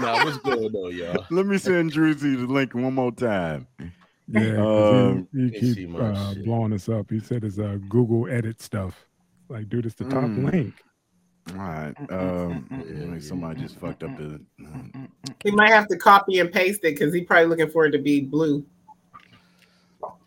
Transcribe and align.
nah, 0.00 0.24
what's 0.24 0.38
going 0.38 0.74
on, 0.74 0.94
y'all? 0.96 1.26
Let 1.30 1.46
me 1.46 1.58
send 1.58 1.92
Druzy 1.92 2.36
the 2.36 2.52
link 2.52 2.74
one 2.74 2.94
more 2.94 3.12
time. 3.12 3.66
Yeah, 4.30 4.56
Um, 4.58 5.28
he, 5.32 5.44
he 5.44 5.50
Can't 5.50 5.64
see 5.64 5.74
keep 5.74 5.88
my 5.90 5.98
uh, 6.00 6.34
blowing 6.44 6.72
us 6.72 6.88
up. 6.88 7.10
He 7.10 7.20
said 7.20 7.44
it's 7.44 7.58
uh, 7.58 7.78
Google 7.88 8.28
edit 8.28 8.60
stuff. 8.60 9.06
Like, 9.48 9.68
dude, 9.68 9.86
it's 9.86 9.94
the 9.94 10.04
top 10.04 10.24
Mm. 10.24 10.52
link. 10.52 10.74
All 11.50 11.56
right. 11.56 11.94
Mm, 11.94 12.08
mm, 12.08 12.50
um, 12.50 12.68
mm, 12.70 13.12
wait, 13.12 13.22
somebody 13.22 13.60
just 13.60 13.78
fucked 13.78 14.02
up 14.02 14.16
the. 14.18 14.40
He 15.42 15.50
might 15.50 15.70
have 15.70 15.88
to 15.88 15.96
copy 15.96 16.40
and 16.40 16.52
paste 16.52 16.80
it 16.82 16.98
because 16.98 17.14
he's 17.14 17.26
probably 17.26 17.46
looking 17.46 17.70
for 17.70 17.86
it 17.86 17.92
to 17.92 17.98
be 17.98 18.20
blue. 18.20 18.64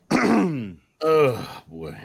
Oh 1.03 1.63
boy. 1.67 1.97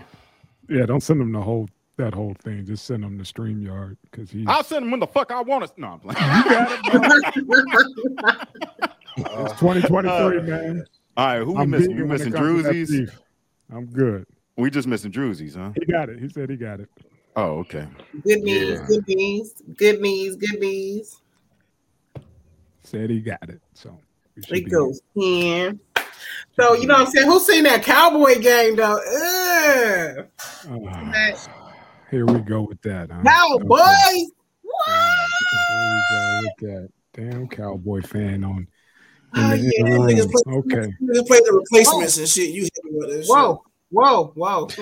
Yeah, 0.70 0.86
don't 0.86 1.02
send 1.02 1.20
him 1.20 1.32
the 1.32 1.40
whole 1.42 1.68
that 1.96 2.14
whole 2.14 2.34
thing. 2.42 2.64
Just 2.66 2.84
send 2.86 3.04
him 3.04 3.16
the 3.18 3.24
StreamYard 3.24 3.96
because 4.10 4.30
he. 4.30 4.44
I'll 4.46 4.64
send 4.64 4.84
him 4.84 4.90
when 4.90 5.00
the 5.00 5.06
fuck 5.06 5.30
I 5.32 5.40
want 5.42 5.64
to. 5.66 5.72
No, 5.80 5.88
I'm 5.88 6.00
playing. 6.00 6.18
It's 9.18 9.58
2023, 9.60 10.42
man. 10.42 10.84
All 11.16 11.26
right, 11.26 11.38
who 11.42 11.52
we 11.52 11.58
I'm 11.60 11.70
missing? 11.70 11.88
big 11.88 11.96
We 11.96 12.02
when 12.02 12.10
it 12.10 12.18
missing 12.18 12.32
comes 12.34 12.62
to 12.64 12.70
Druzies? 12.70 13.10
I'm 13.72 13.86
good. 13.86 14.26
We 14.58 14.68
just 14.70 14.86
missing 14.86 15.10
Druzies, 15.10 15.56
huh? 15.56 15.70
He 15.74 15.86
got 15.90 16.10
it. 16.10 16.18
He 16.20 16.28
said 16.28 16.50
he 16.50 16.56
got 16.56 16.80
it. 16.80 16.90
Oh, 17.34 17.58
okay. 17.60 17.86
Good 18.24 18.40
knees, 18.42 18.78
Yeah. 18.78 18.84
good 18.86 19.08
knees, 19.08 19.54
good 19.76 20.00
knees, 20.02 20.36
good 20.36 20.60
knees. 20.60 21.20
Said 22.82 23.08
he 23.10 23.20
got 23.20 23.48
it. 23.48 23.60
So 23.72 23.98
we 24.36 24.42
should 24.42 24.58
It 24.58 24.64
be 24.66 24.70
goes 24.70 25.00
in. 25.14 25.80
So 26.60 26.74
you 26.74 26.86
know 26.86 26.94
what 26.94 27.06
I'm 27.06 27.12
saying? 27.12 27.26
Who's 27.26 27.46
seen 27.46 27.64
that 27.64 27.82
cowboy 27.82 28.38
game 28.40 28.76
though? 28.76 28.98
Ugh. 28.98 30.26
Uh, 30.68 31.10
That 31.12 31.48
here 32.10 32.26
we 32.26 32.40
go 32.40 32.62
with 32.62 32.80
that. 32.82 33.10
Huh? 33.10 33.22
Cowboys. 33.24 33.80
Okay. 33.80 34.26
What? 34.62 35.28
Here 35.68 35.92
we 35.92 36.00
go 36.10 36.40
with 36.42 36.56
that. 36.60 36.88
Damn 37.14 37.48
cowboy 37.48 38.02
fan 38.02 38.44
on. 38.44 38.58
in 38.58 38.66
Oh, 39.44 39.50
the- 39.50 39.58
yeah, 39.58 39.82
the 39.84 39.90
niggas 39.90 40.30
play- 40.30 40.54
Okay. 40.54 40.92
Niggas 41.02 41.26
play 41.26 41.40
the 41.40 41.52
replacements 41.52 42.16
and 42.18 42.28
shit. 42.28 42.50
You 42.50 42.62
hit 42.62 42.72
me 42.84 42.90
with 42.92 43.08
this. 43.10 43.28
Whoa, 43.28 43.62
whoa, 43.90 44.32
whoa. 44.34 44.68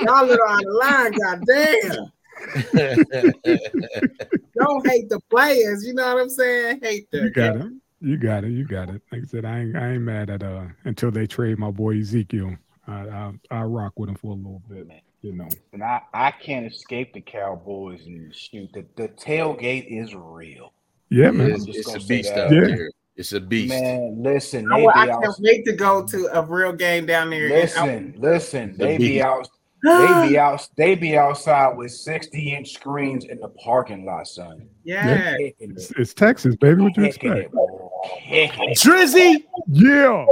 Y'all 0.00 0.24
little 0.26 0.48
on 0.48 0.62
the 0.64 0.72
line, 0.80 1.12
goddamn. 1.12 2.10
Don't 4.58 4.86
hate 4.88 5.08
the 5.08 5.20
players. 5.30 5.86
You 5.86 5.94
know 5.94 6.14
what 6.14 6.22
I'm 6.22 6.28
saying? 6.30 6.80
Hate 6.82 7.10
them. 7.10 7.24
You 7.24 7.30
got 7.30 7.56
it. 7.56 7.72
You 8.00 8.16
got 8.16 8.44
it. 8.44 8.50
You 8.50 8.64
got 8.66 8.88
it. 8.88 9.02
Like 9.12 9.22
I 9.22 9.26
said, 9.26 9.44
I 9.44 9.60
ain't, 9.60 9.76
I 9.76 9.92
ain't 9.92 10.02
mad 10.02 10.30
at 10.30 10.42
uh 10.42 10.64
until 10.84 11.10
they 11.10 11.26
trade 11.26 11.58
my 11.58 11.70
boy 11.70 11.98
Ezekiel. 11.98 12.56
I 12.90 13.32
I, 13.52 13.58
I 13.60 13.62
rock 13.62 13.92
with 13.96 14.08
them 14.08 14.16
for 14.16 14.32
a 14.32 14.34
little 14.34 14.62
bit. 14.68 14.86
Man. 14.88 15.00
You 15.22 15.32
know. 15.32 15.48
And 15.74 15.82
I, 15.82 16.00
I 16.14 16.30
can't 16.30 16.64
escape 16.66 17.12
the 17.12 17.20
Cowboys 17.20 18.06
and 18.06 18.34
shoot. 18.34 18.70
The, 18.72 18.86
the 18.96 19.08
tailgate 19.08 19.86
is 19.88 20.14
real. 20.14 20.72
Yeah, 21.10 21.30
man. 21.30 21.50
It's, 21.52 21.64
just 21.66 21.78
it's 21.78 21.86
gonna 21.88 21.98
a 21.98 22.00
say 22.00 22.08
beast 22.16 22.32
out 22.32 22.50
Yeah. 22.52 22.60
there. 22.66 22.90
It's 23.16 23.32
a 23.34 23.40
beast. 23.40 23.68
Man, 23.68 24.22
listen, 24.22 24.72
I, 24.72 24.80
they 24.80 24.86
I 24.86 25.04
be 25.06 25.10
can't 25.12 25.24
out. 25.26 25.34
wait 25.40 25.64
to 25.66 25.72
go 25.74 26.06
to 26.06 26.38
a 26.38 26.42
real 26.42 26.72
game 26.72 27.04
down 27.04 27.28
there. 27.28 27.44
And 27.44 27.52
I- 27.52 27.60
Listen, 27.60 28.14
listen, 28.18 28.72
The 28.72 28.84
they 28.84 28.96
be 28.98 29.20
out. 29.22 29.46
They 29.82 30.28
be 30.28 30.38
out. 30.38 30.68
They 30.76 30.94
be 30.94 31.18
outside 31.18 31.76
with 31.76 31.92
sixty 31.92 32.54
inch 32.54 32.72
screens 32.72 33.26
in 33.26 33.38
the 33.40 33.48
parking 33.48 34.06
lot, 34.06 34.26
son. 34.26 34.66
yeah. 34.84 35.36
Kicking 35.36 35.72
It's, 35.72 35.90
it's 35.92 36.14
Texas, 36.14 36.56
baby. 36.56 36.80
What 36.82 36.96
you 36.96 37.04
expect? 37.04 37.52
it. 37.52 38.74
Drizzy. 38.78 39.44
Yeah. 39.68 40.24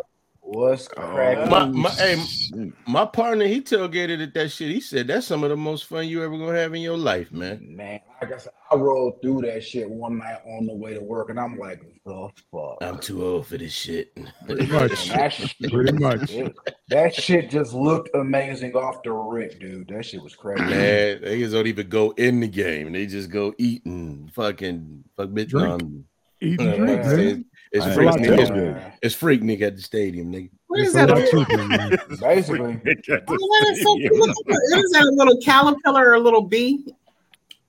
What's 0.50 0.88
cracking? 0.88 1.50
My, 1.50 1.66
my, 1.66 1.90
hey, 1.90 2.72
my 2.86 3.04
partner, 3.04 3.46
he 3.46 3.60
tailgated 3.60 4.22
at 4.22 4.32
that 4.32 4.48
shit. 4.50 4.70
He 4.70 4.80
said 4.80 5.06
that's 5.06 5.26
some 5.26 5.44
of 5.44 5.50
the 5.50 5.56
most 5.58 5.84
fun 5.84 6.08
you 6.08 6.24
ever 6.24 6.38
gonna 6.38 6.56
have 6.56 6.74
in 6.74 6.80
your 6.80 6.96
life, 6.96 7.30
man. 7.30 7.60
Man, 7.76 8.00
like 8.22 8.32
I 8.32 8.38
said, 8.38 8.52
I 8.70 8.76
rolled 8.76 9.20
through 9.20 9.42
that 9.42 9.62
shit 9.62 9.90
one 9.90 10.16
night 10.16 10.38
on 10.46 10.66
the 10.66 10.74
way 10.74 10.94
to 10.94 11.02
work, 11.02 11.28
and 11.28 11.38
I'm 11.38 11.58
like, 11.58 11.82
the 12.06 12.30
fuck. 12.50 12.78
I'm 12.80 12.98
too 12.98 13.22
old 13.26 13.46
for 13.46 13.58
this 13.58 13.74
shit. 13.74 14.16
Pretty 14.46 14.66
much. 14.68 15.10
That 15.10 15.34
shit, 15.34 15.70
Pretty 15.70 15.92
much. 15.92 16.30
it- 16.32 16.56
that 16.88 17.14
shit 17.14 17.50
just 17.50 17.74
looked 17.74 18.08
amazing 18.14 18.74
off 18.74 19.02
the 19.02 19.12
rip, 19.12 19.60
dude. 19.60 19.88
That 19.88 20.06
shit 20.06 20.22
was 20.22 20.34
crazy. 20.34 20.62
Man, 20.62 21.20
they 21.20 21.40
just 21.40 21.52
don't 21.52 21.66
even 21.66 21.90
go 21.90 22.12
in 22.12 22.40
the 22.40 22.48
game. 22.48 22.92
They 22.92 23.04
just 23.04 23.28
go 23.30 23.54
eating 23.58 24.30
fucking 24.34 25.04
fuck 25.14 25.28
bitch. 25.28 25.48
Drink. 25.48 25.82
Um, 25.82 26.04
Eat 26.40 26.60
and 26.60 26.76
drink, 26.76 27.46
like 27.74 27.82
I 27.82 27.86
man. 27.86 27.86
said, 27.86 27.86
it's 27.86 27.86
I 27.86 27.94
freak 27.94 28.08
nigga. 28.10 28.38
It's, 28.38 28.48
tell 28.50 28.92
it's 29.02 29.14
freak 29.14 29.42
nigga 29.42 29.62
at 29.62 29.76
the 29.76 29.82
stadium, 29.82 30.32
nigga. 30.32 30.50
What 30.68 30.80
It's 30.80 30.88
is 30.88 30.94
that? 30.94 31.08
lot 31.10 31.18
A, 31.18 31.26
cheaper. 31.26 32.16
Basically, 32.16 32.60
oh, 32.60 32.78
that 32.84 33.66
is 33.72 33.82
so. 33.82 33.90
What 33.94 34.78
is 34.78 34.90
that? 34.92 35.02
A 35.02 35.10
little 35.14 35.38
caterpillar 35.40 36.10
or 36.10 36.14
a 36.14 36.20
little 36.20 36.42
bee 36.42 36.94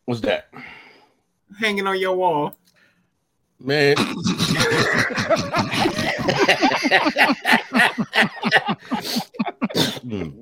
What's 0.05 0.21
that? 0.21 0.49
hanging 1.59 1.87
on 1.87 1.99
your 1.99 2.15
wall? 2.15 2.55
Man. 3.59 3.95
Mm. 10.09 10.33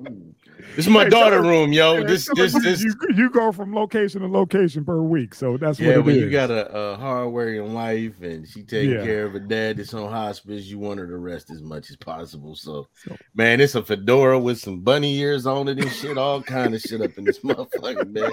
This 0.78 0.86
is 0.86 0.92
my 0.92 1.02
Hey, 1.02 1.10
daughter 1.10 1.42
room, 1.42 1.72
yo. 1.72 1.94
Yeah, 1.98 2.04
This 2.04 2.28
this 2.36 2.52
this 2.62 2.84
you, 2.84 2.94
you 3.12 3.30
go 3.30 3.50
from 3.50 3.74
location 3.74 4.20
to 4.20 4.28
location 4.28 4.84
per 4.84 5.02
week, 5.02 5.34
so 5.34 5.56
that's 5.56 5.80
yeah, 5.80 5.88
what 5.88 5.96
it 5.96 6.04
when 6.04 6.14
is. 6.14 6.22
you 6.22 6.30
got 6.30 6.52
a, 6.52 6.72
a 6.72 6.92
uh, 6.92 6.96
hard-working 6.98 7.72
wife 7.72 8.12
and 8.22 8.46
she 8.46 8.62
taking 8.62 8.92
Yeah. 8.94 9.02
care 9.02 9.24
of 9.26 9.34
a 9.34 9.40
dad 9.40 9.78
that's 9.78 9.92
on 9.92 10.08
hospice, 10.08 10.66
you 10.66 10.78
want 10.78 11.00
her 11.00 11.08
to 11.08 11.16
rest 11.16 11.50
as 11.50 11.62
much 11.62 11.90
as 11.90 11.96
possible. 11.96 12.54
So, 12.54 12.86
So- 13.04 13.16
man, 13.34 13.60
it's 13.60 13.74
a 13.74 13.82
fedora 13.82 14.38
with 14.38 14.60
some 14.60 14.78
bunny 14.78 15.16
ears 15.18 15.46
on 15.46 15.66
it 15.66 15.80
and 15.80 15.90
shit, 15.90 16.16
all 16.16 16.40
kind 16.44 16.72
of 16.76 16.80
shit 16.80 17.00
up 17.00 17.18
in 17.18 17.24
this 17.24 17.40
motherfucker, 17.40 18.08
man. 18.12 18.30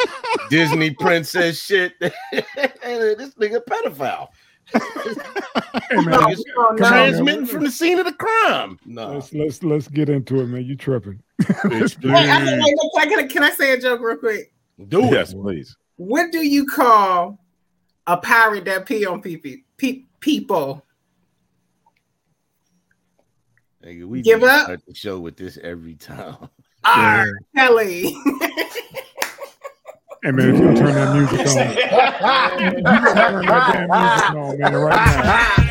Disney 0.50 0.92
princess 0.92 1.60
shit. 1.60 1.94
this 2.00 3.34
nigga 3.34 3.58
pedophile. 3.68 4.28
Hey, 4.72 5.96
man, 5.96 6.04
No, 6.06 6.18
let's- 6.20 6.44
no, 6.56 6.62
no. 6.62 6.68
Come 6.68 6.70
on. 6.70 6.76
Transmitting 6.76 7.46
from 7.46 7.64
the 7.64 7.70
scene 7.70 7.98
of 7.98 8.04
the 8.06 8.12
crime. 8.12 8.78
No. 8.84 9.14
let's 9.14 9.32
let's 9.32 9.62
let's 9.62 9.88
get 9.88 10.08
into 10.08 10.40
it, 10.40 10.46
man. 10.46 10.64
You 10.64 10.76
tripping? 10.76 11.22
Bitch, 11.42 12.02
Wait, 12.04 12.14
I, 12.28 12.40
please. 12.40 12.62
wait, 12.62 12.74
wait, 12.94 13.08
can, 13.08 13.18
I, 13.20 13.26
can 13.28 13.42
I 13.44 13.50
say 13.50 13.72
a 13.72 13.80
joke 13.80 14.00
real 14.00 14.16
quick? 14.16 14.52
Do 14.88 15.04
it. 15.04 15.12
Yes, 15.12 15.32
please. 15.34 15.76
What 15.96 16.30
do 16.32 16.38
you 16.46 16.66
call 16.66 17.38
a 18.06 18.16
pirate 18.16 18.64
that 18.64 18.86
pee 18.86 19.06
on 19.06 19.20
pee 19.22 19.36
pee 19.76 20.06
people. 20.20 20.84
Nigga, 23.84 24.04
we 24.06 24.22
Give 24.22 24.42
up? 24.42 24.64
start 24.64 24.80
the 24.86 24.94
show 24.94 25.20
with 25.20 25.36
this 25.36 25.58
every 25.62 25.94
time. 25.94 26.48
R. 26.84 27.26
Kelly. 27.56 28.16
Hey 30.22 30.32
man, 30.32 30.50
if 30.52 30.58
you 30.60 30.74
turn 30.74 30.94
that 30.94 31.14
music 31.14 31.38
on, 31.46 31.46
you 32.60 32.70
can 32.72 32.84
turn 32.84 33.14
that 33.14 33.72
damn 33.72 33.88
music 33.88 34.34
on, 34.34 34.58
man, 34.58 34.74
right 34.74 35.24
now. 35.24 35.64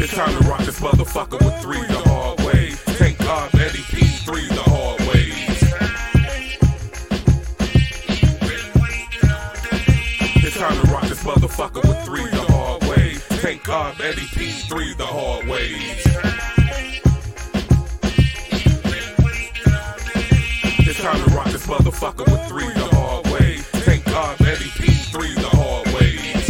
It's 0.00 0.14
time 0.14 0.42
to 0.42 0.48
rock 0.48 0.60
this 0.60 0.80
motherfucker 0.80 1.38
with 1.44 1.60
three 1.60 1.82
the 1.86 2.02
hard 2.08 2.40
way. 2.40 2.70
Thank 2.70 3.18
God, 3.18 3.54
Eddie 3.56 3.82
P, 3.90 4.06
three 4.24 4.46
the 4.48 4.62
hard 4.64 5.00
way. 5.00 5.32
It's 10.44 10.56
time 10.58 10.82
to 10.82 10.90
rock 10.92 11.02
this 11.08 11.22
motherfucker 11.24 11.86
with 11.86 12.04
three 12.06 12.24
the 12.30 12.46
hard 12.52 12.82
way. 12.84 13.14
Thank 13.42 13.64
God, 13.64 14.00
Eddie 14.00 14.26
P, 14.32 14.50
three 14.68 14.94
the 14.94 15.04
hard 15.06 15.46
ways. 15.46 16.31
Motherfucker 22.02 22.26
with 22.32 22.48
three 22.48 22.66
the 22.74 22.84
hard 22.96 23.24
way. 23.26 23.58
Take 23.84 24.04
God, 24.04 24.40
Eddie 24.40 24.70
P, 24.74 24.92
three 24.92 25.32
the 25.34 25.48
hard 25.48 25.86
ways. 25.94 26.48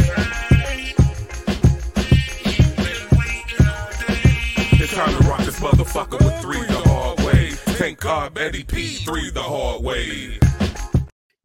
It's 4.81 4.95
time 4.95 5.23
to 5.23 5.29
rock 5.29 5.41
this 5.41 5.61
motherfucker 5.61 6.25
with 6.25 6.41
three 6.41 6.65
the 6.65 6.81
hard 6.89 7.21
way. 7.21 7.51
Thank 7.51 8.01
God, 8.01 8.39
Eddie 8.39 8.65
P, 8.65 8.95
three 8.97 9.29
the 9.31 9.43
hard 9.43 9.83
way. 9.83 10.39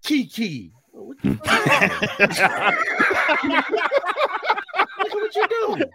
Kiki. 0.03 0.71
What 5.33 5.49
the 5.49 5.55
fuck? 5.57 5.69
what 5.69 5.69
you 5.69 5.77
doing? 5.77 5.83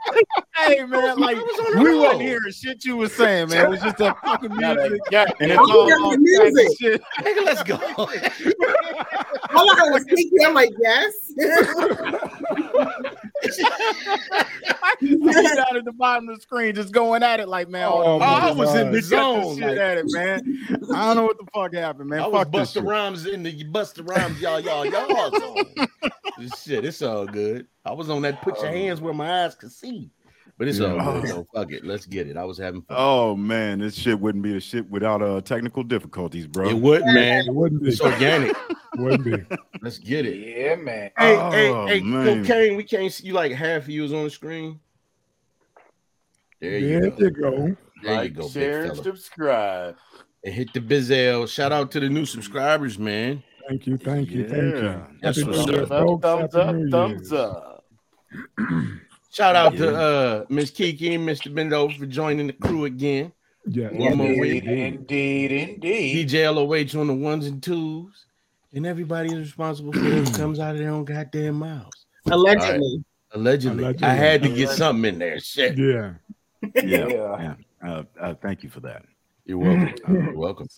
Hey 0.55 0.85
man, 0.85 1.19
like 1.19 1.37
was 1.39 1.59
on 1.67 1.83
the 1.83 1.91
we 1.91 1.99
wasn't 1.99 2.21
hearing 2.23 2.53
shit 2.53 2.85
you 2.85 2.97
was 2.99 3.13
saying, 3.15 3.49
man. 3.49 3.67
It 3.67 3.71
was 3.71 3.81
just 3.81 3.97
that 3.99 4.17
fucking 4.23 4.55
music. 4.55 5.01
Yeah, 5.11 5.25
And 5.41 5.51
it's 5.51 5.59
all 5.59 5.87
hearing 5.87 6.03
off 6.03 6.13
the 6.13 6.19
music. 6.19 6.79
shit. 6.79 7.03
Nigga, 7.19 7.45
let's 7.45 7.63
go. 7.63 7.77
All 9.55 9.71
I 9.71 9.75
heard 9.81 9.93
was 9.93 10.05
Kiki. 10.05 10.45
I'm 10.45 10.55
like, 10.55 10.71
yes. 10.79 11.33
You 15.01 15.19
down 15.33 15.77
at 15.77 15.85
the 15.85 15.93
bottom 15.93 16.29
of 16.29 16.37
the 16.37 16.43
screen, 16.43 16.75
just 16.75 16.93
going 16.93 17.23
at 17.23 17.41
it 17.41 17.49
like, 17.49 17.69
man. 17.69 17.89
Oh, 17.93 18.03
Oh, 18.03 18.19
I 18.21 18.53
was 18.53 18.75
in 18.75 18.87
the 18.87 18.93
this 18.99 19.07
zone. 19.07 19.57
shit 19.59 19.69
like- 19.69 19.79
at 19.79 19.99
it, 19.99 20.07
man. 20.09 20.59
I 20.95 21.07
don't 21.07 21.17
know 21.17 21.25
what 21.25 21.39
the 21.39 21.47
fuck 21.53 21.75
happened, 21.75 22.11
man. 22.11 22.21
I 22.21 22.27
was 22.29 22.39
Fuck 22.45 22.53
this 22.53 22.61
Buster 22.61 22.81
shit. 22.81 22.89
Rhymes 22.89 23.27
in 23.27 23.43
the 23.43 23.65
Busta 23.65 24.09
Rhymes, 24.09 24.41
y'all, 24.41 24.61
y'all, 24.61 24.87
y'all 24.87 25.31
zone. 25.31 25.65
This 26.39 26.63
shit, 26.63 26.85
it's 26.85 27.03
all 27.03 27.27
good. 27.27 27.67
I 27.85 27.93
was 27.93 28.09
on 28.11 28.23
that 28.23 28.41
put 28.43 28.59
your 28.63 28.71
hands 28.71 29.01
where 29.01 29.13
my 29.15 29.45
eyes 29.45 29.55
could 29.55 29.71
see. 29.71 30.11
But 30.59 30.67
it's 30.67 30.81
all 30.81 30.99
good. 31.21 31.29
So 31.29 31.47
fuck 31.55 31.71
it. 31.71 31.85
Let's 31.85 32.07
get 32.07 32.27
it. 32.27 32.37
I 32.37 32.45
was 32.45 32.59
having 32.59 32.83
fun. 32.83 32.97
Oh 32.99 33.37
man, 33.37 33.79
this 33.81 33.95
shit 33.95 34.19
wouldn't 34.19 34.43
be 34.43 34.53
the 34.55 34.61
shit 34.61 34.89
without 34.91 35.23
uh 35.23 35.41
technical 35.43 35.83
difficulties, 35.85 36.47
bro. 36.47 36.69
It 36.71 36.77
would, 36.79 37.05
man. 37.05 37.45
It 37.47 37.55
wouldn't 37.55 37.83
be. 37.83 37.91
It's 37.91 38.01
organic. 38.01 38.57
Wouldn't 38.97 39.25
be. 39.25 39.57
Let's 39.81 39.99
get 39.99 40.27
it. 40.27 40.37
Yeah, 40.37 40.77
man. 40.77 41.11
Hey, 41.19 41.37
Oh, 41.37 41.51
hey, 41.51 41.99
hey, 41.99 42.01
man. 42.03 42.45
cocaine. 42.45 42.77
We 42.77 42.85
can't 42.85 43.13
see 43.13 43.27
you 43.27 43.33
like 43.33 43.53
half 43.53 43.83
of 43.85 43.89
you 43.89 44.05
is 44.05 44.13
on 44.13 44.25
the 44.25 44.31
screen. 44.31 44.81
There 46.61 46.79
you 46.79 47.01
There 47.01 47.11
go. 47.11 47.17
you 47.19 47.31
go. 47.31 47.77
There 48.03 48.15
like, 48.17 48.31
you 48.31 48.43
go, 48.43 48.49
share, 48.49 48.85
and 48.85 48.97
subscribe. 48.97 49.97
And 50.45 50.53
hit 50.55 50.73
the 50.73 50.81
bizzle. 50.81 51.49
Shout 51.49 51.73
out 51.73 51.91
to 51.93 52.01
the 52.01 52.09
new 52.09 52.27
subscribers, 52.27 52.99
man. 52.99 53.43
Thank 53.69 53.87
you, 53.87 53.97
thank 53.97 54.31
you, 54.31 54.49
thank 54.49 54.63
you. 54.75 55.03
That's 55.23 55.39
Happy 55.39 55.51
what's 55.51 55.67
New 55.67 55.73
Year's, 55.75 55.91
up. 55.91 56.21
Thumbs 56.23 56.23
folks. 56.23 56.55
up, 56.55 56.67
Happy 56.67 56.79
New 56.79 56.91
thumbs 56.91 57.33
up. 57.33 57.85
Shout 59.33 59.57
out 59.57 59.77
to 59.77 59.97
uh 59.97 60.45
Miss 60.49 60.71
Kiki 60.71 61.15
and 61.15 61.27
Mr. 61.27 61.53
Bendo 61.55 61.97
for 61.97 62.07
joining 62.07 62.49
the 62.49 62.53
crew 62.53 62.85
again. 62.87 63.33
Yeah, 63.67 63.89
One 63.89 64.17
more 64.19 64.39
week. 64.41 64.65
Indeed, 64.65 65.53
indeed. 65.53 66.29
DJ 66.29 66.53
LOH 66.53 67.01
on 67.01 67.07
the 67.07 67.15
ones 67.15 67.47
and 67.47 67.63
twos. 67.63 68.27
And 68.75 68.87
everybody 68.87 69.29
is 69.29 69.39
responsible 69.39 69.93
for 69.93 70.01
whatever 70.03 70.31
comes 70.33 70.59
out 70.59 70.73
of 70.73 70.79
their 70.79 70.91
own 70.91 71.05
goddamn 71.05 71.57
mouths. 71.57 72.07
Allegedly. 72.31 73.05
Allegedly. 73.33 73.85
Allegedly. 73.85 74.07
I 74.09 74.15
had 74.15 74.43
to 74.43 74.49
get 74.49 74.71
something 74.71 75.13
in 75.15 75.19
there. 75.19 75.39
Shit. 75.41 75.77
yeah. 75.79 76.15
Yeah. 76.75 76.83
Yeah. 76.85 77.07
yeah. 77.09 77.55
Uh, 77.85 78.03
uh, 78.21 78.35
thank 78.41 78.63
you 78.63 78.71
for 78.71 78.81
that. 78.81 79.05
You're 79.45 79.59
welcome. 79.59 79.95
You're 80.09 80.37
welcome. 80.37 80.69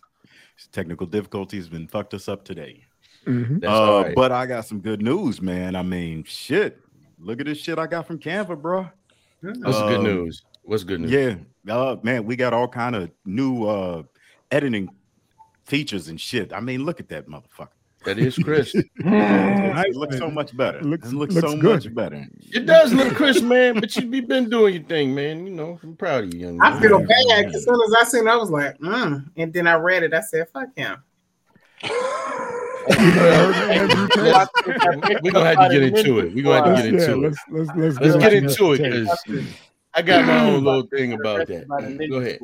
Technical 0.72 1.06
difficulties 1.06 1.64
have 1.64 1.72
been 1.72 1.86
fucked 1.88 2.14
us 2.14 2.28
up 2.28 2.44
today. 2.44 2.84
Mhm. 3.26 3.60
That's 3.60 3.70
Uh, 3.70 3.82
all 3.82 4.02
right. 4.02 4.14
But 4.14 4.32
I 4.32 4.46
got 4.46 4.66
some 4.66 4.80
good 4.80 5.02
news, 5.02 5.40
man. 5.42 5.76
I 5.76 5.82
mean, 5.82 6.24
shit. 6.24 6.80
Look 7.18 7.40
at 7.40 7.46
this 7.46 7.58
shit 7.58 7.78
I 7.78 7.86
got 7.86 8.06
from 8.06 8.18
Canva, 8.18 8.60
bro. 8.60 8.88
What's 9.40 9.58
the 9.60 9.88
good 9.88 9.98
um, 9.98 10.04
news? 10.04 10.42
What's 10.62 10.84
good 10.84 11.00
news? 11.00 11.10
Yeah, 11.10 11.36
uh, 11.72 11.96
man, 12.02 12.24
we 12.24 12.36
got 12.36 12.54
all 12.54 12.68
kind 12.68 12.96
of 12.96 13.10
new 13.26 13.64
uh 13.64 14.02
editing 14.50 14.88
features 15.64 16.08
and 16.08 16.20
shit. 16.20 16.52
I 16.52 16.60
mean, 16.60 16.84
look 16.84 17.00
at 17.00 17.08
that 17.10 17.28
motherfucker. 17.28 17.68
That 18.04 18.18
is 18.18 18.36
Chris. 18.36 18.74
It 19.86 19.96
looks 19.96 20.18
so 20.18 20.30
much 20.30 20.56
better. 20.56 20.78
It 20.78 20.84
Looks- 20.84 21.12
looks, 21.12 21.34
looks 21.34 21.50
so 21.52 21.56
good. 21.58 21.84
much 21.84 21.94
better. 21.94 22.26
It 22.52 22.66
does 22.66 22.92
look 22.92 23.14
Chris, 23.14 23.40
man, 23.42 23.80
but 23.80 23.94
you 23.96 24.10
have 24.10 24.28
been 24.28 24.48
doing 24.48 24.74
your 24.74 24.82
thing, 24.84 25.14
man. 25.14 25.46
You 25.46 25.52
know, 25.52 25.78
I'm 25.82 25.96
proud 25.96 26.24
of 26.24 26.34
you, 26.34 26.40
young 26.40 26.60
I 26.62 26.70
man. 26.70 26.80
feel 26.82 26.98
bad 27.00 27.46
as 27.54 27.64
soon 27.64 27.74
as 27.86 27.94
I 27.98 28.04
seen 28.04 28.26
it, 28.26 28.30
I 28.30 28.36
was 28.36 28.50
like, 28.50 28.78
mm. 28.78 29.24
and 29.36 29.52
then 29.52 29.66
I 29.66 29.74
read 29.74 30.02
it. 30.04 30.14
I 30.14 30.20
said, 30.20 30.48
fuck 30.50 30.68
him. 30.76 31.02
We're 32.86 32.98
gonna 35.32 35.44
have 35.54 35.70
to 35.70 35.70
get 35.70 35.82
into 35.82 36.18
it. 36.20 36.34
We're 36.34 36.44
gonna 36.44 36.66
have 36.66 36.76
to 36.76 36.90
get 36.90 37.00
Yeah, 37.00 37.12
into 37.12 37.12
it. 37.12 37.16
let's 37.16 37.38
let's 37.50 37.70
let's, 37.76 37.98
Let's 37.98 38.16
get 38.16 38.32
into 38.32 38.72
into 38.72 38.84
it 38.84 39.06
because 39.28 39.46
I 39.94 40.02
got 40.02 40.24
my 40.26 40.50
own 40.50 40.64
little 40.64 40.86
thing 40.86 41.12
about 41.14 41.46
that. 41.48 41.66
Go 42.10 42.16
ahead. 42.20 42.38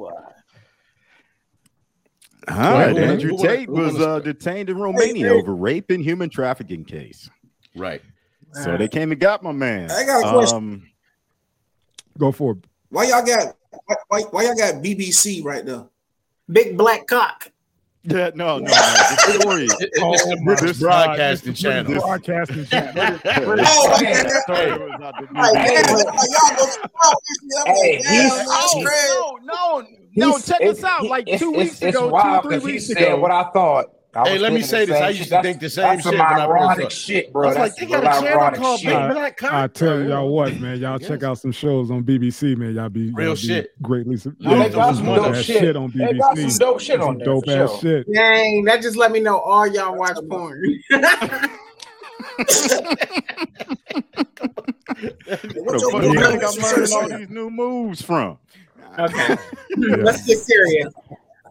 All 2.50 2.75
ahead, 2.75 2.97
right, 2.97 3.05
Andrew 3.05 3.37
who 3.37 3.43
Tate 3.43 3.69
who 3.69 3.75
was 3.75 4.00
uh, 4.00 4.20
detained 4.20 4.69
in 4.69 4.79
Romania 4.79 5.32
over 5.32 5.55
rape 5.55 5.91
and 5.91 6.02
human 6.02 6.31
trafficking 6.31 6.85
case. 6.85 7.31
Right. 7.75 8.02
So 8.52 8.76
they 8.76 8.88
came 8.88 9.12
and 9.12 9.20
got 9.20 9.43
my 9.43 9.52
man. 9.52 9.91
I 9.91 10.05
got 10.05 10.25
a 10.25 10.32
question. 10.32 10.56
Um, 10.56 10.91
Go 12.19 12.32
for 12.32 12.52
it. 12.52 12.58
Why 12.91 13.05
y'all 13.05 13.25
got 13.25 13.56
why, 13.87 13.94
why, 14.08 14.20
why 14.31 14.43
y'all 14.44 14.56
got 14.56 14.82
BBC 14.82 15.44
right 15.44 15.64
there? 15.64 15.87
Big 16.50 16.76
black 16.76 17.06
cock. 17.06 17.50
Yeah, 18.05 18.31
no, 18.35 18.58
no, 18.58 18.64
no. 18.64 18.64
The 18.70 19.38
story. 19.41 19.64
It- 19.64 19.91
it's 19.93 20.25
the 20.25 20.41
British 20.44 20.79
Broadcasting 20.79 21.55
Channel. 21.55 22.00
Broadcasting 22.00 22.64
channel. 22.70 23.19
Oh, 23.26 23.94
okay. 23.97 24.12
The 24.23 24.43
story 24.43 24.58
Hey. 24.58 24.79
was 24.79 25.00
out 25.02 25.14
the 25.19 25.29
Like, 25.35 25.55
BBC. 25.55 25.87
damn, 25.87 25.97
like, 25.97 26.06
y'all 26.31 26.56
go 26.56 26.67
to 26.67 26.88
I'm 27.67 27.75
Hey, 27.75 27.97
like, 27.99 28.06
he's- 28.06 28.37
damn, 28.37 28.47
that's 28.47 28.73
he's- 28.73 28.87
crazy. 28.87 29.14
No, 29.14 29.41
no, 29.44 29.87
no. 30.31 30.38
Check 30.38 30.61
this 30.61 30.85
out. 30.85 31.05
Like 31.06 31.26
two 31.38 31.50
weeks 31.52 31.82
ago, 31.82 32.06
two 32.06 32.08
wild 32.08 32.47
or 32.47 32.49
three 32.49 32.56
'cause 32.58 32.67
he 32.67 32.73
weeks 32.73 32.91
ago. 32.91 33.17
what 33.19 33.31
I 33.31 33.44
thought. 33.52 33.87
I 34.12 34.29
Hey, 34.29 34.39
let 34.39 34.53
me 34.53 34.61
say 34.62 34.87
this. 34.87 34.97
same 34.97 35.05
I 35.05 35.09
shit. 35.11 35.19
used 35.19 35.31
to 35.31 35.43
think 35.43 35.61
the 35.61 35.71
same 35.71 35.85
That's 35.85 36.03
shit 36.03 36.05
some 36.05 36.19
when 36.19 36.21
I 36.21 36.35
first 36.35 36.41
ironic 36.51 36.81
saw 36.81 36.87
it. 36.87 36.93
shit, 36.93 37.27
I 37.29 37.31
bro. 37.31 37.47
was 37.49 37.57
like, 37.57 37.77
That's 37.77 37.81
they 37.81 37.87
got 37.87 38.03
a 38.03 38.27
channel 38.27 38.51
called 38.59 38.81
shit. 38.81 38.89
Big 38.91 39.11
Black 39.12 39.37
Cock. 39.37 39.53
I 39.53 39.67
tell 39.69 39.97
bro. 39.99 40.09
y'all 40.09 40.29
what, 40.35 40.57
man. 40.61 40.81
Y'all 40.81 40.99
check 40.99 41.23
out 41.23 41.39
some 41.39 41.53
shows 41.53 41.91
on 41.93 42.03
BBC, 42.03 42.57
man. 42.57 42.75
Y'all 42.75 42.89
be 42.89 43.12
Real 43.12 43.27
y'all 43.29 43.35
be 43.37 43.41
shit. 43.41 43.83
Greatly, 43.83 44.17
su- 44.17 44.35
Yeah, 44.39 44.51
yeah, 44.57 44.62
they 44.69 44.75
got 44.75 44.87
some 44.97 45.05
some 45.07 45.15
dope 45.15 45.35
ass 45.37 45.45
shit. 45.45 45.77
on 45.77 45.93
They 45.97 46.12
got 46.15 46.37
BBC. 46.37 46.51
some 46.51 46.59
dope 46.59 46.81
shit 46.81 47.01
on 47.01 47.07
Some 47.07 47.19
there. 47.19 47.25
dope 47.27 47.49
ass 47.49 47.71
sure. 47.71 47.79
shit. 47.81 48.12
Dang, 48.12 48.65
that 48.65 48.83
just 48.83 48.97
let 48.97 49.12
me 49.12 49.21
know 49.21 49.39
all 49.39 49.67
y'all 49.69 49.97
watch 49.97 50.17
porn. 50.29 50.61
Where 55.01 55.11
What's 55.65 55.83
the 55.83 55.89
your 55.89 55.91
fuck 55.93 56.03
real 56.03 56.12
you 56.15 56.21
Yeah. 56.21 56.29
think 56.31 56.45
I'm 56.45 56.62
learning 56.62 56.93
all 56.93 57.09
these 57.19 57.29
new 57.31 57.51
moves 57.51 58.03
from? 58.03 58.39
okay. 58.99 59.37
Let's 59.77 60.27
get 60.27 60.39
serious. 60.39 60.93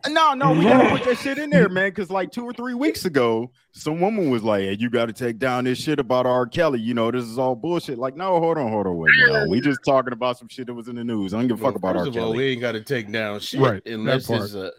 No, 0.08 0.34
no, 0.34 0.54
we 0.54 0.64
gotta 0.64 0.90
put 0.90 1.04
that 1.04 1.18
shit 1.18 1.38
in 1.38 1.50
there, 1.50 1.68
man. 1.70 1.90
Because 1.90 2.10
like 2.10 2.32
two 2.32 2.44
or 2.46 2.54
three 2.54 2.74
weeks 2.74 3.06
ago, 3.06 3.52
some 3.72 4.00
woman 4.00 4.30
was 4.30 4.44
like, 4.44 4.62
"Hey, 4.62 4.78
you 4.80 4.90
got 4.90 5.08
to 5.08 5.14
take 5.14 5.38
down 5.40 5.64
this 5.66 5.78
shit 5.80 6.00
about 6.00 6.26
R. 6.26 6.46
Kelly. 6.46 6.80
You 6.80 6.94
know, 6.94 7.12
this 7.12 7.26
is 7.26 7.38
all 7.38 7.56
bullshit." 7.56 7.98
Like, 7.98 8.16
no, 8.16 8.40
hold 8.40 8.58
on, 8.58 8.72
hold 8.72 8.88
on, 8.88 8.98
wait, 8.98 9.12
no, 9.28 9.46
we 9.50 9.60
just 9.62 9.80
talking 9.86 10.14
about 10.14 10.38
some 10.38 10.48
shit 10.48 10.68
that 10.68 10.74
was 10.74 10.88
in 10.88 10.96
the 10.96 11.04
news. 11.04 11.34
I 11.34 11.40
don't 11.40 11.48
give 11.48 11.60
a 11.60 11.64
Well, 11.64 11.72
fuck 11.74 11.78
about 11.78 11.96
first 11.96 12.18
R. 12.18 12.22
of 12.24 12.28
all, 12.30 12.36
we 12.36 12.46
ain't 12.52 12.62
got 12.62 12.74
to 12.74 12.82
take 12.82 13.12
down 13.12 13.40
shit 13.40 13.60
Right, 13.60 13.86
unless 13.86 14.30
it's 14.30 14.54
a 14.54 14.68
uh, 14.68 14.72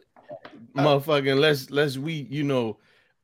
motherfucking 0.76 1.32
unless 1.32 1.68
unless 1.68 1.98
we 1.98 2.26
you 2.30 2.44
know 2.44 2.78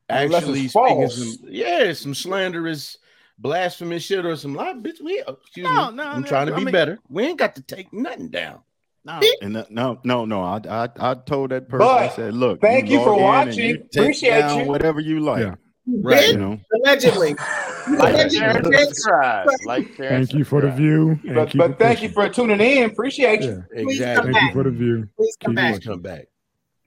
actually 0.09 0.65
it's 0.65 0.73
speaking 0.73 1.09
some 1.09 1.37
yeah 1.49 1.93
some 1.93 2.13
slanderous 2.13 2.97
blasphemous 3.39 4.03
shit 4.03 4.25
or 4.25 4.35
some 4.35 4.53
lie 4.53 4.73
bitch 4.73 5.01
we 5.01 5.19
excuse 5.27 5.63
No, 5.63 5.89
me 5.91 5.97
no, 5.97 6.03
I'm 6.03 6.21
no, 6.21 6.27
trying 6.27 6.47
to 6.47 6.53
I 6.53 6.59
be 6.59 6.65
mean- 6.65 6.71
better 6.71 6.99
we 7.09 7.23
ain't 7.23 7.39
got 7.39 7.55
to 7.55 7.61
take 7.61 7.91
nothing 7.93 8.29
down 8.29 8.59
No, 9.07 9.19
and 9.41 9.65
no, 9.69 9.99
no, 10.03 10.25
no. 10.25 10.43
I, 10.43 10.59
I, 10.69 10.89
I 10.99 11.13
told 11.15 11.51
that 11.51 11.69
person. 11.69 11.87
I 11.87 12.09
said, 12.09 12.33
"Look, 12.33 12.59
thank 12.59 12.89
you 12.89 12.97
log 12.97 13.05
for 13.05 13.21
watching. 13.23 13.65
you 13.69 13.77
take 13.77 14.01
Appreciate 14.01 14.39
down 14.41 14.59
you. 14.59 14.65
Whatever 14.65 14.99
you 14.99 15.21
like, 15.21 15.39
Yeah. 15.43 15.55
right 15.85 16.27
you 16.27 16.37
know." 16.37 16.59
Allegedly. 16.75 17.35
Like, 17.89 18.29
share, 18.29 18.49
Allegedly. 18.59 19.55
Like, 19.65 19.95
Thank 19.95 20.33
you 20.33 20.43
for 20.43 20.59
the 20.59 20.69
view. 20.71 21.17
But, 21.33 21.55
but 21.55 21.71
it 21.71 21.79
thank 21.79 22.03
you 22.03 22.09
for 22.09 22.27
tuning 22.27 22.59
in. 22.59 22.89
Appreciate 22.89 23.43
you. 23.43 23.63
Yeah. 23.73 23.83
Please 23.83 23.97
come 23.97 24.27
exactly 24.27 24.33
Thank 24.33 24.43
you 24.43 24.51
for 24.61 24.63
the 24.69 24.71
view. 24.71 25.09
Please 25.15 25.37
come 25.39 25.51
Keep 25.51 25.55
back. 25.55 25.73
Please 25.75 25.85
come 25.87 26.01
back 26.01 26.25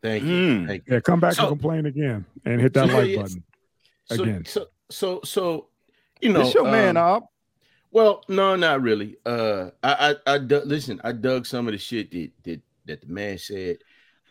thank 0.03 0.25
you 0.25 0.31
Mm. 0.31 0.67
thank 0.67 0.83
you 0.87 0.93
Yeah, 0.95 1.01
come 1.01 1.21
back 1.21 1.33
So- 1.35 1.43
and 1.45 1.49
complain 1.53 1.87
again 1.87 2.27
and 2.45 2.61
hit 2.61 2.75
that 2.75 2.91
So, 2.91 2.99
like 2.99 3.17
button. 3.17 3.45
so, 4.05 4.23
Again. 4.23 4.45
so 4.45 4.67
so 4.91 5.21
so 5.25 5.69
you 6.21 6.33
know 6.35 6.45
This 6.45 6.53
your 6.55 6.65
man, 6.65 6.99
um, 6.99 7.17
up. 7.17 7.31
Well, 7.93 8.23
no, 8.29 8.57
not 8.57 8.83
really. 8.83 9.17
Uh, 9.27 9.71
I, 9.83 10.17
I, 10.27 10.35
I 10.35 10.39
dug, 10.39 10.67
listen. 10.67 11.01
I 11.03 11.13
dug 11.13 11.47
some 11.47 11.67
of 11.67 11.73
the 11.73 11.79
shit 11.79 12.11
that 12.13 12.31
that 12.45 12.61
that 12.87 13.01
the 13.03 13.09
man 13.09 13.39
said. 13.39 13.79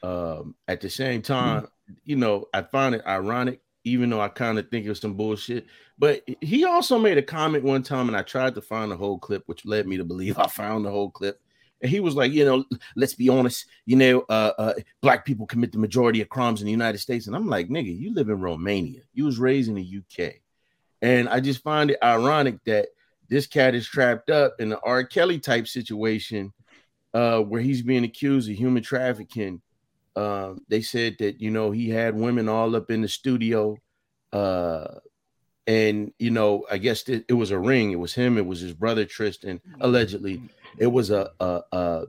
Um, 0.01 0.55
at 0.69 0.79
the 0.79 0.89
same 0.89 1.21
time, 1.21 1.67
you 2.05 2.15
know, 2.15 2.45
I 2.53 2.61
find 2.61 2.95
it 2.95 3.01
ironic, 3.05 3.59
even 3.83 4.09
though 4.09 4.21
I 4.21 4.29
kind 4.29 4.57
of 4.57 4.69
think 4.69 4.85
it 4.85 4.89
was 4.89 5.01
some 5.01 5.15
bullshit. 5.15 5.65
But 5.97 6.23
he 6.39 6.63
also 6.63 6.97
made 6.97 7.17
a 7.17 7.21
comment 7.21 7.65
one 7.65 7.83
time, 7.83 8.07
and 8.07 8.15
I 8.15 8.21
tried 8.21 8.55
to 8.55 8.61
find 8.61 8.91
the 8.91 8.97
whole 8.97 9.19
clip, 9.19 9.43
which 9.47 9.65
led 9.65 9.87
me 9.87 9.97
to 9.97 10.05
believe 10.05 10.37
I 10.37 10.47
found 10.47 10.85
the 10.85 10.91
whole 10.91 11.11
clip. 11.11 11.41
And 11.81 11.89
he 11.91 11.99
was 11.99 12.15
like, 12.15 12.31
you 12.31 12.45
know, 12.45 12.63
let's 12.95 13.13
be 13.13 13.29
honest, 13.29 13.65
you 13.85 13.95
know, 13.95 14.25
uh, 14.29 14.51
uh, 14.57 14.73
black 15.01 15.25
people 15.25 15.45
commit 15.45 15.71
the 15.71 15.77
majority 15.77 16.21
of 16.21 16.29
crimes 16.29 16.61
in 16.61 16.65
the 16.65 16.71
United 16.71 16.99
States. 16.99 17.27
And 17.27 17.35
I'm 17.35 17.47
like, 17.47 17.69
nigga, 17.69 17.97
you 17.97 18.13
live 18.13 18.29
in 18.29 18.39
Romania. 18.39 19.01
You 19.13 19.25
was 19.25 19.39
raised 19.39 19.69
in 19.69 19.75
the 19.75 19.99
UK. 19.99 20.35
And 21.01 21.29
I 21.29 21.39
just 21.39 21.63
find 21.63 21.91
it 21.91 21.97
ironic 22.03 22.63
that 22.65 22.89
this 23.29 23.47
cat 23.47 23.75
is 23.75 23.87
trapped 23.87 24.29
up 24.29 24.55
in 24.59 24.69
the 24.69 24.79
R. 24.81 25.03
Kelly 25.03 25.39
type 25.39 25.67
situation 25.67 26.51
uh, 27.13 27.39
where 27.41 27.61
he's 27.61 27.81
being 27.81 28.03
accused 28.03 28.49
of 28.49 28.55
human 28.55 28.83
trafficking. 28.83 29.61
Um, 30.15 30.61
they 30.67 30.81
said 30.81 31.15
that 31.19 31.39
you 31.39 31.51
know 31.51 31.71
he 31.71 31.89
had 31.89 32.15
women 32.15 32.49
all 32.49 32.75
up 32.75 32.91
in 32.91 33.01
the 33.01 33.07
studio, 33.07 33.77
uh, 34.33 34.95
and 35.67 36.11
you 36.19 36.31
know 36.31 36.65
I 36.69 36.77
guess 36.77 37.07
it, 37.07 37.25
it 37.29 37.33
was 37.33 37.51
a 37.51 37.59
ring. 37.59 37.91
It 37.91 37.99
was 37.99 38.13
him. 38.13 38.37
It 38.37 38.45
was 38.45 38.59
his 38.59 38.73
brother 38.73 39.05
Tristan. 39.05 39.61
Allegedly, 39.79 40.41
it 40.77 40.87
was 40.87 41.11
a 41.11 41.29
a 41.39 41.61
a, 41.71 42.03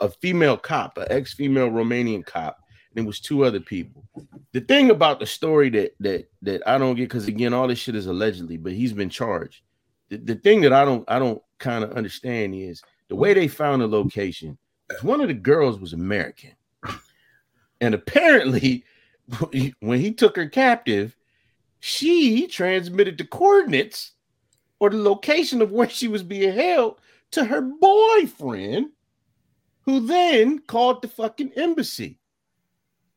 a 0.00 0.08
female 0.10 0.56
cop, 0.56 0.98
an 0.98 1.06
ex 1.10 1.32
female 1.34 1.70
Romanian 1.70 2.24
cop. 2.24 2.58
And 2.96 3.04
it 3.04 3.06
was 3.06 3.20
two 3.20 3.44
other 3.44 3.60
people. 3.60 4.04
The 4.52 4.60
thing 4.60 4.90
about 4.90 5.20
the 5.20 5.26
story 5.26 5.70
that 5.70 5.94
that 6.00 6.28
that 6.42 6.62
I 6.66 6.76
don't 6.76 6.96
get 6.96 7.04
because 7.04 7.28
again 7.28 7.54
all 7.54 7.68
this 7.68 7.78
shit 7.78 7.94
is 7.94 8.06
allegedly, 8.06 8.56
but 8.56 8.72
he's 8.72 8.92
been 8.92 9.10
charged 9.10 9.62
the, 10.10 10.18
the 10.18 10.34
thing 10.34 10.60
that 10.62 10.72
I 10.72 10.84
don't 10.84 11.04
I 11.08 11.18
don't 11.18 11.42
kind 11.58 11.82
of 11.82 11.92
understand 11.92 12.54
is 12.54 12.82
the 13.08 13.16
way 13.16 13.32
they 13.32 13.48
found 13.48 13.82
the 13.82 13.88
location. 13.88 14.58
One 15.02 15.20
of 15.20 15.28
the 15.28 15.34
girls 15.34 15.80
was 15.80 15.92
American, 15.92 16.52
and 17.80 17.94
apparently, 17.94 18.84
when 19.80 20.00
he 20.00 20.12
took 20.12 20.36
her 20.36 20.48
captive, 20.48 21.16
she 21.78 22.46
transmitted 22.46 23.16
the 23.16 23.24
coordinates 23.24 24.12
or 24.80 24.90
the 24.90 24.98
location 24.98 25.62
of 25.62 25.72
where 25.72 25.88
she 25.88 26.08
was 26.08 26.22
being 26.22 26.52
held 26.52 27.00
to 27.32 27.44
her 27.44 27.60
boyfriend, 27.60 28.90
who 29.82 30.00
then 30.00 30.58
called 30.58 31.02
the 31.02 31.08
fucking 31.08 31.52
embassy. 31.56 32.19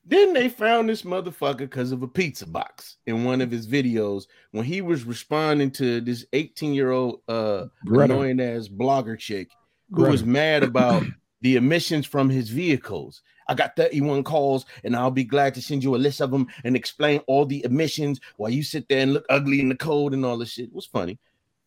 Then 0.05 0.33
they 0.33 0.49
found 0.49 0.89
this 0.89 1.03
motherfucker 1.03 1.59
because 1.59 1.91
of 1.91 2.03
a 2.03 2.07
pizza 2.07 2.45
box 2.45 2.97
in 3.05 3.23
one 3.23 3.39
of 3.39 3.49
his 3.49 3.67
videos 3.67 4.25
when 4.51 4.65
he 4.65 4.81
was 4.81 5.05
responding 5.05 5.71
to 5.71 6.01
this 6.01 6.25
18 6.33 6.73
year 6.73 6.91
old 6.91 7.21
uh 7.27 7.65
annoying 7.87 8.41
ass 8.41 8.67
blogger 8.67 9.17
chick 9.17 9.49
who 9.91 9.97
Greta. 9.97 10.11
was 10.11 10.25
mad 10.25 10.63
about 10.63 11.03
the 11.41 11.55
emissions 11.55 12.05
from 12.05 12.29
his 12.29 12.49
vehicles. 12.49 13.21
I 13.47 13.53
got 13.53 13.75
31 13.75 14.23
calls, 14.23 14.65
and 14.85 14.95
I'll 14.95 15.11
be 15.11 15.25
glad 15.25 15.53
to 15.55 15.61
send 15.61 15.83
you 15.83 15.95
a 15.95 15.97
list 15.97 16.21
of 16.21 16.31
them 16.31 16.47
and 16.63 16.75
explain 16.75 17.19
all 17.27 17.45
the 17.45 17.63
emissions 17.65 18.21
while 18.37 18.49
you 18.49 18.63
sit 18.63 18.87
there 18.87 18.99
and 18.99 19.13
look 19.13 19.25
ugly 19.29 19.59
in 19.59 19.67
the 19.67 19.75
cold 19.75 20.13
and 20.13 20.25
all 20.25 20.37
this 20.37 20.51
shit. 20.51 20.69
It 20.69 20.73
was 20.73 20.85
funny 20.85 21.19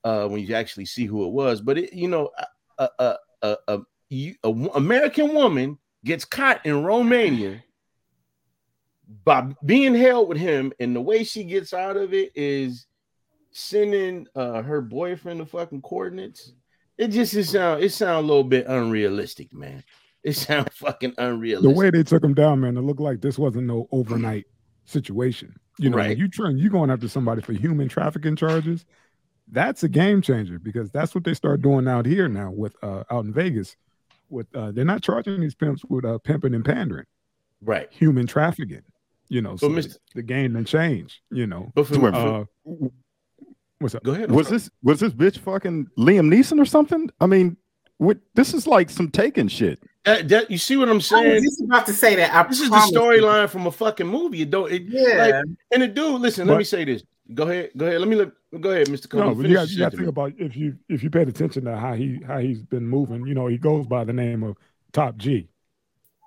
uh, 0.04 0.26
when 0.28 0.40
you 0.40 0.54
actually 0.54 0.86
see 0.86 1.04
who 1.04 1.26
it 1.26 1.32
was. 1.32 1.60
But 1.60 1.76
it, 1.76 1.92
you 1.92 2.08
know, 2.08 2.30
a, 2.78 2.88
a, 2.98 3.16
a, 3.42 3.56
a, 3.68 3.78
you, 4.08 4.34
a 4.44 4.50
wo- 4.50 4.72
American 4.74 5.34
woman 5.34 5.78
gets 6.04 6.24
caught 6.24 6.64
in 6.64 6.82
Romania 6.82 7.62
by 9.24 9.52
being 9.64 9.94
held 9.94 10.28
with 10.28 10.38
him, 10.38 10.72
and 10.80 10.94
the 10.94 11.00
way 11.00 11.24
she 11.24 11.44
gets 11.44 11.72
out 11.72 11.96
of 11.96 12.12
it 12.12 12.32
is 12.34 12.86
sending 13.52 14.26
uh, 14.34 14.62
her 14.62 14.80
boyfriend 14.80 15.40
the 15.40 15.46
fucking 15.46 15.82
coordinates. 15.82 16.52
It 16.98 17.08
just 17.08 17.34
it 17.34 17.44
sound 17.44 17.82
it 17.82 17.92
sound 17.92 18.24
a 18.24 18.28
little 18.28 18.44
bit 18.44 18.66
unrealistic, 18.66 19.52
man. 19.52 19.84
It 20.22 20.32
sound 20.34 20.70
fucking 20.74 21.14
unrealistic. 21.18 21.72
The 21.72 21.78
way 21.78 21.90
they 21.90 22.02
took 22.02 22.24
him 22.24 22.34
down, 22.34 22.60
man, 22.60 22.76
it 22.76 22.82
looked 22.82 23.00
like 23.00 23.20
this 23.20 23.38
wasn't 23.38 23.66
no 23.66 23.86
overnight 23.92 24.46
situation. 24.84 25.54
You 25.78 25.90
know, 25.90 25.98
Right. 25.98 26.16
you 26.16 26.26
trying 26.28 26.58
you 26.58 26.70
going 26.70 26.90
after 26.90 27.08
somebody 27.08 27.42
for 27.42 27.52
human 27.52 27.88
trafficking 27.88 28.34
charges, 28.34 28.86
that's 29.48 29.82
a 29.82 29.88
game 29.88 30.22
changer 30.22 30.58
because 30.58 30.90
that's 30.90 31.14
what 31.14 31.22
they 31.24 31.34
start 31.34 31.62
doing 31.62 31.86
out 31.86 32.06
here 32.06 32.28
now 32.28 32.50
with 32.50 32.74
uh 32.82 33.04
out 33.10 33.24
in 33.24 33.32
Vegas. 33.32 33.76
With 34.30 34.46
uh 34.56 34.72
they're 34.72 34.84
not 34.84 35.02
charging 35.02 35.40
these 35.40 35.54
pimps 35.54 35.84
with 35.84 36.04
uh 36.04 36.18
pimping 36.18 36.54
and 36.54 36.64
pandering, 36.64 37.06
right. 37.60 37.88
human 37.92 38.26
trafficking. 38.26 38.82
You 39.28 39.42
know, 39.42 39.56
so 39.56 39.68
Mr. 39.68 39.96
the 40.14 40.22
game 40.22 40.52
done 40.54 40.64
changed, 40.64 41.18
you 41.30 41.46
know. 41.46 41.72
But 41.74 41.86
for, 41.88 42.14
Uh 42.14 42.44
what's 43.78 43.94
up? 43.94 44.02
go 44.04 44.12
ahead. 44.12 44.30
Was 44.30 44.48
this 44.48 44.70
was 44.82 45.00
this 45.00 45.12
bitch 45.12 45.38
fucking 45.38 45.88
Liam 45.98 46.32
Neeson 46.32 46.60
or 46.60 46.64
something? 46.64 47.10
I 47.20 47.26
mean, 47.26 47.56
what 47.98 48.18
this 48.34 48.54
is 48.54 48.66
like 48.66 48.90
some 48.90 49.10
taken 49.10 49.48
shit. 49.48 49.82
that, 50.04 50.28
that- 50.28 50.50
you 50.50 50.58
see 50.58 50.76
what 50.76 50.88
I'm 50.88 50.94
I 50.94 50.96
was 50.96 51.06
saying? 51.08 51.42
just 51.42 51.60
about 51.62 51.86
to 51.86 51.92
say 51.92 52.14
that. 52.16 52.32
I 52.34 52.46
This 52.48 52.60
is 52.60 52.70
the 52.70 52.76
storyline 52.76 53.48
from 53.48 53.66
a 53.66 53.72
fucking 53.72 54.06
movie. 54.06 54.42
It 54.42 54.50
don't 54.50 54.70
it 54.70 54.82
Yeah. 54.86 55.16
like 55.16 55.44
and 55.72 55.82
the 55.82 55.88
dude, 55.88 56.20
listen, 56.20 56.46
let 56.46 56.58
me 56.58 56.64
say 56.64 56.84
this. 56.84 57.02
Go 57.34 57.42
ahead, 57.44 57.70
go 57.76 57.86
ahead. 57.86 57.98
Let 58.00 58.08
me 58.08 58.14
look. 58.16 58.34
Go 58.60 58.70
ahead, 58.70 58.86
Mr. 58.86 59.08
Cole. 59.10 59.20
No, 59.20 59.34
but 59.34 59.46
you 59.48 59.54
got, 59.56 59.68
you 59.68 59.78
got 59.78 59.90
to 59.90 59.96
think 59.96 60.08
about 60.08 60.32
if 60.38 60.56
you 60.56 60.76
if 60.88 61.02
you 61.02 61.10
paid 61.10 61.28
attention 61.28 61.64
to 61.64 61.76
how 61.76 61.94
he 61.94 62.20
how 62.24 62.38
he's 62.38 62.62
been 62.62 62.86
moving. 62.86 63.26
You 63.26 63.34
know, 63.34 63.48
he 63.48 63.58
goes 63.58 63.84
by 63.86 64.04
the 64.04 64.12
name 64.12 64.44
of 64.44 64.56
Top 64.92 65.16
G, 65.16 65.48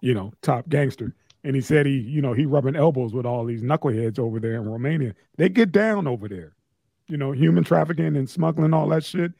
you 0.03 0.13
know, 0.13 0.33
top 0.41 0.67
gangster, 0.67 1.15
and 1.43 1.55
he 1.55 1.61
said 1.61 1.85
he 1.85 1.99
you 1.99 2.21
know 2.21 2.33
he 2.33 2.45
rubbing 2.45 2.75
elbows 2.75 3.13
with 3.13 3.25
all 3.25 3.45
these 3.45 3.61
knuckleheads 3.61 4.19
over 4.19 4.39
there 4.39 4.55
in 4.55 4.65
Romania. 4.65 5.13
They 5.37 5.49
get 5.49 5.71
down 5.71 6.07
over 6.07 6.27
there, 6.27 6.55
you 7.07 7.17
know, 7.17 7.31
human 7.31 7.63
trafficking 7.63 8.15
and 8.15 8.29
smuggling, 8.29 8.73
all 8.73 8.89
that 8.89 9.03
shit. 9.03 9.31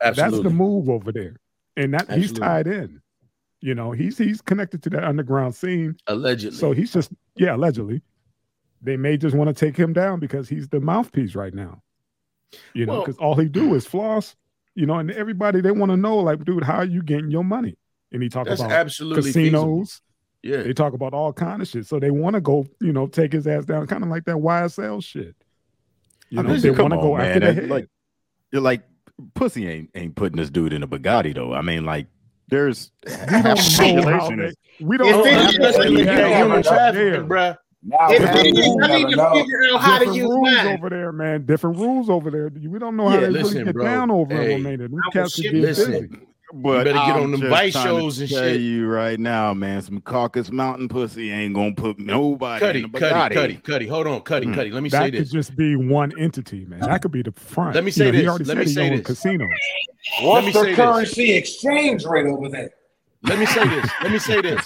Absolutely. 0.00 0.38
That's 0.38 0.42
the 0.44 0.54
move 0.54 0.88
over 0.88 1.12
there, 1.12 1.36
and 1.76 1.94
that 1.94 2.10
he's 2.10 2.32
tied 2.32 2.66
in. 2.66 3.00
You 3.60 3.74
know, 3.74 3.90
he's 3.90 4.16
he's 4.16 4.40
connected 4.40 4.82
to 4.84 4.90
that 4.90 5.04
underground 5.04 5.54
scene. 5.54 5.96
Allegedly. 6.06 6.56
So 6.56 6.72
he's 6.72 6.92
just 6.92 7.10
yeah, 7.36 7.56
allegedly. 7.56 8.02
They 8.80 8.96
may 8.96 9.16
just 9.16 9.34
want 9.34 9.48
to 9.48 9.54
take 9.66 9.76
him 9.76 9.92
down 9.92 10.20
because 10.20 10.48
he's 10.48 10.68
the 10.68 10.78
mouthpiece 10.78 11.34
right 11.34 11.52
now. 11.52 11.82
You 12.74 12.86
know, 12.86 12.92
Well- 12.92 13.02
because 13.02 13.18
all 13.18 13.34
he 13.34 13.46
do 13.46 13.74
is 13.74 13.86
floss. 13.86 14.36
You 14.76 14.86
know, 14.86 14.94
and 14.94 15.10
everybody 15.10 15.60
they 15.60 15.72
want 15.72 15.90
to 15.90 15.96
know, 15.96 16.18
like, 16.18 16.44
dude, 16.44 16.62
how 16.62 16.76
are 16.76 16.84
you 16.84 17.02
getting 17.02 17.32
your 17.32 17.42
money? 17.42 17.76
And 18.12 18.22
he 18.22 18.28
talk 18.28 18.46
That's 18.46 18.60
about 18.60 18.70
absolutely 18.70 19.32
feasible. 19.32 19.84
Casinos. 20.42 20.58
Yeah. 20.58 20.62
They 20.66 20.72
talk 20.72 20.92
about 20.92 21.14
all 21.14 21.32
kind 21.32 21.62
of 21.62 21.68
shit. 21.68 21.86
So 21.86 21.98
they 21.98 22.10
want 22.10 22.34
to 22.34 22.40
go, 22.40 22.66
you 22.80 22.92
know, 22.92 23.06
take 23.06 23.32
his 23.32 23.46
ass 23.46 23.64
down, 23.64 23.86
kind 23.86 24.02
of 24.02 24.08
like 24.10 24.24
that 24.26 24.36
YSL 24.36 25.02
shit. 25.02 25.34
You 26.30 26.40
I 26.40 26.42
know, 26.42 26.56
they 26.56 26.70
want 26.70 26.92
to 26.92 26.98
go 26.98 27.14
on, 27.14 27.20
after 27.22 27.40
man. 27.40 27.40
the 27.40 27.46
That- 27.46 27.54
head. 27.62 27.70
Like, 27.70 27.88
you're 28.52 28.62
like, 28.62 28.82
pussy 29.34 29.66
ain't 29.68 29.90
ain't 29.94 30.14
putting 30.14 30.36
this 30.36 30.50
dude 30.50 30.72
in 30.72 30.82
a 30.82 30.88
Bugatti 30.88 31.34
though. 31.34 31.52
I 31.54 31.62
mean, 31.62 31.84
like, 31.84 32.06
there's 32.48 32.90
we 33.04 33.10
don't 33.12 33.26
the 33.26 33.40
know 33.42 34.00
how 34.10 34.18
population 34.20 34.36
they, 34.38 34.84
we 34.84 34.96
don't 34.96 35.10
know 35.10 35.24
it 35.24 35.32
how 35.32 35.40
is- 35.48 35.56
they 35.58 35.64
if 35.64 35.74
it 35.74 35.78
really 35.78 36.04
have 36.06 36.28
human 36.36 36.50
over 36.52 36.62
trafficking, 36.62 37.10
there. 37.12 37.24
bruh. 37.24 37.56
Now, 37.82 38.10
If 38.10 38.22
now 38.22 38.30
it 38.40 38.42
we 38.42 38.48
I 38.82 38.96
need 38.98 39.14
to 39.14 39.30
figure 39.34 39.62
out 39.72 39.80
how 39.80 39.98
to 40.00 40.04
use 40.06 40.18
rules 40.24 40.50
mine. 40.50 40.66
over 40.66 40.90
there, 40.90 41.12
man. 41.12 41.46
Different 41.46 41.76
rules 41.78 42.10
over 42.10 42.30
there. 42.30 42.48
We 42.48 42.78
don't 42.78 42.96
know 42.96 43.08
how 43.08 43.14
Yeah, 43.14 43.20
they 43.20 43.28
listen, 43.30 43.52
really 43.54 43.64
get 43.66 43.74
bro. 43.74 43.84
down 43.84 44.10
over 44.10 44.34
Hey, 44.34 44.54
in 44.54 44.64
Romania. 44.64 44.88
These 44.88 44.98
I 44.98 45.06
will 45.06 45.12
cats 45.12 45.34
could 45.36 45.44
ship 45.44 45.52
get 45.54 45.62
busy. 45.62 46.08
But 46.54 46.84
better 46.84 46.92
get 46.92 46.98
I'm 47.16 47.22
on 47.24 47.30
them 47.32 47.40
just 47.40 47.50
vice 47.50 47.72
trying 47.74 47.84
to 47.86 48.00
shows 48.00 48.20
and 48.20 48.30
tell 48.30 48.42
shit. 48.44 48.60
you 48.62 48.86
right 48.86 49.20
now, 49.20 49.52
man, 49.52 49.82
some 49.82 50.00
caucus 50.00 50.50
Mountain 50.50 50.88
pussy 50.88 51.30
ain't 51.30 51.54
gonna 51.54 51.74
put 51.74 51.98
nobody 51.98 52.60
Cuddy, 52.60 52.78
in 52.80 52.84
a 52.86 52.88
Cuddy, 52.88 53.12
Bugatti. 53.14 53.34
Cuddy, 53.34 53.54
Cuddy. 53.56 53.86
Hold 53.86 54.06
on, 54.06 54.20
Cuddy, 54.22 54.46
Hmm. 54.46 54.54
Cuddy. 54.54 54.70
Let 54.70 54.82
me 54.82 54.88
say 54.88 55.10
this. 55.10 55.10
That 55.10 55.16
could 55.18 55.24
this. 55.26 55.30
just 55.32 55.56
be 55.56 55.76
one 55.76 56.12
entity, 56.18 56.64
man. 56.64 56.80
That 56.80 57.02
could 57.02 57.12
be 57.12 57.20
the 57.22 57.32
front. 57.32 57.74
Let 57.74 57.84
me 57.84 57.88
You 57.88 57.92
say 57.92 58.10
know, 58.22 58.38
this. 58.38 58.48
Let 58.48 58.56
me 58.56 58.66
say 58.66 58.88
this. 58.96 59.06
casinos. 59.06 59.48
What's 60.22 60.46
me 60.46 60.52
the 60.52 60.60
say 60.60 60.66
this. 60.68 60.76
currency 60.76 61.32
exchange 61.34 62.04
rate 62.06 62.26
over 62.26 62.48
there? 62.48 62.70
Let 63.24 63.38
me 63.38 63.44
say 63.46 63.68
this. 63.68 63.90
Let 64.02 64.10
me 64.12 64.18
say 64.18 64.40
this. 64.40 64.64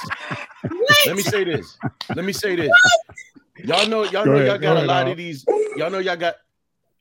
Let 1.06 1.16
me 1.16 1.22
say 1.22 1.44
this. 1.44 1.78
Let 2.14 2.24
me 2.24 2.32
say 2.32 2.54
this. 2.54 2.70
Y'all 3.64 3.88
know, 3.88 4.04
y'all 4.04 4.24
know, 4.24 4.36
y'all 4.44 4.58
got 4.58 4.76
a 4.76 4.86
lot 4.86 5.08
of 5.08 5.16
these. 5.16 5.44
Y'all 5.76 5.90
know, 5.90 5.98
y'all 5.98 6.16
got, 6.16 6.36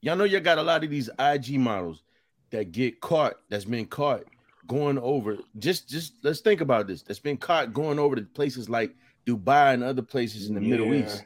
y'all 0.01 0.15
know, 0.15 0.23
y'all 0.23 0.39
got 0.41 0.57
a 0.57 0.63
lot 0.63 0.83
of 0.83 0.89
these 0.89 1.09
IG 1.19 1.59
models 1.59 2.01
that 2.50 2.71
get 2.71 3.00
caught. 3.00 3.35
That's 3.50 3.65
been 3.65 3.85
caught 3.85 4.23
going 4.68 4.98
over. 5.00 5.38
Just, 5.60 5.89
just 5.89 6.13
let's 6.24 6.41
think 6.41 6.62
about 6.62 6.88
this. 6.88 7.01
That's 7.01 7.20
been 7.20 7.38
caught 7.38 7.74
going 7.74 8.00
over 8.00 8.15
to 8.15 8.22
places 8.22 8.70
like 8.70 8.96
Dubai 9.25 9.74
and 9.74 9.84
other 9.84 10.01
places 10.01 10.50
in 10.50 10.56
the 10.56 10.62
Middle 10.62 10.94
East 10.94 11.24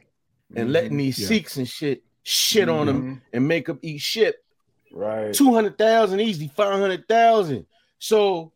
and 0.56 0.72
letting 0.72 0.92
mm-hmm. 0.92 0.98
these 0.98 1.20
Yeah. 1.20 1.28
Sikhs 1.28 1.58
and 1.58 1.68
shit 1.68 2.04
shit 2.24 2.70
on 2.70 2.88
them 2.88 3.02
mm-hmm. 3.02 3.20
and 3.34 3.48
make 3.48 3.68
them 3.68 3.80
eat 3.82 4.02
shit. 4.02 4.44
Right. 4.92 5.34
Two 5.34 5.54
hundred 5.54 5.78
thousand 5.78 6.20
easy, 6.22 6.48
five 6.48 6.80
hundred 6.80 7.08
thousand. 7.08 7.66
So 8.00 8.52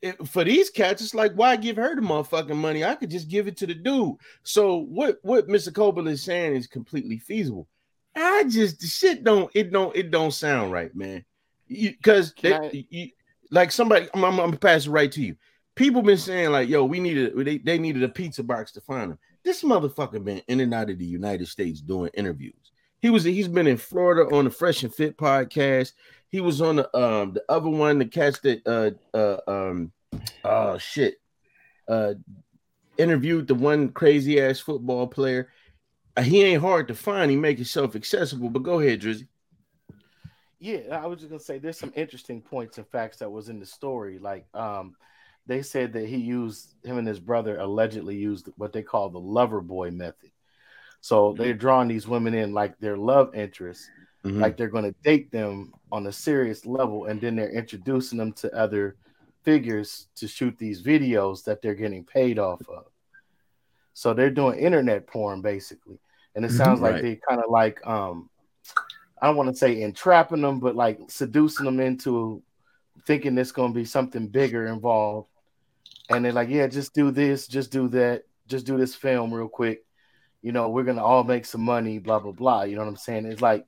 it, 0.00 0.26
for 0.28 0.44
these 0.44 0.70
cats, 0.70 1.02
it's 1.02 1.14
like, 1.14 1.32
why 1.34 1.56
give 1.56 1.76
her 1.76 1.94
the 1.94 2.02
motherfucking 2.02 2.56
money? 2.56 2.84
I 2.84 2.96
could 2.96 3.10
just 3.10 3.28
give 3.28 3.46
it 3.46 3.56
to 3.58 3.66
the 3.66 3.74
dude. 3.74 4.16
So 4.42 4.78
what 4.78 5.18
what 5.22 5.48
Mr. 5.48 5.74
Coble 5.74 6.08
is 6.08 6.22
saying 6.22 6.54
is 6.54 6.66
completely 6.66 7.18
feasible. 7.18 7.68
I 8.14 8.44
just 8.44 8.80
the 8.80 8.86
shit 8.86 9.24
don't 9.24 9.50
it 9.54 9.72
don't 9.72 9.94
it 9.96 10.10
don't 10.10 10.32
sound 10.32 10.72
right, 10.72 10.94
man. 10.94 11.24
Because 11.68 12.32
Can 12.32 12.64
I- 12.64 13.12
like 13.52 13.70
somebody, 13.70 14.08
I'm, 14.14 14.24
I'm, 14.24 14.36
gonna 14.36 14.56
pass 14.56 14.86
it 14.86 14.90
right 14.90 15.12
to 15.12 15.22
you. 15.22 15.36
People 15.76 16.02
been 16.02 16.18
saying 16.18 16.50
like, 16.50 16.68
yo, 16.68 16.84
we 16.84 16.98
needed 16.98 17.36
they, 17.36 17.58
they 17.58 17.78
needed 17.78 18.02
a 18.02 18.08
pizza 18.08 18.42
box 18.42 18.72
to 18.72 18.80
find 18.80 19.12
him. 19.12 19.18
This 19.44 19.62
motherfucker 19.62 20.24
been 20.24 20.42
in 20.48 20.60
and 20.60 20.74
out 20.74 20.90
of 20.90 20.98
the 20.98 21.04
United 21.04 21.46
States 21.48 21.80
doing 21.80 22.10
interviews. 22.14 22.72
He 23.00 23.10
was 23.10 23.24
he's 23.24 23.48
been 23.48 23.66
in 23.66 23.76
Florida 23.76 24.34
on 24.34 24.44
the 24.44 24.50
Fresh 24.50 24.82
and 24.82 24.94
Fit 24.94 25.16
podcast. 25.16 25.92
He 26.28 26.40
was 26.40 26.60
on 26.60 26.76
the 26.76 26.96
um 26.96 27.34
the 27.34 27.44
other 27.48 27.68
one, 27.68 27.98
the 27.98 28.06
catch 28.06 28.40
that 28.42 28.66
uh 28.66 29.16
uh 29.16 29.40
um 29.46 29.92
oh 30.44 30.78
shit 30.78 31.20
uh 31.88 32.14
interviewed 32.96 33.48
the 33.48 33.54
one 33.54 33.90
crazy 33.90 34.40
ass 34.40 34.60
football 34.60 35.06
player. 35.06 35.48
He 36.22 36.42
ain't 36.42 36.62
hard 36.62 36.88
to 36.88 36.94
find. 36.94 37.30
He 37.30 37.36
make 37.36 37.56
himself 37.58 37.96
accessible. 37.96 38.50
But 38.50 38.62
go 38.62 38.80
ahead, 38.80 39.00
Drizzy. 39.00 39.28
Yeah, 40.62 41.00
I 41.02 41.06
was 41.06 41.18
just 41.18 41.28
gonna 41.28 41.40
say 41.40 41.58
there's 41.58 41.76
some 41.76 41.92
interesting 41.96 42.40
points 42.40 42.78
and 42.78 42.86
facts 42.86 43.16
that 43.16 43.28
was 43.30 43.48
in 43.48 43.58
the 43.58 43.66
story. 43.66 44.20
Like, 44.20 44.46
um, 44.54 44.94
they 45.44 45.60
said 45.60 45.92
that 45.94 46.06
he 46.06 46.18
used 46.18 46.76
him 46.84 46.98
and 46.98 47.06
his 47.08 47.18
brother 47.18 47.58
allegedly 47.58 48.14
used 48.14 48.48
what 48.56 48.72
they 48.72 48.84
call 48.84 49.10
the 49.10 49.18
lover 49.18 49.60
boy 49.60 49.90
method. 49.90 50.30
So 51.00 51.32
they're 51.32 51.52
drawing 51.52 51.88
these 51.88 52.06
women 52.06 52.32
in 52.34 52.52
like 52.52 52.78
their 52.78 52.96
love 52.96 53.34
interests, 53.34 53.90
Mhm. 54.24 54.40
like 54.40 54.56
they're 54.56 54.68
going 54.68 54.84
to 54.84 54.94
date 55.02 55.32
them 55.32 55.72
on 55.90 56.06
a 56.06 56.12
serious 56.12 56.64
level, 56.64 57.06
and 57.06 57.20
then 57.20 57.34
they're 57.34 57.50
introducing 57.50 58.18
them 58.18 58.32
to 58.34 58.54
other 58.56 58.94
figures 59.42 60.06
to 60.14 60.28
shoot 60.28 60.56
these 60.58 60.80
videos 60.80 61.42
that 61.42 61.60
they're 61.60 61.74
getting 61.74 62.04
paid 62.04 62.38
off 62.38 62.60
of. 62.68 62.84
So 63.94 64.14
they're 64.14 64.30
doing 64.30 64.60
internet 64.60 65.08
porn 65.08 65.42
basically, 65.42 65.98
and 66.36 66.44
it 66.44 66.52
Mhm. 66.52 66.56
sounds 66.56 66.80
like 66.80 67.02
they 67.02 67.16
kind 67.16 67.42
of 67.42 67.50
like 67.50 67.84
um, 67.84 68.30
I 69.22 69.26
don't 69.26 69.36
want 69.36 69.48
to 69.48 69.56
say 69.56 69.80
entrapping 69.80 70.42
them, 70.42 70.60
but 70.60 70.76
like 70.76 70.98
seducing 71.08 71.64
them 71.64 71.80
into 71.80 72.42
thinking 73.06 73.34
there's 73.34 73.52
going 73.52 73.72
to 73.72 73.78
be 73.78 73.86
something 73.86 74.28
bigger 74.28 74.66
involved, 74.66 75.28
and 76.10 76.24
they're 76.24 76.32
like, 76.32 76.50
yeah, 76.50 76.66
just 76.66 76.92
do 76.92 77.10
this, 77.10 77.46
just 77.46 77.72
do 77.72 77.88
that, 77.88 78.24
just 78.48 78.66
do 78.66 78.76
this 78.76 78.94
film 78.94 79.32
real 79.32 79.48
quick. 79.48 79.86
You 80.42 80.52
know, 80.52 80.68
we're 80.68 80.82
gonna 80.82 81.04
all 81.04 81.24
make 81.24 81.46
some 81.46 81.62
money, 81.62 81.98
blah 81.98 82.18
blah 82.18 82.32
blah. 82.32 82.64
You 82.64 82.74
know 82.74 82.82
what 82.82 82.88
I'm 82.88 82.96
saying? 82.96 83.26
It's 83.26 83.40
like 83.40 83.64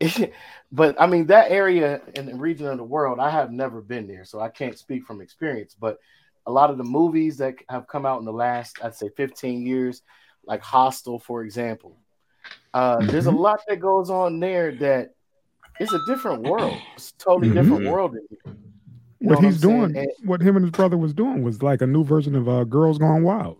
but 0.72 1.00
I 1.00 1.06
mean 1.06 1.26
that 1.26 1.50
area 1.50 2.00
and 2.14 2.28
the 2.28 2.34
region 2.34 2.66
of 2.66 2.78
the 2.78 2.84
world, 2.84 3.18
I 3.18 3.30
have 3.30 3.50
never 3.50 3.80
been 3.80 4.06
there, 4.06 4.24
so 4.24 4.40
I 4.40 4.48
can't 4.48 4.78
speak 4.78 5.04
from 5.04 5.20
experience. 5.20 5.74
But 5.78 5.98
a 6.46 6.52
lot 6.52 6.70
of 6.70 6.78
the 6.78 6.84
movies 6.84 7.38
that 7.38 7.54
have 7.68 7.88
come 7.88 8.06
out 8.06 8.20
in 8.20 8.24
the 8.24 8.32
last, 8.32 8.78
I'd 8.82 8.94
say, 8.94 9.10
15 9.16 9.66
years, 9.66 10.02
like 10.44 10.62
Hostel, 10.62 11.18
for 11.18 11.42
example, 11.42 11.98
uh, 12.74 13.04
there's 13.06 13.26
a 13.26 13.30
lot 13.30 13.60
that 13.68 13.80
goes 13.80 14.10
on 14.10 14.40
there 14.40 14.72
that 14.76 15.14
it's 15.80 15.92
a 15.92 16.00
different 16.06 16.42
world. 16.42 16.76
It's 16.94 17.10
a 17.12 17.18
totally 17.22 17.52
different 17.54 17.84
Mhm. 17.84 17.90
world. 17.92 18.14
in 18.16 18.26
here. 18.30 18.38
You 19.20 19.26
know 19.26 19.34
What 19.34 19.42
what 19.42 19.44
he's 19.52 19.60
doing, 19.60 19.96
And- 19.96 20.08
what 20.24 20.40
him 20.40 20.56
and 20.56 20.64
his 20.64 20.70
brother 20.72 20.96
was 20.96 21.12
doing, 21.14 21.42
was 21.42 21.62
like 21.62 21.82
a 21.82 21.86
new 21.86 22.04
version 22.04 22.34
of 22.36 22.48
uh, 22.48 22.64
Girls 22.64 22.98
Gone 22.98 23.22
Wild, 23.24 23.58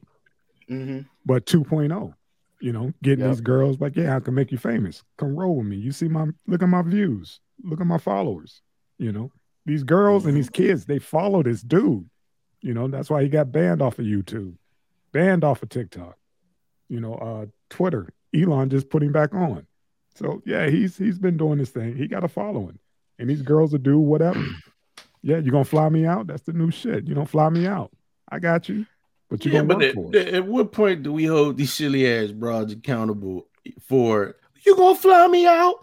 Mhm. 0.70 1.06
but 1.26 1.46
2.0. 1.46 2.14
You 2.60 2.72
know, 2.72 2.92
getting 3.02 3.24
Yep. 3.24 3.30
these 3.34 3.40
girls 3.40 3.80
like, 3.80 3.94
yeah, 3.96 4.16
I 4.16 4.20
can 4.20 4.34
make 4.34 4.50
you 4.50 4.58
famous. 4.58 5.04
Come 5.16 5.36
roll 5.36 5.56
with 5.58 5.66
me. 5.66 5.76
You 5.76 5.92
see 5.92 6.08
my 6.08 6.26
look 6.46 6.62
at 6.62 6.68
my 6.68 6.82
views. 6.82 7.40
Look 7.62 7.80
at 7.80 7.86
my 7.86 7.98
followers. 7.98 8.62
You 8.98 9.12
know, 9.12 9.30
these 9.64 9.84
girls 9.84 10.26
and 10.26 10.36
these 10.36 10.50
kids, 10.50 10.84
they 10.84 10.98
follow 10.98 11.42
this 11.44 11.62
dude. 11.62 12.08
You 12.60 12.74
know, 12.74 12.88
that's 12.88 13.08
why 13.10 13.22
he 13.22 13.28
got 13.28 13.52
banned 13.52 13.80
off 13.82 13.98
of 14.00 14.04
YouTube. 14.06 14.54
banned 15.12 15.42
off 15.42 15.62
of 15.62 15.68
TikTok. 15.70 16.18
You 16.88 17.00
know, 17.00 17.14
uh, 17.14 17.46
Twitter. 17.70 18.10
Elon 18.34 18.70
just 18.70 18.90
put 18.90 19.02
him 19.02 19.12
back 19.12 19.34
on. 19.34 19.66
So 20.14 20.42
yeah, 20.44 20.68
he's 20.68 20.96
he's 20.96 21.18
been 21.18 21.36
doing 21.36 21.58
this 21.58 21.70
thing. 21.70 21.96
He 21.96 22.08
got 22.08 22.24
a 22.24 22.28
following, 22.28 22.78
and 23.18 23.30
these 23.30 23.42
girls 23.42 23.72
will 23.72 23.78
do 23.78 23.98
whatever. 23.98 24.42
yeah, 25.22 25.38
you're 25.38 25.52
gonna 25.52 25.64
fly 25.64 25.88
me 25.88 26.04
out? 26.06 26.26
That's 26.26 26.42
the 26.42 26.52
new 26.52 26.70
shit. 26.70 27.06
You 27.06 27.14
don't 27.14 27.28
fly 27.28 27.48
me 27.48 27.66
out. 27.66 27.90
I 28.30 28.38
got 28.40 28.68
you, 28.68 28.84
but 29.30 29.44
you 29.44 29.52
Yeah, 29.52 29.58
gonna 29.62 29.68
but 29.68 29.76
work 29.78 29.84
at, 29.86 29.94
for 29.94 30.16
it. 30.16 30.34
at 30.34 30.46
what 30.46 30.72
point 30.72 31.02
do 31.02 31.12
we 31.12 31.24
hold 31.24 31.56
these 31.56 31.72
silly 31.72 32.06
ass 32.10 32.30
broads 32.32 32.72
accountable 32.72 33.46
for 33.82 34.36
you 34.64 34.76
gonna 34.76 34.94
fly 34.98 35.26
me 35.28 35.46
out? 35.46 35.76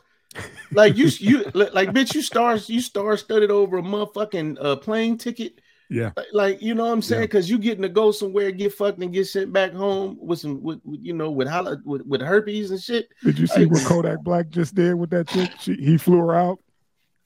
Like 0.72 0.98
you, 0.98 1.08
you 1.20 1.44
like 1.54 1.90
bitch, 1.92 2.14
you 2.14 2.22
star 2.22 2.58
you 2.58 2.82
star 2.82 3.16
studded 3.18 3.52
over 3.52 3.78
a 3.78 3.82
motherfucking 3.82 4.58
uh, 4.60 4.76
plane 4.76 5.18
ticket. 5.18 5.60
Yeah, 5.90 6.12
Like- 6.18 6.26
Like 6.34 6.62
you 6.62 6.74
know 6.74 6.86
what 6.86 6.92
I'm 6.94 7.02
saying? 7.02 7.22
Yeah. 7.22 7.26
Because 7.28 7.50
you 7.50 7.58
getting 7.60 7.84
to 7.84 7.90
go 7.90 8.12
somewhere, 8.12 8.52
get 8.52 8.74
fucked, 8.74 9.00
and 9.00 9.14
get 9.14 9.28
sent 9.28 9.54
back 9.54 9.72
home 9.74 10.18
with 10.20 10.40
some, 10.40 10.62
with, 10.64 10.80
with 10.84 11.00
you 11.04 11.14
know, 11.14 11.30
with, 11.32 11.48
holla, 11.48 11.78
with 11.86 12.02
with 12.08 12.22
herpes 12.22 12.72
and 12.72 12.82
shit. 12.82 13.08
Did 13.24 13.38
you 13.38 13.46
see 13.48 13.66
what 13.66 13.84
Kodak 13.84 14.24
Black 14.24 14.50
just 14.50 14.74
did 14.76 14.96
with 14.96 15.12
that 15.12 15.28
chick? 15.28 15.52
She, 15.60 15.76
he 15.76 15.98
flew 15.98 16.18
her 16.18 16.34
out, 16.36 16.60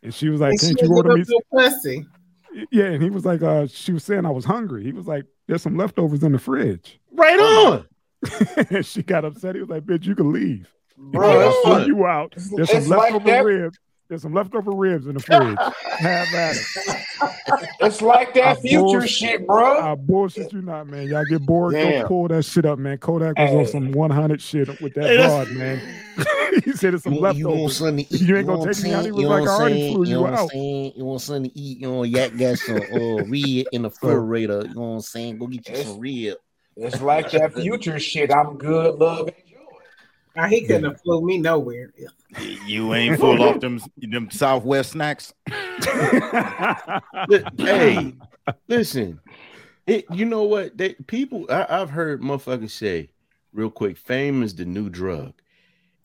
and 0.03 0.13
she 0.13 0.29
was 0.29 0.41
like, 0.41 0.59
"Can't 0.59 0.79
you 0.81 0.93
order 0.93 1.15
me?" 1.15 1.23
pussy. 1.53 2.05
Yeah, 2.71 2.85
and 2.85 3.01
he 3.01 3.09
was 3.09 3.25
like, 3.25 3.41
"Uh, 3.41 3.67
she 3.67 3.93
was 3.93 4.03
saying 4.03 4.25
I 4.25 4.31
was 4.31 4.43
hungry." 4.43 4.83
He 4.83 4.91
was 4.91 5.07
like, 5.07 5.23
"There's 5.47 5.61
some 5.61 5.77
leftovers 5.77 6.23
in 6.23 6.31
the 6.33 6.39
fridge." 6.39 6.99
Right 7.13 7.39
on. 7.39 7.85
and 8.69 8.85
she 8.85 9.03
got 9.03 9.23
upset. 9.23 9.55
He 9.55 9.61
was 9.61 9.69
like, 9.69 9.83
"Bitch, 9.85 10.05
you 10.05 10.15
can 10.15 10.33
leave. 10.33 10.67
Bro, 10.97 11.29
I'll 11.29 11.49
it's 11.49 11.59
flew 11.61 11.71
like- 11.73 11.87
you 11.87 12.05
out. 12.05 12.33
There's 12.55 12.69
some 12.71 12.87
like 12.89 13.13
leftover 13.13 13.25
that- 13.25 13.45
ribs. 13.45 13.79
There's 14.09 14.23
some 14.23 14.33
leftover 14.33 14.71
ribs 14.71 15.05
in 15.07 15.13
the 15.13 15.19
fridge. 15.19 15.57
Have 15.99 16.33
at 16.33 16.55
it." 16.55 16.65
It's 17.81 18.01
like 18.01 18.33
that 18.33 18.43
I 18.45 18.55
future 18.55 18.79
bullshit- 18.79 19.09
shit, 19.09 19.47
bro. 19.47 19.79
I 19.79 19.95
bullshit 19.95 20.51
you 20.51 20.61
not, 20.61 20.87
man. 20.87 21.07
Y'all 21.09 21.25
get 21.25 21.45
bored, 21.45 21.73
Damn. 21.73 22.01
go 22.03 22.07
pull 22.07 22.27
that 22.29 22.43
shit 22.43 22.65
up, 22.65 22.79
man. 22.79 22.97
Kodak 22.97 23.37
was 23.37 23.53
on 23.53 23.65
some 23.67 23.91
100 23.91 24.41
shit 24.41 24.81
with 24.81 24.93
that 24.95 25.05
Hey, 25.09 25.17
broad, 25.17 25.51
man. 25.51 25.81
he 26.65 26.73
said 26.73 26.93
it's 26.93 27.03
some 27.03 27.13
You, 27.13 27.19
you 27.33 27.47
want 27.47 27.59
leftovers. 27.61 27.77
something 27.77 28.05
to 28.05 28.13
eat? 28.15 28.21
You 28.21 28.37
ain't 28.37 28.47
gonna 28.47 28.73
take 28.73 28.83
I'm 28.83 28.89
me 28.89 28.93
out. 28.95 29.05
He 29.05 29.11
was 29.11 29.25
like, 29.25 29.43
I 29.43 29.51
already 29.51 29.75
saying? 29.79 29.93
flew 29.95 30.05
You 30.05 30.11
you 30.11 30.21
what 30.21 30.33
out. 30.33 30.49
saying? 30.49 30.93
You 30.95 31.05
want 31.05 31.21
something 31.21 31.51
to 31.51 31.59
eat? 31.59 31.77
You 31.79 31.87
know, 31.89 32.03
yak 32.03 32.37
got 32.37 32.57
some 32.57 32.77
uh, 32.81 33.23
rib 33.25 33.67
in 33.71 33.81
the 33.83 33.89
refrigerator. 33.89 34.65
You 34.67 34.75
know 34.75 34.81
what 34.81 34.87
I'm 34.95 35.01
saying? 35.01 35.37
Go 35.37 35.47
get 35.47 35.67
you 35.69 35.75
some 35.83 35.99
rib. 35.99 36.37
It's 36.75 37.01
like 37.01 37.31
that 37.31 37.53
future 37.53 37.99
shit. 37.99 38.31
I'm 38.33 38.57
good, 38.57 38.95
love, 38.95 39.27
and 39.27 39.35
joy. 39.48 39.48
Now, 40.35 40.47
he 40.47 40.61
couldn't 40.61 40.85
have 40.85 41.01
flew 41.01 41.25
me 41.25 41.37
nowhere. 41.37 41.91
You 42.65 42.93
ain't 42.93 43.19
full 43.19 43.41
off 43.41 43.59
them 43.59 43.79
them 43.97 44.29
Southwest 44.31 44.91
snacks. 44.91 45.33
Hey, 47.57 48.13
listen. 48.67 49.19
It, 49.85 50.05
you 50.11 50.25
know 50.25 50.43
what? 50.43 50.77
They 50.77 50.93
people 51.07 51.45
I, 51.49 51.65
I've 51.69 51.89
heard 51.89 52.21
motherfuckers 52.21 52.71
say 52.71 53.09
real 53.53 53.69
quick, 53.69 53.97
fame 53.97 54.43
is 54.43 54.55
the 54.55 54.65
new 54.65 54.89
drug. 54.89 55.33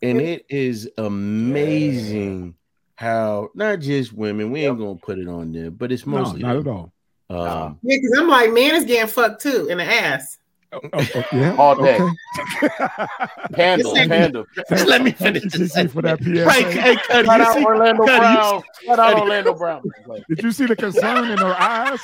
And 0.02 0.21
it 0.21 0.45
is 0.49 0.90
amazing 0.99 2.54
how 2.97 3.50
not 3.54 3.81
just 3.81 4.12
women, 4.12 4.50
we 4.50 4.66
ain't 4.66 4.78
gonna 4.78 4.97
put 4.97 5.19
it 5.19 5.28
on 5.28 5.52
them, 5.52 5.75
but 5.75 5.93
it's 5.93 6.07
no, 6.07 6.19
mostly 6.19 6.43
not 6.43 6.57
at 6.57 6.66
all. 6.66 6.93
Um, 7.31 7.78
Yeah, 7.83 7.97
because 7.97 8.19
I'm 8.19 8.28
like, 8.28 8.52
man, 8.52 8.75
is 8.75 8.85
getting 8.85 9.09
fucked 9.09 9.43
too 9.43 9.69
in 9.69 9.78
the 9.78 9.85
ass. 9.85 10.38
Oh, 10.75 10.81
oh, 11.14 11.25
yeah, 11.33 11.54
All 11.57 11.76
day. 11.83 11.99
okay. 12.00 12.69
Panda, 13.52 13.83
This 13.85 13.97
ain't- 13.97 14.11
panda. 14.11 14.45
just 14.69 14.87
let 14.87 15.02
me 15.02 15.12
finish 15.12 15.43
Thank 15.43 15.52
this. 15.54 15.75
Kiki, 15.75 15.88
for 15.88 16.02
that 16.02 16.23
PSA. 16.23 16.45
Right, 16.45 16.66
hey, 16.66 16.97
Cuddy, 16.97 17.26
Shout 17.26 17.40
out 17.40 17.54
see- 17.54 17.64
Orlando 17.64 18.04
Cuddy, 18.04 18.19
Brown. 18.19 18.62
Shout 18.85 18.99
out 18.99 19.19
Orlando 19.21 19.54
Brown. 19.54 19.83
Did 20.28 20.43
you 20.43 20.52
see 20.52 20.66
the 20.66 20.76
concern 20.76 21.31
in 21.31 21.38
her 21.38 21.54
eyes? 21.61 22.00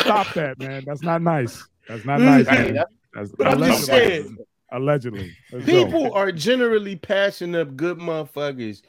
Stop 0.00 0.32
that, 0.34 0.58
man. 0.58 0.84
That's 0.86 1.02
not 1.02 1.22
nice. 1.22 1.66
That's 1.88 2.04
not 2.04 2.20
Mm, 2.20 2.24
nice, 2.24 2.48
Hey, 2.48 2.72
man. 2.72 2.84
That's 3.14 3.30
But 3.32 3.46
I'm 3.48 3.58
just 3.60 3.88
allegedly. 3.88 4.08
saying, 4.22 4.36
Allegedly. 4.70 5.36
Let's 5.52 5.64
go. 5.66 5.84
people 5.86 6.12
are 6.12 6.30
generally 6.32 6.96
passing 6.96 7.54
up 7.56 7.74
good 7.76 7.98
motherfuckers 7.98 8.82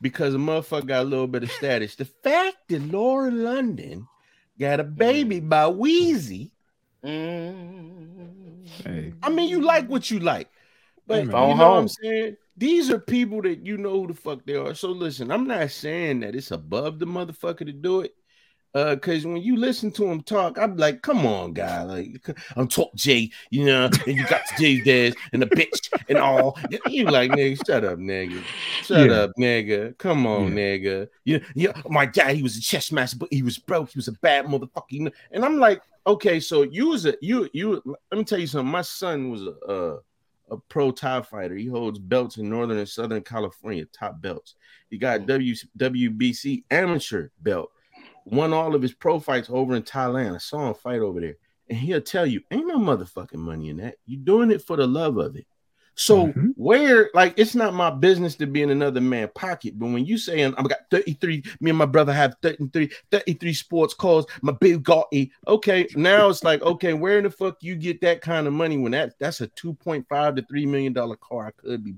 because 0.00 0.34
a 0.34 0.38
motherfucker 0.38 0.86
got 0.86 1.02
a 1.02 1.08
little 1.08 1.26
bit 1.26 1.42
of 1.42 1.50
status. 1.50 1.96
The 1.96 2.04
fact 2.04 2.56
that 2.68 2.82
Lauren 2.82 3.42
London 3.42 4.06
got 4.60 4.78
a 4.78 4.84
baby 4.84 5.40
by 5.40 5.64
Weezy, 5.64 6.52
Mm. 7.04 8.68
Hey, 8.82 9.12
I 9.22 9.30
mean, 9.30 9.48
you 9.48 9.60
like 9.60 9.88
what 9.88 10.10
you 10.10 10.20
like, 10.20 10.48
but 11.06 11.20
you 11.20 11.26
know 11.26 11.32
Phone 11.32 11.58
what 11.58 11.66
I'm 11.66 11.88
saying. 11.88 12.36
These 12.56 12.90
are 12.90 12.98
people 12.98 13.42
that 13.42 13.66
you 13.66 13.76
know 13.76 14.00
who 14.00 14.06
the 14.08 14.14
fuck 14.14 14.46
they 14.46 14.54
are. 14.54 14.74
So 14.74 14.90
listen, 14.90 15.30
I'm 15.30 15.46
not 15.46 15.70
saying 15.70 16.20
that 16.20 16.34
it's 16.34 16.50
above 16.50 16.98
the 16.98 17.06
motherfucker 17.06 17.66
to 17.66 17.72
do 17.72 18.00
it. 18.02 18.14
Uh, 18.74 18.96
cause 18.96 19.24
when 19.24 19.36
you 19.36 19.56
listen 19.56 19.90
to 19.92 20.04
him 20.06 20.20
talk, 20.22 20.58
I'm 20.58 20.76
like, 20.76 21.00
come 21.00 21.24
on, 21.26 21.52
guy. 21.52 21.82
Like, 21.84 22.26
I'm 22.56 22.66
talk 22.66 22.92
Jay, 22.96 23.30
you 23.50 23.64
know, 23.66 23.84
and 24.06 24.16
you 24.16 24.26
got 24.26 24.44
to 24.48 24.54
Jay 24.58 24.80
Daz 24.80 25.14
and 25.32 25.40
the 25.40 25.46
bitch 25.46 25.90
and 26.08 26.18
all. 26.18 26.58
You 26.88 27.04
like, 27.04 27.30
nigga, 27.30 27.64
shut 27.64 27.84
up, 27.84 27.98
nigga. 27.98 28.42
Shut 28.82 29.08
Yeah. 29.10 29.14
up, 29.16 29.30
nigga. 29.38 29.96
Come 29.98 30.26
on, 30.26 30.50
nigga. 30.54 31.08
Yeah, 31.24 31.38
yeah. 31.54 31.72
My 31.88 32.04
dad, 32.04 32.34
he 32.34 32.42
was 32.42 32.56
a 32.56 32.60
chess 32.60 32.90
master, 32.90 33.16
but 33.18 33.28
he 33.32 33.42
was 33.44 33.58
broke. 33.58 33.90
He 33.90 33.98
was 33.98 34.08
a 34.08 34.12
bad 34.12 34.46
motherfucker. 34.46 34.90
you? 34.90 35.10
And 35.30 35.44
I'm 35.44 35.58
like, 35.58 35.80
okay, 36.06 36.40
so 36.40 36.62
you 36.62 36.88
was 36.88 37.06
a 37.06 37.14
you 37.20 37.48
you. 37.52 37.80
Let 38.10 38.18
me 38.18 38.24
tell 38.24 38.40
you 38.40 38.48
something. 38.48 38.72
My 38.72 38.82
son 38.82 39.30
was 39.30 39.42
a 39.42 39.54
a, 39.72 39.98
a 40.50 40.56
pro 40.68 40.90
Thai 40.90 41.22
fighter. 41.22 41.54
He 41.54 41.66
holds 41.66 42.00
belts 42.00 42.38
in 42.38 42.50
Northern 42.50 42.78
and 42.78 42.88
Southern 42.88 43.22
California, 43.22 43.84
top 43.86 44.20
belts. 44.20 44.56
He 44.90 44.98
got 44.98 45.26
W 45.26 45.54
WBC 45.78 46.64
amateur 46.72 47.28
belt. 47.40 47.70
Won 48.24 48.52
all 48.52 48.74
of 48.74 48.82
his 48.82 48.94
pro 48.94 49.20
fights 49.20 49.48
over 49.50 49.74
in 49.74 49.82
Thailand. 49.82 50.34
I 50.34 50.38
saw 50.38 50.68
him 50.68 50.74
fight 50.74 51.00
over 51.00 51.20
there, 51.20 51.36
and 51.68 51.78
he'll 51.78 52.00
tell 52.00 52.26
you, 52.26 52.40
ain't 52.50 52.66
no 52.66 52.78
motherfucking 52.78 53.34
money 53.34 53.68
in 53.68 53.78
that. 53.78 53.96
You're 54.06 54.24
doing 54.24 54.50
it 54.50 54.62
for 54.62 54.76
the 54.76 54.86
love 54.86 55.18
of 55.18 55.36
it. 55.36 55.46
So 55.96 56.28
Mhm. 56.28 56.54
where 56.56 57.10
like 57.14 57.34
it's 57.36 57.54
not 57.54 57.72
my 57.72 57.90
business 57.90 58.34
to 58.36 58.46
be 58.46 58.62
in 58.62 58.70
another 58.70 59.00
man's 59.00 59.30
pocket, 59.34 59.78
but 59.78 59.86
when 59.86 60.04
you 60.04 60.18
saying 60.18 60.54
I've 60.56 60.68
got 60.68 60.90
33, 60.90 61.44
me 61.60 61.70
and 61.70 61.78
my 61.78 61.86
brother 61.86 62.12
have 62.12 62.34
33, 62.42 62.90
33 63.12 63.54
sports 63.54 63.94
cars, 63.94 64.24
my 64.42 64.52
Bugatti. 64.52 65.30
Okay, 65.46 65.86
now 65.94 66.28
it's 66.28 66.42
like, 66.42 66.62
okay, 66.62 66.94
where 66.94 67.18
in 67.18 67.24
the 67.24 67.30
fuck 67.30 67.62
you 67.62 67.76
get 67.76 68.00
that 68.00 68.22
kind 68.22 68.48
of 68.48 68.52
money 68.52 68.76
when 68.76 68.92
that 68.92 69.14
that's 69.20 69.40
a 69.40 69.46
2.5 69.48 70.34
to 70.34 70.42
3 70.42 70.66
million 70.66 70.92
dollar 70.92 71.16
car? 71.16 71.46
I 71.46 71.50
could 71.52 71.84
be 71.84 71.94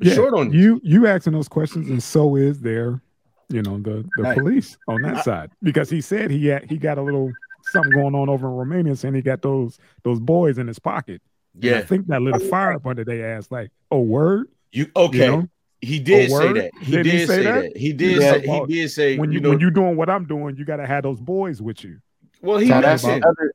yeah, 0.00 0.14
short 0.14 0.34
on 0.34 0.52
you 0.52 0.80
you 0.84 1.06
asking 1.08 1.32
those 1.32 1.48
questions, 1.48 1.88
and 1.90 2.02
so 2.02 2.36
is 2.36 2.60
there, 2.60 3.02
you 3.48 3.62
know, 3.62 3.78
the 3.78 4.04
the 4.16 4.22
Right. 4.22 4.36
police 4.36 4.76
on 4.88 5.02
that 5.02 5.18
I- 5.18 5.22
side 5.22 5.50
because 5.62 5.88
he 5.90 6.00
said 6.00 6.30
he 6.30 6.46
had 6.46 6.68
he 6.70 6.76
got 6.78 6.98
a 6.98 7.02
little 7.02 7.32
something 7.72 7.92
going 7.92 8.14
on 8.14 8.28
over 8.28 8.46
in 8.48 8.54
Romania, 8.54 8.96
saying 8.96 9.14
he 9.14 9.22
got 9.22 9.42
those 9.42 9.78
those 10.02 10.20
boys 10.20 10.58
in 10.58 10.66
his 10.66 10.78
pocket. 10.78 11.20
And 11.62 11.74
I 11.76 11.80
think 11.82 12.06
that 12.08 12.20
lit 12.20 12.36
a 12.36 12.40
fire 12.40 12.72
up 12.72 12.86
under 12.86 13.04
their 13.04 13.34
ass. 13.36 13.50
Like, 13.50 13.70
oh 13.90 14.00
word, 14.02 14.48
you 14.72 14.90
okay. 14.94 15.18
you 15.24 15.26
know, 15.30 15.48
he 15.80 16.00
oh, 16.00 16.04
did 16.04 16.30
Oh, 16.32 16.38
say 16.38 16.52
that. 16.54 16.70
He 16.80 16.92
Did 16.92 17.02
did, 17.04 17.12
he 17.12 17.18
say 17.20 17.26
say 17.26 17.42
that? 17.44 17.62
that? 17.62 17.76
He 17.76 17.92
did 17.92 18.20
Yeah. 18.20 18.32
say 18.32 18.40
he 18.40 18.66
did 18.66 18.88
say 18.90 19.18
when 19.18 19.30
you, 19.30 19.34
you 19.36 19.40
know 19.40 19.50
when 19.50 19.60
you 19.60 19.70
doing 19.70 19.96
what 19.96 20.10
I'm 20.10 20.26
doing, 20.26 20.56
you 20.56 20.64
got 20.64 20.76
to 20.76 20.86
have 20.86 21.02
those 21.04 21.20
boys 21.20 21.62
with 21.62 21.82
you. 21.84 21.98
well 22.42 22.58
he 22.58 22.68
Now, 22.68 22.80
that's 22.80 23.02
the 23.02 23.08
mentioned 23.08 23.24
other. 23.24 23.52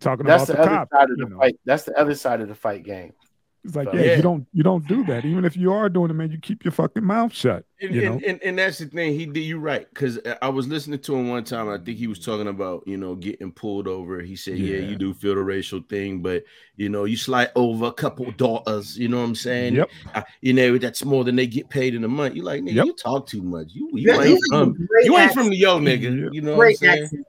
Talking 0.00 0.26
That's 0.26 0.44
about 0.44 0.46
the 0.46 0.52
the, 0.52 0.60
other 0.60 0.76
cop. 0.76 0.88
side 0.92 1.02
of 1.10 1.18
you 1.18 1.24
the 1.24 1.30
know. 1.30 1.38
fight. 1.38 1.56
That's 1.64 1.82
the 1.82 1.98
other 1.98 2.14
side 2.14 2.40
of 2.40 2.46
the 2.48 2.54
fight 2.54 2.84
game. 2.84 3.12
It's 3.64 3.74
like, 3.76 3.88
So- 3.90 3.96
yeah, 3.96 4.02
Yeah. 4.04 4.16
you 4.16 4.22
don't 4.22 4.46
you 4.52 4.62
don't 4.62 4.86
do 4.86 5.04
that. 5.06 5.24
Even 5.24 5.44
if 5.44 5.56
you 5.56 5.72
are 5.72 5.88
doing 5.88 6.10
it, 6.10 6.14
man, 6.14 6.30
you 6.30 6.38
keep 6.38 6.64
your 6.64 6.72
fucking 6.72 7.04
mouth 7.04 7.32
shut. 7.34 7.64
And, 7.80 7.94
you 7.94 8.02
know, 8.04 8.12
and, 8.14 8.24
and, 8.24 8.42
and 8.42 8.58
that's 8.58 8.78
the 8.78 8.86
thing. 8.86 9.14
He 9.18 9.26
did 9.26 9.40
you 9.40 9.58
right 9.58 9.86
because 9.92 10.18
I 10.42 10.48
was 10.48 10.66
listening 10.66 10.98
to 11.00 11.14
him 11.14 11.28
one 11.28 11.44
time. 11.44 11.68
I 11.68 11.78
think 11.78 11.96
he 11.98 12.06
was 12.06 12.18
talking 12.18 12.48
about 12.48 12.82
you 12.86 12.96
know 12.96 13.14
getting 13.14 13.52
pulled 13.52 13.86
over. 13.86 14.20
He 14.20 14.36
said, 14.36 14.58
"Yeah, 14.58 14.76
Yeah. 14.78 14.88
you 14.88 14.96
do 14.96 15.12
feel 15.14 15.34
the 15.34 15.42
racial 15.42 15.80
thing, 15.88 16.20
but 16.22 16.44
you 16.76 16.88
know 16.88 17.04
you 17.04 17.16
slide 17.16 17.50
over 17.56 17.86
a 17.86 17.92
couple 17.92 18.30
daughters. 18.32 18.96
You 18.98 19.08
know 19.08 19.18
what 19.18 19.24
I'm 19.28 19.34
saying? 19.34 19.74
Yep. 19.74 19.90
Uh, 20.14 20.22
you 20.40 20.52
know 20.54 20.78
that's 20.78 21.04
more 21.04 21.24
than 21.24 21.36
they 21.36 21.46
get 21.46 21.68
paid 21.68 21.94
in 21.94 22.04
a 22.04 22.08
month. 22.08 22.34
You 22.36 22.42
like 22.42 22.62
nigga, 22.62 22.74
Yep. 22.74 22.86
you 22.86 22.94
talk 22.94 23.26
too 23.26 23.42
much. 23.42 23.68
You 23.72 23.90
you 23.94 24.12
Yeah, 24.12 24.22
ain't 24.22 24.40
from 24.50 24.88
you 25.04 25.16
ain't 25.18 25.32
from 25.32 25.50
the 25.50 25.56
yo 25.56 25.78
nigga. 25.78 26.32
You 26.32 26.40
know 26.40 26.56
what 26.56 26.68
I'm 26.68 26.74
saying? 26.74 27.02
accent. 27.04 27.26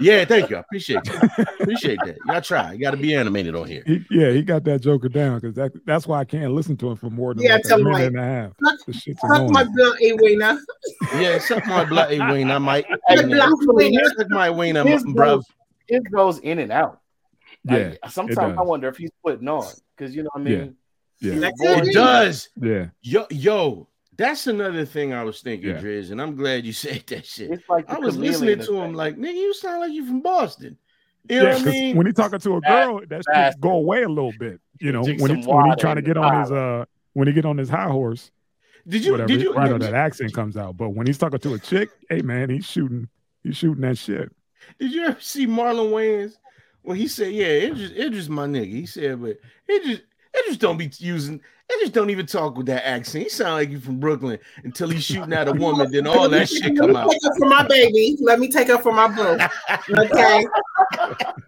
Yeah, 0.00 0.24
thank 0.24 0.48
you. 0.50 0.56
I 0.56 0.60
appreciate 0.60 1.04
that. 1.04 1.48
appreciate 1.60 1.98
that. 2.04 2.16
Y'all 2.26 2.40
try. 2.40 2.72
You 2.72 2.78
got 2.80 2.92
to 2.92 2.96
be 2.96 3.14
animated 3.14 3.54
on 3.54 3.66
here. 3.66 3.82
he, 3.86 4.04
yeah, 4.10 4.30
he 4.30 4.42
got 4.42 4.64
that 4.64 4.80
joker 4.80 5.08
down 5.08 5.40
because 5.40 5.54
that, 5.56 5.72
that's 5.86 6.06
why 6.06 6.20
I 6.20 6.24
can't 6.24 6.52
listen 6.52 6.76
to 6.78 6.90
him 6.90 6.96
for 6.96 7.10
more 7.10 7.34
than 7.34 7.44
Yeah, 7.44 7.54
like 7.54 7.62
tell 7.64 7.80
a 7.80 7.84
minute 7.84 7.92
like, 7.94 8.06
and 8.06 8.18
a 8.18 8.22
half. 8.22 8.52
Suck, 8.64 8.78
The 8.86 8.92
suck 8.94 9.14
my 9.30 9.36
annoying. 9.62 9.74
blunt, 9.74 10.00
a 10.00 10.12
wiener. 10.14 10.58
Yeah, 11.14 11.38
suck 11.38 11.66
my 11.66 11.84
blood, 11.84 12.10
hey, 12.10 12.20
Wayne. 12.20 12.50
I 12.50 12.58
might. 12.58 12.86
Hey, 13.08 13.16
you 13.16 13.26
know, 13.26 13.50
suck 14.16 14.30
my 14.30 14.50
Wayne, 14.50 14.74
his, 14.76 15.04
bro. 15.04 15.36
goes, 15.36 15.44
his 15.86 16.00
goes 16.12 16.38
in 16.38 16.58
and 16.58 16.72
out. 16.72 17.00
Yeah, 17.64 17.94
Like, 18.02 18.10
sometimes 18.10 18.58
I 18.58 18.62
wonder 18.62 18.88
if 18.88 18.96
he's 18.96 19.10
putting 19.24 19.48
on 19.48 19.66
because 19.96 20.14
you 20.14 20.22
know 20.22 20.30
what 20.32 20.40
I 20.40 20.44
mean. 20.44 20.76
yeah, 21.20 21.32
He's 21.32 21.40
That 21.40 21.52
It 21.60 21.92
does. 21.92 22.48
yeah. 22.60 22.86
Yo, 23.02 23.26
yo, 23.30 23.88
that's 24.18 24.46
another 24.46 24.84
thing 24.84 25.14
I 25.14 25.22
was 25.24 25.40
thinking, 25.40 25.70
Yeah. 25.70 25.78
Driz, 25.80 26.10
and 26.10 26.20
I'm 26.20 26.36
glad 26.36 26.66
you 26.66 26.72
said 26.84 27.04
that 27.06 27.24
shit. 27.24 27.50
It's 27.50 27.68
like 27.68 27.88
I 27.88 27.98
was 27.98 28.16
listening 28.16 28.58
to 28.60 28.80
him 28.80 28.92
like, 28.92 29.16
nigga, 29.16 29.34
you 29.34 29.54
sound 29.54 29.80
like 29.80 29.92
you 29.92 30.04
from 30.06 30.20
Boston. 30.20 30.76
You 31.28 31.40
know 31.40 31.44
Yeah, 31.48 31.52
what 31.54 31.62
I 31.68 31.70
mean? 31.70 31.96
when 31.96 32.06
he 32.06 32.12
talking 32.12 32.38
to 32.38 32.54
a 32.56 32.60
Fast- 32.60 32.86
girl, 32.88 33.00
that 33.08 33.22
shit 33.52 33.60
go 33.60 33.70
away 33.72 34.02
a 34.02 34.08
little 34.08 34.32
bit. 34.38 34.60
You 34.80 34.92
know, 34.92 35.02
when 35.02 35.16
he 35.18 35.46
when 35.46 35.70
he 35.70 35.76
trying 35.76 35.96
to 35.96 36.02
get 36.02 36.16
on 36.16 36.40
his 36.42 36.52
uh 36.52 36.84
when 37.14 37.26
he 37.28 37.32
get 37.34 37.44
on 37.46 37.56
his 37.58 37.68
high 37.68 37.88
horse, 37.88 38.30
did 38.86 39.04
you? 39.04 39.12
whatever. 39.12 39.28
Did 39.28 39.42
you? 39.42 39.56
I 39.56 39.66
know 39.68 39.72
Did, 39.78 39.82
that 39.88 39.94
accent 39.94 40.32
comes 40.32 40.56
out, 40.56 40.76
but 40.76 40.90
when 40.90 41.06
he's 41.06 41.18
talking 41.18 41.38
to 41.40 41.54
a 41.54 41.58
chick, 41.58 41.90
hey 42.10 42.22
man, 42.22 42.48
he's 42.50 42.64
shooting, 42.64 43.08
he's 43.42 43.56
shooting 43.56 43.82
that 43.82 43.98
shit. 43.98 44.30
did 44.78 44.92
you 44.92 45.04
ever 45.06 45.20
see 45.20 45.46
Marlon 45.46 45.90
Wayans 45.90 46.34
when 46.82 46.96
he 46.96 47.06
said, 47.08 47.32
yeah, 47.32 47.46
Idris, 47.46 47.90
Idris 47.92 48.28
my 48.28 48.46
nigga. 48.46 48.70
He 48.72 48.86
said, 48.86 49.20
but 49.20 49.38
Idris, 49.68 50.00
Idris 50.38 50.56
don't 50.56 50.78
be 50.78 50.90
using, 50.98 51.40
Idris 51.74 51.90
don't 51.90 52.08
even 52.10 52.24
talk 52.26 52.56
with 52.56 52.66
that 52.66 52.86
accent. 52.86 53.24
He 53.24 53.28
sound 53.30 53.54
like 53.54 53.68
you 53.70 53.78
from 53.78 54.00
Brooklyn 54.00 54.38
until 54.64 54.88
he's 54.88 55.04
shooting 55.04 55.32
at 55.34 55.48
a 55.48 55.52
woman, 55.58 55.90
then 55.90 56.06
all 56.06 56.28
that 56.28 56.48
shit 56.48 56.76
come 56.76 56.92
Let 56.92 56.96
out. 57.04 57.08
me 57.08 57.12
take 57.14 57.30
up 57.30 57.36
for 57.38 57.46
my 57.48 57.66
baby. 57.68 58.16
Let 58.20 58.38
me 58.40 58.48
take 58.50 58.70
up 58.70 58.82
for 58.82 58.92
my 58.92 59.08
boo. 59.08 59.36
Okay. 60.02 60.46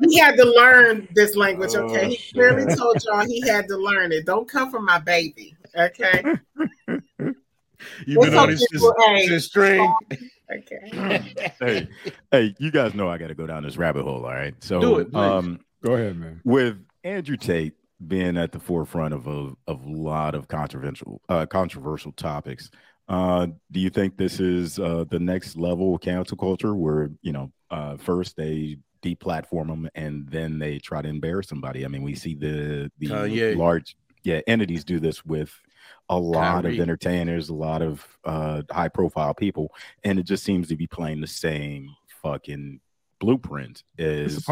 he 0.09 0.18
had 0.18 0.37
to 0.37 0.44
learn 0.44 1.09
this 1.14 1.37
language. 1.37 1.74
Okay. 1.74 2.04
Oh, 2.06 2.09
he 2.09 2.20
clearly 2.35 2.74
told 2.76 3.02
y'all 3.04 3.24
he 3.26 3.40
had 3.48 3.66
to 3.68 3.76
learn 3.78 4.12
it. 4.12 4.26
Don't 4.26 4.46
come 4.48 4.70
for 4.70 4.80
my 4.80 4.98
baby. 4.98 5.54
Okay. 5.74 6.22
You've 8.06 8.20
been 8.20 8.28
It's 8.28 8.37
on 8.37 8.44
okay 8.44 8.52
this 8.52 8.66
since, 8.70 8.83
for 8.83 9.40
string. 9.40 9.94
Okay. 10.52 11.33
hey, 11.61 11.88
hey, 12.30 12.54
you 12.59 12.70
guys 12.70 12.94
know 12.94 13.09
I 13.09 13.16
got 13.18 13.28
to 13.28 13.35
go 13.35 13.46
down 13.46 13.62
this 13.62 13.76
rabbit 13.76 14.02
hole. 14.02 14.24
All 14.26 14.35
right. 14.35 14.54
So, 14.62 14.80
Do 14.80 14.98
it, 14.98 15.12
please. 15.12 15.16
um, 15.16 15.61
Go 15.85 15.94
ahead, 15.94 16.16
man. 16.18 16.40
with 16.44 16.76
Andrew 17.04 17.37
Tate 17.37 17.74
being 18.07 18.37
at 18.37 18.53
the 18.53 18.61
forefront 18.61 19.15
of 19.15 19.27
a 19.27 19.53
of 19.67 19.85
a 19.85 19.91
lot 19.91 20.35
of 20.35 20.49
controversial 20.49 21.21
uh, 21.29 21.47
controversial 21.47 22.13
topics, 22.13 22.71
uh, 23.09 23.47
do 23.71 23.81
you 23.81 23.91
think 23.91 24.17
this 24.17 24.41
is 24.41 24.79
uh, 24.79 25.05
the 25.11 25.21
next 25.21 25.57
level 25.57 25.95
of 25.95 26.01
cancel 26.01 26.37
culture, 26.37 26.75
where 26.75 27.11
you 27.23 27.33
know 27.33 27.53
uh, 27.71 27.97
first 27.97 28.37
they 28.37 28.77
deplatform 29.03 29.67
them 29.69 29.89
and 29.95 30.29
then 30.29 30.59
they 30.59 30.79
try 30.79 31.03
to 31.03 31.09
embarrass 31.09 31.49
somebody? 31.49 31.85
I 31.85 31.89
mean, 31.89 32.03
we 32.03 32.15
see 32.15 32.35
the 32.35 32.91
the 32.99 33.09
Kanye. 33.09 33.57
large 33.57 33.97
yeah 34.23 34.41
entities 34.47 34.85
do 34.85 35.01
this 35.01 35.25
with 35.25 35.53
a 36.09 36.19
lot 36.19 36.63
Kyrie. 36.63 36.77
of 36.77 36.83
entertainers, 36.83 37.49
a 37.49 37.55
lot 37.55 37.83
of 37.83 38.07
uh, 38.25 38.63
high 38.71 38.89
profile 38.89 39.35
people, 39.35 39.73
and 40.05 40.19
it 40.19 40.25
just 40.25 40.45
seems 40.45 40.69
to 40.69 40.77
be 40.77 40.87
playing 40.87 41.21
the 41.21 41.27
same 41.27 41.91
fucking 42.23 42.81
blueprint. 43.21 43.85
It's 43.99 44.37
a 44.37 44.41
Is 44.41 44.45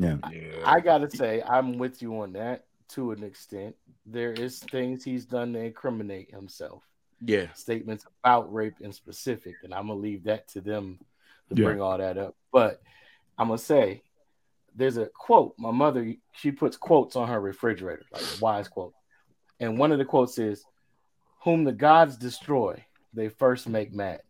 possibility. 0.00 0.46
yeah. 0.58 0.62
I 0.70 0.80
gotta 0.80 1.10
say, 1.10 1.42
I'm 1.42 1.78
with 1.78 2.02
you 2.02 2.20
on 2.20 2.32
that 2.34 2.64
to 2.90 3.12
an 3.12 3.22
extent. 3.22 3.76
There 4.06 4.32
is 4.32 4.58
things 4.58 5.04
he's 5.04 5.24
done 5.24 5.52
to 5.52 5.60
incriminate 5.60 6.30
himself. 6.30 6.82
Yeah. 7.24 7.52
Statements 7.52 8.04
about 8.22 8.52
rape 8.52 8.80
in 8.80 8.92
specific, 8.92 9.56
and 9.62 9.74
I'm 9.74 9.88
gonna 9.88 10.00
leave 10.00 10.24
that 10.24 10.48
to 10.48 10.60
them 10.60 10.98
to 11.50 11.56
Yeah. 11.56 11.64
bring 11.66 11.80
all 11.80 11.98
that 11.98 12.16
up. 12.18 12.34
But 12.52 12.82
I'm 13.38 13.48
gonna 13.48 13.58
say 13.58 14.02
there's 14.74 14.96
a 14.96 15.06
quote. 15.06 15.54
My 15.58 15.70
mother 15.70 16.14
she 16.32 16.50
puts 16.52 16.76
quotes 16.76 17.16
on 17.16 17.28
her 17.28 17.40
refrigerator, 17.40 18.04
like 18.12 18.22
a 18.22 18.40
wise 18.40 18.68
quote. 18.68 18.94
And 19.58 19.78
one 19.78 19.92
of 19.92 19.98
the 19.98 20.04
quotes 20.04 20.38
is, 20.38 20.64
"Whom 21.44 21.64
the 21.64 21.72
gods 21.72 22.16
destroy, 22.16 22.84
they 23.12 23.28
first 23.28 23.68
make 23.68 23.92
mad. 23.92 24.22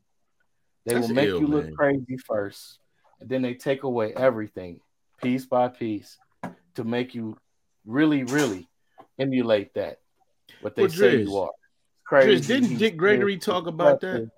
They 0.84 0.94
That's 0.94 1.08
will 1.08 1.14
make 1.14 1.28
ill, 1.28 1.40
you 1.40 1.46
look 1.46 1.72
crazy 1.74 2.16
first, 2.16 2.78
and 3.20 3.28
then 3.28 3.42
they 3.42 3.54
take 3.54 3.82
away 3.84 4.12
everything, 4.14 4.80
piece 5.22 5.46
by 5.46 5.68
piece, 5.68 6.18
to 6.74 6.84
make 6.84 7.14
you 7.14 7.36
really, 7.84 8.24
really 8.24 8.68
emulate 9.18 9.74
that 9.74 10.00
what 10.60 10.74
they 10.76 10.82
Well, 10.82 10.90
say 10.90 11.16
Driz, 11.18 11.26
you 11.26 11.36
are. 11.36 11.50
Driz, 12.10 12.46
didn't 12.46 12.78
Dick 12.78 12.96
Gregory 12.96 13.36
good, 13.36 13.42
talk 13.42 13.66
about 13.66 14.00
that? 14.00 14.30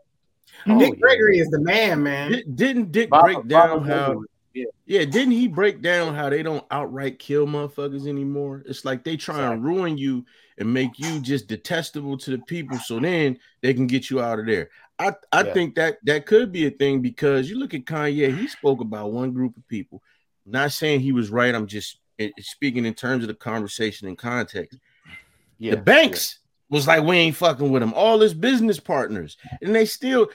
Oh, 0.66 0.78
Dick 0.78 0.94
yeah. 0.94 1.00
Gregory 1.00 1.38
is 1.38 1.48
the 1.50 1.60
man, 1.60 2.02
man. 2.02 2.32
Di- 2.32 2.42
Didn't 2.54 2.92
Dick 2.92 3.08
Bob- 3.10 3.24
break 3.24 3.36
Bob 3.36 3.48
down 3.48 3.84
how? 3.84 4.22
Yeah. 4.54 4.64
Yeah, 4.84 5.04
didn't 5.06 5.30
he 5.32 5.48
break 5.48 5.80
down 5.80 6.14
how 6.14 6.28
they 6.28 6.42
don't 6.42 6.64
outright 6.70 7.18
kill 7.18 7.46
motherfuckers 7.46 8.06
anymore? 8.06 8.62
It's 8.66 8.84
like 8.84 9.02
they 9.02 9.16
try 9.16 9.50
and 9.50 9.64
ruin 9.64 9.96
you 9.96 10.26
and 10.58 10.70
make 10.74 10.98
you 10.98 11.20
just 11.20 11.46
detestable 11.48 12.18
to 12.18 12.32
the 12.32 12.38
people, 12.38 12.76
so 12.78 13.00
then 13.00 13.38
they 13.62 13.72
can 13.72 13.86
get 13.86 14.10
you 14.10 14.20
out 14.20 14.38
of 14.38 14.44
there. 14.44 14.68
I 14.98 15.14
I 15.32 15.44
Yeah. 15.44 15.54
think 15.54 15.74
that 15.76 15.98
that 16.04 16.26
could 16.26 16.52
be 16.52 16.66
a 16.66 16.70
thing 16.70 17.00
because 17.00 17.48
you 17.48 17.58
look 17.58 17.72
at 17.72 17.86
Kanye, 17.86 18.36
he 18.38 18.46
spoke 18.46 18.82
about 18.82 19.10
one 19.12 19.32
group 19.32 19.56
of 19.56 19.66
people. 19.68 20.02
Not 20.44 20.72
saying 20.72 21.00
he 21.00 21.12
was 21.12 21.30
right. 21.30 21.54
I'm 21.54 21.66
just 21.66 21.98
speaking 22.40 22.84
in 22.84 22.94
terms 22.94 23.24
of 23.24 23.28
the 23.28 23.34
conversation 23.34 24.08
and 24.08 24.18
context. 24.18 24.78
Yeah, 25.58 25.72
the 25.72 25.80
banks 25.80 26.40
was 26.70 26.86
like, 26.86 27.04
we 27.04 27.16
ain't 27.16 27.36
fucking 27.36 27.70
with 27.70 27.82
him. 27.82 27.94
All 27.94 28.18
his 28.18 28.34
business 28.34 28.80
partners, 28.80 29.36
and 29.60 29.74
they 29.74 29.84
still, 29.84 30.28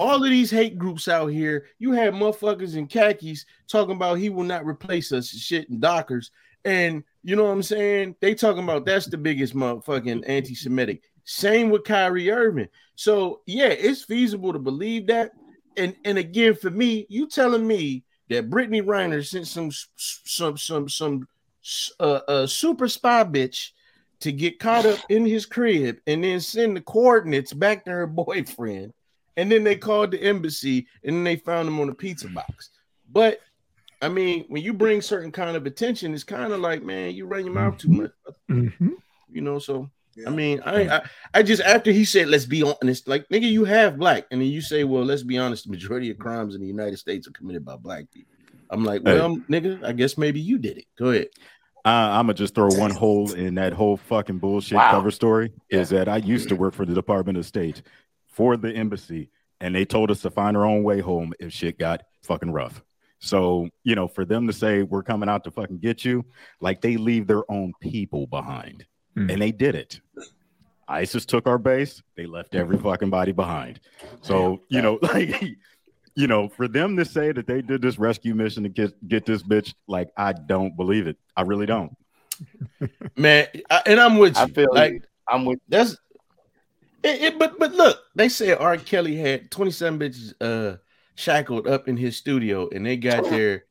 all 0.00 0.22
of 0.22 0.30
these 0.30 0.50
hate 0.50 0.78
groups 0.78 1.06
out 1.06 1.26
here. 1.28 1.66
You 1.78 1.92
had 1.92 2.14
motherfuckers 2.14 2.76
in 2.76 2.86
khakis 2.86 3.46
talking 3.68 3.96
about 3.96 4.18
he 4.18 4.30
will 4.30 4.44
not 4.44 4.66
replace 4.66 5.12
us, 5.12 5.32
and 5.32 5.40
shit, 5.40 5.68
and 5.70 5.80
Dockers, 5.80 6.30
and 6.64 7.04
you 7.22 7.36
know 7.36 7.44
what 7.44 7.52
I'm 7.52 7.62
saying? 7.62 8.16
They 8.20 8.34
talking 8.34 8.64
about 8.64 8.84
that's 8.84 9.06
the 9.06 9.18
biggest 9.18 9.54
motherfucking 9.54 10.24
anti-Semitic. 10.26 11.02
Same 11.24 11.70
with 11.70 11.84
Kyrie 11.84 12.30
Irving. 12.30 12.68
So 12.96 13.42
yeah, 13.46 13.68
it's 13.68 14.02
feasible 14.02 14.52
to 14.52 14.58
believe 14.58 15.06
that. 15.06 15.30
And 15.76 15.94
and 16.04 16.18
again, 16.18 16.54
for 16.54 16.70
me, 16.70 17.06
you 17.08 17.28
telling 17.28 17.66
me 17.66 18.04
that 18.32 18.50
Brittney 18.50 18.82
Griner 18.82 19.24
sent 19.24 19.46
some 19.46 19.70
some 19.96 20.56
some 20.56 20.88
some 20.88 21.28
uh, 22.00 22.20
uh 22.28 22.46
super 22.46 22.88
spy 22.88 23.24
bitch 23.24 23.70
to 24.20 24.32
get 24.32 24.58
caught 24.58 24.86
up 24.86 24.98
in 25.08 25.26
his 25.26 25.46
crib 25.46 25.98
and 26.06 26.22
then 26.22 26.40
send 26.40 26.76
the 26.76 26.80
coordinates 26.80 27.52
back 27.52 27.84
to 27.84 27.90
her 27.90 28.06
boyfriend. 28.06 28.92
And 29.36 29.50
then 29.50 29.64
they 29.64 29.76
called 29.76 30.10
the 30.10 30.22
embassy 30.22 30.86
and 31.02 31.16
then 31.16 31.24
they 31.24 31.36
found 31.36 31.66
him 31.66 31.80
on 31.80 31.88
a 31.88 31.94
pizza 31.94 32.28
box. 32.28 32.70
But 33.10 33.40
I 34.00 34.08
mean, 34.08 34.44
when 34.48 34.62
you 34.62 34.72
bring 34.72 35.00
certain 35.00 35.32
kind 35.32 35.56
of 35.56 35.64
attention, 35.66 36.12
it's 36.12 36.24
kind 36.24 36.52
of 36.52 36.60
like, 36.60 36.82
man, 36.82 37.14
you 37.14 37.26
run 37.26 37.44
your 37.44 37.54
mouth 37.54 37.78
too 37.78 37.88
much, 37.88 38.10
Mhm. 38.50 38.96
you 39.30 39.40
know. 39.40 39.58
So 39.58 39.90
I 40.26 40.30
mean, 40.30 40.60
I, 40.64 40.88
I 40.88 41.02
I 41.34 41.42
just 41.42 41.62
after 41.62 41.90
he 41.90 42.04
said, 42.04 42.28
let's 42.28 42.46
be 42.46 42.62
honest, 42.62 43.08
like 43.08 43.28
nigga, 43.28 43.50
you 43.50 43.64
have 43.64 43.98
black, 43.98 44.26
and 44.30 44.40
then 44.40 44.48
you 44.48 44.60
say, 44.60 44.84
well, 44.84 45.04
let's 45.04 45.22
be 45.22 45.38
honest, 45.38 45.64
the 45.64 45.70
majority 45.70 46.10
of 46.10 46.18
crimes 46.18 46.54
in 46.54 46.60
the 46.60 46.66
United 46.66 46.98
States 46.98 47.26
are 47.26 47.32
committed 47.32 47.64
by 47.64 47.76
black 47.76 48.04
people. 48.12 48.32
I'm 48.70 48.84
like, 48.84 49.02
Hey. 49.02 49.12
well, 49.14 49.36
nigga, 49.50 49.84
I 49.84 49.92
guess 49.92 50.16
maybe 50.16 50.40
you 50.40 50.58
did 50.58 50.78
it. 50.78 50.84
Go 50.98 51.10
ahead. 51.10 51.28
Uh, 51.84 51.88
I'm 51.88 52.26
gonna 52.26 52.34
just 52.34 52.54
throw 52.54 52.72
one 52.72 52.92
hole 52.92 53.32
in 53.32 53.56
that 53.56 53.72
whole 53.72 53.96
fucking 53.96 54.38
bullshit 54.38 54.76
Wow. 54.78 54.90
cover 54.90 55.10
story. 55.10 55.52
Is 55.70 55.88
that 55.88 56.08
I 56.08 56.18
used 56.18 56.48
to 56.50 56.56
work 56.56 56.74
for 56.74 56.86
the 56.86 56.94
Department 56.94 57.38
of 57.38 57.46
State 57.46 57.82
for 58.28 58.56
the 58.56 58.70
embassy, 58.72 59.30
and 59.60 59.74
they 59.74 59.84
told 59.84 60.10
us 60.10 60.22
to 60.22 60.30
find 60.30 60.56
our 60.56 60.64
own 60.64 60.84
way 60.84 61.00
home 61.00 61.32
if 61.40 61.52
shit 61.52 61.78
got 61.78 62.02
fucking 62.22 62.52
rough. 62.52 62.82
So 63.18 63.68
you 63.82 63.94
know, 63.96 64.06
for 64.06 64.24
them 64.24 64.46
to 64.46 64.52
say 64.52 64.82
we're 64.84 65.02
coming 65.02 65.28
out 65.28 65.42
to 65.44 65.50
fucking 65.50 65.78
get 65.78 66.04
you, 66.04 66.24
like 66.60 66.80
they 66.80 66.96
leave 66.96 67.26
their 67.26 67.50
own 67.50 67.72
people 67.80 68.26
behind, 68.28 68.86
Hmm. 69.14 69.30
and 69.30 69.42
they 69.42 69.52
did 69.52 69.74
it. 69.74 70.00
ISIS 70.88 71.24
took 71.24 71.46
our 71.46 71.58
base. 71.58 72.02
They 72.16 72.26
left 72.26 72.54
every 72.54 72.78
fucking 72.78 73.10
body 73.10 73.32
behind. 73.32 73.80
So 74.20 74.60
you 74.68 74.82
know, 74.82 74.98
like. 75.02 75.42
You 76.14 76.26
know, 76.26 76.46
for 76.50 76.68
them 76.68 76.94
to 76.98 77.06
say 77.06 77.32
that 77.32 77.46
they 77.46 77.62
did 77.62 77.80
this 77.80 77.98
rescue 77.98 78.34
mission 78.34 78.64
to 78.64 78.68
get 78.68 79.08
get 79.08 79.24
this 79.24 79.42
bitch, 79.42 79.72
like 79.86 80.10
I 80.14 80.34
don't 80.34 80.76
believe 80.76 81.06
it. 81.06 81.16
I 81.38 81.40
really 81.40 81.64
don't. 81.64 81.96
Man, 83.16 83.46
I, 83.70 83.82
and 83.86 83.98
I'm 83.98 84.18
with 84.18 84.36
you. 84.36 84.42
I 84.42 84.46
feel 84.48 84.68
like 84.74 84.92
you. 84.92 85.00
I'm 85.26 85.46
with 85.46 85.58
That's 85.70 85.92
it, 87.02 87.22
it- 87.22 87.38
but 87.38 87.58
but 87.58 87.72
look, 87.72 87.98
they 88.14 88.28
said 88.28 88.58
R. 88.58 88.76
Kelly 88.76 89.16
had 89.16 89.50
27 89.50 89.98
bitches 89.98 90.34
uh 90.42 90.76
shackled 91.14 91.66
up 91.66 91.88
in 91.88 91.96
his 91.96 92.14
studio 92.14 92.68
and 92.74 92.84
they 92.84 92.98
got 92.98 93.24
there 93.30 93.64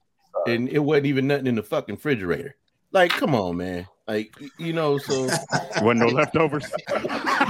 and 0.47 0.67
it 0.67 0.80
wasn't 0.80 1.06
even 1.06 1.27
nothing 1.27 1.45
in 1.45 1.54
the 1.56 1.62
fucking 1.62 1.93
refrigerator. 1.95 2.56
Like, 2.91 3.12
come 3.12 3.36
on, 3.36 3.58
man. 3.58 3.88
Like, 4.12 4.36
you 4.58 4.74
know, 4.74 4.97
so 4.97 5.24
Wasn't 5.82 6.00
no 6.02 6.08
leftovers. 6.08 6.69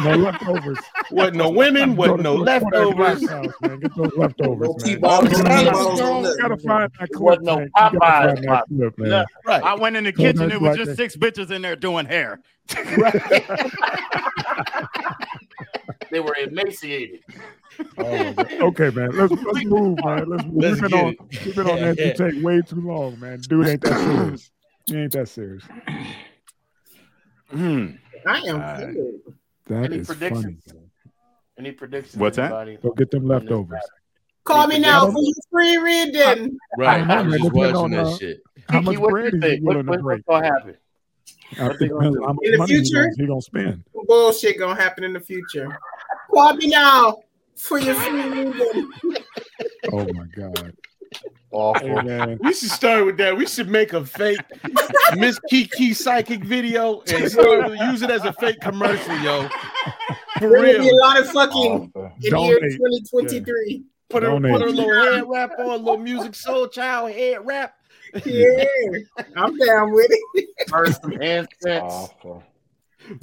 No 0.04 0.16
leftovers. 0.16 0.78
wasn't 1.10 1.38
no 1.38 1.50
women, 1.50 1.96
Go 1.96 2.02
wasn't 2.02 2.22
no 2.22 2.38
go 2.38 2.40
to 2.40 2.46
that 2.46 2.62
leftovers. 2.62 3.28
House, 3.30 3.54
man. 3.62 3.80
Get 3.80 3.96
those 3.96 4.12
leftovers, 4.16 4.70
No 4.70 4.76
man. 4.76 4.78
No 4.78 4.92
You 4.92 4.96
T-balls, 4.96 5.32
no 6.00 6.36
gotta 6.38 6.58
find 6.58 6.92
that 7.00 7.10
clip, 7.10 7.42
Wasn't 7.42 7.46
no 7.46 7.56
man. 7.58 7.70
Popeyes, 7.76 8.42
that 8.46 8.64
clip, 8.68 8.98
man. 9.00 9.10
Yeah. 9.10 9.26
Right. 9.44 9.64
I 9.64 9.74
went 9.74 9.96
in 9.96 10.04
the 10.04 10.12
kitchen. 10.14 10.52
It 10.52 10.62
was 10.62 10.78
just 10.78 10.96
six 10.98 11.16
bitches 11.16 11.50
in 11.50 11.64
there 11.64 11.76
doing 11.76 12.06
hair. 12.06 12.42
They 16.12 16.20
were 16.20 16.36
emaciated. 16.44 17.22
Oh, 17.98 18.34
okay, 18.68 18.90
man. 18.90 19.12
Let's 19.18 19.32
let's 19.32 19.66
move, 19.66 19.98
man. 20.04 20.30
Let's 20.30 20.44
move. 20.46 20.56
Let's 20.58 20.82
we've 20.82 20.92
been 20.92 21.00
on 21.00 21.08
it. 21.14 21.46
we've 21.46 21.56
been 21.56 21.70
on 21.70 21.80
that 21.80 21.98
Yeah. 21.98 22.14
take 22.14 22.44
way 22.44 22.62
too 22.62 22.82
long, 22.82 23.18
man. 23.20 23.40
Dude 23.40 23.66
ain't 23.68 23.82
that 23.82 23.98
serious. 23.98 24.52
He 24.88 24.98
ain't 24.98 25.12
that 25.14 25.30
serious. 25.30 25.64
Hmm. 27.52 27.88
I 28.26 28.38
am 28.40 28.56
Alright. 28.56 28.94
good. 28.94 29.22
That 29.68 29.84
Any 29.86 29.98
is 29.98 30.08
funny. 30.08 30.58
Any 31.58 31.72
predictions? 31.72 32.18
What's 32.18 32.38
that? 32.38 32.46
anybody? 32.52 32.78
Go 32.78 32.92
get 32.92 33.12
them 33.12 33.28
leftovers. 33.28 33.82
Call 34.44 34.68
me 34.68 34.80
now 34.80 35.12
for 35.12 35.22
your 35.22 35.34
free 35.52 35.78
reading. 35.78 36.58
Right. 36.78 37.02
I 37.08 37.22
was 37.22 37.32
man, 37.32 37.40
just 37.42 37.44
depending 37.44 37.54
watching 37.54 37.76
on, 37.76 37.92
that 37.92 38.06
uh, 38.06 38.18
shit. 38.18 38.42
How 38.70 38.80
Kiki, 38.80 38.86
much 38.92 38.98
what 39.00 39.10
bread 39.12 39.24
you 39.24 39.28
is 39.28 39.34
he 39.44 39.50
think? 39.50 39.64
What, 39.66 39.76
willing 39.76 39.88
what, 39.88 40.04
what's 40.04 40.24
gonna 40.28 40.46
happen? 40.46 40.78
I 41.54 41.68
think 41.78 41.92
gonna 41.92 42.10
depends 42.12 42.18
do? 42.18 42.24
on 42.24 42.28
how 42.28 42.34
much 42.34 42.44
In 42.46 42.60
the 42.60 42.68
future? 42.68 43.04
gonna- 43.04 43.16
he 43.18 43.28
gonna 43.28 43.42
spend. 43.42 43.84
Bullshit 44.08 44.58
gonna 44.58 44.82
happen 44.82 45.04
in 45.04 45.14
the 45.14 45.20
future. 45.20 45.78
Call 46.34 46.54
me 46.56 46.68
now 46.68 47.18
for 47.56 47.78
your 47.80 47.96
free 47.96 48.30
reading. 48.30 48.90
Oh 49.92 50.08
my 50.14 50.26
god. 50.36 50.74
Awful. 51.52 52.02
Man. 52.04 52.40
We 52.42 52.54
should 52.54 52.70
start 52.70 53.06
with 53.06 53.18
that. 53.18 53.36
We 53.36 53.46
should 53.46 53.70
make 53.70 53.92
a 53.94 54.06
fake 54.06 54.40
Miss 55.18 55.38
Kiki 55.50 55.94
psychic 55.94 56.44
video 56.44 57.02
and 57.12 57.30
start 57.30 57.68
to 57.68 57.86
use 57.88 58.02
it 58.02 58.10
as 58.10 58.24
a 58.24 58.32
fake 58.34 58.62
commercial, 58.62 59.18
yo. 59.20 59.50
For 60.40 60.50
There 60.50 60.50
will 60.50 60.80
be 60.80 60.90
a 60.90 60.96
lot 60.96 61.20
of 61.20 61.30
fucking 61.30 61.92
oh, 61.94 62.06
in 62.06 62.22
year 62.22 62.32
Donate. 62.32 62.72
2023. 62.72 63.84
Put 64.10 64.24
her, 64.24 64.30
Donate. 64.30 64.52
put 64.52 64.62
her 64.62 64.70
little 64.70 65.14
head 65.14 65.24
wrap 65.28 65.52
on, 65.60 65.84
little 65.84 65.98
music 65.98 66.36
soul 66.36 66.68
child 66.68 67.12
head 67.12 67.46
wrap. 67.46 67.76
Yeah, 68.26 68.66
I'm 69.36 69.58
down 69.58 69.94
with 69.94 70.08
it. 70.10 70.70
First 70.70 71.02
some 71.02 71.14
incense. 71.14 71.48
Awful. 71.66 72.44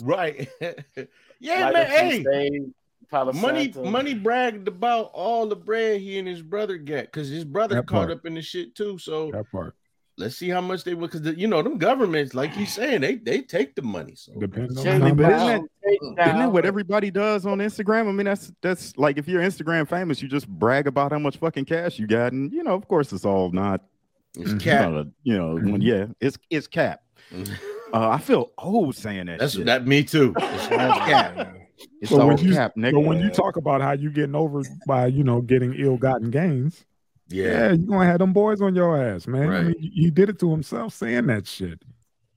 right. 0.03 0.49
yeah, 1.41 1.65
light 1.65 1.73
man. 1.75 1.87
Hey, 1.87 2.25
sage, 2.25 2.63
Palo 3.11 3.33
money, 3.33 3.73
Santo. 3.73 3.91
money 3.91 4.15
bragged 4.15 4.69
about 4.69 5.11
all 5.15 5.47
the 5.47 5.57
bread 5.57 6.01
he 6.01 6.19
and 6.19 6.29
his 6.29 6.43
brother 6.43 6.77
got 6.77 7.05
because 7.07 7.29
his 7.29 7.45
brother 7.45 7.77
That 7.77 7.87
caught 7.87 8.09
part. 8.09 8.11
up 8.11 8.27
in 8.27 8.35
the 8.35 8.43
shit 8.43 8.75
too. 8.75 8.99
So 8.99 9.31
That 9.33 9.51
part 9.51 9.75
let's 10.21 10.35
see 10.37 10.49
how 10.49 10.61
much 10.61 10.83
they 10.83 10.95
will 10.95 11.07
because 11.09 11.25
you 11.39 11.47
know 11.47 11.63
them 11.63 11.79
governments, 11.79 12.35
like 12.35 12.53
he's 12.53 12.73
saying, 12.73 13.01
they 13.01 13.15
they 13.15 13.41
take 13.41 13.75
the 13.77 13.83
money. 13.83 14.15
So 14.17 14.33
depends 14.39 14.77
on 14.77 14.83
Jamie 14.85 15.13
but 15.13 15.31
isn't 15.33 15.47
Brown, 15.47 15.69
take 15.87 16.03
Isn't 16.03 16.15
that 16.17 16.53
what 16.53 16.67
everybody 16.67 17.11
does 17.11 17.47
on 17.47 17.59
Instagram? 17.59 18.09
I 18.09 18.13
mean, 18.13 18.27
that's 18.27 18.51
that's 18.61 18.97
like 18.99 19.17
if 19.17 19.29
you're 19.29 19.41
Instagram 19.43 19.89
famous, 19.89 20.21
you 20.21 20.29
just 20.29 20.49
brag 20.49 20.87
about 20.89 21.13
how 21.13 21.19
much 21.21 21.37
fucking 21.37 21.67
cash 21.67 21.99
you 22.01 22.07
got, 22.09 22.33
and 22.33 22.53
you 22.53 22.63
know, 22.65 22.75
of 22.75 22.89
course, 22.89 23.13
it's 23.13 23.25
all 23.25 23.51
not 23.53 23.81
it's 24.37 24.61
cap. 24.63 24.91
not 24.91 25.01
a- 25.07 25.11
you 25.23 25.39
know, 25.39 25.55
when, 25.55 25.81
yeah, 25.81 26.07
it's 26.21 26.37
it's 26.51 26.67
cap. 26.67 27.01
Uh, 27.33 28.09
I 28.11 28.19
feel 28.19 28.51
old 28.59 28.97
saying 28.97 29.27
that. 29.27 29.39
That's 29.39 29.55
shit. 29.55 29.67
that. 29.67 29.87
Me 29.87 30.03
too. 30.03 30.35
It's 30.41 30.67
cap. 30.67 31.55
It's 32.01 32.11
So 32.11 32.21
all 32.21 32.29
when 32.29 32.39
you- 32.39 32.53
cap, 32.55 32.75
nigga. 32.77 32.93
But 32.93 33.01
when 33.01 33.21
you 33.21 33.31
talk 33.31 33.57
about 33.57 33.81
how 33.81 33.93
you 33.93 34.11
getting 34.11 34.35
over 34.35 34.63
by 34.87 35.07
you 35.07 35.25
know 35.25 35.41
getting 35.41 35.75
ill-gotten 35.75 36.31
gains, 36.31 36.85
yeah, 37.29 37.45
Yeah. 37.45 37.69
you're 37.73 37.87
gonna 37.87 38.07
have 38.07 38.19
them 38.19 38.33
boys 38.33 38.61
on 38.61 38.75
your 38.75 38.97
ass, 39.01 39.27
man. 39.27 39.49
I 39.51 39.63
mean, 39.65 39.75
he 39.79 40.11
did 40.11 40.29
it 40.29 40.39
to 40.41 40.51
himself 40.51 40.95
saying 40.95 41.27
that 41.27 41.47
shit. 41.47 41.83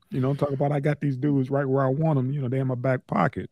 You 0.09 0.19
know, 0.19 0.33
talk 0.33 0.51
about 0.51 0.71
I 0.71 0.79
got 0.81 0.99
these 0.99 1.15
dudes 1.17 1.49
right 1.49 1.65
where 1.65 1.83
I 1.83 1.89
want 1.89 2.17
them. 2.17 2.31
You 2.33 2.41
know, 2.41 2.49
they're 2.49 2.61
in 2.61 2.67
my 2.67 2.75
back 2.75 3.07
pocket. 3.07 3.49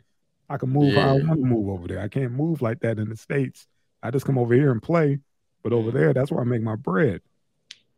I 0.50 0.58
can 0.58 0.70
move 0.70 0.94
how 0.96 1.10
I 1.10 1.14
want 1.14 1.40
to 1.40 1.46
move 1.46 1.70
over 1.70 1.88
there. 1.88 2.02
I 2.02 2.08
can't 2.08 2.32
move 2.34 2.62
like 2.62 2.80
that 2.82 2.98
in 3.00 3.10
the 3.10 3.16
states. 3.16 3.68
I 4.04 4.12
just 4.12 4.26
come 4.26 4.38
over 4.38 4.54
here 4.54 4.72
and 4.72 4.82
play, 4.82 5.20
but 5.64 5.74
over 5.74 5.92
there, 5.92 6.12
that's 6.14 6.32
where 6.32 6.42
I 6.42 6.44
make 6.44 6.62
my 6.64 6.76
bread. 6.76 7.22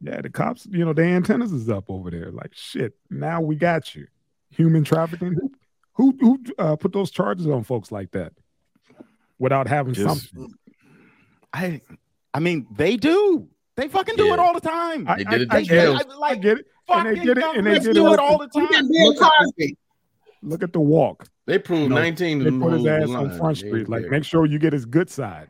Yeah, 0.02 0.20
the 0.22 0.30
cops, 0.30 0.66
you 0.70 0.84
know, 0.84 0.94
their 0.94 1.06
antennas 1.16 1.52
is 1.52 1.70
up 1.70 1.86
over 1.90 2.12
there. 2.12 2.30
Like 2.32 2.54
shit. 2.54 2.94
Now 3.10 3.40
we 3.42 3.56
got 3.56 3.96
you. 3.96 4.08
Human 4.50 4.84
trafficking. 4.84 5.38
Who 5.94 6.16
who, 6.20 6.40
who 6.46 6.54
uh, 6.58 6.76
put 6.76 6.94
those 6.94 7.12
charges 7.12 7.48
on 7.48 7.64
folks 7.64 7.92
like 7.92 8.12
that 8.12 8.34
without 9.40 9.68
having 9.68 9.94
Just- 9.94 10.30
something? 10.32 10.54
I, 11.54 11.82
I 12.34 12.40
mean, 12.40 12.66
they 12.76 12.96
do. 12.96 13.48
They 13.76 13.88
fucking 13.90 14.16
do 14.16 14.26
Yeah. 14.28 14.34
it 14.34 14.40
all 14.40 14.54
the 14.54 14.62
time. 14.62 15.06
I, 15.08 15.18
They 15.18 15.24
did 15.26 15.42
it 15.42 15.48
I 15.52 15.62
to 15.62 15.68
get 15.68 15.70
jail. 15.70 15.98
it. 15.98 16.08
I 16.24 16.36
get 16.36 16.60
it. 16.60 16.66
And 16.88 17.06
they 17.08 17.16
fucking 17.16 17.26
did 17.26 17.38
it. 17.38 17.58
And 17.58 17.68
they 17.68 17.80
did 17.80 17.94
do 17.94 18.08
it. 18.08 18.14
it 18.14 18.20
all 18.20 18.38
the 18.38 18.50
Look 18.54 18.72
at 18.72 18.74
time. 18.74 18.88
Bill 18.90 19.70
Look 20.44 20.64
at 20.64 20.74
the 20.74 20.80
walk. 20.80 21.28
They 21.46 21.60
proved 21.60 21.90
No, 21.90 21.96
19 21.98 22.40
They 22.44 22.52
put 22.52 22.74
his 22.74 22.86
ass 22.86 23.08
was 23.08 23.16
on. 23.16 23.38
Front 23.38 23.58
Street. 23.58 23.90
Like, 23.90 24.06
make 24.10 24.24
sure 24.24 24.46
you 24.46 24.60
get 24.60 24.74
his 24.74 24.86
good 24.86 25.10
side. 25.10 25.50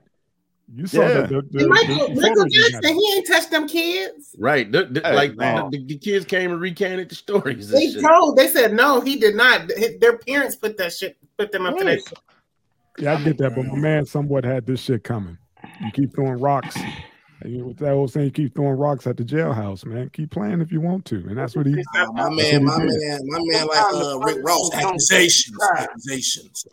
You 0.73 0.88
saw 0.88 1.01
Yeah. 1.01 1.21
the, 1.21 1.41
the, 1.51 1.60
the, 1.60 1.67
Michael, 1.67 2.07
the 2.15 2.21
Michael 2.21 2.45
he. 2.45 2.71
Jackson, 2.71 2.95
he 2.95 3.13
ain't 3.15 3.27
touched 3.27 3.51
them 3.51 3.67
kids. 3.67 4.36
Right. 4.38 4.71
The- 4.71 4.86
the- 4.86 5.01
Hey, 5.03 5.15
like 5.15 5.36
man. 5.36 5.69
the, 5.71 5.84
the 5.86 5.97
kids 5.97 6.25
came 6.25 6.51
and 6.51 6.62
recanted 6.62 7.10
the 7.10 7.15
stories. 7.15 7.69
They 7.69 7.91
shit. 7.91 8.01
told, 8.03 8.38
they 8.38 8.47
said 8.47 8.73
no, 8.73 9.01
he 9.01 9.17
did 9.17 9.36
not. 9.36 9.69
His- 9.71 9.97
Their 9.99 10.17
parents 10.17 10.55
put 10.55 10.77
that 10.77 10.93
shit, 10.93 11.17
put 11.38 11.51
them 11.51 11.65
up 11.65 11.77
to 11.77 11.84
that 11.84 11.89
Right. 11.89 11.99
shit. 12.07 12.19
Yeah, 12.99 13.13
I 13.15 13.23
get 13.23 13.38
that, 13.39 13.55
but 13.55 13.65
my 13.65 13.77
man 13.77 14.05
somewhat 14.05 14.43
had 14.43 14.65
this 14.65 14.81
shit 14.81 15.03
coming. 15.03 15.38
You 15.81 15.91
keep 15.91 16.13
throwing 16.13 16.39
rocks. 16.39 16.77
And 17.41 17.53
you- 17.55 17.65
With 17.65 17.77
that 17.79 17.91
old 17.91 18.12
saying, 18.12 18.27
you 18.27 18.31
keep 18.31 18.55
throwing 18.55 18.77
rocks 18.77 19.07
at 19.07 19.17
the 19.17 19.23
jailhouse, 19.23 19.86
man. 19.86 20.10
Keep 20.13 20.31
playing 20.31 20.62
if 20.62 20.71
you 20.71 20.79
want 20.79 21.05
to, 21.05 21.15
and 21.27 21.38
that's 21.38 21.55
what 21.55 21.65
he. 21.65 21.73
Uh, 21.97 22.05
my 22.13 22.29
man, 22.29 22.63
my 22.63 22.77
man, 22.77 23.19
my 23.25 23.39
man, 23.43 23.65
like 23.67 23.93
uh, 23.93 24.19
Rick 24.19 24.38
Ross, 24.43 24.73
accusations, 24.75 25.57
accusations. 25.77 26.65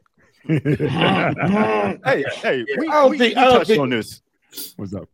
hey, 2.04 2.24
hey, 2.37 2.64
we, 2.78 2.88
I 2.88 2.92
don't 3.02 3.11
we, 3.11 3.18
think- 3.18 3.37
we 3.37 3.40
I 3.40 3.44
don't 3.44 3.52
touched 3.58 3.66
think- 3.68 3.80
on 3.82 3.90
this. 3.90 4.22
What's 4.76 4.94
up? 4.94 5.08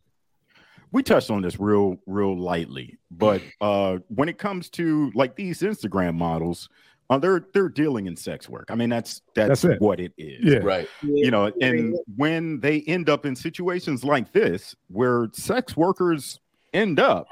We 0.91 1.03
touched 1.03 1.29
on 1.29 1.41
this 1.41 1.59
real, 1.59 1.97
real 2.05 2.37
lightly, 2.39 2.97
but 3.11 3.41
uh, 3.59 3.97
when 4.07 4.29
it 4.29 4.37
comes 4.37 4.69
to 4.71 5.11
like 5.13 5.35
these 5.35 5.59
Instagram 5.61 6.15
models, 6.15 6.69
uh, 7.09 7.17
they're 7.17 7.45
they're 7.53 7.67
dealing 7.67 8.07
in 8.07 8.15
sex 8.15 8.47
work. 8.47 8.67
I 8.69 8.75
mean, 8.75 8.89
that's 8.89 9.21
that's, 9.35 9.61
That's 9.61 9.75
it. 9.75 9.81
what 9.81 9.99
it 9.99 10.13
is. 10.17 10.53
Yeah. 10.53 10.59
Right. 10.59 10.87
you 11.03 11.31
know 11.31 11.51
and 11.61 11.95
when 12.15 12.61
they 12.61 12.81
end 12.87 13.09
up 13.09 13.25
in 13.25 13.35
situations 13.35 14.05
like 14.05 14.31
this 14.31 14.73
where 14.87 15.27
sex 15.33 15.75
workers 15.75 16.39
end 16.73 16.99
up 16.99 17.27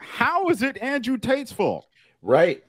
how 0.00 0.48
is 0.48 0.62
it 0.62 0.76
andrew 0.82 1.16
tate's 1.18 1.52
fault 1.52 1.86
Right. 2.20 2.62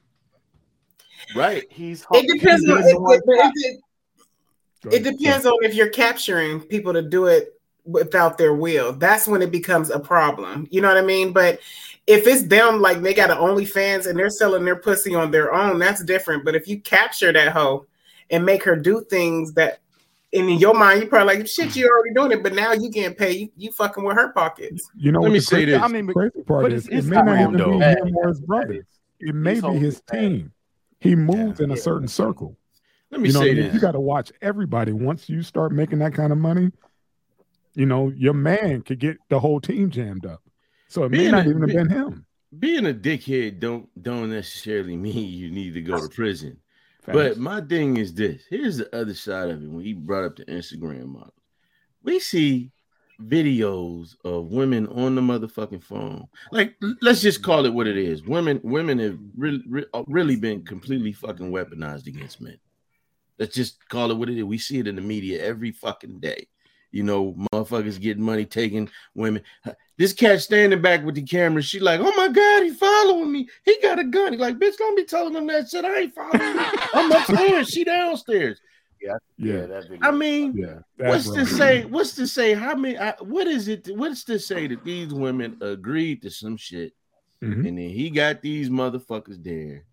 Right. 1.36 1.64
He's 1.70 2.06
It 2.14 2.28
depends 2.40 2.70
on. 2.70 2.82
doing 2.82 3.22
It, 3.28 3.52
it, 3.56 3.80
it, 4.84 4.90
Go 4.90 4.90
it 4.92 5.04
depends 5.04 5.46
on 5.46 5.54
if 5.64 5.76
you're 5.76 5.90
capturing 5.90 6.62
people 6.62 6.94
to 6.94 7.02
do 7.02 7.26
it 7.28 7.54
without 7.86 8.38
their 8.38 8.54
will. 8.54 8.94
That's 8.94 9.28
when 9.28 9.42
it 9.42 9.52
becomes 9.52 9.90
a 9.90 10.00
problem. 10.00 10.68
You 10.70 10.82
know 10.82 10.88
what 10.88 10.98
I 10.98 11.02
mean? 11.02 11.34
But 11.34 11.60
if 12.08 12.28
it's 12.28 12.44
them, 12.44 12.82
like 12.82 13.02
they 13.02 13.14
got 13.14 13.32
an 13.32 13.38
OnlyFans 13.38 14.08
and 14.08 14.18
they're 14.18 14.30
selling 14.30 14.66
their 14.66 14.76
pussy 14.76 15.16
on 15.16 15.32
their 15.32 15.54
own, 15.54 15.80
that's 15.80 16.04
different. 16.04 16.46
But 16.46 16.56
if 16.56 16.68
you 16.68 16.80
capture 16.80 17.32
that 17.34 17.52
hoe 17.52 17.86
and 18.30 18.46
make 18.46 18.64
her 18.64 18.76
do 18.76 19.04
things 19.10 19.54
that 19.54 19.80
and 20.32 20.48
in 20.48 20.60
your 20.60 20.76
mind, 20.76 21.00
you're 21.02 21.10
probably 21.10 21.38
like 21.38 21.48
shit. 21.48 21.76
You're 21.76 21.92
already 21.92 22.14
doing 22.14 22.32
it, 22.32 22.44
but 22.44 22.54
now 22.54 22.72
you 22.74 22.92
getting 22.92 23.16
paid. 23.16 23.40
You, 23.40 23.50
you 23.58 23.72
fucking 23.72 24.04
with 24.04 24.16
her 24.16 24.32
pockets. 24.32 24.88
You 24.96 25.12
know 25.12 25.22
Let 25.22 25.30
what 25.30 25.34
me 25.34 25.40
say 25.40 25.56
crazy, 25.58 25.72
this. 25.72 25.82
I 25.82 25.88
mean, 25.88 26.06
but- 26.06 26.14
crazy 26.14 26.44
part 26.44 26.62
but 26.64 26.74
is 26.74 26.88
it's 26.88 27.08
it 27.08 27.10
may 27.10 27.16
not 27.16 27.40
even 27.40 27.52
be 27.54 27.58
though. 27.58 27.80
him 27.80 28.16
or 28.16 28.28
his 28.28 28.40
brothers. 28.42 28.86
It 29.20 29.34
may 29.34 29.56
He's 29.56 29.64
be 29.64 29.78
his 29.80 30.02
back. 30.02 30.20
team. 30.20 30.52
He 31.00 31.16
moves 31.16 31.60
in 31.62 31.72
a 31.72 31.78
certain 31.78 32.08
circle. 32.08 32.56
Let 33.12 33.22
me 33.22 33.28
You 33.30 33.34
know, 33.34 33.40
say 33.42 33.52
I 33.52 33.54
mean? 33.54 33.64
this. 33.66 33.74
you 33.74 33.80
got 33.80 33.94
to 33.94 34.00
watch 34.00 34.32
everybody. 34.42 34.92
Once 34.92 35.30
you 35.30 35.42
start 35.42 35.72
making 35.72 36.00
that 36.00 36.14
kind 36.14 36.32
of 36.32 36.38
money, 36.38 36.72
you 37.76 37.86
know 37.86 38.10
your 38.10 38.34
man 38.34 38.82
could 38.82 39.00
get 39.00 39.18
the 39.30 39.40
whole 39.40 39.60
team 39.62 39.90
jammed 39.90 40.26
up. 40.26 40.42
So 40.88 41.04
it 41.04 41.12
may 41.12 41.20
Being 41.20 41.32
not 41.32 41.46
a- 41.46 41.50
even 41.50 41.62
have 41.62 41.70
been 41.72 41.90
him. 41.90 42.26
Being 42.58 42.88
a 42.88 42.94
dickhead 42.94 43.60
don't 43.60 43.88
don't 44.02 44.30
necessarily 44.32 44.98
mean 45.06 45.30
you 45.32 45.52
need 45.52 45.74
to 45.76 45.82
go 45.82 46.00
to 46.00 46.10
prison. 46.10 46.58
Facts. 47.02 47.16
But 47.16 47.38
my 47.38 47.62
thing 47.62 47.98
is 47.98 48.14
this. 48.14 48.44
Here's 48.50 48.78
the 48.78 48.94
other 48.96 49.14
side 49.14 49.50
of 49.50 49.62
it. 49.64 49.70
When 49.70 49.84
he 49.84 49.94
brought 49.94 50.26
up 50.26 50.36
the 50.36 50.46
Instagram 50.46 51.06
model, 51.08 51.34
we 52.04 52.20
see 52.20 52.72
videos 53.22 54.16
of 54.26 54.48
women 54.48 54.88
on 54.88 55.14
the 55.16 55.22
motherfucking 55.22 55.84
phone. 55.84 56.28
Like, 56.52 56.76
let's 57.02 57.22
just 57.22 57.44
call 57.44 57.66
it 57.66 57.74
what 57.74 57.88
it 57.88 57.98
is. 57.98 58.24
Women, 58.24 58.60
women 58.64 58.98
have 59.00 59.18
really, 59.38 59.62
uh, 59.94 60.04
really 60.08 60.36
been 60.38 60.64
completely 60.64 61.12
fucking 61.14 61.52
weaponized 61.52 62.08
against 62.08 62.42
men. 62.42 62.58
Let's 63.40 63.56
just 63.56 63.88
call 63.90 64.12
it 64.12 64.18
what 64.18 64.30
it 64.30 64.38
is. 64.38 64.44
We 64.44 64.58
see 64.58 64.80
it 64.80 64.88
in 64.88 64.96
the 64.96 65.02
media 65.02 65.44
every 65.44 65.72
fucking 65.72 66.20
day. 66.20 66.48
You 66.92 67.04
know, 67.04 67.36
motherfuckers 67.54 68.02
getting 68.02 68.24
money 68.24 68.46
taking 68.46 68.90
women. 69.14 69.44
This 69.98 70.12
cat 70.12 70.42
standing 70.42 70.82
back 70.82 71.04
with 71.06 71.16
the 71.16 71.22
camera. 71.22 71.62
She 71.62 71.80
like, 71.80 72.00
oh 72.04 72.12
my 72.18 72.28
god, 72.30 72.64
he 72.64 72.72
following 72.72 73.32
me. 73.32 73.48
He 73.64 73.78
got 73.82 74.00
a 74.00 74.04
gun. 74.04 74.34
He 74.34 74.40
like, 74.40 74.58
bitch, 74.58 74.76
don't 74.78 74.96
be 74.98 75.06
telling 75.06 75.36
him 75.36 75.46
that 75.48 75.70
shit. 75.70 75.86
I 75.86 76.00
ain't 76.00 76.16
following. 76.16 76.42
you. 76.42 76.66
I'm 76.94 77.12
upstairs. 77.12 77.70
She 77.70 77.84
downstairs. 77.84 78.60
yeah, 79.02 79.18
yeah, 79.38 79.66
that 79.68 79.84
video. 79.88 80.00
I 80.08 80.12
mean, 80.12 80.58
yeah. 80.58 80.80
what's 81.10 81.28
bro. 81.28 81.36
to 81.36 81.46
say? 81.46 81.86
What's 81.86 82.16
to 82.16 82.26
say? 82.28 82.54
How 82.56 82.76
many? 82.76 82.98
I, 82.98 83.12
what 83.20 83.46
is 83.48 83.68
it? 83.68 83.88
What's 83.96 84.24
to 84.26 84.40
say 84.40 84.66
that 84.68 84.84
these 84.84 85.14
women 85.14 85.58
agreed 85.62 86.22
to 86.24 86.32
some 86.32 86.58
shit, 86.58 86.94
Mhm. 87.44 87.68
and 87.68 87.78
then 87.78 87.90
he 87.90 88.10
got 88.10 88.42
these 88.42 88.70
motherfuckers 88.70 89.42
there, 89.44 89.86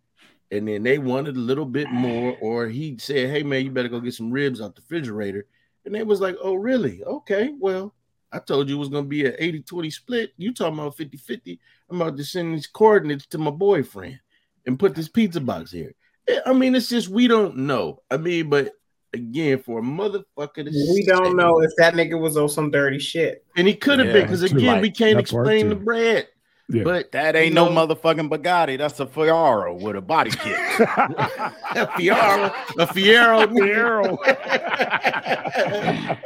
and 0.50 0.68
then 0.68 0.82
they 0.82 0.98
wanted 0.98 1.36
a 1.36 1.40
little 1.40 1.64
bit 1.66 1.90
more, 1.90 2.36
or 2.40 2.66
he 2.68 2.96
said, 2.98 3.30
"Hey 3.30 3.42
man, 3.42 3.64
you 3.64 3.70
better 3.70 3.88
go 3.88 4.00
get 4.00 4.14
some 4.14 4.30
ribs 4.30 4.60
out 4.60 4.74
the 4.76 4.82
refrigerator," 4.82 5.46
and 5.84 5.94
they 5.94 6.02
was 6.02 6.20
like, 6.20 6.36
"Oh 6.42 6.54
really? 6.54 7.02
Okay, 7.04 7.52
well." 7.58 7.92
I 8.32 8.40
told 8.40 8.68
you 8.68 8.74
it 8.76 8.78
was 8.80 8.88
gonna 8.88 9.06
be 9.06 9.24
an 9.24 9.34
80-20 9.38 9.88
split. 9.92 10.32
You 10.36 10.52
talking 10.52 10.74
about 10.78 10.96
50-50. 10.96 11.58
I'm 11.88 12.00
about 12.00 12.16
to 12.16 12.24
send 12.24 12.54
these 12.54 12.66
coordinates 12.66 13.24
to 13.26 13.38
my 13.38 13.52
boyfriend 13.52 14.18
and 14.66 14.78
put 14.78 14.94
this 14.96 15.08
pizza 15.08 15.40
box 15.40 15.70
here. 15.70 15.94
Eh, 16.28 16.40
I 16.44 16.52
mean, 16.52 16.74
it's 16.74 16.88
just 16.88 17.08
we 17.08 17.28
don't 17.28 17.56
know. 17.56 18.02
I 18.10 18.16
mean, 18.16 18.50
but 18.50 18.72
again, 19.14 19.60
for 19.60 19.78
a 19.78 19.82
motherfucker 19.82 20.56
to 20.56 20.64
We 20.64 21.02
say- 21.02 21.06
don't 21.06 21.36
know 21.36 21.60
if 21.62 21.70
that 21.78 21.94
nigga 21.94 22.20
was 22.20 22.36
on 22.36 22.48
some 22.48 22.70
dirty 22.70 22.98
shit. 22.98 23.44
and 23.56 23.66
he 23.66 23.74
could 23.74 24.00
have 24.00 24.12
been 24.12 24.22
because 24.24 24.42
again, 24.42 24.66
like, 24.66 24.82
we 24.82 24.90
can't 24.90 25.16
that 25.16 25.30
part 25.30 25.46
explain 25.46 25.68
the 25.68 25.76
bread. 25.76 26.26
Yeah. 26.68 26.82
But 26.82 27.12
that 27.12 27.36
ain't 27.36 27.50
you 27.50 27.54
no 27.54 27.68
motherfucking 27.68 28.28
bugatti 28.28 28.76
that's 28.76 28.98
a 28.98 29.06
ferrari 29.06 29.72
with 29.74 29.94
a 29.94 30.00
body 30.00 30.30
kit 30.30 30.56
a 30.80 31.86
Fiero, 31.96 32.52
a 32.76 32.86
Fiero, 32.88 33.46
Fiero. 33.46 34.18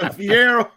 a 0.00 0.10
Fiero. 0.10 0.70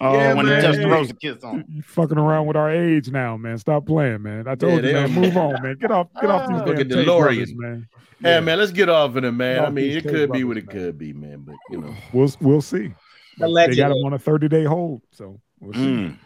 Oh, 0.00 0.14
Yeah, 0.14 0.34
when 0.34 0.46
the 0.46 0.52
man. 0.52 0.64
Testarossa 0.64 1.18
kiss 1.20 1.42
on 1.44 1.64
You 1.68 1.82
fucking 1.82 2.18
around 2.18 2.46
with 2.46 2.56
our 2.56 2.70
age 2.70 3.10
now, 3.10 3.36
man. 3.36 3.58
Stop 3.58 3.86
playing, 3.86 4.22
man. 4.22 4.48
I 4.48 4.54
told 4.56 4.82
Yeah, 4.84 4.88
you, 4.88 4.94
man. 4.94 5.12
don't- 5.14 5.22
Move 5.22 5.36
on, 5.36 5.62
man. 5.62 5.76
Get 5.80 5.90
off, 5.90 6.08
get 6.20 6.30
off 6.30 6.48
these 6.48 6.58
Look 6.58 6.76
damn 6.76 6.80
at 6.80 6.88
DeLorean. 7.06 7.56
man. 7.56 7.88
Hey 8.22 8.40
man, 8.40 8.58
let's 8.58 8.72
get 8.72 8.88
off 8.88 9.14
of 9.16 9.24
it, 9.24 9.32
man. 9.32 9.58
Off 9.60 9.68
I 9.68 9.70
mean, 9.70 9.96
it 9.96 10.04
could 10.04 10.32
be 10.32 10.44
what 10.44 10.56
it 10.56 10.66
man. 10.66 10.76
could 10.76 10.98
be, 10.98 11.12
man. 11.12 11.42
But 11.46 11.56
you 11.70 11.80
know, 11.80 11.94
We'll 12.12 12.32
we'll 12.40 12.62
see. 12.62 12.92
They 13.38 13.76
got 13.76 13.90
him 13.90 14.04
on 14.04 14.12
a 14.14 14.18
30 14.18 14.48
day 14.48 14.64
hold, 14.64 15.02
so 15.10 15.40
we'll 15.60 15.72
see. 15.74 15.78
Mm. 15.80 16.16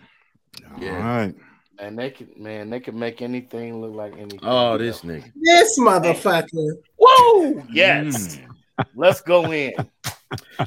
Yeah. 0.79 0.97
all 0.97 1.03
right 1.03 1.35
and 1.79 1.99
they 1.99 2.11
can 2.11 2.29
man, 2.37 2.71
they 2.71 2.81
can 2.81 2.99
make 2.99 3.23
anything 3.23 3.81
look 3.81 3.95
like 3.95 4.13
anything. 4.15 4.41
oh, 4.43 4.79
this 4.79 5.05
know. 5.05 5.15
nigga. 5.15 5.33
This 5.41 5.79
motherfucker. 5.79 6.73
Whoa! 6.99 7.63
Yes. 7.71 8.37
Mm. 8.37 8.47
Let's 8.95 9.21
go 9.21 9.53
in. 9.53 9.73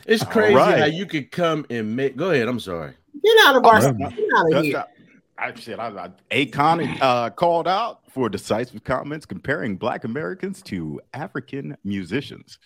It's 0.08 0.24
crazy 0.24 0.56
right. 0.56 0.80
how 0.80 0.86
you 0.86 1.06
could 1.06 1.30
come 1.32 1.68
and 1.70 1.96
make. 1.96 2.16
Go 2.16 2.32
ahead. 2.32 2.48
I'm 2.48 2.60
sorry. 2.60 2.94
Get 3.24 3.38
out 3.46 3.58
of 3.58 3.66
our 3.66 3.80
Well, 3.80 3.94
get 4.10 4.20
out 4.36 4.54
of 4.54 4.64
here. 4.64 4.74
not- 4.74 4.90
I 5.38 5.54
said 5.56 5.80
I, 5.80 5.88
I 5.90 6.46
Akon 6.46 6.98
uh, 7.02 7.30
called 7.32 7.68
out 7.68 8.02
for 8.10 8.30
decisive 8.30 8.84
comments 8.84 9.26
comparing 9.26 9.76
Black 9.76 10.04
Americans 10.04 10.62
to 10.64 11.02
African 11.14 11.76
musicians. 11.84 12.60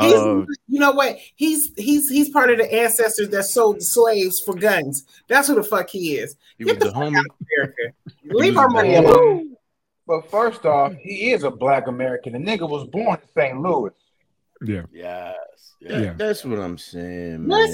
He's, 0.00 0.14
Uh, 0.14 0.44
you 0.68 0.80
know 0.80 0.92
what? 0.92 1.16
He's 1.36 1.72
he's 1.76 2.08
he's 2.08 2.28
part 2.30 2.50
of 2.50 2.58
the 2.58 2.72
ancestors 2.72 3.28
that 3.30 3.44
sold 3.44 3.82
slaves 3.82 4.40
for 4.40 4.54
guns. 4.54 5.04
That's 5.28 5.48
who 5.48 5.54
the 5.54 5.62
fuck 5.62 5.88
he 5.90 6.16
is. 6.16 6.36
He 6.58 6.64
Get 6.64 6.76
was 6.76 6.78
the 6.80 6.84
the 6.86 6.92
fuck 6.92 7.02
homie. 7.02 7.16
out 7.18 7.24
of 7.26 7.46
America. 7.58 7.96
Leave 8.24 8.56
our 8.56 8.68
money 8.68 8.94
alone. 8.96 9.56
But 10.06 10.30
first 10.30 10.66
off, 10.66 10.94
he 10.94 11.32
is 11.32 11.44
a 11.44 11.50
black 11.50 11.86
American. 11.86 12.32
The 12.32 12.38
nigga 12.38 12.68
was 12.68 12.88
born 12.88 13.18
in 13.20 13.28
St. 13.42 13.60
Louis. 13.60 13.90
Yeah. 14.62 14.82
Yes. 14.92 15.36
That- 15.82 16.02
Yeah. 16.02 16.12
That's 16.14 16.44
what 16.44 16.58
I'm 16.58 16.76
saying, 16.76 17.46
man. 17.46 17.68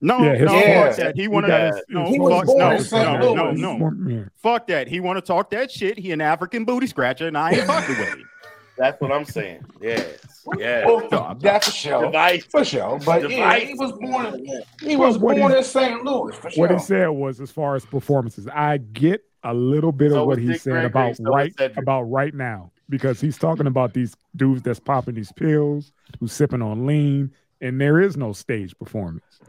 no, 0.00 0.18
Yeah, 0.22 0.44
no, 0.44 0.54
Yeah. 0.54 0.86
fuck 0.88 0.96
that. 0.96 1.16
He 1.16 1.22
He 1.22 1.28
want 1.28 1.46
to 1.46 1.82
no, 1.88 2.04
He 2.04 2.18
fuck, 2.18 2.46
born 2.46 2.58
no, 2.58 3.32
no, 3.34 3.50
no, 3.52 3.78
no. 3.78 4.10
Yeah. 4.12 4.24
Fuck 4.36 4.66
that. 4.68 4.86
He 4.86 5.00
want 5.00 5.16
to 5.16 5.20
talk 5.22 5.50
that 5.50 5.70
shit. 5.70 5.98
He 5.98 6.12
an 6.12 6.20
African 6.20 6.64
booty 6.64 6.86
scratcher, 6.86 7.26
and 7.26 7.36
I 7.36 7.52
ain't 7.52 7.62
fucking 7.66 7.98
with 7.98 8.08
him. 8.08 8.30
That's 8.78 9.00
what 9.00 9.10
I'm 9.10 9.24
saying. 9.24 9.64
Yes. 9.80 10.37
Yes. 10.58 10.84
Well, 10.86 11.36
that's 11.40 11.66
for 11.68 11.72
sure. 11.74 12.02
Device. 12.06 12.44
For 12.44 12.64
sure. 12.64 12.98
But 13.04 13.30
yeah, 13.30 13.56
he 13.58 13.74
was 13.74 13.92
born 13.92 14.44
he 14.80 14.96
was 14.96 15.18
what 15.18 15.36
born 15.36 15.52
he- 15.52 15.58
in 15.58 15.64
St. 15.64 16.04
Louis 16.04 16.34
for 16.34 16.42
What 16.44 16.52
sure. 16.54 16.72
he 16.72 16.78
said 16.78 17.06
was, 17.08 17.40
as 17.40 17.50
far 17.50 17.74
as 17.76 17.84
performances, 17.84 18.46
I 18.48 18.78
get 18.78 19.22
a 19.44 19.54
little 19.54 19.92
bit 19.92 20.10
So 20.12 20.22
of 20.22 20.26
what 20.26 20.38
he's 20.38 20.48
Dick 20.52 20.60
saying 20.62 20.74
Gregory, 20.74 20.86
about 20.86 21.16
so 21.16 21.24
right 21.24 21.52
about 21.76 22.02
right 22.04 22.34
now 22.34 22.72
because 22.88 23.20
he's 23.20 23.36
talking 23.38 23.66
about 23.66 23.94
these 23.94 24.16
dudes 24.36 24.62
that's 24.62 24.80
popping 24.80 25.14
these 25.14 25.30
pills, 25.32 25.92
who's 26.20 26.32
sipping 26.32 26.62
on 26.62 26.86
lean, 26.86 27.30
and 27.60 27.80
there 27.80 28.00
is 28.00 28.16
no 28.16 28.32
stage 28.32 28.76
performance. 28.78 29.40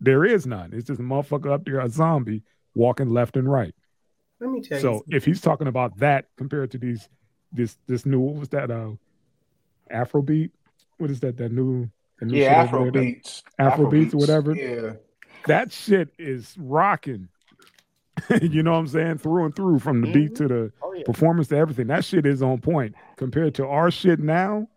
There 0.00 0.24
is 0.24 0.46
none. 0.46 0.70
It's 0.72 0.86
just 0.86 1.00
a 1.00 1.02
motherfucker 1.02 1.52
up 1.52 1.64
there, 1.64 1.80
a 1.80 1.88
zombie 1.88 2.42
walking 2.74 3.10
left 3.10 3.36
and 3.36 3.50
right. 3.50 3.74
Let 4.40 4.50
me 4.50 4.60
tell 4.60 4.78
you. 4.78 4.82
So 4.82 5.04
if 5.08 5.24
he's 5.24 5.40
talking 5.40 5.66
about 5.66 5.98
that 5.98 6.26
compared 6.36 6.70
to 6.72 6.78
these 6.78 7.08
this 7.52 7.76
this 7.86 8.04
new 8.06 8.20
what 8.20 8.36
was 8.36 8.48
that 8.50 8.70
uh 8.70 8.90
Afrobeat? 9.90 10.50
What 10.98 11.10
is 11.10 11.20
that? 11.20 11.36
That 11.36 11.52
new, 11.52 11.88
the 12.18 12.26
new 12.26 12.38
Yeah, 12.38 12.64
shit 12.64 12.74
over 12.74 12.76
Afro 12.78 12.90
there? 12.90 13.02
beats. 13.02 13.42
Afro 13.58 13.90
beats 13.90 14.14
or 14.14 14.18
whatever. 14.18 14.54
Yeah. 14.54 14.92
That 15.46 15.72
shit 15.72 16.08
is 16.18 16.54
rocking. 16.58 17.28
you 18.42 18.62
know 18.62 18.72
what 18.72 18.78
I'm 18.78 18.86
saying? 18.88 19.18
Through 19.18 19.44
and 19.44 19.54
through, 19.54 19.78
from 19.78 20.00
the 20.00 20.12
beat 20.12 20.34
mm-hmm. 20.34 20.46
to 20.46 20.48
the 20.48 20.72
Oh 20.82 20.92
yeah. 20.92 21.04
performance 21.04 21.48
to 21.48 21.56
everything. 21.56 21.86
That 21.86 22.04
shit 22.04 22.26
is 22.26 22.42
on 22.42 22.60
point 22.60 22.94
compared 23.16 23.54
to 23.56 23.66
our 23.66 23.90
shit 23.90 24.18
now. 24.18 24.68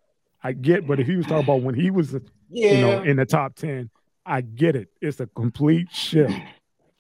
I 0.43 0.53
get, 0.53 0.87
but 0.87 0.99
if 0.99 1.07
he 1.07 1.15
was 1.15 1.25
talking 1.25 1.43
about 1.43 1.61
when 1.61 1.75
he 1.75 1.89
was, 1.91 2.15
Yeah. 2.49 2.71
you 2.71 2.81
know, 2.81 3.01
in 3.03 3.17
the 3.17 3.25
top 3.25 3.55
ten, 3.55 3.89
I 4.25 4.41
get 4.41 4.75
it. 4.75 4.89
It's 5.01 5.19
a 5.19 5.27
complete 5.27 5.91
shift 5.91 6.33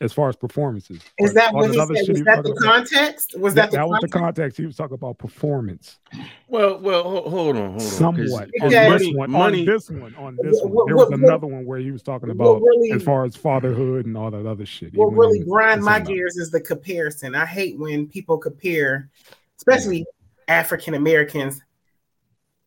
as 0.01 0.11
far 0.11 0.27
as 0.29 0.35
performances. 0.35 0.97
is 1.19 1.29
But 1.29 1.33
that 1.35 1.53
all 1.53 1.61
what 1.61 1.69
he 1.71 1.77
said? 1.77 1.87
Was 1.89 2.07
he 2.07 2.13
that 2.23 2.43
the 2.43 2.49
talking 2.49 2.51
about- 2.51 2.63
context? 2.89 3.39
Was 3.39 3.53
that, 3.53 3.61
that 3.61 3.71
the 3.71 3.77
that 3.77 3.87
was 3.87 3.99
the 4.01 4.07
context? 4.07 4.35
context. 4.35 4.57
He 4.57 4.65
was 4.65 4.75
talking 4.75 4.95
about 4.95 5.17
performance, 5.17 5.99
Well, 6.47 6.79
well, 6.79 7.03
hold 7.03 7.23
on, 7.25 7.31
hold 7.31 7.55
on. 7.57 7.73
'cause 7.73 7.91
somewhat. 7.97 8.49
On 8.61 8.67
Okay. 8.67 8.89
this 8.89 9.01
money, 9.03 9.15
one, 9.15 9.31
money, 9.31 9.59
on 9.59 9.65
this 9.65 9.89
one, 9.89 10.15
on 10.15 10.37
this 10.41 10.59
What- 10.61 10.71
one, 10.73 10.85
there 10.87 10.95
what- 10.97 11.09
was 11.11 11.19
what- 11.19 11.29
another 11.29 11.47
one 11.47 11.65
where 11.65 11.79
he 11.79 11.91
was 11.91 12.01
talking 12.01 12.29
about 12.31 12.61
really, 12.61 12.91
as 12.91 13.03
far 13.03 13.23
as 13.25 13.35
fatherhood 13.35 14.05
and 14.05 14.17
all 14.17 14.31
that 14.31 14.45
other 14.45 14.65
shit. 14.65 14.93
What 14.95 15.13
really 15.13 15.39
grind 15.43 15.83
my 15.83 15.99
gears 15.99 16.35
is 16.37 16.51
the 16.51 16.59
comparison. 16.61 17.35
I 17.35 17.45
hate 17.45 17.79
when 17.79 18.07
people 18.07 18.37
compare, 18.37 19.09
especially 19.57 20.05
African 20.47 20.95
Americans. 20.95 21.61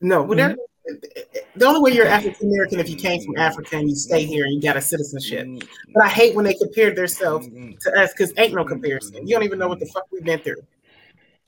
No, 0.01 0.21
mm-hmm. 0.21 0.29
but 0.29 0.37
they're- 0.37 0.57
the 1.57 1.67
only 1.67 1.81
way 1.81 1.97
you're 1.97 2.07
African 2.07 2.49
American 2.49 2.81
if 2.81 2.91
you 2.91 2.97
came 2.97 3.23
from 3.25 3.39
Africa 3.39 3.77
and 3.77 3.89
you 3.89 3.97
stay 3.97 4.25
here 4.25 4.45
and 4.45 4.55
you 4.55 4.61
got 4.61 4.77
a 4.77 4.81
citizenship. 4.81 5.49
But 5.95 6.05
I 6.05 6.09
hate 6.09 6.35
when 6.35 6.45
they 6.45 6.55
compare 6.55 6.95
themselves 6.95 7.49
to 7.81 8.01
us 8.01 8.13
because 8.13 8.33
ain't 8.37 8.55
no 8.55 8.65
comparison. 8.65 9.27
You 9.27 9.35
don't 9.37 9.45
even 9.45 9.59
know 9.59 9.69
what 9.69 9.81
the 9.81 9.87
fuck 9.87 10.05
we've 10.13 10.25
been 10.25 10.41
through. 10.41 10.63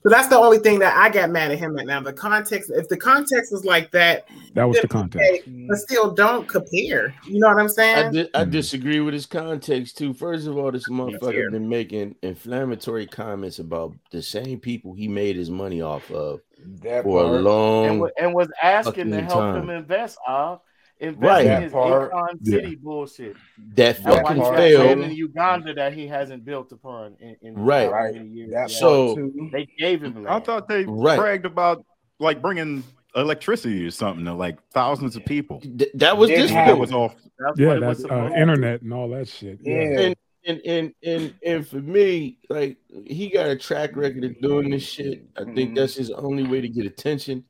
So 0.03 0.09
that's 0.09 0.27
the 0.27 0.37
only 0.37 0.59
thing 0.59 0.79
that 0.79 0.95
I 0.95 1.09
got 1.09 1.31
mad 1.31 1.51
at 1.51 1.59
him 1.59 1.77
at 1.77 1.85
now. 1.85 1.99
The 2.01 2.13
context, 2.13 2.71
if 2.73 2.87
the 2.87 2.95
context 2.95 3.51
was 3.51 3.65
like 3.65 3.91
that, 3.91 4.25
That 4.53 4.63
was 4.63 4.79
the 4.79 4.87
context. 4.87 5.41
okay, 5.41 5.65
but 5.67 5.77
still 5.79 6.11
don't 6.13 6.47
compare. 6.47 7.13
You 7.25 7.39
know 7.39 7.47
what 7.47 7.57
I'm 7.57 7.65
I, 7.65 7.69
saying? 7.69 8.11
di- 8.13 8.29
I 8.33 8.45
disagree 8.45 9.01
with 9.01 9.13
his 9.13 9.25
context 9.25 9.97
too. 9.97 10.13
First 10.13 10.47
of 10.47 10.57
all, 10.57 10.71
this 10.71 10.87
motherfucker 10.87 11.51
been 11.51 11.67
making 11.67 12.15
inflammatory 12.21 13.07
comments 13.07 13.59
about 13.59 13.95
the 14.11 14.21
same 14.21 14.59
people 14.59 14.93
he 14.93 15.07
made 15.07 15.35
his 15.35 15.49
money 15.49 15.81
off 15.81 16.09
of 16.11 16.41
That 16.81 17.03
for 17.03 17.21
a 17.21 17.23
part. 17.25 17.35
And, 17.35 17.43
long. 17.43 17.99
wa- 17.99 18.09
and 18.19 18.33
was 18.33 18.49
asking 18.61 19.11
to 19.11 19.21
help 19.21 19.39
time. 19.39 19.63
him 19.63 19.69
invest 19.69 20.17
off 20.27 20.61
invest 20.99 21.21
Right. 21.23 21.41
in 21.45 21.47
That 21.51 21.63
his 21.63 21.71
part. 21.71 22.11
Akon 22.11 22.27
Yeah. 22.41 22.51
City 22.51 22.75
bullshit. 22.75 23.33
That 23.75 23.75
That's 23.75 23.99
why 23.99 24.15
fucking 24.23 24.35
he 24.37 24.41
got 24.41 24.55
failed. 24.55 24.85
land 24.87 25.03
in 25.03 25.11
Uganda 25.11 25.73
that 25.75 25.93
he 25.93 26.07
hasn't 26.07 26.43
built 26.43 26.71
upon 26.71 27.15
in, 27.19 27.35
in 27.41 27.53
Right. 27.55 27.91
Right. 27.91 28.13
many 28.15 28.29
years. 28.29 28.51
That 28.51 28.69
Yeah. 28.71 28.77
So- 28.79 29.15
too. 29.15 29.49
they 29.51 29.67
gave 29.77 30.01
him 30.03 30.25
I 30.27 30.39
thought 30.39 30.67
they 30.67 30.85
Right. 30.85 31.17
bragged 31.19 31.45
about 31.45 31.85
like 32.19 32.41
bringing 32.41 32.83
electricity 33.15 33.85
or 33.85 33.91
something 33.91 34.25
to 34.25 34.33
like 34.33 34.57
thousands 34.71 35.15
of 35.15 35.23
people. 35.25 35.59
Th- 35.61 35.89
that 35.95 36.17
was 36.17 36.29
Didn't 36.29 36.43
this 36.43 36.51
That 36.51 36.77
was 36.77 36.91
off. 36.91 37.15
That's 37.39 37.59
Yeah, 37.59 37.67
what 37.67 37.77
it 37.77 37.85
was 37.85 37.97
that's 38.03 38.11
uh, 38.11 38.29
internet 38.35 38.81
and 38.81 38.93
all 38.93 39.09
that 39.09 39.27
shit. 39.27 39.59
Yeah. 39.61 39.73
Yeah. 39.75 39.99
and 39.99 40.15
and 40.47 40.61
and 40.65 40.93
and 41.03 41.33
and 41.45 41.67
for 41.67 41.75
me, 41.81 42.39
like 42.49 42.77
he 43.05 43.29
got 43.29 43.47
a 43.49 43.55
track 43.55 43.95
record 43.95 44.23
of 44.23 44.39
doing 44.41 44.69
this 44.71 44.83
shit. 44.83 45.27
I 45.35 45.43
think 45.43 45.71
Mhm. 45.71 45.75
that's 45.75 45.95
his 45.95 46.09
only 46.11 46.43
way 46.43 46.61
to 46.61 46.69
get 46.69 46.85
attention. 46.85 47.43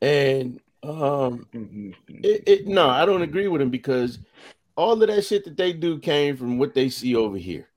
And 0.00 0.60
um, 0.82 1.46
Mhm. 1.52 1.94
it, 2.08 2.42
it 2.46 2.66
no, 2.66 2.88
I 2.88 3.04
don't 3.04 3.22
agree 3.22 3.48
with 3.48 3.60
him 3.60 3.70
because 3.70 4.20
all 4.76 5.00
of 5.02 5.08
that 5.08 5.24
shit 5.24 5.44
that 5.44 5.56
they 5.56 5.72
do 5.72 5.98
came 5.98 6.36
from 6.36 6.58
what 6.58 6.74
they 6.74 6.88
see 6.88 7.16
over 7.16 7.36
here. 7.36 7.68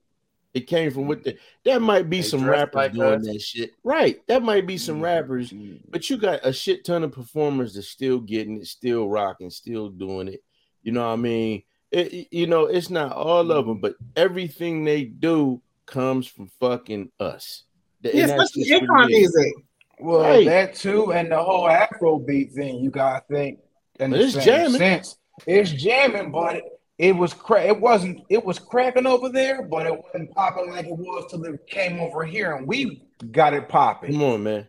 It 0.52 0.66
came 0.66 0.90
from 0.90 1.06
what 1.08 1.24
they 1.24 1.38
that 1.64 1.80
might 1.82 2.08
be 2.10 2.18
They 2.18 2.28
some 2.28 2.44
rappers 2.44 2.74
like 2.74 2.92
doing 2.92 3.20
us. 3.20 3.26
that 3.26 3.40
shit. 3.40 3.74
Right. 3.82 4.24
That 4.28 4.42
might 4.42 4.66
be 4.66 4.78
some 4.78 5.00
rappers, 5.00 5.52
but 5.88 6.08
you 6.10 6.16
got 6.16 6.44
a 6.46 6.52
shit 6.52 6.84
ton 6.84 7.02
of 7.04 7.12
performers 7.12 7.74
that's 7.74 7.88
still 7.88 8.18
getting 8.20 8.58
it, 8.58 8.66
still 8.66 9.08
rocking, 9.08 9.50
still 9.50 9.88
doing 9.88 10.28
it. 10.28 10.42
You 10.82 10.92
know 10.92 11.06
what 11.06 11.12
I 11.14 11.16
mean? 11.16 11.62
It, 11.90 12.12
it- 12.12 12.28
you 12.30 12.46
know, 12.46 12.66
it's 12.66 12.90
not 12.90 13.12
all 13.12 13.50
of 13.50 13.64
mm-hmm. 13.64 13.68
them, 13.68 13.80
but 13.80 13.94
everything 14.16 14.84
they 14.84 15.04
do 15.04 15.60
comes 15.86 16.26
from 16.26 16.50
fucking 16.60 17.10
us. 17.18 17.64
And 18.04 18.14
yeah, 18.14 18.26
that's 18.26 18.56
especially 18.56 18.86
Akon 18.86 19.06
music. 19.08 19.52
Well, 19.98 20.20
Right. 20.20 20.46
that 20.46 20.74
too, 20.74 21.12
and 21.12 21.30
the 21.30 21.42
whole 21.42 21.68
Afrobeat 21.68 22.52
thing. 22.52 22.78
You 22.78 22.90
gotta 22.90 23.22
think 23.28 23.58
in 23.98 24.10
But 24.12 24.16
the 24.18 24.24
it's 24.24 24.34
same 24.34 24.44
jamming. 24.44 24.78
sense. 24.78 25.16
It's 25.46 25.70
jamming, 25.70 26.30
but 26.30 26.56
it, 26.56 26.64
it 26.98 27.16
was 27.16 27.34
cra- 27.34 27.64
It 27.66 27.78
wasn't. 27.80 28.22
It 28.30 28.42
was 28.44 28.58
cracking 28.58 29.06
over 29.06 29.28
there, 29.28 29.62
but 29.62 29.86
it 29.86 29.92
wasn't 30.02 30.30
popping 30.34 30.70
like 30.70 30.86
it 30.86 30.96
was 30.96 31.30
till 31.30 31.44
it 31.44 31.66
came 31.66 32.00
over 32.00 32.24
here, 32.24 32.54
and 32.54 32.66
we 32.66 33.02
got 33.30 33.52
it 33.52 33.68
popping. 33.68 34.12
Come 34.12 34.22
on, 34.22 34.42
man. 34.42 34.66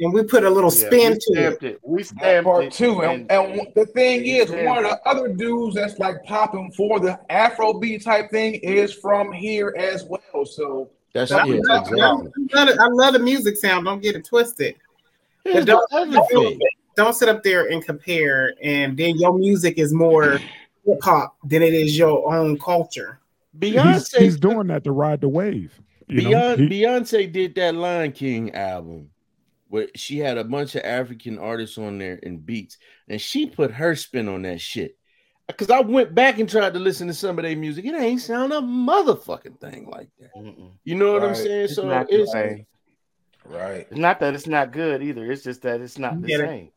And 0.00 0.12
we 0.12 0.24
put 0.24 0.42
a 0.42 0.50
little 0.50 0.72
Yeah, 0.74 0.86
spin 0.86 1.12
to 1.20 1.52
it. 1.52 1.62
it. 1.62 1.80
We 1.84 2.02
That 2.02 2.06
stamped 2.08 2.44
part 2.46 2.64
it. 2.64 2.72
too, 2.72 3.02
and, 3.02 3.30
and 3.30 3.68
the 3.76 3.86
thing 3.86 4.22
we 4.22 4.40
is, 4.40 4.50
one 4.50 4.78
of 4.78 4.90
the 4.90 5.00
other 5.08 5.28
dudes 5.28 5.76
that's 5.76 5.98
like 6.00 6.22
popping 6.24 6.72
for 6.72 6.98
the 6.98 7.18
Afrobeat 7.30 8.02
type 8.02 8.30
thing 8.30 8.54
is 8.54 8.92
from 8.92 9.30
here 9.32 9.72
as 9.78 10.04
well. 10.04 10.44
So 10.44 10.90
That's 11.12 11.30
That's 11.30 11.46
yeah, 11.48 11.54
what 11.58 11.70
I'm 11.70 11.78
exactly. 11.78 12.00
I 12.02 12.06
love. 12.64 12.78
I 12.80 12.88
love 12.88 13.12
the 13.12 13.20
music 13.20 13.56
sound. 13.56 13.84
Don't 13.84 14.02
get 14.02 14.16
it 14.16 14.24
twisted. 14.24 14.74
Here's 15.44 15.64
don't, 15.64 15.88
don't, 15.90 16.62
don't 16.96 17.14
sit 17.14 17.28
up 17.28 17.44
there 17.44 17.70
and 17.70 17.84
compare. 17.84 18.54
And 18.62 18.96
then 18.96 19.16
your 19.16 19.38
music 19.38 19.78
is 19.78 19.92
more 19.92 20.38
hip 20.84 20.98
hop 21.02 21.36
than 21.44 21.62
it 21.62 21.72
is 21.72 21.96
your 21.96 22.34
own 22.34 22.58
culture. 22.58 23.20
He's, 23.60 23.74
Beyonce 23.74 24.18
he's 24.18 24.38
doing 24.38 24.66
that 24.68 24.82
to 24.84 24.90
ride 24.90 25.20
the 25.20 25.28
wave. 25.28 25.78
You 26.08 26.30
know? 26.30 26.56
Beyonce, 26.56 26.58
He- 26.68 26.82
Beyonce 26.82 27.32
did 27.32 27.54
that 27.54 27.74
Lion 27.76 28.10
King 28.10 28.52
album 28.54 29.10
where 29.68 29.88
she 29.96 30.18
had 30.18 30.38
a 30.38 30.44
bunch 30.44 30.74
of 30.74 30.82
African 30.84 31.38
artists 31.38 31.78
on 31.78 31.98
there 31.98 32.18
and 32.22 32.44
beats, 32.44 32.78
and 33.08 33.20
she 33.20 33.46
put 33.46 33.70
her 33.72 33.94
spin 33.96 34.28
on 34.28 34.42
that 34.42 34.60
shit. 34.60 34.96
Because 35.46 35.68
I 35.70 35.80
went 35.80 36.14
back 36.14 36.38
and 36.38 36.48
tried 36.48 36.72
to 36.72 36.78
listen 36.78 37.06
to 37.08 37.14
some 37.14 37.38
of 37.38 37.42
their 37.44 37.56
music, 37.56 37.84
it 37.84 37.94
ain't 37.94 38.20
sound 38.22 38.52
a 38.52 38.60
motherfucking 38.60 39.60
thing 39.60 39.88
like 39.90 40.08
that. 40.18 40.34
Mm-mm. 40.34 40.72
You 40.84 40.94
know 40.94 41.12
what 41.12 41.22
I'm 41.22 41.28
Right. 41.28 41.36
saying? 41.36 41.64
It's 41.64 41.74
so 41.74 41.86
not 41.86 42.08
the 42.08 42.22
it's 42.22 42.32
same. 42.32 42.66
right, 43.44 43.86
It's 43.90 43.98
not 43.98 44.20
that 44.20 44.34
it's 44.34 44.46
not 44.46 44.72
good 44.72 45.02
either. 45.02 45.30
It's 45.30 45.42
just 45.42 45.62
that 45.62 45.80
it's 45.82 45.98
not 45.98 46.20
the 46.22 46.28
Get 46.28 46.40
same. 46.40 46.70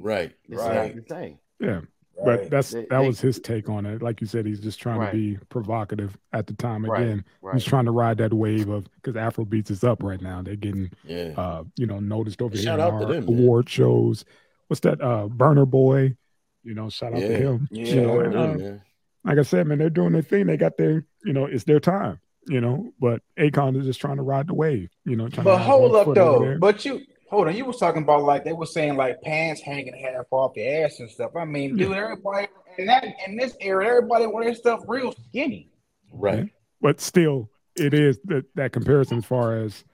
right. 0.00 0.32
It's 0.48 0.62
Right. 0.62 0.94
not 0.96 1.04
the 1.06 1.14
same. 1.14 1.38
yeah, 1.60 1.80
but 2.22 2.50
that's 2.50 2.70
They- 2.72 2.80
that 2.90 3.00
they- 3.00 3.06
was 3.06 3.20
his 3.20 3.40
take 3.40 3.68
on 3.68 3.86
it. 3.86 4.02
Like 4.02 4.20
you 4.20 4.26
said, 4.26 4.44
he's 4.46 4.60
just 4.60 4.80
trying 4.80 4.98
Right. 4.98 5.10
to 5.12 5.16
be 5.16 5.38
provocative 5.48 6.16
at 6.32 6.46
the 6.46 6.54
time. 6.54 6.84
Again, 6.84 7.24
Right. 7.42 7.54
he's 7.54 7.64
trying 7.64 7.86
to 7.86 7.90
ride 7.90 8.18
that 8.18 8.32
wave 8.32 8.68
of 8.68 8.86
because 8.96 9.14
Afrobeats 9.14 9.70
is 9.70 9.82
up 9.84 10.02
right 10.02 10.20
now. 10.20 10.42
They're 10.42 10.56
getting 10.56 10.90
Yeah. 11.04 11.32
uh, 11.36 11.64
you 11.76 11.86
know, 11.86 11.98
noticed 12.00 12.42
over 12.42 12.56
Shout 12.56 12.64
here 12.64 12.74
in 12.74 12.80
out 12.94 12.98
to 13.00 13.06
our 13.06 13.12
them, 13.14 13.24
man. 13.26 13.38
award 13.40 13.68
shows. 13.68 14.24
What's 14.68 14.80
that? 14.80 15.00
Uh, 15.00 15.28
Burna 15.28 15.68
Boy. 15.68 16.16
You 16.62 16.74
know, 16.74 16.88
shout 16.88 17.12
out 17.14 17.20
Yeah. 17.20 17.28
to 17.28 17.34
him. 17.36 17.68
Yeah. 17.70 17.84
You 17.94 18.00
know, 18.02 18.20
and, 18.20 18.34
uh, 18.36 18.54
man. 18.54 18.80
like 19.24 19.38
I 19.38 19.42
said, 19.42 19.66
man, 19.66 19.78
they're 19.78 19.90
doing 19.90 20.12
their 20.12 20.22
thing. 20.22 20.46
They 20.46 20.56
got 20.56 20.76
their, 20.78 21.04
you 21.24 21.32
know, 21.32 21.44
it's 21.46 21.64
their 21.64 21.80
time. 21.80 22.18
You 22.46 22.60
know, 22.60 22.92
but 23.00 23.22
Akon 23.38 23.74
is 23.78 23.86
just 23.86 24.00
trying 24.02 24.16
to 24.18 24.22
ride 24.22 24.48
the 24.48 24.54
wave. 24.54 24.90
You 25.06 25.16
know, 25.16 25.28
trying 25.28 25.44
to 25.44 25.50
But 25.50 25.56
have 25.58 25.66
hold 25.66 25.94
up 25.96 26.14
though. 26.14 26.58
But 26.58 26.84
you 26.84 27.00
hold 27.28 27.48
on. 27.48 27.56
You 27.56 27.64
was 27.64 27.78
talking 27.78 28.02
about 28.02 28.22
like 28.22 28.44
they 28.44 28.52
were 28.52 28.66
saying 28.66 28.96
like 28.96 29.20
pants 29.22 29.60
hanging 29.60 29.94
half 29.94 30.26
off 30.30 30.54
the 30.54 30.66
ass 30.66 31.00
and 31.00 31.10
stuff. 31.10 31.32
I 31.36 31.44
mean, 31.44 31.76
dude, 31.76 31.92
everybody 31.92 32.48
in 32.78 32.86
that 32.86 33.04
in 33.26 33.36
this 33.36 33.56
era, 33.60 33.86
everybody 33.86 34.26
wear 34.26 34.44
their 34.44 34.54
stuff 34.54 34.80
real 34.86 35.12
skinny. 35.28 35.70
Right. 36.12 36.48
but 36.80 37.00
still 37.00 37.50
it 37.74 37.92
is 37.92 38.20
that 38.26 38.44
that 38.54 38.72
comparison 38.72 39.18
as 39.18 39.24
far 39.24 39.56
as 39.56 39.84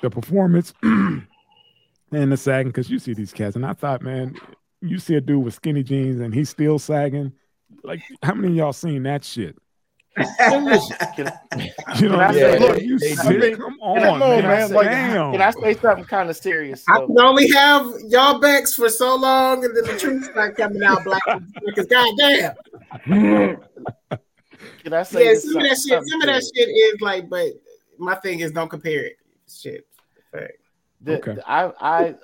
the 0.00 0.10
performance 0.10 0.74
and 0.82 1.26
the 2.10 2.36
sagging. 2.36 2.70
Because 2.70 2.90
you 2.90 2.98
see 2.98 3.14
these 3.14 3.32
cats, 3.32 3.56
and 3.56 3.64
I 3.64 3.72
thought, 3.72 4.02
man, 4.02 4.34
you 4.80 4.98
see 4.98 5.14
a 5.14 5.20
dude 5.20 5.44
with 5.44 5.54
skinny 5.54 5.82
jeans 5.82 6.20
and 6.20 6.34
he's 6.34 6.50
still 6.50 6.78
sagging. 6.78 7.32
Like, 7.82 8.00
how 8.22 8.34
many 8.34 8.48
of 8.48 8.54
y'all 8.54 8.72
seen 8.72 9.02
that 9.04 9.24
shit? 9.24 9.56
Can, 10.38 11.32
You 12.00 12.08
know, 12.08 12.14
can 12.14 12.14
I 12.14 12.16
what 12.16 12.20
I'm 12.20 12.34
say, 12.34 12.40
saying? 12.40 12.62
look, 12.62 12.82
you 12.82 12.98
they 12.98 13.14
see- 13.14 13.28
do. 13.40 13.56
come 13.56 13.78
Can 13.78 13.98
I- 14.04 14.08
on, 14.08 14.18
man. 14.42 14.68
say- 14.68 14.82
Damn. 14.84 15.32
Can 15.32 15.42
I 15.42 15.50
say 15.50 15.74
something 15.74 16.04
kind 16.04 16.30
of 16.30 16.36
serious? 16.36 16.84
I 16.88 16.96
So, 16.98 17.06
can 17.06 17.20
only 17.20 17.48
have 17.50 17.86
y'all 18.08 18.38
backs 18.40 18.74
for 18.74 18.88
so 18.88 19.16
long, 19.16 19.64
and 19.64 19.76
then 19.76 19.84
the 19.84 19.98
truth 19.98 20.24
start 20.26 20.56
coming 20.56 20.82
out 20.82 21.04
black. 21.04 21.22
Because 21.64 21.86
goddamn, 21.86 22.54
can 23.06 24.92
I 24.92 25.02
say 25.02 25.24
yeah, 25.24 25.30
this 25.32 25.44
some 25.44 25.56
of 25.56 25.62
that 25.62 25.76
something- 25.76 25.98
shit, 25.98 26.08
some 26.08 26.20
of 26.22 26.26
that 26.26 26.42
shit 26.54 26.68
is 26.68 27.00
like. 27.00 27.28
But 27.28 27.52
my 27.98 28.14
thing 28.16 28.40
is, 28.40 28.52
don't 28.52 28.68
compare 28.70 29.04
it. 29.06 29.16
Shit. 29.48 29.86
Fact. 30.32 30.52
The- 31.00 31.18
Okay. 31.18 31.34
the- 31.34 31.48
I, 31.50 31.70
I, 31.80 32.14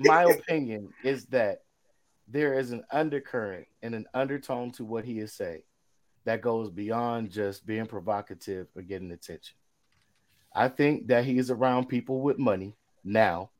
my 0.00 0.22
opinion 0.24 0.88
is 1.04 1.24
that 1.26 1.62
there 2.28 2.58
is 2.58 2.70
an 2.70 2.84
undercurrent 2.92 3.66
and 3.82 3.94
an 3.94 4.06
undertone 4.14 4.70
to 4.72 4.84
what 4.84 5.04
he 5.04 5.18
is 5.18 5.32
saying 5.32 5.62
that 6.24 6.42
goes 6.42 6.70
beyond 6.70 7.30
just 7.30 7.66
being 7.66 7.86
provocative 7.86 8.68
or 8.76 8.82
getting 8.82 9.10
attention. 9.12 9.56
I 10.54 10.68
think 10.68 11.08
that 11.08 11.24
he 11.24 11.38
is 11.38 11.50
around 11.50 11.88
people 11.88 12.20
with 12.20 12.38
money 12.38 12.76
now, 13.04 13.50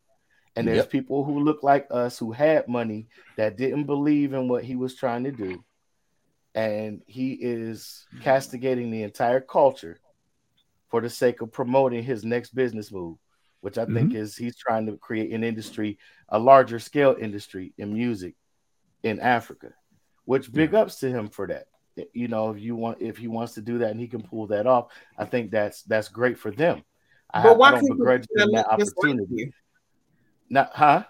and 0.56 0.66
there's 0.66 0.78
Yep. 0.78 0.90
people 0.90 1.24
who 1.24 1.40
look 1.40 1.62
like 1.62 1.86
us 1.90 2.18
who 2.18 2.32
had 2.32 2.68
money 2.68 3.08
that 3.36 3.56
didn't 3.56 3.84
believe 3.84 4.32
in 4.32 4.48
what 4.48 4.64
he 4.64 4.76
was 4.76 4.94
trying 4.94 5.24
to 5.24 5.32
do, 5.32 5.64
and 6.54 7.02
he 7.06 7.32
is 7.32 8.06
castigating 8.22 8.90
the 8.90 9.02
entire 9.02 9.40
culture 9.40 9.98
for 10.88 11.00
the 11.00 11.10
sake 11.10 11.40
of 11.40 11.52
promoting 11.52 12.02
his 12.02 12.24
next 12.24 12.54
business 12.54 12.90
move 12.90 13.16
which 13.60 13.78
I 13.78 13.84
think 13.84 14.10
mm-hmm. 14.10 14.16
is 14.16 14.36
he's 14.36 14.56
trying 14.56 14.86
to 14.86 14.96
create 14.96 15.32
an 15.32 15.44
industry, 15.44 15.98
a 16.28 16.38
larger 16.38 16.78
scale 16.78 17.16
industry 17.18 17.72
in 17.78 17.92
music 17.92 18.34
in 19.02 19.20
Africa, 19.20 19.72
which 20.24 20.52
big 20.52 20.74
ups 20.74 21.00
to 21.00 21.10
him 21.10 21.28
for 21.28 21.46
that. 21.48 21.66
You 22.14 22.28
know, 22.28 22.50
if 22.50 22.60
you 22.60 22.76
want, 22.76 23.02
if 23.02 23.16
he 23.18 23.26
wants 23.28 23.54
to 23.54 23.60
do 23.60 23.78
that 23.78 23.90
and 23.90 24.00
he 24.00 24.06
can 24.08 24.22
pull 24.22 24.46
that 24.48 24.66
off, 24.66 24.88
I 25.18 25.24
think 25.24 25.50
that's 25.50 25.82
that's 25.82 26.08
great 26.08 26.38
for 26.38 26.50
them. 26.50 26.82
I, 27.32 27.42
But 27.42 27.58
why 27.58 27.68
I 27.68 27.70
don't 27.72 27.88
begrudge 27.88 28.26
them 28.34 28.50
that 28.52 28.66
look 28.70 28.78
just 28.80 28.94
like 28.96 29.10
opportunity. 29.14 29.34
you? 29.44 29.52
Not, 30.48 30.70
huh? 30.74 31.04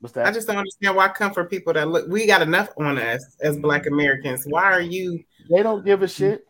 What's 0.00 0.14
that? 0.14 0.26
I 0.26 0.30
just 0.30 0.46
don't 0.46 0.56
understand 0.56 0.96
why 0.96 1.08
come 1.08 1.32
for 1.34 1.44
people 1.44 1.72
that 1.72 1.88
look. 1.88 2.06
We 2.08 2.26
got 2.26 2.40
enough 2.42 2.68
on 2.78 2.98
us 2.98 3.36
as 3.40 3.58
Black 3.58 3.86
Americans. 3.86 4.44
Why 4.46 4.64
are 4.64 4.80
you? 4.80 5.22
They 5.50 5.62
don't 5.62 5.84
give 5.84 6.02
a 6.02 6.08
shit. 6.08 6.44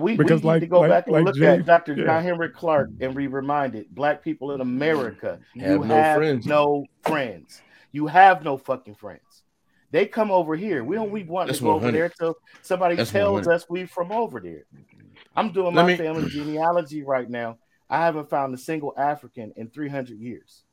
We, 0.00 0.16
Because 0.16 0.30
we 0.30 0.36
need 0.36 0.44
like- 0.44 0.60
to 0.62 0.66
go 0.66 0.80
like- 0.80 0.90
back 0.90 1.06
and 1.06 1.14
like 1.14 1.24
look 1.24 1.36
Jay- 1.36 1.46
at 1.58 1.64
Dr. 1.66 1.94
yeah. 1.94 2.04
John 2.04 2.22
Henrik 2.22 2.54
Clarke 2.54 2.90
and 3.00 3.14
be 3.14 3.26
reminded 3.26 3.92
black 3.94 4.22
people 4.22 4.52
in 4.52 4.60
America, 4.60 5.38
Have 5.58 5.70
you 5.70 5.78
no 5.80 5.94
have 5.94 6.16
friends. 6.16 6.46
no 6.46 6.84
friends. 7.04 7.62
You 7.92 8.06
have 8.08 8.44
no 8.44 8.56
fucking 8.56 8.94
friends. 8.96 9.42
They 9.90 10.06
come 10.06 10.30
over 10.30 10.54
here. 10.54 10.84
We 10.84 10.96
don't 10.96 11.10
we 11.10 11.24
mm, 11.24 11.28
want 11.28 11.46
That's 11.48 11.58
to 11.58 11.64
go 11.64 11.72
over 11.72 11.90
there 11.90 12.08
till 12.10 12.36
somebody 12.62 12.96
That's 12.96 13.10
tells 13.10 13.46
100. 13.46 13.54
us 13.54 13.66
we're 13.68 13.86
from 13.86 14.12
over 14.12 14.40
there. 14.40 14.64
I'm 15.34 15.52
doing 15.52 15.74
Let 15.74 15.82
my 15.82 15.88
me- 15.88 15.96
family 15.96 16.28
genealogy 16.30 17.02
right 17.02 17.28
now. 17.28 17.58
I 17.88 18.04
haven't 18.04 18.28
found 18.28 18.54
a 18.54 18.58
single 18.58 18.92
African 18.98 19.52
in 19.56 19.70
300 19.70 20.18
years. 20.18 20.64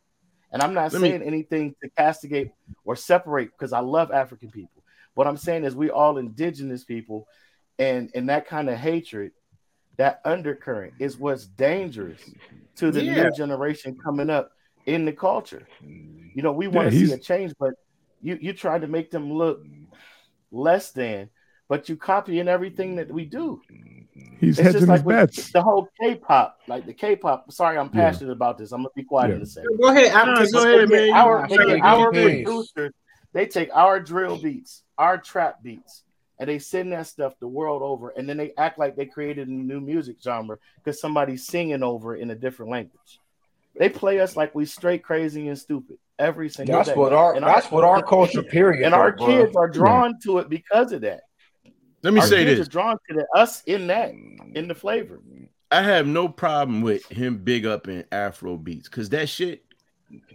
And 0.51 0.61
I'm 0.61 0.73
not 0.73 0.91
Let 0.91 1.01
me- 1.01 1.09
saying 1.09 1.21
anything 1.23 1.75
to 1.81 1.89
castigate 1.97 2.49
or 2.83 2.95
separate 2.95 3.51
because 3.51 3.71
I 3.73 3.79
love 3.79 4.11
African 4.11 4.51
people. 4.51 4.83
What 5.13 5.27
I'm 5.27 5.37
saying 5.37 5.63
is 5.63 5.75
we 5.75 5.89
all 5.89 6.17
indigenous 6.17 6.83
people 6.83 7.25
and 7.79 8.09
and 8.15 8.29
that 8.29 8.47
kind 8.47 8.69
of 8.69 8.77
hatred, 8.77 9.31
that 9.97 10.19
undercurrent 10.25 10.93
is 10.99 11.17
what's 11.17 11.45
dangerous 11.45 12.21
to 12.75 12.91
the 12.91 13.01
Yeah. 13.03 13.23
new 13.23 13.31
generation 13.31 13.97
coming 14.03 14.29
up 14.29 14.49
in 14.85 15.05
the 15.05 15.13
culture. 15.13 15.67
You 15.81 16.41
know, 16.43 16.51
we 16.51 16.67
want 16.67 16.91
Yeah, 16.93 16.99
to 16.99 17.07
see 17.07 17.13
a 17.13 17.17
change, 17.17 17.53
but 17.57 17.73
you 18.21 18.37
you 18.41 18.53
try 18.53 18.79
to 18.79 18.87
make 18.87 19.11
them 19.11 19.31
look 19.31 19.65
less 20.51 20.91
than, 20.91 21.29
but 21.67 21.89
you 21.89 21.95
copy 21.95 22.05
copying 22.33 22.47
everything 22.47 22.95
that 22.95 23.11
we 23.11 23.25
do. 23.25 23.61
He's 24.39 24.57
It's 24.59 24.67
hedging 24.67 24.71
just 24.71 24.79
his 24.81 24.87
like 24.89 25.05
with 25.05 25.15
bets. 25.15 25.51
the 25.51 25.61
whole 25.61 25.87
K-pop, 26.01 26.59
like 26.67 26.85
the 26.85 26.93
K-pop. 26.93 27.51
Sorry, 27.51 27.77
I'm 27.77 27.87
Yeah. 27.93 28.11
passionate 28.11 28.31
about 28.31 28.57
this. 28.57 28.71
I'm 28.71 28.79
gonna 28.79 28.89
be 28.95 29.03
quiet 29.03 29.29
Yeah. 29.29 29.35
in 29.37 29.41
a 29.41 29.45
second. 29.45 29.77
Go 29.77 29.89
ahead. 29.89 30.11
I'm 30.13 30.35
just 30.35 30.53
go 30.53 30.63
ahead, 30.67 30.89
man. 30.89 31.13
Our, 31.13 31.41
Nah, 31.41 31.47
look 31.47 31.61
sure, 31.61 31.83
our 31.83 32.11
producers, 32.11 32.91
they 33.33 33.45
take 33.45 33.69
our 33.73 33.99
drill 33.99 34.37
beats, 34.37 34.83
our 34.97 35.17
trap 35.17 35.61
beats, 35.61 36.03
and 36.39 36.49
they 36.49 36.59
send 36.59 36.91
that 36.93 37.07
stuff 37.07 37.33
the 37.39 37.47
world 37.47 37.81
over, 37.81 38.09
and 38.09 38.27
then 38.27 38.37
they 38.37 38.53
act 38.57 38.77
like 38.79 38.95
they 38.95 39.05
created 39.05 39.47
a 39.47 39.51
new 39.51 39.79
music 39.81 40.17
genre 40.21 40.57
because 40.77 40.99
somebody's 40.99 41.45
singing 41.45 41.83
over 41.83 42.15
it 42.15 42.21
in 42.21 42.31
a 42.31 42.35
different 42.35 42.71
language. 42.71 43.19
They 43.77 43.89
play 43.89 44.19
us 44.21 44.37
like 44.37 44.55
we 44.55 44.65
straight 44.65 45.03
crazy 45.03 45.47
and 45.49 45.57
stupid 45.59 45.97
every 46.19 46.49
single 46.49 46.75
That's 46.75 46.89
day. 46.89 46.95
what 46.95 47.13
our 47.13 47.35
And 47.35 47.45
that's 47.45 47.71
what 47.71 47.83
our 47.83 48.01
culture 48.03 48.43
period. 48.43 48.85
and 48.85 48.93
our 48.93 49.15
bro. 49.15 49.27
kids 49.27 49.55
are 49.55 49.67
hmm. 49.67 49.73
drawn 49.73 50.19
to 50.23 50.39
it 50.39 50.49
because 50.49 50.91
of 50.91 51.01
that. 51.01 51.21
Let 52.03 52.13
me 52.13 52.19
our 52.21 52.27
say 52.27 52.45
kids 52.45 52.59
this. 52.59 52.67
are 52.67 52.71
drawn 52.71 52.97
to 53.09 53.15
the, 53.15 53.27
us 53.35 53.63
in 53.65 53.87
that 53.87 54.11
in 54.53 54.67
the 54.67 54.75
flavor. 54.75 55.19
I 55.71 55.81
have 55.81 56.05
no 56.07 56.29
problem 56.29 56.81
with 56.81 57.05
him 57.11 57.37
big 57.39 57.65
up 57.65 57.87
in 57.87 58.05
Afro 58.11 58.57
beats 58.57 58.87
because 58.87 59.09
that 59.09 59.27
shit, 59.27 59.65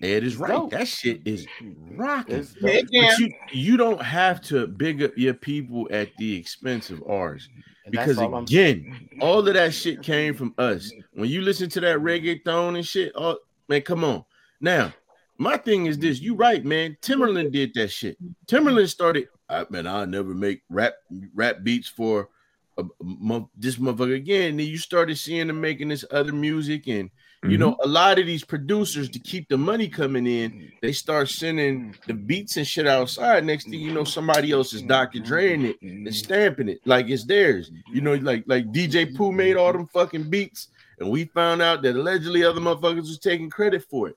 Ed 0.03 0.25
is 0.25 0.37
right. 0.37 0.51
dope. 0.51 0.71
That 0.73 0.89
shit 0.89 1.23
is 1.25 1.47
rocking. 1.95 2.37
It's 2.37 2.55
Yeah, 2.61 2.81
dope. 2.81 2.87
yeah. 2.91 3.11
But 3.11 3.19
you 3.21 3.33
you 3.53 3.77
don't 3.77 4.03
have 4.03 4.41
to 4.43 4.67
big 4.67 5.03
up 5.03 5.13
your 5.17 5.35
people 5.35 5.89
at 5.93 6.11
the 6.19 6.37
expense 6.37 6.91
of 6.91 7.03
ours. 7.09 7.49
And 7.85 7.93
Because 7.93 8.19
all 8.19 8.35
I'm 8.35 8.43
again, 8.43 9.09
all 9.21 9.47
of 9.47 9.55
that 9.55 9.73
shit 9.73 10.03
came 10.03 10.35
from 10.35 10.55
us. 10.59 10.93
When 11.13 11.31
you 11.31 11.41
listen 11.43 11.71
to 11.71 11.81
that 11.81 11.99
reggaeton 11.99 12.77
and 12.77 12.87
shit, 12.87 13.13
oh 13.15 13.39
man, 13.69 13.83
come 13.83 14.03
on. 14.05 14.25
Now, 14.61 14.93
my 15.41 15.57
thing 15.57 15.87
is 15.87 15.99
this: 15.99 16.21
you 16.21 16.35
right, 16.35 16.63
man. 16.63 16.99
Timberland 17.01 17.53
did 17.53 17.73
that 17.75 17.89
shit. 17.91 18.19
Timberland 18.47 18.91
started. 18.91 19.29
I 19.49 19.65
man, 19.71 19.87
I'll 19.87 20.07
never 20.07 20.35
make 20.35 20.61
rap 20.69 20.93
rap 21.35 21.63
beats 21.63 21.89
for 21.89 22.29
a, 22.77 22.83
a 22.83 22.87
month. 23.01 23.49
This 23.57 23.77
motherfucker 23.77 24.17
again. 24.17 24.59
Then 24.59 24.67
you 24.67 24.77
started 24.77 25.17
seeing 25.17 25.47
them 25.47 25.59
making 25.59 25.89
this 25.89 26.05
other 26.11 26.35
music, 26.35 26.89
and 26.89 27.11
you 27.43 27.57
know, 27.57 27.71
mm-hmm. 27.71 27.89
a 27.89 27.91
lot 27.91 28.19
of 28.19 28.27
these 28.27 28.45
producers 28.45 29.09
to 29.09 29.19
keep 29.19 29.49
the 29.49 29.57
money 29.57 29.89
coming 29.89 30.27
in, 30.27 30.71
they 30.83 30.93
start 30.93 31.31
sending 31.31 31.97
the 32.07 32.13
beats 32.13 32.59
and 32.59 32.67
shit 32.67 32.87
outside. 32.87 33.47
Next 33.47 33.65
thing 33.65 33.81
you 33.81 33.95
know, 33.95 34.05
somebody 34.05 34.53
else 34.53 34.75
is 34.75 34.83
Dr. 34.83 35.21
Mm-hmm. 35.21 35.27
Dreing 35.27 35.65
it 35.65 35.81
and 35.81 36.07
mm-hmm. 36.07 36.13
stamping 36.13 36.69
it 36.69 36.81
like 36.85 37.09
it's 37.09 37.25
theirs. 37.25 37.73
You 37.91 38.03
know, 38.03 38.13
like 38.17 38.45
like 38.47 38.71
DJ 38.73 39.17
Pooh 39.17 39.33
made 39.33 39.57
all 39.57 39.73
them 39.73 39.87
fucking 39.87 40.29
beats, 40.29 40.69
and 40.99 41.11
we 41.11 41.25
found 41.25 41.63
out 41.63 41.81
that 41.81 41.97
allegedly 41.97 42.45
other 42.45 42.61
motherfuckers 42.61 43.09
was 43.09 43.19
taking 43.19 43.49
credit 43.49 43.85
for 43.89 44.09
it. 44.09 44.17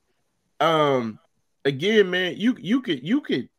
Um, 0.64 1.20
again, 1.66 2.10
man, 2.10 2.36
you 2.38 2.56
you 2.60 2.82
could 2.82 3.06
you 3.06 3.20
could 3.20 3.50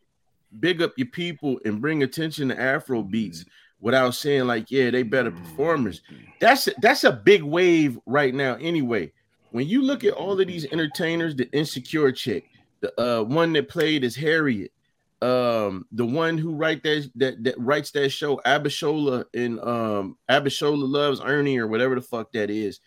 big 0.58 0.80
up 0.80 0.92
your 0.96 1.08
people 1.08 1.60
and 1.64 1.80
bring 1.80 2.02
attention 2.02 2.48
to 2.48 2.60
Afro 2.60 3.02
beats 3.02 3.44
without 3.80 4.14
saying 4.14 4.46
like, 4.46 4.70
yeah, 4.70 4.90
they 4.90 5.02
better 5.02 5.30
performers. 5.30 6.00
That's 6.40 6.68
that's 6.80 7.04
a 7.04 7.12
big 7.12 7.42
wave 7.42 7.98
right 8.06 8.34
now. 8.34 8.54
Anyway, 8.54 9.12
when 9.50 9.68
you 9.68 9.82
look 9.82 10.02
at 10.04 10.14
all 10.14 10.40
of 10.40 10.46
these 10.46 10.64
entertainers, 10.72 11.36
the 11.36 11.50
insecure 11.52 12.10
chick, 12.10 12.48
the 12.80 12.98
uh 13.00 13.22
one 13.22 13.52
that 13.52 13.68
played 13.68 14.02
as 14.02 14.16
Harriet, 14.16 14.72
um, 15.20 15.86
the 15.92 16.06
one 16.06 16.38
who 16.38 16.54
write 16.54 16.82
that 16.84 17.10
that 17.16 17.44
that 17.44 17.58
writes 17.58 17.90
that 17.90 18.08
show, 18.08 18.40
Abishola 18.46 19.26
and 19.34 19.60
um 19.60 20.16
Abishola 20.30 20.88
loves 20.88 21.20
Ernie 21.20 21.58
or 21.58 21.66
whatever 21.66 21.96
the 21.96 22.00
fuck 22.00 22.32
that 22.32 22.48
is. 22.48 22.80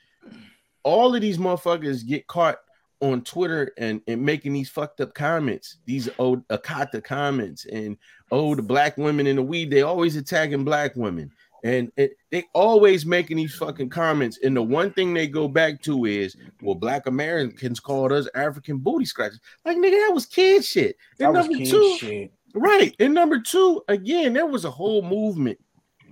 All 0.82 1.14
of 1.14 1.22
these 1.22 1.38
motherfuckers 1.38 2.08
get 2.08 2.26
caught 2.26 2.58
on 3.02 3.22
Twitter 3.22 3.72
and, 3.78 4.02
and 4.08 4.22
making 4.22 4.54
these 4.54 4.70
fucked 4.70 5.02
up 5.02 5.14
comments, 5.14 5.78
these 5.86 6.10
old 6.20 6.48
Akata 6.48 7.04
comments, 7.04 7.66
and 7.66 7.98
oh, 8.32 8.56
the 8.56 8.62
black 8.62 8.98
women 8.98 9.28
in 9.28 9.36
the 9.36 9.44
weed, 9.44 9.70
they 9.70 9.82
always 9.84 10.16
attacking 10.16 10.64
black 10.64 10.96
women. 10.96 11.32
And 11.64 11.92
it, 11.98 12.14
they 12.32 12.46
always 12.54 13.06
making 13.06 13.38
these 13.38 13.56
fucking 13.56 13.90
comments. 13.90 14.40
And 14.44 14.56
the 14.56 14.62
one 14.62 14.92
thing 14.94 15.14
they 15.14 15.28
go 15.28 15.48
back 15.48 15.82
to 15.84 16.06
is, 16.06 16.36
well, 16.62 16.76
black 16.76 17.08
Americans 17.08 17.80
called 17.80 18.12
us 18.12 18.28
African 18.36 18.78
booty 18.78 19.06
scratchers. 19.06 19.40
Like, 19.66 19.78
nigga, 19.78 20.08
that 20.08 20.14
was 20.14 20.26
kid 20.28 20.64
shit. 20.64 20.98
That 21.18 21.26
And 21.26 21.36
was 21.36 21.48
number 21.48 21.58
kid 21.58 21.70
two, 21.72 21.98
shit. 22.00 22.32
right. 22.54 22.96
And 23.00 23.14
number 23.14 23.40
two, 23.40 23.84
again, 23.88 24.34
there 24.34 24.46
was 24.46 24.66
a 24.66 24.72
whole 24.72 25.02
movement 25.02 25.58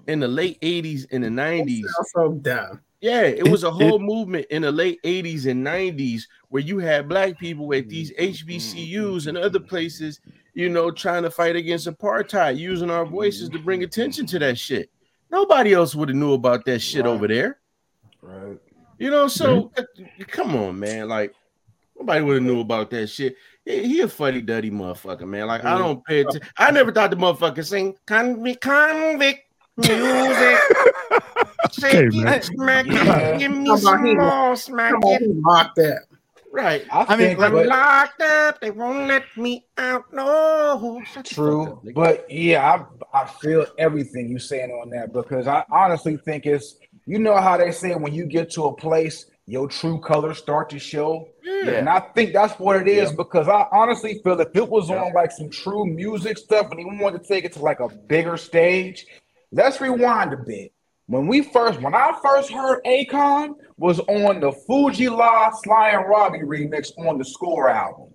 in 0.08 0.20
the 0.20 0.28
late 0.28 0.60
80s 0.62 1.06
and 1.12 1.24
the 1.24 1.30
90s. 1.30 1.84
so 2.12 2.34
dumb. 2.34 2.82
Yeah, 3.06 3.22
it 3.22 3.48
was 3.48 3.64
a 3.64 3.68
It- 3.68 3.74
whole 3.74 4.00
movement 4.00 4.48
in 4.50 4.64
the 4.64 4.72
late 4.72 5.00
80s 5.04 5.46
and 5.46 5.64
90s 5.64 6.24
where 6.50 6.64
you 6.64 6.80
had 6.80 7.08
black 7.08 7.38
people 7.38 7.72
at 7.76 7.88
these 7.88 8.12
mm, 8.12 8.18
mm, 8.18 8.30
mm, 8.30 8.58
HBCUs 8.58 9.28
and 9.28 9.38
other 9.38 9.60
places, 9.60 10.22
you 10.56 10.70
know, 10.70 10.90
trying 10.90 11.22
to 11.22 11.30
fight 11.30 11.56
against 11.56 11.86
apartheid, 11.88 12.58
using 12.58 12.90
our 12.90 13.06
voices 13.06 13.48
to 13.50 13.60
bring 13.60 13.84
attention 13.84 14.26
to 14.26 14.40
that 14.40 14.58
shit. 14.58 14.90
Nobody 15.30 15.74
else 15.74 15.94
would 15.94 16.10
have 16.10 16.18
knew 16.18 16.34
about 16.34 16.66
that 16.66 16.80
shit 16.80 17.06
Right. 17.06 17.12
over 17.12 17.28
there. 17.28 17.60
Right. 18.24 18.58
You 18.98 19.12
know, 19.12 19.28
so 19.28 19.72
uh, 19.78 19.84
come 20.26 20.56
on, 20.56 20.80
man. 20.80 21.08
Like 21.08 21.32
nobody 21.96 22.24
would 22.24 22.34
have 22.38 22.44
knew 22.44 22.60
about 22.62 22.90
that 22.90 23.06
shit. 23.06 23.36
He, 23.66 23.88
he 23.88 24.02
a 24.02 24.08
funny 24.08 24.42
dirty 24.42 24.72
motherfucker, 24.72 25.28
man. 25.28 25.46
Like 25.46 25.64
I 25.64 25.78
don't 25.78 26.04
pay 26.06 26.22
attention. 26.22 26.42
I 26.58 26.72
never 26.72 26.92
thought 26.92 27.12
the 27.12 27.18
motherfucker 27.18 27.64
sing 27.64 27.96
convict, 28.08 28.62
convict 28.62 29.42
music. 29.78 30.58
Shut 31.74 31.92
Take 31.92 32.08
Okay, 32.08 32.24
man. 32.24 32.42
smack 32.42 32.86
Yeah. 32.88 33.18
it, 33.20 33.40
give 33.40 33.52
me 33.52 33.78
some 33.78 34.04
more, 34.16 34.56
smack 34.56 34.92
Come 34.92 35.02
on, 35.04 35.14
it. 35.16 35.22
he 35.22 35.28
locked 35.34 35.80
up. 35.80 35.98
Right. 36.52 36.86
I, 36.90 37.06
I 37.10 37.16
mean, 37.18 37.28
think, 37.28 37.40
like, 37.40 37.52
but- 37.52 37.64
I'm 37.64 37.68
locked 37.68 38.22
up. 38.22 38.62
They 38.62 38.72
won't 38.72 39.08
let 39.08 39.24
me 39.36 39.66
out. 39.78 40.06
No. 40.14 41.02
Shut 41.06 41.26
the 41.26 41.36
fuck 41.36 41.36
True, 41.36 41.82
but 41.94 42.26
yeah, 42.32 42.86
I 43.14 43.24
I 43.24 43.26
feel 43.28 43.66
everything 43.78 44.30
you're 44.30 44.40
saying 44.40 44.72
on 44.72 44.90
that 44.92 45.12
because 45.14 45.48
I 45.48 45.66
honestly 45.70 46.16
think 46.18 46.46
it's 46.46 46.78
you 47.06 47.20
know 47.20 47.36
how 47.38 47.58
they 47.58 47.72
say 47.72 47.94
when 47.96 48.14
you 48.14 48.26
get 48.26 48.52
to 48.52 48.66
a 48.66 48.76
place 48.76 49.26
your 49.48 49.68
true 49.68 50.00
colors 50.00 50.40
start 50.40 50.70
to 50.72 50.80
show, 50.80 51.28
Yeah. 51.44 51.72
and 51.74 51.88
I 51.90 52.00
think 52.16 52.34
that's 52.34 52.58
what 52.60 52.78
it 52.78 52.88
is 52.88 53.12
because 53.12 53.48
I 53.48 53.68
honestly 53.72 54.20
feel 54.24 54.40
if 54.42 54.56
it 54.56 54.68
was 54.68 54.90
on 54.90 55.14
like 55.14 55.32
some 55.32 55.50
true 55.52 55.86
music 55.86 56.38
stuff 56.40 56.72
and 56.72 56.80
he 56.80 56.86
wanted 56.86 57.22
to 57.22 57.28
take 57.28 57.44
it 57.46 57.54
to 57.54 57.60
like 57.60 57.80
a 57.80 57.88
bigger 57.90 58.38
stage, 58.38 59.06
let's 59.52 59.80
rewind 59.80 60.34
a 60.34 60.38
bit. 60.38 60.72
When 61.08 61.28
we 61.28 61.42
first, 61.42 61.82
when 61.82 61.94
I 61.94 62.18
first 62.24 62.52
heard 62.52 62.84
Akon 62.84 63.56
was 63.78 64.00
on 64.00 64.40
the 64.40 64.52
Fu-Gee-La 64.52 65.52
Sly 65.52 65.90
and 65.90 66.10
Robbie 66.10 66.40
remix 66.40 66.92
on 66.98 67.18
the 67.18 67.26
Score 67.26 67.70
album. 67.70 68.10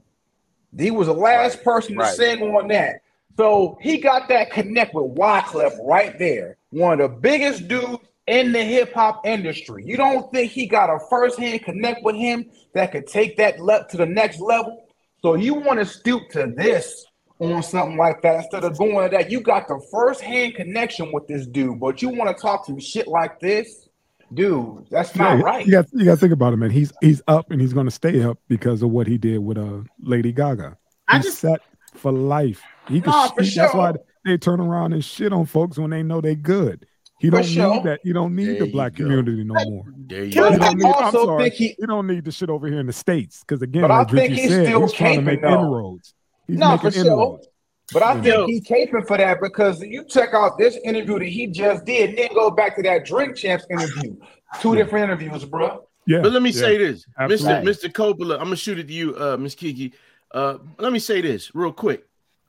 He 0.76 0.90
was 0.90 1.06
the 1.06 1.14
last 1.14 1.62
person 1.62 1.94
to 1.94 2.00
right. 2.00 2.14
sing 2.14 2.42
on 2.42 2.68
that. 2.68 3.02
So 3.36 3.78
he 3.80 3.98
got 3.98 4.28
that 4.28 4.50
connect 4.50 4.94
with 4.94 5.14
Wyclef 5.14 5.72
right 5.84 6.18
there. 6.18 6.58
One 6.70 7.00
of 7.00 7.10
the 7.10 7.16
biggest 7.16 7.68
dudes 7.68 8.02
in 8.26 8.52
the 8.52 8.62
hip 8.62 8.92
hop 8.92 9.26
industry. 9.26 9.84
You 9.84 9.96
don't 9.96 10.30
think 10.32 10.52
he 10.52 10.66
got 10.66 10.90
a 10.90 10.98
first 11.08 11.38
hand 11.38 11.62
connect 11.62 12.04
with 12.04 12.16
him 12.16 12.50
that 12.74 12.92
could 12.92 13.06
take 13.06 13.36
that 13.38 13.58
le- 13.60 13.86
to 13.88 13.96
the 13.96 14.06
next 14.06 14.40
level? 14.40 14.86
So 15.22 15.34
you 15.34 15.54
want 15.54 15.78
to 15.78 15.84
stoop 15.84 16.28
to 16.30 16.52
this 16.56 17.06
on 17.40 17.62
something 17.62 17.96
like 17.96 18.20
that 18.22 18.36
instead 18.44 18.64
of 18.64 18.76
going 18.78 19.08
to 19.10 19.16
that. 19.16 19.30
You 19.30 19.40
got 19.40 19.66
the 19.66 19.80
first 19.90 20.20
hand 20.20 20.54
connection 20.54 21.10
with 21.12 21.26
this 21.26 21.46
dude, 21.46 21.80
but 21.80 22.02
you 22.02 22.10
want 22.10 22.34
to 22.36 22.40
talk 22.40 22.66
some 22.66 22.78
shit 22.78 23.08
like 23.08 23.40
this, 23.40 23.88
dude. 24.34 24.86
That's 24.90 25.14
not 25.16 25.38
Yeah, 25.38 25.42
right. 25.44 25.66
You 25.66 25.72
got 25.72 25.86
you 25.92 26.04
got 26.04 26.12
to 26.12 26.16
think 26.18 26.32
about 26.32 26.52
it, 26.52 26.56
man. 26.58 26.70
He's 26.70 26.92
he's 27.00 27.22
up 27.28 27.50
and 27.50 27.60
he's 27.60 27.72
going 27.72 27.86
to 27.86 27.90
stay 27.92 28.22
up 28.22 28.38
because 28.48 28.82
of 28.82 28.90
what 28.90 29.06
he 29.06 29.16
did 29.18 29.38
with 29.38 29.58
uh 29.58 29.78
Lady 30.00 30.32
Gaga. 30.32 30.76
I 31.08 31.16
He's 31.16 31.26
just 31.26 31.38
set 31.40 31.60
for 31.94 32.12
life. 32.12 32.62
He 32.88 33.00
can. 33.00 33.10
Nah, 33.10 33.28
for 33.28 33.42
he- 33.42 33.50
That's 33.54 33.74
why 33.74 33.94
they 34.24 34.36
turn 34.36 34.60
around 34.60 34.92
and 34.92 35.04
shit 35.04 35.32
on 35.32 35.46
folks 35.46 35.78
when 35.78 35.90
they 35.90 36.02
know 36.02 36.20
they 36.20 36.34
good. 36.34 36.86
He 37.18 37.28
For 37.28 37.36
don't 37.36 37.44
sure. 37.44 37.74
need 37.74 37.84
that. 37.84 38.00
He 38.02 38.12
don't 38.14 38.34
need 38.34 38.46
There 38.46 38.58
the 38.66 38.70
black 38.72 38.94
community 38.96 39.44
no 39.44 39.54
more. 39.68 39.84
There 40.06 40.24
you 40.24 40.34
But 40.40 40.58
go. 40.58 40.72
Need, 40.72 40.86
I'm 40.86 41.12
sorry. 41.12 41.42
think 41.44 41.54
he- 41.54 41.76
he 41.78 41.86
don't 41.86 42.06
need 42.06 42.24
the 42.24 42.32
shit 42.32 42.48
over 42.48 42.66
here 42.66 42.80
in 42.80 42.86
the 42.86 42.92
states 42.94 43.40
because 43.40 43.60
again, 43.62 43.82
But 43.82 43.90
I 43.90 44.04
think 44.04 44.30
Richie 44.30 44.34
he's 44.42 44.50
said, 44.50 44.66
still 44.66 44.80
he's 44.82 44.92
trying 44.92 45.16
to 45.16 45.22
make 45.22 45.42
though. 45.42 45.52
inroads. 45.60 46.14
He's 46.50 46.58
No, 46.58 46.76
for 46.76 46.90
sure. 46.90 47.04
inroads. 47.04 47.46
But 47.92 48.02
I 48.02 48.14
Yeah. 48.16 48.22
think 48.46 48.50
he 48.50 48.60
caping 48.60 49.06
for 49.06 49.16
that 49.16 49.40
because 49.40 49.80
you 49.82 50.04
check 50.04 50.32
out 50.34 50.58
this 50.58 50.76
interview 50.84 51.18
that 51.18 51.26
he 51.28 51.46
just 51.48 51.84
did, 51.84 52.10
and 52.10 52.18
then 52.18 52.28
go 52.34 52.50
back 52.50 52.76
to 52.76 52.82
that 52.82 53.04
Drink 53.04 53.36
Champs 53.36 53.64
interview. 53.70 54.16
Two 54.60 54.74
different 54.74 55.04
interviews, 55.04 55.44
bro. 55.44 55.84
Yeah, 56.06 56.20
But 56.22 56.32
let 56.32 56.42
me 56.42 56.50
yeah. 56.50 56.60
say 56.60 56.78
this, 56.78 57.04
absolutely. 57.18 57.70
Mr. 57.72 57.88
Mr. 57.88 57.92
Coppola. 57.92 58.34
I'm 58.34 58.44
gonna 58.44 58.56
shoot 58.56 58.78
it 58.78 58.88
to 58.88 58.92
you, 58.92 59.14
uh, 59.16 59.36
Miss 59.38 59.54
Kiki. 59.54 59.92
Uh, 60.32 60.58
let 60.78 60.92
me 60.92 60.98
say 60.98 61.20
this 61.20 61.54
real 61.54 61.72
quick. 61.72 62.04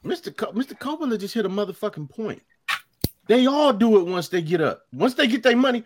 Mr. 0.06 0.36
Co- 0.36 0.52
Mr. 0.54 0.78
Coppola 0.78 1.20
just 1.20 1.34
hit 1.34 1.46
a 1.46 1.50
motherfucking 1.50 2.10
point. 2.10 2.42
They 3.28 3.46
all 3.46 3.72
do 3.74 4.00
it 4.00 4.06
once 4.08 4.30
they 4.30 4.42
get 4.42 4.62
up. 4.62 4.82
Once 4.94 5.14
they 5.14 5.28
get 5.28 5.44
their 5.44 5.56
money. 5.56 5.84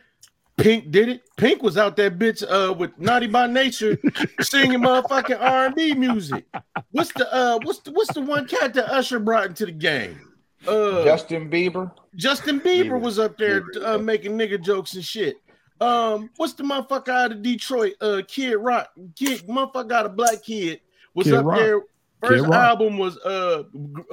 Pink 0.57 0.89
did 0.91 1.09
it. 1.09 1.21
Pink 1.37 1.61
was 1.61 1.77
out 1.77 1.95
that 1.97 2.17
bitch 2.17 2.43
uh 2.49 2.73
with 2.73 2.97
Naughty 2.97 3.27
by 3.27 3.45
Nature 3.47 3.97
singing 4.41 4.79
motherfucking 4.79 5.41
R&B 5.41 5.93
music. 5.95 6.45
What's 6.91 7.11
the 7.13 7.31
uh 7.33 7.59
what's 7.63 7.79
the 7.79 7.91
what's 7.91 8.13
the 8.13 8.21
one 8.21 8.47
cat 8.47 8.73
that 8.75 8.89
Usher 8.91 9.19
brought 9.19 9.47
into 9.47 9.65
the 9.65 9.71
game? 9.73 10.31
Uh 10.67 11.03
Justin 11.03 11.49
Bieber. 11.49 11.91
Justin 12.15 12.59
Bieber 12.61 12.91
Bieber. 12.91 13.01
was 13.01 13.19
up 13.19 13.37
there 13.37 13.61
Bieber, 13.61 13.85
uh, 13.85 13.97
making 13.97 14.37
nigga 14.37 14.61
jokes 14.61 14.93
and 14.95 15.03
shit. 15.03 15.35
Um, 15.81 16.29
what's 16.37 16.53
the 16.53 16.63
motherfucker 16.63 17.09
out 17.09 17.31
of 17.33 17.41
Detroit? 17.41 17.95
Uh, 17.99 18.21
Kid 18.25 18.55
Rock, 18.55 18.89
kid, 19.17 19.41
motherfucker 19.47 19.89
got 19.89 20.05
a 20.05 20.09
black 20.09 20.41
kid 20.41 20.79
was 21.13 21.25
Kid 21.27 21.33
up 21.35 21.45
Rock. 21.45 21.57
there. 21.57 21.81
First 22.23 22.45
Kid 22.45 22.53
album 22.53 22.97
was 22.97 23.17
uh 23.19 23.63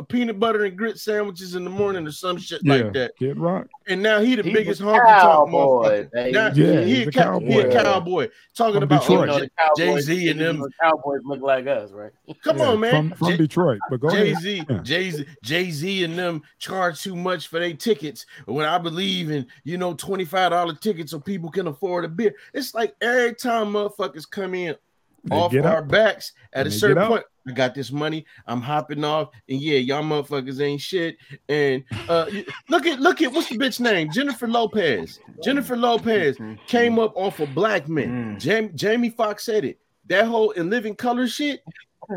peanut 0.08 0.38
butter 0.38 0.64
and 0.64 0.76
grit 0.76 0.98
sandwiches 0.98 1.54
in 1.54 1.64
the 1.64 1.70
morning 1.70 2.06
or 2.06 2.10
some 2.12 2.36
shit 2.36 2.60
yeah, 2.62 2.74
like 2.74 2.92
that. 2.94 3.16
Kid 3.16 3.38
Rock. 3.38 3.68
And 3.86 4.02
now 4.02 4.20
he 4.20 4.34
the 4.34 4.42
He's 4.42 4.52
biggest 4.52 4.80
a 4.80 4.84
honky 4.84 5.20
tonk 5.20 5.50
motherfucker. 5.50 6.32
Now, 6.32 6.48
Yeah, 6.54 6.82
he, 6.82 6.96
he's 6.96 7.06
a 7.06 7.08
a 7.08 7.12
cow- 7.12 7.38
he 7.40 7.58
a 7.60 7.62
cowboy. 7.72 7.82
cowboy 7.82 8.28
talking 8.54 8.74
From 8.74 8.82
about 8.82 9.00
Detroit. 9.02 9.18
oh, 9.18 9.22
You 9.22 9.26
know, 9.26 9.38
J- 9.38 9.44
the 9.44 9.50
Cowboys, 9.86 10.06
Jay-Z 10.06 10.30
and 10.30 10.40
them. 10.40 10.64
Cowboys 10.80 11.20
look 11.24 11.40
like 11.40 11.66
us, 11.66 11.90
right? 11.92 12.10
Come 12.44 12.58
Yeah, 12.58 12.64
on, 12.66 12.80
man. 12.80 12.90
From, 12.90 13.10
from 13.16 13.28
J- 13.28 13.36
Detroit. 13.38 13.78
But 13.88 14.00
go 14.00 14.10
Jay 14.10 14.34
Z, 14.34 14.64
Yeah. 14.68 14.78
Jay 14.82 15.10
Z, 15.10 15.26
Jay 15.42 15.70
Z, 15.70 16.04
and 16.04 16.18
them 16.18 16.42
charge 16.58 17.00
too 17.02 17.16
much 17.16 17.48
for 17.48 17.60
their 17.60 17.72
tickets. 17.74 18.26
When 18.46 18.66
I 18.66 18.78
believe 18.78 19.30
in, 19.30 19.46
you 19.64 19.78
know, 19.78 19.94
twenty 19.94 20.24
five 20.24 20.50
dollar 20.50 20.74
tickets 20.74 21.12
so 21.12 21.20
people 21.20 21.50
can 21.50 21.66
afford 21.68 22.04
a 22.04 22.08
beer. 22.08 22.34
It's 22.52 22.74
like 22.74 22.94
every 23.00 23.34
time 23.36 23.72
motherfuckers 23.72 24.28
come 24.28 24.54
in 24.54 24.76
They 25.24 25.36
off 25.36 25.54
our 25.54 25.78
up. 25.78 25.88
backs 25.88 26.32
at 26.52 26.66
And 26.66 26.68
a 26.68 26.70
certain 26.76 27.06
point. 27.06 27.20
up. 27.20 27.26
Point. 27.44 27.54
I 27.54 27.56
got 27.56 27.74
this 27.74 27.90
money. 27.92 28.24
I'm 28.46 28.60
hopping 28.60 29.04
off, 29.04 29.30
and 29.48 29.60
yeah, 29.60 29.78
y'all 29.78 30.02
motherfuckers 30.02 30.60
ain't 30.60 30.80
shit. 30.80 31.16
And 31.48 31.84
uh, 32.08 32.26
look 32.68 32.86
at 32.86 33.00
look 33.00 33.22
at 33.22 33.32
what's 33.32 33.48
the 33.48 33.58
bitch 33.58 33.80
name? 33.80 34.10
Jennifer 34.12 34.48
Lopez. 34.48 35.18
Jennifer 35.42 35.76
Lopez 35.76 36.36
came 36.66 36.98
up 36.98 37.12
off 37.16 37.40
of 37.40 37.54
Black 37.54 37.88
Men. 37.88 38.36
Mm. 38.36 38.40
Jam- 38.40 38.76
Jamie 38.76 39.10
Foxx 39.10 39.44
said 39.44 39.64
it. 39.64 39.78
That 40.06 40.26
whole 40.26 40.50
in 40.52 40.70
living 40.70 40.94
color 40.94 41.26
shit. 41.26 41.62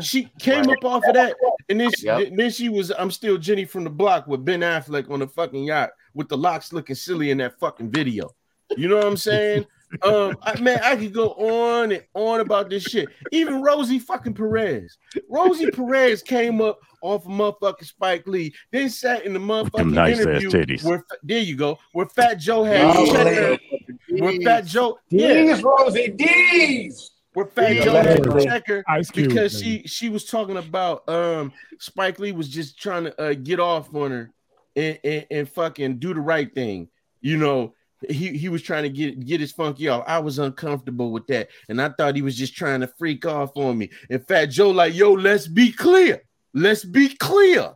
She 0.00 0.28
came 0.40 0.64
Right. 0.64 0.76
up 0.78 0.84
off 0.84 1.04
of 1.06 1.14
that, 1.14 1.36
and 1.68 1.78
then 1.80 1.90
she, 1.96 2.06
Yep. 2.06 2.32
then 2.34 2.50
she 2.50 2.68
was 2.68 2.90
I'm 2.98 3.10
still 3.10 3.38
Jenny 3.38 3.64
from 3.64 3.84
the 3.84 3.90
block 3.90 4.26
with 4.26 4.44
Ben 4.44 4.60
Affleck 4.60 5.08
on 5.10 5.20
the 5.20 5.28
fucking 5.28 5.62
yacht 5.64 5.90
with 6.12 6.28
the 6.28 6.36
locks 6.36 6.72
looking 6.72 6.96
silly 6.96 7.30
in 7.30 7.38
that 7.38 7.58
fucking 7.60 7.90
video. 7.92 8.34
You 8.76 8.88
know 8.88 8.96
what 8.96 9.06
I'm 9.06 9.16
saying? 9.16 9.64
Um, 10.02 10.36
I, 10.42 10.58
man, 10.60 10.80
I 10.82 10.96
could 10.96 11.12
go 11.12 11.30
on 11.32 11.92
and 11.92 12.04
on 12.14 12.40
about 12.40 12.70
this 12.70 12.82
shit. 12.84 13.08
Even 13.32 13.62
Rosie 13.62 13.98
fucking 13.98 14.34
Perez. 14.34 14.96
Rosie 15.30 15.70
Perez 15.70 16.22
came 16.22 16.60
up 16.60 16.80
off 17.02 17.24
of 17.26 17.30
motherfucking 17.30 17.84
Spike 17.86 18.26
Lee, 18.26 18.52
then 18.72 18.88
sat 18.90 19.24
in 19.24 19.32
the 19.32 19.38
motherfucking 19.38 19.92
nice 19.92 20.18
ass 20.20 20.26
interview. 20.26 20.50
titties. 20.50 20.84
Where, 20.84 21.04
there 21.22 21.38
you 21.38 21.56
go. 21.56 21.78
Where 21.92 22.06
Fat 22.06 22.34
Joe 22.34 22.64
had 22.64 22.96
Oh, 22.96 23.06
checker. 23.12 23.58
Where 24.10 24.40
Fat 24.42 24.66
Joe, 24.66 24.98
yeah, 25.10 25.60
Rosie, 25.62 26.08
D's. 26.08 27.12
where 27.34 27.46
Fat 27.46 27.74
Yeah, 27.76 27.84
Joe 27.84 27.92
had 27.94 28.06
allegedly. 28.06 28.44
checker 28.44 28.84
Ice 28.88 29.10
Cube. 29.10 29.28
because 29.28 29.60
baby. 29.62 29.82
she 29.82 29.88
she 29.88 30.08
was 30.08 30.24
talking 30.24 30.56
about 30.56 31.08
um 31.08 31.52
Spike 31.78 32.18
Lee 32.18 32.32
was 32.32 32.48
just 32.48 32.78
trying 32.80 33.04
to 33.04 33.20
uh, 33.20 33.34
get 33.34 33.60
off 33.60 33.94
on 33.94 34.10
her 34.10 34.32
and, 34.74 34.98
and 35.04 35.26
and 35.30 35.48
fucking 35.48 35.98
do 35.98 36.12
the 36.14 36.20
right 36.20 36.52
thing. 36.54 36.88
You 37.20 37.36
know, 37.36 37.74
he 38.08 38.36
he 38.36 38.48
was 38.48 38.62
trying 38.62 38.82
to 38.82 38.88
get 38.88 39.24
get 39.24 39.40
his 39.40 39.52
funky 39.52 39.88
off. 39.88 40.04
I 40.06 40.18
was 40.18 40.38
uncomfortable 40.38 41.10
with 41.12 41.26
that, 41.28 41.48
and 41.68 41.80
I 41.80 41.88
thought 41.90 42.16
he 42.16 42.22
was 42.22 42.36
just 42.36 42.54
trying 42.54 42.80
to 42.80 42.86
freak 42.86 43.24
off 43.26 43.56
on 43.56 43.78
me. 43.78 43.90
And 44.10 44.26
Fat 44.26 44.46
Joe 44.46 44.70
like, 44.70 44.94
yo, 44.94 45.12
let's 45.12 45.46
be 45.48 45.72
clear. 45.72 46.22
Let's 46.54 46.84
be 46.84 47.08
clear. 47.16 47.74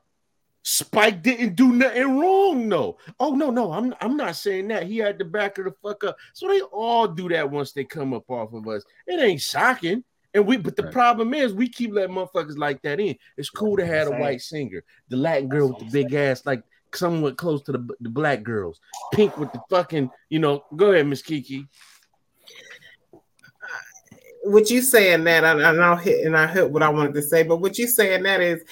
Spike 0.62 1.22
didn't 1.22 1.56
do 1.56 1.72
nothing 1.72 2.18
wrong, 2.18 2.68
no. 2.68 2.98
Oh 3.18 3.34
no, 3.34 3.50
no, 3.50 3.72
I'm 3.72 3.94
I'm 4.00 4.16
not 4.16 4.36
saying 4.36 4.68
that. 4.68 4.86
He 4.86 4.98
had 4.98 5.18
the 5.18 5.24
back 5.24 5.58
of 5.58 5.64
the 5.64 5.72
fuck 5.82 6.04
up. 6.04 6.16
So 6.34 6.48
they 6.48 6.60
all 6.60 7.08
do 7.08 7.28
that 7.30 7.50
once 7.50 7.72
they 7.72 7.84
come 7.84 8.12
up 8.12 8.30
off 8.30 8.52
of 8.52 8.68
us. 8.68 8.84
It 9.06 9.20
ain't 9.20 9.40
shocking. 9.40 10.04
And 10.32 10.46
we, 10.46 10.58
but 10.58 10.76
the 10.76 10.84
Right. 10.84 10.92
problem 10.92 11.34
is, 11.34 11.52
we 11.52 11.68
keep 11.68 11.92
letting 11.92 12.14
motherfuckers 12.14 12.56
like 12.56 12.80
that 12.82 13.00
in. 13.00 13.16
It's 13.36 13.50
cool 13.50 13.76
to 13.76 13.84
have 13.84 14.06
a 14.06 14.12
white 14.12 14.40
singer, 14.40 14.84
the 15.08 15.16
Latin 15.16 15.48
girl 15.48 15.68
with 15.68 15.78
the 15.78 15.86
big 15.86 16.14
ass, 16.14 16.46
like 16.46 16.62
somewhat 16.94 17.36
close 17.36 17.62
to 17.62 17.72
the, 17.72 17.88
the 18.00 18.08
black 18.08 18.42
girls. 18.42 18.80
Pink 19.12 19.36
with 19.36 19.52
the 19.52 19.60
fucking, 19.70 20.10
you 20.28 20.38
know. 20.38 20.64
Go 20.76 20.92
ahead, 20.92 21.06
Miss 21.06 21.22
Kiki. 21.22 21.66
what 24.42 24.70
you 24.70 24.82
saying 24.82 25.24
that 25.24 25.44
I, 25.44 25.52
and 25.52 25.82
I'll 25.82 25.96
hit 25.96 26.26
and 26.26 26.36
I 26.36 26.46
hit 26.46 26.70
what 26.70 26.82
I 26.82 26.88
wanted 26.88 27.14
to 27.14 27.22
say, 27.22 27.42
but 27.42 27.58
what 27.58 27.78
you 27.78 27.86
saying 27.86 28.22
that 28.24 28.40
is 28.40 28.62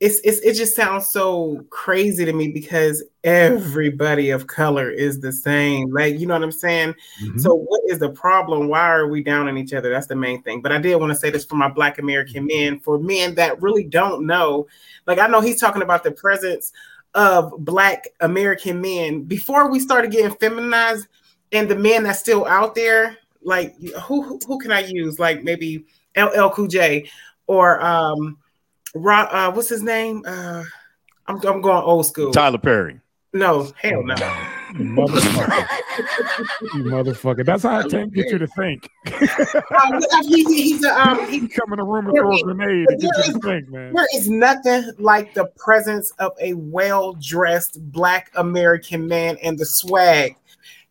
it's, 0.00 0.20
it's 0.24 0.40
it 0.40 0.54
just 0.54 0.74
sounds 0.76 1.08
so 1.08 1.64
crazy 1.70 2.24
to 2.24 2.32
me 2.32 2.48
because 2.48 3.02
everybody 3.22 4.30
of 4.30 4.46
color 4.46 4.90
is 4.90 5.20
the 5.20 5.32
same. 5.32 5.90
Like 5.90 6.18
you 6.18 6.26
know 6.26 6.34
what 6.34 6.42
I'm 6.42 6.52
saying? 6.52 6.94
Mhm. 7.22 7.40
So 7.40 7.54
what 7.54 7.80
is 7.86 8.00
the 8.00 8.10
problem? 8.10 8.68
Why 8.68 8.90
are 8.90 9.08
we 9.08 9.22
down 9.22 9.48
on 9.48 9.56
each 9.56 9.72
other? 9.72 9.90
That's 9.90 10.08
the 10.08 10.16
main 10.16 10.42
thing. 10.42 10.60
But 10.60 10.72
I 10.72 10.78
did 10.78 10.96
want 10.96 11.12
to 11.12 11.18
say 11.18 11.30
this 11.30 11.44
for 11.44 11.54
my 11.54 11.68
black 11.68 11.98
American 11.98 12.46
men, 12.46 12.80
for 12.80 12.98
men 12.98 13.36
that 13.36 13.62
really 13.62 13.84
don't 13.84 14.26
know. 14.26 14.66
Like 15.06 15.18
I 15.18 15.28
know 15.28 15.40
he's 15.40 15.60
talking 15.60 15.82
about 15.82 16.04
the 16.04 16.12
presence 16.12 16.72
of 17.14 17.52
black 17.58 18.08
American 18.20 18.80
men 18.80 19.22
before 19.22 19.70
we 19.70 19.78
started 19.78 20.10
getting 20.10 20.34
feminized 20.36 21.06
and 21.52 21.68
the 21.68 21.76
men 21.76 22.02
that's 22.02 22.18
still 22.18 22.44
out 22.46 22.74
there, 22.74 23.16
like 23.42 23.74
who 24.02 24.38
who, 24.46 24.58
can 24.58 24.72
I 24.72 24.80
use? 24.80 25.18
Like 25.18 25.42
maybe 25.42 25.84
LL 26.16 26.48
Cool 26.50 26.66
J 26.66 27.08
or 27.46 27.84
um 27.84 28.38
Ro- 28.94 29.28
uh 29.30 29.52
what's 29.52 29.68
his 29.68 29.82
name? 29.82 30.24
Uh 30.26 30.64
I'm, 31.26 31.36
I'm 31.36 31.60
going 31.60 31.84
old 31.84 32.06
school. 32.06 32.32
Tyler 32.32 32.58
Perry. 32.58 33.00
No, 33.34 33.70
hell 33.82 34.02
no. 34.04 34.14
You 34.78 34.84
motherfucker. 34.86 35.66
you 36.74 36.84
motherfucker. 36.84 37.44
That's 37.44 37.64
how 37.64 37.82
Tank 37.82 38.14
get 38.14 38.30
you 38.30 38.38
to 38.38 38.46
think. 38.46 38.88
Um, 39.06 40.00
he- 40.22 40.44
he- 40.44 40.62
he's 40.62 40.84
a, 40.84 41.00
um, 41.00 41.26
he, 41.30 41.40
He 41.40 41.48
come 41.48 41.72
in 41.72 41.78
the 41.78 41.84
room 41.84 42.06
and 42.06 42.16
throw 42.16 42.32
a 42.34 42.42
grenade 42.42 42.86
to 42.88 42.96
get 42.96 43.10
you 43.26 43.32
to 43.34 43.38
think, 43.40 43.68
man. 43.68 43.92
There 43.92 44.06
is 44.14 44.30
nothing 44.30 44.90
like 44.98 45.34
the 45.34 45.46
presence 45.58 46.12
of 46.20 46.32
a 46.40 46.54
well 46.54 47.14
dressed 47.14 47.78
black 47.92 48.30
American 48.36 49.06
man 49.08 49.36
and 49.42 49.58
the 49.58 49.66
swag. 49.66 50.36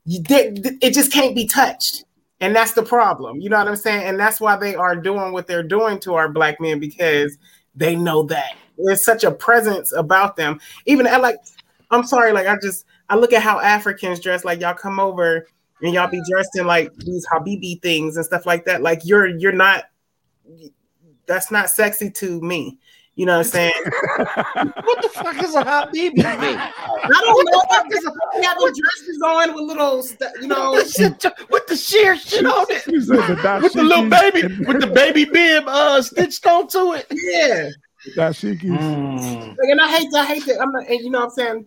you 0.05 0.21
did, 0.21 0.83
it 0.83 0.93
just 0.93 1.11
can't 1.13 1.33
be 1.35 1.45
touched. 1.47 2.03
And 2.41 2.53
that's 2.53 2.73
the 2.73 2.83
problem. 2.83 3.39
You 3.39 3.49
know 3.49 3.57
what 3.57 3.69
I'm 3.69 3.75
saying? 3.77 4.03
And 4.05 4.19
that's 4.19 4.41
why 4.41 4.57
they 4.57 4.75
are 4.75 4.97
doing 4.97 5.31
what 5.31 5.47
they're 5.47 5.63
doing 5.63 5.97
to 6.01 6.15
our 6.15 6.27
black 6.27 6.59
men 6.59 6.77
because 6.79 7.37
they 7.73 7.95
know 7.95 8.23
that 8.23 8.51
there's 8.77 9.03
such 9.05 9.23
a 9.23 9.31
presence 9.31 9.93
about 9.93 10.35
them. 10.35 10.59
Even 10.85 11.07
at 11.07 11.21
like, 11.21 11.37
I'm 11.93 12.03
sorry, 12.05 12.31
like 12.31 12.47
I 12.47 12.57
just 12.61 12.85
I 13.09 13.15
look 13.15 13.33
at 13.33 13.41
how 13.41 13.59
Africans 13.59 14.19
dress. 14.19 14.43
Like 14.43 14.61
y'all 14.61 14.73
come 14.73 14.99
over 14.99 15.47
and 15.81 15.93
y'all 15.93 16.09
be 16.09 16.21
dressed 16.29 16.57
in 16.57 16.65
like 16.65 16.93
these 16.97 17.25
Habibi 17.27 17.81
things 17.81 18.17
and 18.17 18.25
stuff 18.25 18.45
like 18.45 18.65
that. 18.65 18.81
Like 18.81 19.01
you're 19.03 19.27
you're 19.27 19.51
not 19.51 19.85
that's 21.25 21.51
not 21.51 21.69
sexy 21.69 22.09
to 22.11 22.41
me. 22.41 22.79
You 23.15 23.27
know 23.27 23.37
what 23.37 23.45
I'm 23.45 23.51
saying? 23.51 23.73
what 24.55 25.01
the 25.03 25.09
fuck 25.13 25.43
is 25.43 25.53
a 25.53 25.63
hot 25.63 25.93
baby? 25.93 26.23
I 26.25 26.71
don't 27.07 27.51
know 27.51 27.61
What 27.67 27.87
because 27.87 28.03
they 28.35 28.43
have 28.43 28.57
the 28.57 28.81
dresses 28.81 29.21
on 29.23 29.53
with 29.53 29.63
little, 29.65 30.01
st- 30.01 30.31
you 30.41 30.47
know, 30.47 30.71
with 30.71 31.67
the 31.67 31.75
sheer 31.75 32.17
shit 32.17 32.43
on 32.43 32.65
it, 32.71 32.81
She 32.85 32.99
said 33.01 33.17
the 33.17 33.59
with 33.61 33.73
the 33.73 33.83
little 33.83 34.09
baby, 34.09 34.41
with 34.65 34.81
the 34.81 34.87
baby 34.87 35.25
bib 35.25 35.65
uh 35.67 36.01
stitched 36.01 36.47
onto 36.47 36.93
it. 36.93 37.05
yeah. 37.11 37.69
dashikis. 38.17 38.61
Mm. 38.61 39.49
Like, 39.49 39.69
and 39.69 39.79
I 39.81 39.95
hate, 39.95 40.07
I 40.15 40.25
hate 40.25 40.45
that. 40.47 40.59
I'm 40.59 40.71
not, 40.71 40.87
and 40.87 40.99
you 40.99 41.11
know 41.11 41.19
what 41.19 41.25
I'm 41.25 41.31
saying. 41.31 41.65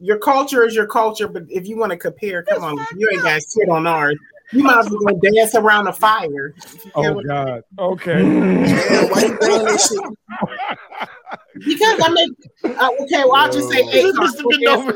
Your 0.00 0.18
culture 0.18 0.64
is 0.64 0.74
your 0.74 0.86
culture, 0.86 1.28
but 1.28 1.44
if 1.48 1.66
you 1.66 1.76
want 1.76 1.90
to 1.90 1.96
compare, 1.96 2.42
come 2.42 2.64
on, 2.64 2.76
you 2.96 3.08
ain't 3.12 3.22
got 3.22 3.40
shit 3.42 3.68
on 3.70 3.86
ours. 3.86 4.16
You 4.52 4.62
might 4.62 4.78
as 4.78 4.90
well 4.90 5.00
go 5.00 5.18
dance 5.30 5.54
around 5.54 5.86
the 5.86 5.92
fire. 5.92 6.54
Oh 6.94 7.22
God. 7.22 7.62
Okay. 7.78 8.22
Man, 8.24 9.08
why 9.10 9.22
you 9.24 9.38
doing 9.40 9.66
this 9.66 9.88
shit? 9.88 10.00
Because 11.64 12.00
I 12.04 12.08
make 12.10 12.30
uh, 12.78 12.90
okay. 13.00 13.22
Well, 13.24 13.34
I'll 13.36 13.52
just 13.52 13.68
say 13.70 13.80
eight. 13.92 14.14
Mr. 14.14 14.42
Bendova. 14.44 14.94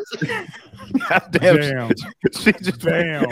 God 1.09 1.23
damn, 1.33 1.57
Damn. 1.57 1.97
She, 1.97 2.07
she 2.39 2.53
just 2.53 2.81
Damn. 2.81 3.29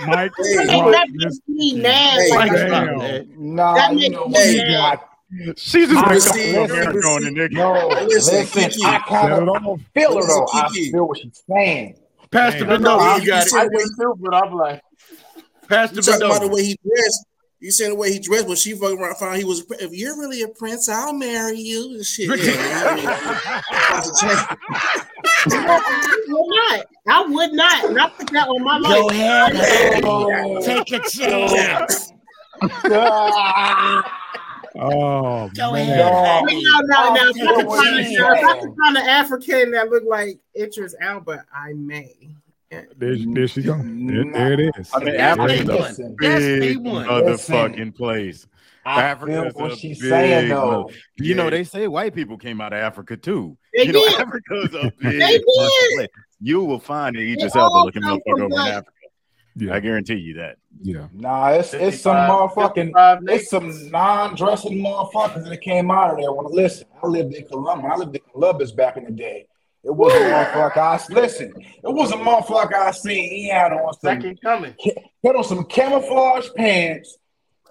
Mike. 0.00 0.32
Hey, 0.38 0.80
Rock 0.80 0.92
that 0.92 1.06
this- 1.14 1.40
makes 1.46 1.48
me 1.48 1.80
mad. 1.80 2.18
Hey, 2.20 2.30
Like, 2.30 2.50
Mike, 2.52 2.60
Damn. 2.60 2.98
man. 2.98 3.32
Nah, 3.36 3.74
That 3.74 3.92
you 3.92 3.96
makes 3.98 4.10
know 4.12 4.26
me 4.26 4.32
what? 4.32 4.42
Hey, 4.42 4.56
mad. 4.68 5.00
She 5.56 5.86
just 5.86 5.94
I 5.96 6.08
went 6.10 6.22
see- 6.22 6.56
over 6.56 6.72
there 6.74 6.84
listen, 6.92 7.00
going 7.00 7.22
to 7.24 7.30
nigga. 7.30 7.52
No, 7.52 7.88
Listen, 8.06 8.34
listen, 8.38 8.62
Kiki. 8.70 8.84
I 8.84 8.98
kind 9.00 9.28
Set 9.34 9.42
it 9.42 9.48
of 9.48 9.80
feel 9.94 10.16
her 10.16 10.26
though. 10.26 10.46
I 10.52 10.68
feel 10.70 11.08
what 11.08 11.18
she's 11.18 11.42
saying. 11.48 11.96
Pastor 12.30 12.64
Damn. 12.66 12.82
No, 12.82 13.16
you 13.16 13.26
got 13.26 13.46
I 13.54 13.64
it. 13.66 13.72
just 13.72 13.92
too, 14.00 14.14
but 14.18 14.34
I'm 14.34 14.52
like, 14.54 14.82
Pastor 15.68 15.96
You 15.96 16.02
talking 16.02 16.22
about 16.26 16.40
the 16.42 16.48
way 16.48 16.64
he 16.64 16.76
dressed. 16.84 17.26
You 17.58 17.70
saying 17.70 17.90
the 17.92 17.96
way 17.96 18.12
he 18.12 18.18
dressed, 18.18 18.46
but 18.48 18.58
she 18.58 18.74
fucking 18.74 18.98
around 18.98 19.16
found 19.16 19.36
he 19.38 19.44
was. 19.44 19.64
If 19.80 19.92
you're 19.92 20.18
really 20.18 20.42
a 20.42 20.48
prince, 20.48 20.88
I'll 20.88 21.12
marry 21.14 21.58
you 21.58 21.94
and 21.94 22.04
shit. 22.04 22.28
Yeah, 25.48 25.62
I 25.68 26.24
would 26.28 26.48
not. 26.48 26.86
I 27.08 27.26
would 27.26 27.52
not. 27.52 27.84
And 27.86 28.00
I 28.00 28.08
put 28.10 28.30
that 28.30 28.48
on 28.48 28.62
my 28.64 28.78
life. 28.78 28.92
Go 28.92 29.08
ahead, 29.10 29.52
take 30.64 30.92
a 30.92 30.98
chance. 31.08 32.12
Oh 34.80 35.48
Go 35.56 35.72
man. 35.72 35.88
ahead, 35.88 35.98
No. 35.98 36.10
Now, 36.22 36.38
honey. 36.40 36.62
now, 36.64 37.14
now, 37.14 37.30
if 37.30 37.36
I 37.36 37.46
Oh, 37.48 37.56
could 37.56 37.66
find 37.66 37.96
a- 37.98 38.10
yeah. 38.10 38.18
now, 38.18 38.32
if 38.34 38.44
I 38.44 38.60
could 38.60 38.74
find 38.76 38.96
an 38.96 39.08
African 39.08 39.70
that 39.72 39.88
looked 39.90 40.06
like 40.06 40.38
Idris 40.58 40.94
Elba, 41.00 41.44
I 41.54 41.72
may. 41.74 42.14
There, 42.70 42.86
there 42.98 43.46
she 43.48 43.62
go. 43.62 43.74
Mm-hmm. 43.74 44.06
There, 44.32 44.32
there 44.32 44.52
it 44.68 44.76
is. 44.78 44.90
I 44.92 44.98
mean, 44.98 45.06
There 45.14 45.20
Africa's 45.20 45.60
it 45.60 45.68
a 45.70 45.74
is. 45.76 45.80
Listen, 45.98 46.16
That's 46.20 46.44
big 46.44 46.78
motherfucking 46.78 47.96
place. 47.96 48.46
I 48.84 49.02
Africa 49.02 49.46
is 49.46 49.54
a 49.56 49.76
she's 49.76 50.00
big 50.00 50.10
saying 50.10 50.48
though. 50.48 50.82
mother- 50.82 50.94
You 51.16 51.34
know, 51.34 51.48
they 51.50 51.64
say 51.64 51.88
white 51.88 52.14
people 52.14 52.36
came 52.38 52.60
out 52.60 52.72
of 52.72 52.78
Africa 52.80 53.16
too. 53.16 53.56
They 53.74 53.84
you 53.86 53.92
know, 53.92 54.04
did. 54.04 54.20
Africa 54.20 54.54
is 54.62 54.74
a 54.74 54.92
big 55.00 55.20
They 55.20 55.38
did. 55.38 55.44
place. 55.44 56.08
You 56.40 56.64
will 56.64 56.78
find 56.78 57.16
an 57.16 57.22
Idris 57.22 57.52
They 57.54 57.60
Elba 57.60 57.72
all 57.72 57.84
looking 57.86 58.02
come 58.02 58.18
motherfucker 58.18 58.32
over 58.34 58.42
in 58.44 58.48
black. 58.50 58.84
Africa. 59.56 59.74
I 59.74 59.80
guarantee 59.80 60.14
you 60.16 60.34
that. 60.34 60.56
yeah. 60.82 61.08
Nah, 61.12 61.48
it's 61.50 61.74
it's 61.74 62.00
some 62.00 62.16
motherfucking 62.16 62.92
it's 63.28 63.50
some 63.50 63.90
non-dressing 63.90 64.78
motherfuckers 64.78 65.48
that 65.48 65.60
came 65.60 65.90
out 65.90 66.10
of 66.10 66.18
there. 66.18 66.32
Well, 66.32 66.52
listen, 66.52 66.86
I 67.02 67.06
lived 67.06 67.34
in 67.34 67.46
Columbus. 67.46 67.90
I 67.92 67.96
lived 67.96 68.14
in 68.16 68.22
Columbus 68.32 68.72
back 68.72 68.96
in 68.96 69.04
the 69.04 69.10
day. 69.10 69.48
It 69.82 69.94
was 69.94 70.12
a 70.12 70.16
motherfucker. 70.16 70.76
I 70.78 71.14
listen. 71.14 71.52
It 71.56 71.92
was 71.92 72.10
a 72.12 72.16
motherfucker 72.16 72.74
I 72.74 72.90
seen. 72.90 73.30
He 73.30 73.48
had 73.48 73.72
on 73.72 73.92
some 73.94 74.00
second 74.00 74.40
coming. 74.42 74.74
had 75.24 75.36
on 75.36 75.44
some 75.44 75.64
camouflage 75.64 76.48
pants, 76.56 77.16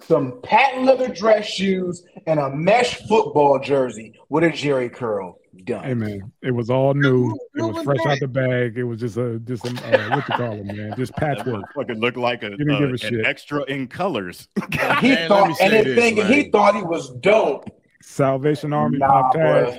some 0.02 0.40
patent 0.42 0.86
leather 0.86 1.10
dress 1.10 1.46
shoes, 1.46 2.04
and 2.26 2.40
a 2.40 2.50
mesh 2.50 2.96
football 3.08 3.60
jersey 3.60 4.18
with 4.30 4.46
a 4.46 4.50
Jheri 4.50 4.92
curl. 4.92 5.40
Done. 5.64 5.84
Hey 5.84 5.94
man, 5.94 6.32
it 6.42 6.52
was 6.52 6.70
all 6.70 6.94
new. 6.94 7.32
It 7.56 7.62
was 7.62 7.76
was 7.76 7.84
fresh 7.86 8.04
that? 8.04 8.10
out 8.10 8.20
the 8.20 8.28
bag. 8.28 8.78
It 8.78 8.84
was 8.84 9.00
just 9.00 9.18
a 9.18 9.40
just 9.40 9.64
some 9.64 9.82
uh, 9.84 10.10
what 10.10 10.28
you 10.28 10.34
call 10.34 10.60
it, 10.60 10.66
man? 10.66 10.94
Just 10.96 11.16
That 11.20 11.38
patchwork. 11.38 11.66
motherfucker 11.76 12.00
looked 12.00 12.18
like 12.18 12.44
a, 12.44 12.52
didn't 12.58 12.72
uh, 12.72 12.80
give 12.80 12.90
a 12.90 12.94
an 12.94 12.98
shit. 12.98 13.26
extra 13.26 13.64
in 13.64 13.88
colors. 13.88 14.48
he 15.00 15.10
Man, 15.10 15.30
thought, 15.30 15.56
say 15.58 15.66
and 15.70 15.74
the 15.74 15.84
this, 15.96 16.04
thing, 16.04 16.16
man. 16.18 16.32
he 16.32 16.50
thought 16.52 16.76
he 16.76 16.84
was 16.84 17.10
dope. 17.22 17.70
Salvation 18.02 18.74
Army 18.74 19.00
Nah, 19.00 19.08
pop 19.08 19.34
tags. 19.34 19.78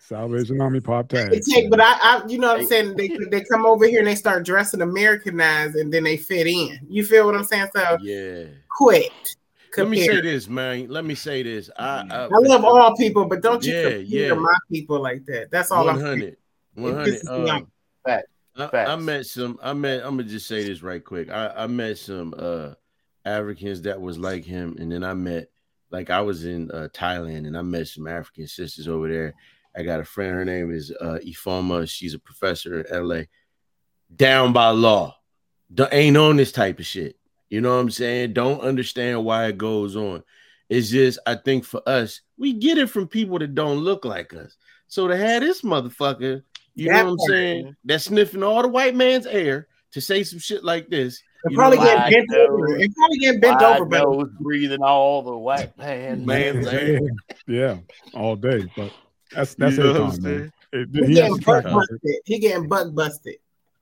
Salvation 0.00 0.60
Army 0.60 0.80
pop 0.80 1.08
They 1.08 1.16
tags. 1.18 1.52
take, 1.52 1.68
but 1.70 1.80
I, 1.80 1.92
I, 2.00 2.22
you 2.28 2.38
know 2.38 2.48
what 2.52 2.60
I'm 2.60 2.66
saying? 2.66 2.96
They 2.96 3.10
they 3.30 3.42
come 3.50 3.66
over 3.66 3.86
here 3.86 3.98
and 3.98 4.08
they 4.08 4.14
start 4.14 4.44
dressing 4.46 4.80
Americanized, 4.80 5.74
and 5.74 5.92
then 5.92 6.04
they 6.04 6.16
fit 6.16 6.46
in. 6.46 6.78
You 6.88 7.04
feel 7.04 7.26
what 7.26 7.34
I'm 7.34 7.44
saying? 7.44 7.68
So 7.74 7.98
Yeah. 8.00 8.44
quit. 8.70 9.36
Let 9.76 9.88
me 9.88 10.04
say 10.04 10.20
this, 10.20 10.48
man. 10.48 10.88
Let 10.88 11.04
me 11.04 11.14
say 11.14 11.42
this. 11.42 11.70
I 11.78 12.06
I, 12.10 12.24
I 12.24 12.28
love 12.30 12.64
all 12.64 12.96
people, 12.96 13.26
but 13.26 13.42
don't 13.42 13.64
you 13.64 13.74
Yeah, 13.74 13.82
compare 13.82 14.00
yeah. 14.02 14.34
my 14.34 14.56
people 14.70 15.00
like 15.02 15.24
that. 15.26 15.50
That's 15.50 15.70
all 15.70 15.88
I'm 15.88 15.98
saying. 15.98 16.36
100. 16.74 17.16
It 17.16 17.24
100. 17.24 17.26
Um. 17.28 17.68
Fact. 18.04 18.26
I, 18.58 18.84
I 18.92 18.96
met 18.96 19.26
some. 19.26 19.58
I 19.62 19.72
met. 19.72 20.04
I'm 20.04 20.16
gonna 20.16 20.24
just 20.24 20.46
say 20.46 20.64
this 20.64 20.82
right 20.82 21.04
quick. 21.04 21.30
I, 21.30 21.48
I 21.56 21.66
met 21.66 21.98
some 21.98 22.34
uh 22.38 22.70
Africans 23.24 23.82
that 23.82 24.00
was 24.00 24.18
like 24.18 24.44
him, 24.44 24.76
and 24.78 24.90
then 24.90 25.04
I 25.04 25.12
met 25.14 25.48
like 25.90 26.10
I 26.10 26.20
was 26.20 26.44
in 26.46 26.70
uh, 26.70 26.88
Thailand, 26.92 27.46
and 27.46 27.56
I 27.56 27.62
met 27.62 27.88
some 27.88 28.06
African 28.06 28.46
sisters 28.46 28.88
over 28.88 29.08
there. 29.08 29.34
I 29.76 29.82
got 29.82 30.00
a 30.00 30.04
friend. 30.04 30.34
Her 30.34 30.44
name 30.44 30.72
is 30.72 30.90
uh, 31.00 31.18
Ifoma. 31.26 31.88
She's 31.88 32.14
a 32.14 32.18
professor 32.18 32.80
in 32.80 33.06
LA. 33.08 33.22
Down 34.14 34.52
by 34.52 34.70
law, 34.70 35.16
Don't- 35.74 35.92
ain't 35.92 36.16
on 36.16 36.36
this 36.36 36.52
type 36.52 36.78
of 36.78 36.86
shit. 36.86 37.16
You 37.50 37.60
know 37.60 37.74
what 37.74 37.80
I'm 37.80 37.90
saying? 37.90 38.32
Don't 38.32 38.60
understand 38.60 39.24
why 39.24 39.46
it 39.46 39.58
goes 39.58 39.96
on. 39.96 40.22
It's 40.68 40.88
just 40.90 41.18
I 41.26 41.36
think 41.36 41.64
for 41.64 41.80
us, 41.86 42.20
we 42.36 42.52
get 42.52 42.78
it 42.78 42.90
from 42.90 43.06
people 43.06 43.38
that 43.38 43.54
don't 43.54 43.78
look 43.78 44.04
like 44.04 44.34
us. 44.34 44.56
So 44.88 45.06
to 45.08 45.16
have 45.16 45.42
this 45.42 45.62
motherfucker, 45.62 46.42
you 46.74 46.88
That 46.88 46.94
know 46.94 47.04
what 47.04 47.10
I'm 47.12 47.16
part, 47.18 47.30
saying, 47.30 47.76
that's 47.84 48.04
sniffing 48.04 48.42
all 48.42 48.62
the 48.62 48.68
white 48.68 48.94
man's 48.94 49.26
air 49.26 49.68
to 49.92 50.00
say 50.00 50.22
some 50.24 50.38
shit 50.40 50.64
like 50.64 50.88
this. 50.88 51.22
They 51.44 51.52
you 51.52 51.56
probably 51.56 51.78
know, 51.78 51.84
get 51.84 51.96
Wide 51.96 52.10
bent 52.12 52.40
over. 52.40 52.68
nose. 52.68 52.78
They 52.78 52.88
probably 52.88 53.18
get 53.18 53.40
bent 53.40 53.60
Wide 53.60 53.76
over, 53.76 53.84
but 53.86 54.02
nose 54.02 54.28
breathing 54.40 54.82
all 54.82 55.22
the 55.22 55.36
white 55.36 55.76
man. 55.78 56.26
Man's 56.26 56.66
air. 56.66 57.00
yeah, 57.46 57.78
all 58.12 58.34
day. 58.34 58.68
But 58.76 58.92
that's 59.32 59.54
that's 59.54 59.76
You 59.76 59.84
know 59.84 59.92
what 59.92 60.14
I'm 60.16 60.22
man. 60.22 60.52
It- 60.72 60.88
he 60.92 61.06
he 61.06 61.14
getting 61.14 61.34
a 61.34 61.38
butt 61.38 61.64
busted. 61.64 62.00
He 62.24 62.38
getting 62.38 62.68
butt 62.68 62.94
busted. 62.94 63.36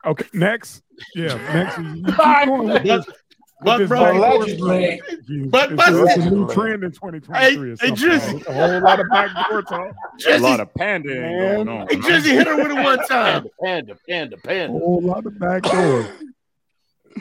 Okay, 0.07 0.27
next. 0.35 0.83
Yeah, 1.15 1.39
next. 1.55 1.79
is- 3.67 3.79
you 3.81 3.87
keep 3.87 3.89
going 3.89 4.21
with 4.39 4.47
this- 4.47 4.61
with 4.61 4.61
Buck 4.61 4.69
this 4.69 4.69
brother. 4.69 4.71
backdoor 4.71 4.77
Allegedly. 4.77 4.99
talk. 4.99 5.29
You- 5.29 5.47
Buck 5.47 5.71
It's, 5.73 5.89
a- 5.89 6.05
it's 6.05 6.17
a 6.27 6.31
new 6.35 6.49
trend 6.53 6.85
in 6.85 6.93
2023. 6.93 7.37
Hey, 7.37 7.57
or 7.57 7.67
hey, 7.67 7.91
Drizzy. 7.91 8.47
a 8.47 8.53
whole 8.53 8.81
lot 8.81 9.01
of 9.01 9.07
backdoor 9.11 9.63
talk. 9.63 9.95
a 10.29 10.39
lot 10.39 10.61
of 10.61 10.75
pandering 10.75 11.21
Man. 11.39 11.55
going 11.67 11.69
on. 11.69 11.89
hey, 11.89 11.97
Drizzy 11.97 12.33
hit 12.33 12.47
her 12.47 12.57
with 12.57 12.71
it 12.71 12.83
one 12.83 12.99
time. 13.07 13.47
Panda, 13.63 13.97
panda, 14.09 14.37
A 14.37 14.41
panda. 14.41 14.79
whole 14.79 15.01
lot 15.03 15.25
of 15.27 15.39
backdoor. 15.39 16.07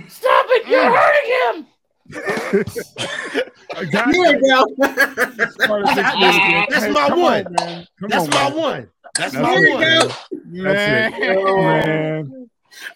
Stop 0.08 0.46
it! 0.50 0.68
You're 0.68 0.84
mm. 0.86 0.98
hurting 0.98 1.66
him. 1.66 1.68
I 3.76 3.86
got 3.86 4.14
Here 4.14 4.26
you. 4.26 4.42
go. 4.42 4.66
Started 5.52 5.88
this 5.88 6.16
music. 6.16 6.70
That's 6.70 6.90
my 6.94 7.08
one. 7.16 7.46
man. 7.60 7.88
That's 8.02 8.28
my 8.30 8.50
one. 8.52 8.90
That's 9.16 9.34
That's 9.34 9.36
my 9.36 9.54
it, 9.54 9.58
Here 9.60 9.68
we 9.68 9.74
one. 9.74 9.82
go. 9.82 10.08
That's 10.64 11.16
it. 11.18 11.46
Man. 11.56 12.43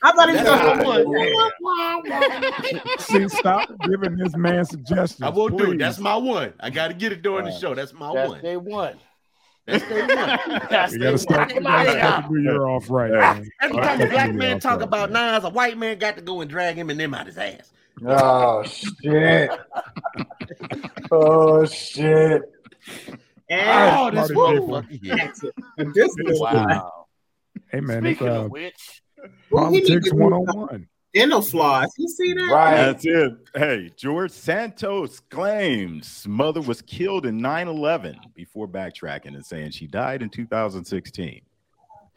I 0.02 0.12
thought 0.12 0.30
he 0.30 0.36
was 0.36 0.44
going 0.44 1.54
my 1.62 2.02
to 2.06 3.02
See, 3.04 3.28
stop 3.30 3.70
giving 3.90 4.18
this 4.18 4.36
man 4.36 4.66
suggestions. 4.66 5.22
I 5.22 5.30
will 5.30 5.50
do 5.50 5.72
it. 5.72 5.78
That's 5.78 6.00
my 6.00 6.16
one. 6.16 6.54
I 6.60 6.70
got 6.70 6.88
to 6.90 6.94
get 6.94 7.12
it 7.12 7.22
during 7.22 7.46
the 7.46 7.52
show. 7.52 7.76
That's 7.76 7.94
my 7.94 8.14
That's 8.14 8.30
one. 8.30 8.42
day 8.42 8.58
one. 8.58 8.98
That's 9.66 9.88
day 9.88 10.02
one. 10.02 10.08
That's 10.70 10.94
We 10.94 11.00
day 11.00 11.04
gotta 11.06 11.18
start, 11.18 11.48
one. 11.54 11.58
we 11.58 11.64
gotta 11.64 11.92
start 12.00 12.26
the 12.32 12.42
year 12.42 12.66
off 12.68 12.90
right, 12.90 13.12
man. 13.12 13.50
Every 13.62 13.78
time 13.78 14.02
a 14.02 14.08
black 14.08 14.34
man 14.34 14.60
talk 14.60 14.82
about 14.82 15.12
nines, 15.12 15.44
a 15.44 15.50
white 15.50 15.78
man 15.78 15.98
got 15.98 16.16
to 16.16 16.22
go 16.22 16.42
and 16.42 16.50
drag 16.50 16.76
him 16.76 16.90
and 16.90 17.00
them 17.00 17.14
out 17.14 17.26
his 17.28 17.38
ass. 17.38 17.72
Oh 18.06 18.64
shit. 18.64 19.50
oh 21.12 21.66
shit. 21.66 22.44
And 23.50 23.98
Oh, 23.98 24.12
this 24.12 24.32
Martin 24.32 24.64
motherfucker 24.64 25.04
here. 25.04 25.18
that's 25.18 25.44
it. 25.44 25.54
And 25.78 25.94
this 25.94 26.12
is 26.18 26.40
Wow. 26.40 27.06
Hey 27.72 27.80
man, 27.82 28.06
it's 28.06 28.20
Speaking 28.20 28.34
uh, 28.34 28.42
of 28.46 28.52
which, 28.52 28.76
Well, 28.76 28.82
he 28.86 28.94
need 28.94 29.07
politics 29.52 29.88
to 29.90 30.00
do 30.00 30.16
101. 30.16 30.88
dental 31.14 31.42
floss. 31.42 31.90
You 31.98 32.08
see 32.08 32.34
that? 32.34 32.50
Right. 32.52 32.76
That's 32.76 33.06
it. 33.06 33.34
Hey, 33.56 33.92
George 33.96 34.32
Santos 34.32 35.20
claims 35.20 36.26
mother 36.28 36.62
was 36.62 36.82
killed 36.82 37.26
in 37.26 37.38
9 37.38 37.68
11 37.68 38.18
before 38.36 38.68
backtracking 38.68 39.36
and 39.36 39.46
saying 39.46 39.72
she 39.72 39.88
died 39.88 40.22
in 40.22 40.30
2016. 40.30 41.42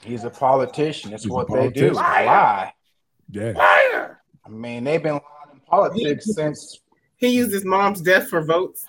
He's 0.03 0.25
a 0.25 0.31
politician. 0.31 1.11
That's 1.11 1.25
He's 1.25 1.31
a 1.31 1.35
what 1.35 1.49
they 1.49 1.69
do. 1.71 1.93
politician. 1.93 1.95
Lie. 1.95 2.73
Yeah. 3.31 3.53
Liar. 3.57 4.21
I 4.45 4.49
mean, 4.49 4.85
they've 4.85 5.03
been 5.03 5.13
lying 5.13 5.23
in 5.55 5.61
politics 5.61 6.35
since 6.35 6.81
He 7.17 7.29
used 7.29 7.53
his 7.53 7.65
mom's 7.65 8.01
death 8.01 8.29
for 8.29 8.43
votes. 8.43 8.87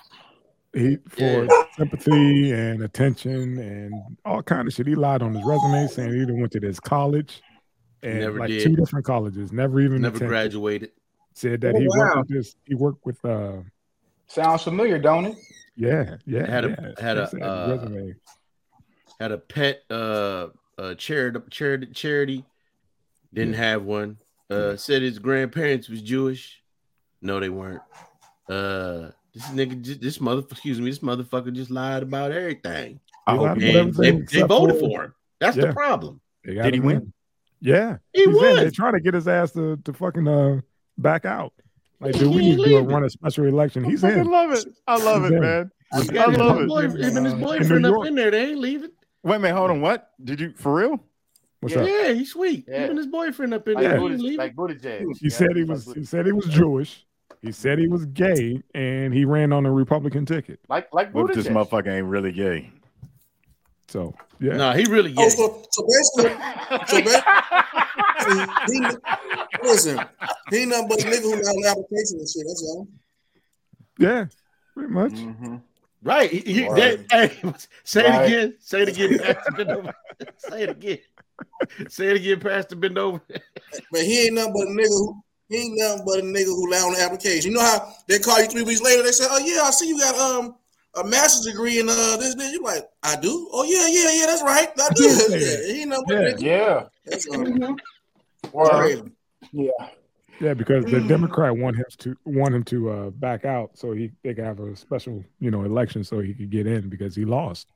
He 0.74 0.96
for 1.06 1.46
sympathy 1.76 2.52
and 2.52 2.82
attention 2.82 3.58
and 3.58 3.92
all 4.24 4.42
kind 4.42 4.66
of 4.66 4.72
shit. 4.72 4.86
He 4.86 4.94
lied 4.94 5.20
on 5.22 5.34
his 5.34 5.44
resume 5.44 5.86
saying 5.86 6.12
he 6.14 6.20
didn't 6.20 6.40
went 6.40 6.50
to 6.52 6.60
this 6.60 6.80
college 6.80 7.42
and 8.02 8.20
Never 8.20 8.38
like 8.40 8.48
did. 8.48 8.62
two 8.64 8.76
different 8.76 9.04
colleges. 9.06 9.52
Never 9.52 9.80
even 9.80 10.02
Never 10.02 10.16
attended. 10.16 10.28
graduated. 10.28 10.90
Said 11.34 11.60
that 11.62 11.74
Oh, 11.74 11.80
he 11.80 11.86
wow. 11.88 11.96
worked 11.98 12.16
with 12.18 12.28
this. 12.28 12.56
He 12.66 12.74
worked 12.74 13.06
with 13.06 13.24
uh 13.24 13.58
sounds 14.26 14.62
familiar, 14.64 14.98
don't 14.98 15.26
it? 15.26 15.36
yeah 15.76 16.16
yeah 16.26 16.46
Had 16.46 16.64
a- 16.66 16.68
yeah. 16.98 17.02
had 17.04 17.16
He 17.16 17.22
a, 17.22 17.26
said 17.28 17.42
uh, 17.42 17.78
resume. 17.80 18.14
Had 19.20 19.32
a 19.32 19.38
pet 19.38 19.82
uh 19.90 20.48
uh 20.78 20.94
charity 20.94 21.40
charity 21.50 21.86
charity. 21.88 22.44
Didn't 23.32 23.54
have 23.54 23.82
one. 23.84 24.18
Uh 24.50 24.76
said 24.76 25.02
his 25.02 25.18
grandparents 25.18 25.88
was 25.88 26.02
Jewish. 26.02 26.62
No, 27.22 27.40
they 27.40 27.48
weren't. 27.48 27.82
Uh 28.48 29.10
this 29.32 29.44
nigga 29.46 30.00
this 30.00 30.20
mother 30.20 30.42
excuse 30.50 30.78
me, 30.80 30.90
this 30.90 30.98
motherfucker 30.98 31.52
just 31.52 31.70
lied 31.70 32.02
about 32.02 32.32
everything. 32.32 33.00
He 33.06 33.22
I 33.26 33.36
hope 33.36 33.46
lied 33.46 33.60
he 33.62 33.70
about 33.70 33.84
And 34.04 34.26
they, 34.28 34.40
they 34.40 34.42
voted 34.46 34.78
for 34.80 35.04
him. 35.04 35.14
That's 35.40 35.56
Yeah. 35.56 35.66
the 35.68 35.72
problem. 35.72 36.20
They 36.44 36.54
Did 36.54 36.74
he 36.74 36.80
him 36.80 36.84
win? 36.86 37.12
In. 37.62 37.68
Yeah, 37.68 37.96
He 38.12 38.20
He's 38.24 38.28
in. 38.28 38.56
They 38.56 38.62
won. 38.64 38.72
trying 38.72 38.92
to 38.94 39.00
get 39.00 39.14
his 39.14 39.28
ass 39.28 39.52
to, 39.52 39.76
to 39.78 39.92
fucking 39.92 40.26
uh 40.28 40.60
back 40.98 41.24
out. 41.24 41.52
Like, 42.00 42.18
do 42.18 42.28
we 42.30 42.38
need 42.38 42.56
to 42.56 42.56
do 42.56 42.62
a 42.62 42.66
leaving. 42.78 42.86
run 42.88 43.04
a 43.04 43.10
special 43.10 43.44
election. 43.46 43.84
He's 43.84 44.02
I 44.02 44.08
fucking 44.08 44.24
in. 44.24 44.30
love 44.30 44.52
it. 44.52 44.64
I 44.88 44.96
love 44.96 45.22
He's 45.22 45.30
it, 45.30 45.34
in. 45.34 45.40
man. 45.40 45.70
He 45.92 45.98
I 45.98 46.12
got 46.12 46.28
his 46.30 46.38
love 46.38 46.60
it. 46.60 46.68
boy- 46.68 46.82
him 46.88 47.16
and 47.16 47.26
his 47.26 47.34
Uh, 47.34 47.36
in 47.36 47.40
boyfriend 47.42 47.86
up 47.86 48.06
in 48.06 48.14
there. 48.16 48.30
They 48.30 48.48
ain't 48.50 48.58
leaving. 48.58 48.90
Wait 49.22 49.36
a 49.36 49.38
minute, 49.38 49.56
hold 49.56 49.70
on. 49.70 49.80
What 49.80 50.10
did 50.24 50.40
you 50.40 50.52
for 50.56 50.74
real? 50.74 50.98
What's 51.60 51.76
Yeah. 51.76 51.82
up? 51.82 51.88
Yeah, 51.88 52.12
he's 52.14 52.32
sweet. 52.32 52.64
Yeah. 52.66 52.78
Him 52.84 52.90
and 52.90 52.98
his 52.98 53.06
boyfriend 53.06 53.54
up 53.54 53.68
in 53.68 53.74
Like, 53.74 53.84
there. 53.84 53.92
Yeah. 53.92 53.98
He 54.00 54.04
ain't 54.04 54.12
Buttigieg, 54.14 54.22
leaving. 54.24 54.38
like 54.38 54.56
Buttigieg. 54.56 55.00
He 55.20 55.28
Yeah, 55.28 55.28
said 55.30 55.56
he 55.56 55.62
was. 55.64 55.86
Buttigieg. 55.86 55.96
He 55.96 56.04
said 56.04 56.26
he 56.26 56.32
was 56.32 56.46
Jewish. 56.46 57.06
He 57.40 57.52
said 57.52 57.78
he 57.78 57.88
was 57.88 58.04
gay, 58.06 58.62
and 58.74 59.12
he 59.14 59.24
ran 59.24 59.52
on 59.52 59.66
a 59.66 59.72
Republican 59.72 60.26
ticket. 60.26 60.58
like 60.68 60.92
like 60.92 61.14
What 61.14 61.30
if 61.30 61.36
this 61.36 61.46
motherfucker 61.48 61.88
ain't 61.88 62.06
really 62.06 62.32
gay? 62.32 62.72
So 63.92 64.14
yeah, 64.40 64.56
Nah, 64.56 64.72
he 64.72 64.84
really 64.86 65.12
Oh, 65.18 65.28
gay. 65.28 65.28
so, 65.36 65.62
so 65.70 65.86
basically, 65.86 66.44
so 66.88 67.02
basically, 67.02 68.56
he, 68.66 68.96
listen, 69.62 70.08
he 70.50 70.56
ain't 70.62 70.70
nothing 70.70 70.88
but 70.88 71.00
a 71.00 71.04
nigga 71.04 71.20
who 71.22 71.42
got 71.42 71.54
an 71.54 71.64
application 71.66 72.18
and 72.20 72.28
shit. 72.28 72.42
That's 72.46 72.62
all. 72.68 72.88
yeah, 73.98 74.24
pretty 74.74 74.92
much. 74.92 75.12
Mm-hmm. 75.12 75.56
Right. 76.02 76.30
He, 76.30 76.38
he- 76.40 76.68
Right. 76.68 77.06
that- 77.08 77.30
hey, 77.42 77.52
say 77.84 78.02
Right. 78.08 78.22
it 78.22 78.26
again. 78.26 78.54
Say 78.60 78.82
it 78.82 78.88
again, 78.88 79.18
Pastor 79.18 79.52
Bend 79.52 79.92
say 80.38 80.62
it 80.62 80.70
again. 80.70 80.98
Say 81.88 82.06
it 82.08 82.16
again, 82.16 82.40
Pastor 82.40 82.76
Bend 82.76 82.96
over. 82.98 83.20
But 83.92 84.00
he 84.00 84.24
ain't 84.24 84.34
nothing 84.34 84.54
but 84.54 84.68
a 84.68 84.70
nigga 84.70 84.88
who 84.88 85.22
he 85.50 85.56
ain't 85.58 85.78
nothing 85.78 86.04
but 86.06 86.18
a 86.18 86.22
nigga 86.22 86.46
who 86.46 86.70
lied 86.70 86.82
on 86.82 86.92
the 86.94 87.00
application. 87.02 87.50
You 87.50 87.58
know 87.58 87.62
how 87.62 87.92
they 88.08 88.18
call 88.18 88.40
you 88.40 88.46
three 88.48 88.62
weeks 88.62 88.80
later? 88.80 89.02
They 89.02 89.12
say, 89.12 89.26
"Oh 89.28 89.38
yeah, 89.38 89.62
I 89.64 89.70
see 89.70 89.86
you 89.88 89.98
got 89.98 90.14
um 90.18 90.56
a 90.94 91.04
master's 91.04 91.52
degree 91.52 91.78
in 91.80 91.88
uh 91.88 92.16
this 92.18 92.34
this." 92.34 92.52
You 92.52 92.62
like, 92.62 92.84
I 93.02 93.16
do. 93.16 93.48
Oh 93.52 93.64
yeah, 93.64 93.86
yeah, 93.88 94.20
yeah. 94.20 94.26
That's 94.26 94.42
right. 94.42 94.68
I 94.78 94.88
do. 94.94 95.04
Yeah, 95.04 95.38
that. 95.38 95.64
he 95.66 95.80
ain't 95.80 95.88
nothing 95.90 96.04
but 96.08 96.16
a 96.18 96.30
Yeah. 96.30 96.36
Yeah. 96.38 96.82
That's 97.06 97.26
all. 97.28 97.38
Mhm. 97.38 97.78
Well, 98.52 99.02
yeah. 99.52 99.70
Yeah, 100.40 100.54
because 100.54 100.84
the 100.86 101.00
Democrat 101.00 101.56
want 101.56 101.76
him 101.76 101.84
to 101.98 102.16
want 102.24 102.54
him 102.54 102.64
to 102.64 102.90
uh, 102.90 103.10
back 103.10 103.44
out 103.44 103.70
so 103.74 103.92
he 103.92 104.10
they 104.24 104.34
could 104.34 104.44
have 104.44 104.58
a 104.60 104.74
special 104.74 105.22
you 105.38 105.50
know 105.50 105.62
election 105.62 106.02
so 106.02 106.18
he 106.20 106.34
could 106.34 106.50
get 106.50 106.66
in 106.66 106.88
because 106.88 107.14
he 107.14 107.24
lost, 107.24 107.68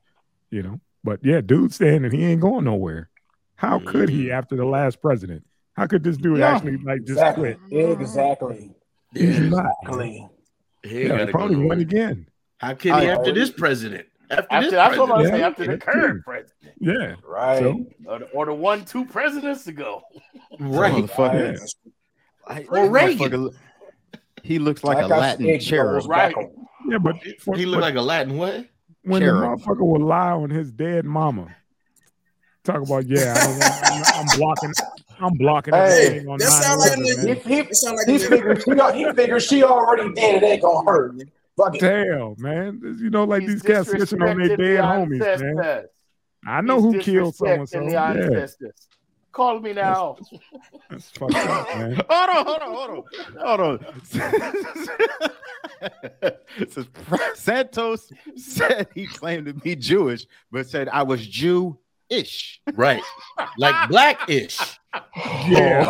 you 0.51 0.63
know. 0.63 0.79
But 1.03 1.19
yeah, 1.23 1.39
dude's 1.41 1.77
saying 1.77 2.01
that 2.01 2.11
he 2.11 2.25
ain't 2.25 2.41
going 2.41 2.65
nowhere. 2.65 3.09
How 3.55 3.79
could 3.79 4.09
he 4.09 4.31
after 4.31 4.55
the 4.57 4.65
last 4.65 5.01
president? 5.01 5.45
How 5.73 5.87
could 5.87 6.03
this 6.03 6.17
dude 6.17 6.39
Yeah. 6.39 6.55
actually 6.55 6.77
like 6.77 6.99
just 7.01 7.11
Exactly. 7.11 7.55
quit? 7.69 8.01
Exactly. 8.01 8.71
He's 9.13 9.39
not. 9.39 9.65
Exactly. 9.83 10.27
He 10.83 11.07
Yeah, 11.07 11.19
he 11.19 11.25
go 11.25 11.31
probably 11.31 11.55
win 11.55 11.79
again. 11.79 12.27
How 12.57 12.73
can 12.73 12.99
he 13.01 13.07
I- 13.09 13.13
after 13.13 13.31
this 13.33 13.49
president? 13.51 14.07
After, 14.29 14.45
After, 14.51 14.61
this 14.65 14.71
that's 14.73 14.97
what 14.97 15.09
I'm 15.11 15.15
president. 15.21 15.29
saying. 15.31 15.39
Yeah, 15.41 15.47
After 15.47 15.67
the 15.67 15.77
current 15.77 16.11
true. 16.11 16.21
president, 16.23 16.73
Yeah. 16.79 17.15
Right. 17.25 17.59
So 17.59 17.85
or 18.05 18.19
the, 18.19 18.25
or 18.31 18.45
the 18.45 18.53
one 18.53 18.83
two 18.83 19.05
presidents 19.05 19.67
ago. 19.67 20.01
Right. 20.59 20.93
Motherfucker. 21.05 21.57
Right. 22.49 22.65
I- 22.71 22.81
Or 22.81 22.89
Reagan. 22.89 23.51
He 24.43 24.59
looks 24.59 24.83
like 24.83 24.97
a 24.97 25.01
Like 25.03 25.11
I 25.11 25.17
Latin 25.19 25.45
said, 25.45 25.61
cherub. 25.61 26.05
Right. 26.09 26.35
yeah, 26.89 26.97
but 26.97 27.15
for, 27.39 27.55
He 27.55 27.65
looked 27.65 27.81
like 27.81 27.95
a 27.95 28.01
Latin 28.01 28.37
what? 28.37 28.65
when 29.03 29.21
cherub. 29.21 29.59
the 29.59 29.65
motherfucker 29.65 29.87
will 29.87 30.05
lie 30.05 30.31
on 30.31 30.49
his 30.49 30.71
dead 30.71 31.05
mama. 31.05 31.47
Talk 32.65 32.81
about 32.81 33.05
yeah, 33.07 33.33
I 33.37 33.45
don't 33.45 33.59
want, 33.59 33.73
I'm, 33.83 34.03
I'm 34.29 34.37
blocking, 34.39 34.73
I'm 35.21 35.33
blocking 35.37 35.73
Hey, 35.73 36.05
everything 36.07 36.27
on 36.27 36.37
that 36.39 36.47
sound 36.47 36.79
like 36.81 36.91
a 36.91 36.95
9/11, 36.95 37.05
nigga- 37.05 37.25
man. 37.25 37.35
He, 37.57 37.63
he, 37.63 37.73
sound 37.73 37.95
like 37.97 38.07
he 38.07 38.17
nigga. 38.17 38.29
figures 38.29 38.63
she, 38.63 38.97
he 39.05 39.13
figures 39.13 39.45
she 39.45 39.63
already 39.63 40.13
dead. 40.13 40.43
It 40.43 40.45
ain't 40.45 40.61
gonna 40.61 40.85
hurt. 40.89 41.15
Fuck 41.57 41.75
it. 41.75 41.81
Damn, 41.81 42.35
man. 42.37 42.97
You 42.99 43.09
know, 43.09 43.23
like 43.23 43.41
He's 43.41 43.53
these 43.53 43.61
cats 43.63 43.89
snitching 43.89 44.29
on 44.29 44.37
their 44.37 44.55
dead 44.55 44.59
the 44.59 44.81
homies, 44.81 45.55
man. 45.55 45.85
I 46.45 46.61
know 46.61 46.81
who 46.81 46.99
killed 46.99 47.35
so 47.35 47.47
and 47.47 47.67
so. 47.67 47.81
Yeah, 47.81 48.11
ancestors. 48.11 48.87
Call 49.31 49.59
me 49.59 49.73
now. 49.73 50.17
that's 50.89 51.09
fucked 51.11 51.35
up, 51.35 51.77
man. 51.77 52.01
Hold 52.09 52.29
on, 52.29 52.45
hold 52.45 52.61
on, 52.61 52.71
hold 52.73 52.89
on, 52.89 53.03
hold 53.39 53.59
on. 53.59 53.79
Says, 56.69 56.87
Santos 57.35 58.11
said 58.35 58.87
he 58.95 59.05
claimed 59.05 59.45
to 59.45 59.53
be 59.53 59.75
Jewish, 59.75 60.25
but 60.51 60.67
said 60.67 60.89
I 60.89 61.03
was 61.03 61.27
Jew-ish. 61.27 62.61
Right. 62.73 63.03
Like 63.59 63.89
blackish. 63.89 64.57
Yeah, 65.47 65.83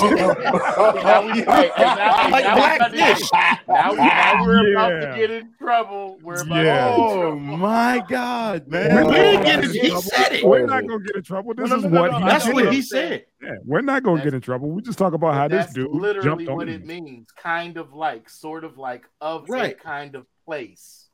now 0.00 1.22
we, 1.26 1.32
hey, 1.42 1.44
hey, 1.44 1.72
now, 1.76 2.28
Like 2.30 2.44
now 2.44 2.56
we're 2.56 2.76
about 2.76 2.90
to 2.90 2.96
get- 2.96 3.20
now, 3.68 3.92
now 3.92 4.44
we're 4.44 4.72
about 4.72 4.88
to 4.88 5.12
get 5.16 5.30
in 5.30 5.52
trouble. 5.58 6.18
We're 6.22 6.42
about 6.42 6.64
Yeah. 6.64 6.90
to 6.90 6.96
get 6.96 7.04
in 7.04 7.14
Oh 7.22 7.36
my 7.36 8.04
God, 8.08 8.64
We're 8.66 8.88
man! 8.88 8.94
not 9.04 9.10
We 9.10 9.16
ain't 9.16 9.44
gonna 9.44 9.44
get 9.44 9.64
in 9.64 9.70
he 9.70 9.88
trouble. 9.88 10.02
said 10.02 10.32
it. 10.32 10.44
We're 10.44 10.66
not 10.66 10.86
gonna 10.86 11.04
get 11.04 11.16
in 11.16 11.22
trouble. 11.22 11.54
This 11.54 11.70
No, 11.70 11.76
is 11.76 11.82
no, 11.84 11.88
no, 11.88 12.00
what 12.02 12.10
no, 12.12 12.18
he 12.18 12.24
That's 12.24 12.44
did. 12.46 12.54
what 12.54 12.72
he 12.72 12.82
said. 12.82 13.26
Yeah, 13.42 13.50
we're 13.64 13.80
not 13.82 14.02
gonna 14.02 14.22
get 14.24 14.34
in 14.34 14.40
trouble. 14.40 14.70
We 14.70 14.82
just 14.82 14.98
talk 14.98 15.12
about 15.12 15.34
how 15.34 15.48
this 15.48 15.72
dude 15.72 15.90
literally 15.90 16.24
jumped 16.44 16.48
on 16.48 16.56
what 16.56 16.68
him. 16.68 16.82
it 16.82 16.86
means. 16.86 17.28
Kind 17.32 17.76
of 17.76 17.92
like, 17.92 18.28
sort 18.30 18.64
of 18.64 18.78
like, 18.78 19.04
of 19.20 19.48
Right. 19.48 19.72
a 19.72 19.74
kind 19.74 20.14
of 20.14 20.26
place. 20.44 21.08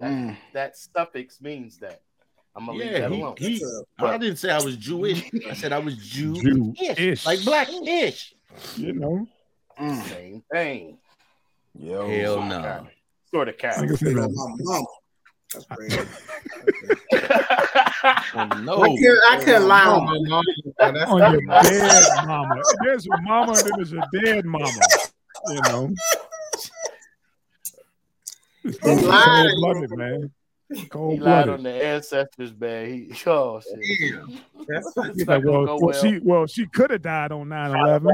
That, 0.00 0.10
Mm. 0.12 0.36
that 0.52 0.76
suffix 0.76 1.40
means 1.40 1.78
that. 1.78 2.00
I'm 2.56 2.66
gonna 2.66 2.78
leave 2.78 2.90
Yeah, 2.92 3.00
that 3.00 3.12
he, 3.12 3.20
alone. 3.20 3.34
he 3.38 3.64
I 3.98 4.18
didn't 4.18 4.36
say 4.38 4.50
I 4.50 4.62
was 4.62 4.76
Jewish. 4.76 5.30
I 5.48 5.54
said 5.54 5.72
I 5.72 5.78
was 5.78 5.96
Jew-ish. 5.96 6.42
Jew-ish. 6.42 7.26
Like 7.26 7.44
blackish. 7.44 8.34
You 8.76 8.94
know, 8.94 9.28
mm. 9.78 10.02
Same 10.04 10.42
thing. 10.50 10.98
Yo. 11.78 12.08
Hell 12.08 12.42
no. 12.44 12.86
Sort 13.30 13.48
of 13.50 13.58
cat. 13.58 13.78
I 13.78 13.86
count. 13.86 13.98
said, 13.98 14.14
My 14.14 14.22
man, 14.22 14.34
mama. 14.60 14.86
That's 15.52 15.66
crazy. 15.70 15.98
Oh, 18.34 18.44
no. 18.62 18.82
I 18.82 18.96
could 18.96 19.18
I 19.30 19.44
couldn't 19.44 19.68
lie 19.68 19.84
on 19.84 20.04
my 20.06 20.18
mama. 20.28 20.42
That's 20.78 21.10
on 21.10 21.32
your 21.32 21.40
dead 21.62 22.26
mama. 22.26 22.62
There's 22.84 23.04
your 23.04 23.20
mama, 23.20 23.52
and 23.52 23.60
then 23.60 23.72
there's 23.76 23.92
your 23.92 24.04
dead 24.24 24.44
mama. 24.46 24.70
You 25.48 25.60
know. 25.62 25.94
This 28.64 28.78
dude's 28.78 29.02
lied. 29.04 29.46
cold-blooded, 29.60 29.90
man. 29.96 30.30
He 30.74 30.86
Cold 30.86 31.20
lied 31.20 31.48
on 31.48 31.62
the 31.62 31.70
ancestors, 31.72 32.52
man. 32.58 32.88
He, 32.88 33.10
oh 33.26 33.60
shit. 33.60 34.14
that's 34.68 34.92
It's 34.96 35.16
He's 35.18 35.26
not 35.26 35.34
like, 35.36 35.44
gonna 35.44 35.50
well, 35.58 35.66
go 35.66 35.76
well, 35.76 35.78
well. 35.80 35.92
she 36.02 36.18
well, 36.18 36.46
she 36.46 36.66
could 36.66 36.90
have 36.90 37.02
died 37.02 37.30
on 37.32 37.46
9-11, 37.48 38.10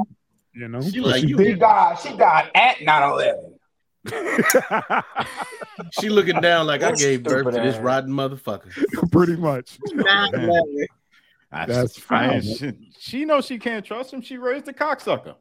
you 0.55 0.69
know. 0.69 0.83
She 0.83 1.01
but 1.01 1.11
like, 1.11 1.21
she 1.23 1.29
you- 1.29 1.39
She 1.39 1.45
didn't. 1.45 1.59
died. 1.61 1.99
She 2.01 2.17
died 2.17 2.51
at 2.55 2.77
9-11. 2.79 3.55
She 6.01 6.09
looking 6.11 6.41
down 6.41 6.67
like 6.67 6.83
I 6.83 6.93
gave 6.93 7.23
birth 7.23 7.47
to 7.47 7.61
this 7.61 7.77
rotten 7.79 8.13
mother,fucker. 8.13 9.11
Pretty 9.11 9.37
much. 9.37 9.79
not 9.95 10.33
That's 11.51 11.99
fine. 11.99 12.43
She, 12.43 12.73
she 12.99 13.25
knows 13.25 13.47
she 13.47 13.59
can't 13.59 13.85
trust 13.85 14.13
him. 14.13 14.21
She 14.21 14.37
raised 14.37 14.69
a 14.69 14.73
cocksucker. 14.73 15.35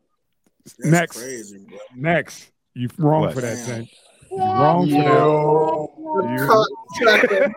That's 0.65 0.79
Next. 0.79 1.17
crazy, 1.19 1.57
bro. 1.67 1.77
Next, 1.95 2.51
you 2.73 2.87
wrong 2.97 3.21
What? 3.21 3.33
for 3.33 3.41
that, 3.41 3.65
Tank. 3.65 3.89
You 4.31 4.37
wrong 4.39 4.89
for 4.89 5.87
that. 7.05 7.51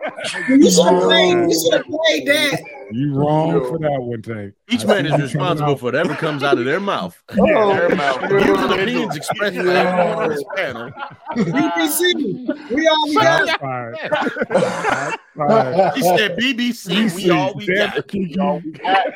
You, 0.49 0.55
You 0.55 0.71
should 0.71 0.85
have 0.85 1.03
played. 1.03 1.37
You 1.49 1.59
should 1.61 1.73
have 1.73 1.85
played 1.85 2.27
that. 2.27 2.61
you 2.91 3.13
wrong 3.13 3.51
for 3.67 3.79
that 3.79 4.01
one, 4.01 4.21
Tank. 4.21 4.53
Each 4.69 4.83
I 4.83 4.87
man 4.87 5.05
is 5.05 5.21
responsible 5.21 5.75
for 5.77 5.85
whatever 5.85 6.15
comes 6.15 6.43
out 6.43 6.57
of 6.57 6.65
their 6.65 6.79
mouth. 6.79 7.21
Yeah. 7.35 7.77
Their 7.87 7.95
mouth. 7.95 8.19
Views 8.29 8.59
and 8.59 8.71
opinions 8.73 9.15
expressed 9.15 9.55
by 9.57 9.63
everyone 9.63 10.23
on 10.23 10.29
this 10.29 10.43
panel. 10.55 10.91
BBC. 11.35 12.69
We 12.71 12.87
all 12.87 13.07
we 13.07 13.15
got. 13.15 13.47
Shots 13.47 13.61
fired. 13.61 13.97
Shots. 15.37 15.95
He 15.97 16.01
said 16.03 16.37
BBC, 16.37 17.15
we 17.15 17.29
all 17.29 17.53
we 17.55 17.65
got. 17.67 18.07
Kiki. 18.07 18.33
Y'all, 18.35 18.59
we 18.63 18.73
have, 18.83 19.13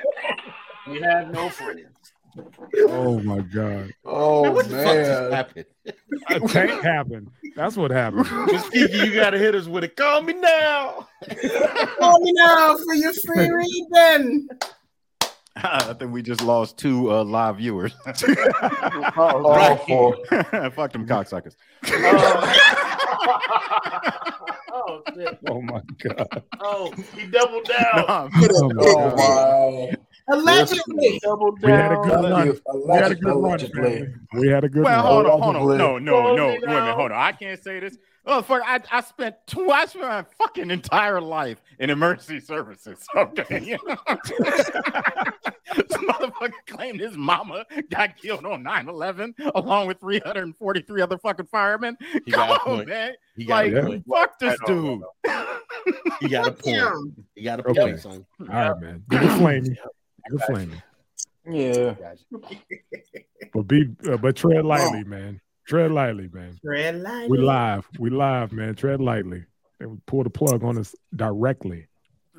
we 0.89 1.01
have 1.01 1.31
no 1.31 1.49
friends. 1.49 1.85
Oh 2.87 3.19
my 3.21 3.39
god. 3.39 3.93
Oh, 4.21 4.43
Man, 4.43 4.53
what 4.53 4.67
the 4.69 4.83
fuck 4.83 4.95
just 4.95 5.31
happened? 5.33 5.65
A 6.29 6.39
tank 6.47 6.83
happened. 6.83 7.29
That's 7.55 7.75
what 7.77 7.91
happened. 7.91 8.27
Miss 8.51 8.67
Kiki, 8.69 8.97
you 8.97 9.13
gotta 9.13 9.37
hit 9.37 9.55
us 9.55 9.67
with 9.67 9.83
it. 9.83 9.95
Call 9.95 10.21
me 10.21 10.33
now. 10.33 11.07
Call 11.99 12.19
me 12.21 12.31
now 12.33 12.75
for 12.77 12.93
your 12.95 13.13
free 13.13 13.49
reading. 13.93 14.47
I 15.61 15.93
think 15.93 16.11
we 16.13 16.21
just 16.21 16.41
lost 16.41 16.77
two 16.77 17.11
uh, 17.11 17.23
live 17.23 17.57
viewers. 17.57 17.93
Oh, 19.17 19.53
Right. 19.55 19.79
for 19.87 20.15
Fuck 20.71 20.93
them 20.93 21.05
cocksuckers. 21.07 21.55
oh, 24.71 25.01
shit. 25.15 25.39
Oh 25.49 25.61
my 25.61 25.81
god. 26.03 26.43
oh, 26.61 26.91
he 27.15 27.27
doubled 27.27 27.65
down. 27.65 28.05
Nah, 28.07 28.29
Oh, 28.33 28.69
my 28.69 28.83
Oh, 28.85 29.15
my. 29.89 29.95
Allegedly. 30.31 31.19
We 31.63 31.71
had 31.71 31.91
a 31.91 31.95
good 31.97 32.23
run. 32.23 32.59
We 32.85 32.93
had 32.95 33.11
a 33.11 33.15
good 33.15 33.35
run, 33.35 34.19
We 34.33 34.47
had 34.47 34.63
a 34.63 34.69
good 34.69 34.83
well, 34.83 35.03
run. 35.03 35.05
hold 35.05 35.25
on, 35.25 35.41
hold 35.41 35.55
on. 35.55 35.61
Allegedly. 35.61 35.77
No, 35.77 35.97
no, 35.97 36.35
no. 36.35 36.47
Wait 36.47 36.63
a 36.63 36.67
minute, 36.67 36.95
hold 36.95 37.11
on. 37.11 37.17
I 37.19 37.31
can't 37.31 37.61
say 37.63 37.79
this. 37.79 37.97
Oh, 38.25 38.41
fuck, 38.43 38.61
I, 38.63 38.79
I 38.91 39.01
spent 39.01 39.35
two, 39.47 39.71
I 39.71 39.85
spent 39.85 40.05
my 40.05 40.23
fucking 40.37 40.69
entire 40.69 41.19
life 41.19 41.61
in 41.79 41.89
emergency 41.89 42.39
services. 42.39 43.05
Okay. 43.15 43.63
You 43.63 43.77
know? 43.87 43.97
this 45.75 45.87
motherfucker 45.97 46.51
claimed 46.67 46.99
his 46.99 47.15
mama 47.17 47.65
got 47.89 48.17
killed 48.17 48.45
on 48.45 48.63
9-11 48.63 49.33
along 49.55 49.87
with 49.87 49.99
343 49.99 51.01
other 51.01 51.17
fucking 51.17 51.47
firemen. 51.47 51.97
He 52.25 52.31
Come 52.31 52.47
got 52.49 52.49
a 52.49 52.53
on, 52.69 52.75
point. 52.77 52.89
man. 52.89 53.13
He 53.35 53.45
got 53.45 53.65
Like, 53.65 53.73
a 53.73 53.81
point. 53.83 54.05
fuck 54.07 54.39
this 54.39 54.59
I 54.61 54.65
don't 54.67 54.99
dude. 54.99 55.33
He 56.19 56.27
got 56.29 56.47
a 56.47 56.51
point. 56.51 57.13
He 57.35 57.43
got 57.43 57.59
a 57.61 57.67
Okay. 57.69 57.81
point, 57.81 57.99
son. 57.99 58.25
All 58.41 58.45
right, 58.47 58.79
man. 58.81 59.03
Give 59.09 59.23
it 59.23 59.37
flaming. 59.37 59.77
Give 60.29 60.39
it 60.39 60.45
flaming. 60.45 60.81
Yeah. 61.49 61.95
But 63.53 63.63
be 63.63 63.89
uh, 64.07 64.17
but 64.17 64.35
tread 64.35 64.63
lightly, 64.63 65.03
man. 65.05 65.41
Tread 65.67 65.91
lightly, 65.91 66.29
man. 66.31 66.59
Tread 66.63 67.01
lightly. 67.01 67.29
We 67.29 67.37
live. 67.39 67.87
We 67.97 68.09
live, 68.11 68.51
man. 68.51 68.75
Tread 68.75 69.01
lightly. 69.01 69.43
They 69.79 69.87
will 69.87 69.99
pull 70.05 70.23
the 70.23 70.29
plug 70.29 70.63
on 70.63 70.77
us 70.77 70.93
directly. 71.15 71.87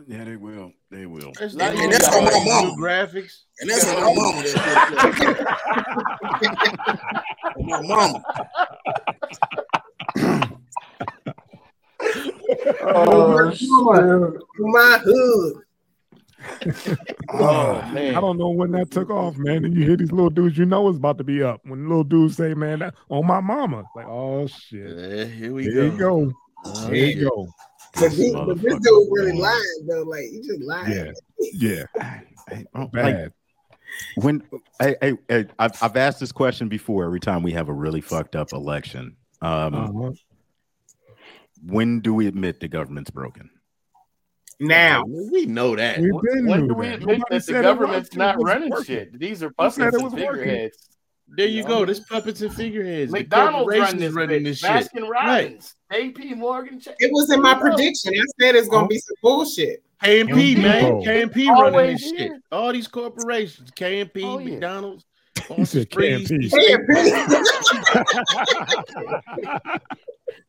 Yeah, 0.07 0.22
they 0.24 0.36
will. 0.36 0.72
They 0.91 1.07
will. 1.07 1.32
That's, 1.38 1.55
Like, 1.55 1.76
and 1.76 1.93
that's 1.93 2.07
on 2.14 2.24
my 2.24 2.30
new 2.30 2.45
mama. 2.45 2.76
graphics. 2.78 3.41
And 3.61 3.70
that's 3.70 3.88
on 3.88 4.01
my 4.01 4.14
mama. 4.14 4.43
That 4.43 4.61
my 7.59 7.82
mama. 7.82 8.22
Oh. 12.82 13.53
My 14.59 14.99
hood. 15.03 15.55
Oh 17.30 17.82
man, 17.93 18.14
I 18.16 18.20
don't 18.20 18.38
know 18.38 18.51
when 18.51 18.72
that 18.72 18.91
took 18.91 19.11
off, 19.11 19.36
man. 19.36 19.64
And 19.64 19.74
you 19.74 19.84
hear 19.84 19.97
these 19.97 20.12
little 20.12 20.30
dudes, 20.30 20.57
you 20.59 20.66
know 20.66 20.88
it's 20.88 20.99
about 20.99 21.18
to 21.18 21.24
be 21.24 21.43
up. 21.43 21.61
When 21.64 21.88
little 21.88 22.05
dudes 22.05 22.36
say, 22.36 22.55
man, 22.55 22.78
that, 22.80 22.95
on 23.09 23.26
my 23.26 23.41
mama. 23.41 23.84
Like, 23.95 24.07
oh 24.09 24.47
shit. 24.47 24.88
Yeah, 24.97 25.24
here 25.24 25.53
we 25.53 25.68
There 25.68 25.88
go. 25.91 25.91
you 25.91 25.99
go. 25.99 26.32
Oh, 26.66 26.86
There 26.86 26.95
you 26.97 27.28
go. 27.28 27.49
But 27.95 28.11
this, 28.12 28.32
but 28.32 28.55
this 28.62 28.74
dude 28.80 29.09
really 29.11 29.32
lying 29.32 29.86
though. 29.88 30.03
Like 30.03 30.24
he 30.30 30.41
just 30.43 30.61
lying. 30.62 30.93
Yeah. 30.93 31.84
Yeah. 31.97 32.20
Hey, 32.49 32.64
oh, 32.74 32.80
like, 32.80 32.93
Bad. 32.93 33.32
when 34.16 34.43
hey, 34.80 34.97
hey, 35.01 35.12
hey, 35.28 35.47
I've, 35.57 35.80
I've 35.80 35.97
asked 35.97 36.18
this 36.18 36.32
question 36.32 36.68
before 36.68 37.05
every 37.05 37.20
time 37.20 37.45
we 37.45 37.53
have 37.53 37.68
a 37.68 37.72
really 37.72 38.01
fucked 38.01 38.34
up 38.34 38.53
election 38.53 39.14
um 39.41 39.74
Uh-huh. 39.74 40.11
when 41.64 42.01
do 42.01 42.12
we 42.12 42.26
admit 42.26 42.59
the 42.59 42.66
government's 42.66 43.11
broken 43.11 43.51
Now. 44.61 45.05
We 45.07 45.47
know 45.47 45.75
that. 45.77 45.99
We 45.99 46.11
When, 46.13 46.47
when 46.47 46.61
knew 46.61 46.69
do 46.69 46.75
we 46.75 46.89
admit 46.89 47.19
Nobody 47.19 47.39
that 47.39 47.47
the 47.47 47.53
government's 47.63 48.15
not 48.15 48.43
running 48.43 48.71
working. 48.71 48.85
shit? 48.85 49.19
These 49.19 49.43
are 49.43 49.51
puppets 49.51 49.79
and 49.79 49.93
was 50.03 50.13
working? 50.13 50.19
figureheads. 50.19 50.89
There 51.29 51.47
you 51.47 51.63
Yeah. 51.63 51.69
go. 51.69 51.85
This 51.87 52.01
puppets 52.01 52.43
and 52.43 52.53
figureheads. 52.53 53.13
The 53.13 53.19
McDonald's 53.21 53.69
running 53.69 53.81
corporations 53.83 54.01
this, 54.01 54.13
running 54.13 54.41
bitch. 54.41 54.45
this 54.45 54.59
shit. 54.59 54.71
Baskin 54.71 55.09
Robbins, 55.09 55.75
JP 55.93 56.37
Morgan. 56.37 56.81
Ch- 56.81 56.89
It 56.99 57.11
was 57.13 57.31
in 57.33 57.41
my 57.41 57.55
prediction. 57.55 58.13
I 58.15 58.25
said 58.41 58.55
it's 58.57 58.69
gonna 58.69 58.89
be 58.89 58.99
some 58.99 59.17
bullshit. 59.23 59.83
K 60.03 60.21
and 60.21 60.31
man. 60.31 60.37
Depot. 60.55 61.03
K 61.05 61.23
and 61.23 61.33
P 61.33 61.49
running 61.49 61.65
Always 61.75 62.01
this 62.01 62.11
shit. 62.11 62.33
All 62.51 62.73
these 62.73 62.89
corporations, 62.89 63.71
KMP, 63.71 64.23
Oh, 64.25 64.39
yeah. 64.39 64.51
McDonald's. 64.51 65.05
He 65.57 65.65
said 65.65 65.89
Foster's, 65.91 66.27
K&P. 66.29 66.51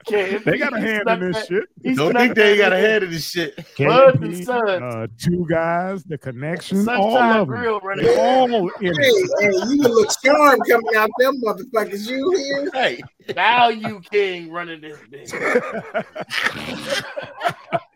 Can't 0.05 0.43
they 0.45 0.57
got 0.57 0.73
a 0.73 0.79
hand 0.79 1.03
snuck 1.03 1.21
in 1.21 1.31
this 1.31 1.45
shit. 1.47 1.63
he 1.83 1.93
Don't 1.95 2.13
think 2.13 2.33
they 2.35 2.57
got 2.57 2.73
a 2.73 2.75
hand 2.75 2.85
in. 2.85 3.01
head 3.03 3.11
this 3.11 3.29
shit. 3.29 3.65
Bloods 3.77 4.17
and 4.21 4.45
Sons. 4.45 4.81
uh, 4.81 5.07
two 5.17 5.45
guys, 5.49 6.03
the 6.03 6.17
connection, 6.17 6.87
all 6.89 7.17
of 7.17 7.47
them. 7.47 7.57
Grill 7.57 7.79
running. 7.81 8.05
They 8.05 8.19
all 8.19 8.69
in 8.79 8.95
Hey, 8.95 9.07
it. 9.07 9.29
hey, 9.39 9.49
you 9.69 9.81
look 9.83 10.09
charm 10.23 10.59
coming 10.67 10.95
out 10.95 11.09
them 11.19 11.41
motherfuckers. 11.43 12.07
You 12.09 12.31
here? 12.35 12.69
Hey, 12.73 13.01
Value 13.33 14.01
King 14.11 14.51
running 14.51 14.81
this 14.81 14.97
bitch. 15.11 15.33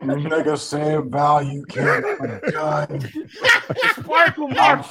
You 0.01 0.08
niggas 0.30 0.60
saying 0.60 1.10
value 1.10 1.64
can't 1.66 2.06
be 2.43 2.51
done. 2.51 3.10
Sparkle 3.99 4.47
I'm 4.49 4.53
Mark. 4.56 4.86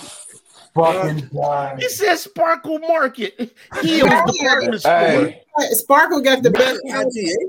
Fucking 0.75 1.29
done. 1.29 1.81
It 1.81 1.91
says 1.91 2.23
Sparkle 2.23 2.79
Market. 2.81 3.55
Heels 3.83 4.11
department 4.33 4.81
store. 4.81 4.93
Hey, 4.93 5.45
Sparkle 5.71 6.21
got 6.21 6.43
the 6.43 6.51
best. 6.51 6.81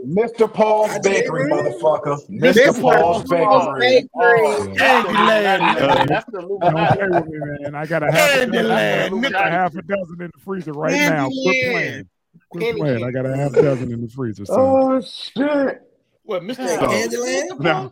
Mr. 0.05 0.51
Paul's 0.51 0.99
Bakery, 0.99 1.49
motherfucker. 1.49 2.27
Mr. 2.29 2.53
Mr. 2.53 2.81
Paul's 2.81 3.23
Paul's 3.23 3.79
Bakery. 3.79 3.79
Bakery. 3.79 4.09
Oh, 4.13 4.73
Candyland. 4.75 6.07
That's 6.07 6.25
the 6.31 6.41
Don't 6.41 6.43
Illuminati. 6.43 6.97
play 6.97 7.07
with 7.09 7.25
me, 7.27 7.39
man. 7.61 7.75
I 7.75 7.85
got 7.85 8.03
a 8.03 8.11
half 8.11 8.37
a 8.37 8.45
dozen. 8.45 8.51
Candyland. 8.51 9.25
I 9.25 9.29
got 9.29 9.47
a 9.47 9.51
half 9.51 9.75
a 9.75 9.81
dozen 9.81 10.21
in 10.21 10.31
the 10.33 10.39
freezer 10.43 10.71
right 10.73 10.91
now. 10.93 11.27
Quit 11.27 11.65
Candyland. 11.65 11.71
playing. 11.71 12.09
Quit 12.49 12.77
playing. 12.77 13.03
I 13.03 13.11
got 13.11 13.25
a 13.25 13.35
half 13.35 13.53
dozen 13.53 13.91
in 13.91 14.01
the 14.01 14.07
freezer. 14.09 14.45
son. 14.45 14.59
Oh 14.59 15.01
shit. 15.01 15.81
What, 16.23 16.41
Mr. 16.43 16.57
Hey, 16.57 16.75
Dog? 16.77 16.89
Candyland? 16.91 17.59
now, 17.59 17.91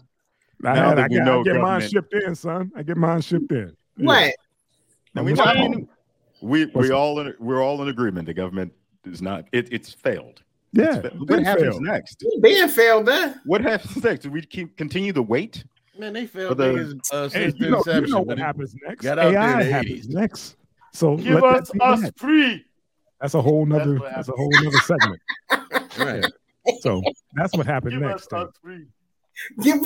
I, 0.63 0.73
now 0.73 0.89
had, 0.89 0.97
that 0.97 1.03
I, 1.05 1.07
got, 1.15 1.25
know 1.25 1.39
I 1.41 1.43
get 1.43 1.55
mine 1.55 1.81
shipped 1.81 2.13
in, 2.13 2.35
son. 2.35 2.71
I 2.75 2.83
get 2.83 2.97
mine 2.97 3.21
shipped 3.21 3.51
in. 3.51 3.75
Yeah. 3.97 4.05
What? 4.05 4.33
And 5.15 5.25
we, 5.25 5.33
Mr. 5.33 5.45
I 5.45 5.53
mean, 5.53 5.87
we 6.41 6.65
we 6.67 6.91
all 6.91 7.19
in, 7.19 7.33
we're 7.39 7.61
all 7.63 7.81
in 7.81 7.87
agreement 7.89 8.25
the 8.25 8.33
government 8.33 8.73
is 9.05 9.21
not 9.21 9.45
it, 9.51 9.67
it's 9.71 9.91
failed 9.93 10.41
Yeah. 10.71 10.95
It's 10.97 11.07
fa- 11.07 11.13
what 11.17 11.43
happens 11.43 11.63
failed. 11.75 11.81
next 11.83 12.21
You 12.21 12.39
been 12.41 12.69
failed 12.69 13.05
there. 13.05 13.41
what 13.45 13.61
happens 13.61 14.03
next 14.03 14.23
do 14.23 14.31
we 14.31 14.41
keep 14.41 14.75
continue 14.77 15.13
to 15.13 15.21
wait 15.21 15.63
Man, 15.97 16.13
they 16.13 16.25
failed 16.25 16.57
the- 16.57 16.63
niggas 16.63 16.99
uh, 17.13 17.29
Hey, 17.29 17.53
you 17.55 17.69
know, 17.69 17.83
you 17.85 18.07
know 18.07 18.21
what 18.21 18.37
happens 18.39 18.75
next. 18.87 19.01
got 19.03 19.19
out 19.19 19.31
there 19.31 19.39
AI 19.43 19.63
the 19.63 19.71
happens 19.71 20.07
80s. 20.07 20.09
next. 20.13 20.55
So 20.91 21.17
Give 21.17 21.35
let 21.35 21.43
us 21.43 21.71
us 21.79 22.01
that. 22.01 22.17
free. 22.19 22.65
That's 23.21 23.35
a 23.35 23.41
whole 23.41 23.65
nother. 23.65 23.97
what 23.99 24.11
That's, 24.15 24.27
a 24.29 24.31
whole 24.33 24.51
nother 24.59 24.79
segment. 24.79 25.21
Right. 25.99 26.25
So 26.81 27.01
that's 27.35 27.55
what 27.55 27.67
happened 27.67 27.91
Give 27.93 28.01
next. 28.01 28.33
us 28.33 28.47
us 28.47 28.53
free. 28.61 28.87
Give 29.61 29.81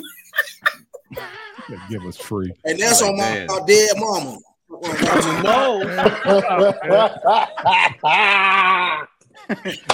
Give 1.90 2.06
us 2.06 2.16
free. 2.18 2.52
And 2.66 2.80
that's 2.80 3.02
Oh, 3.02 3.10
on 3.10 3.18
my, 3.18 3.46
my 3.48 3.60
dead 3.68 3.90
mama. 3.98 4.38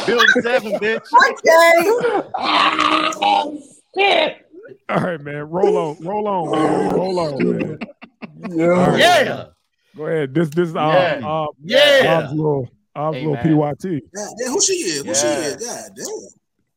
Build 0.05 0.29
seven 0.41 0.73
bitch 0.79 1.01
okay. 1.29 1.89
All 4.89 4.99
right, 4.99 5.21
man. 5.21 5.43
Roll 5.49 5.77
on. 5.77 5.97
Roll 5.99 6.27
on. 6.27 6.51
Man. 6.51 6.89
Roll 6.89 7.19
on, 7.19 7.59
man. 7.59 7.79
Yeah. 8.49 8.97
Yeah. 8.97 9.45
Go 9.95 10.05
ahead. 10.05 10.33
This 10.33 10.49
this 10.49 10.69
uh 10.69 10.73
Yeah. 11.19 11.27
uh 11.27 11.45
Yeah. 11.63 12.03
Bob's 12.21 12.33
little 12.33 12.69
Bob's 12.95 13.17
Hey, 13.17 13.25
little 13.25 13.35
man. 13.35 13.43
PYT. 13.43 14.01
God 14.15 14.29
damn, 14.39 14.51
who 14.51 14.61
she 14.61 14.73
is? 14.73 15.01
Who 15.01 15.07
Yeah. 15.09 15.13
she 15.13 15.27
is? 15.27 15.55
God 15.55 15.89
damn. 15.95 16.07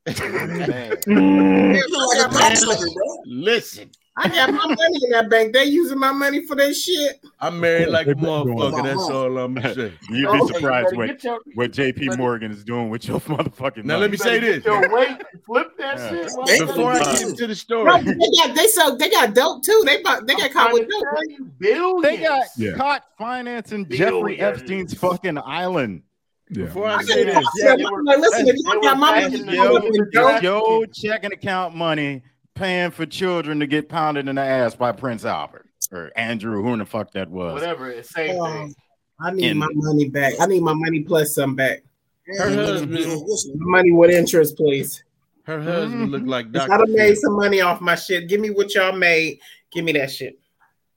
Man. 0.07 0.97
You 1.07 2.07
like 2.07 2.79
a. 2.81 2.87
Listen, 3.27 3.91
I 4.17 4.29
got 4.29 4.51
my 4.53 4.67
money 4.67 4.99
in 5.05 5.11
that 5.11 5.29
bank. 5.29 5.53
They 5.53 5.65
using 5.65 5.99
my 5.99 6.13
money 6.13 6.47
for 6.47 6.55
that 6.57 6.75
shit. 6.75 7.21
I'm 7.41 7.59
married 7.61 7.89
like 7.89 8.07
a 8.07 8.15
motherfucker. 8.15 8.83
That's 8.85 8.99
all 9.11 9.37
I'm 9.39 9.55
gonna 9.55 9.93
you'd 10.11 10.33
be 10.33 10.55
surprised 10.55 10.87
better 10.91 10.97
what 10.97 11.25
your- 11.25 11.41
what 11.55 11.71
jp 11.73 12.07
better- 12.07 12.17
morgan 12.19 12.51
is 12.53 12.65
doing 12.65 12.89
with 12.89 13.07
your 13.09 13.21
motherfucking 13.23 13.85
Now 13.85 13.95
money. 13.95 14.01
let 14.03 14.11
me 14.13 14.17
say 14.17 14.39
this 14.39 14.63
get 14.63 14.67
Your 14.67 14.89
weight, 14.95 15.19
flip 15.45 15.77
that 15.79 15.99
Yeah. 15.99 16.09
shit. 16.11 16.31
They- 16.47 16.61
before 16.65 16.93
I 16.93 16.99
get 17.03 17.23
into 17.23 17.43
the 17.43 17.49
No, 17.49 17.55
story. 17.55 18.03
they 18.05 18.15
got 18.15 18.55
they 18.57 18.67
so 18.69 18.97
they 18.97 19.11
got 19.11 19.35
dope 19.35 19.63
too. 19.65 19.83
They 19.85 20.01
bought, 20.03 20.27
they 20.27 20.35
got 20.37 20.53
caught 20.53 20.73
with 20.73 20.89
dope. 20.89 21.39
Billions. 21.59 22.03
they 22.03 22.17
got 22.19 22.45
Yeah. 22.57 22.73
caught 22.75 23.03
financing 23.19 23.87
jeffrey 23.91 24.39
Epstein's 24.41 24.95
fucking 24.95 25.37
island 25.39 25.97
Yeah. 25.97 26.06
Before 26.53 26.87
I 26.87 26.97
I 26.99 27.03
say 27.03 27.25
this, 27.25 27.35
Yeah, 27.59 27.75
yeah, 27.77 27.91
were- 27.91 28.05
like, 28.05 28.19
listen, 28.19 28.47
if 28.49 28.55
they 28.55 28.61
you 28.63 28.77
were 28.77 28.83
got 28.83 28.99
my 28.99 29.21
money, 29.21 29.25
in 29.27 29.33
you 29.33 29.39
the- 29.47 29.53
know 29.53 29.65
yo, 29.65 29.73
what 29.73 29.85
it's 29.85 30.43
your 30.43 30.87
checking 30.87 31.33
account 31.33 31.75
money 31.75 32.23
paying 32.55 32.91
for 32.93 33.05
children 33.05 33.59
to 33.61 33.67
get 33.67 33.89
pounded 33.89 34.29
in 34.29 34.37
the 34.37 34.43
ass 34.43 34.75
by 34.77 34.93
Prince 34.93 35.25
Albert 35.25 35.67
or 35.93 36.13
Andrew, 36.17 36.63
who 36.63 36.73
in 36.73 36.79
the 36.79 36.85
fuck 36.87 37.13
that 37.13 37.31
was. 37.31 37.53
Whatever. 37.55 37.91
It's 37.91 38.11
same 38.15 38.41
Um, 38.41 38.53
thing. 38.53 38.75
I 39.21 39.31
need 39.33 39.45
In- 39.51 39.59
my 39.59 39.69
money 39.73 40.09
back. 40.09 40.35
I 40.41 40.47
need 40.47 40.63
my 40.63 40.75
money 40.75 41.01
plus 41.03 41.35
some 41.35 41.55
back. 41.57 41.83
her 42.27 42.51
husband, 42.51 43.25
Money 43.57 43.93
with 43.93 44.11
interest, 44.11 44.57
please. 44.57 45.03
her 45.45 45.61
husband 45.63 46.11
looked 46.11 46.27
like 46.27 46.47
I 46.47 46.51
Dr. 46.51 46.69
done 46.79 46.93
made 46.93 47.13
Phil. 47.13 47.17
some 47.23 47.37
money 47.37 47.61
off 47.61 47.81
my 47.81 47.95
shit. 47.95 48.29
Give 48.29 48.41
me 48.41 48.51
what 48.51 48.75
y'all 48.75 48.93
made. 48.93 49.39
Give 49.73 49.85
me 49.85 49.93
that 49.93 50.11
shit. 50.11 50.39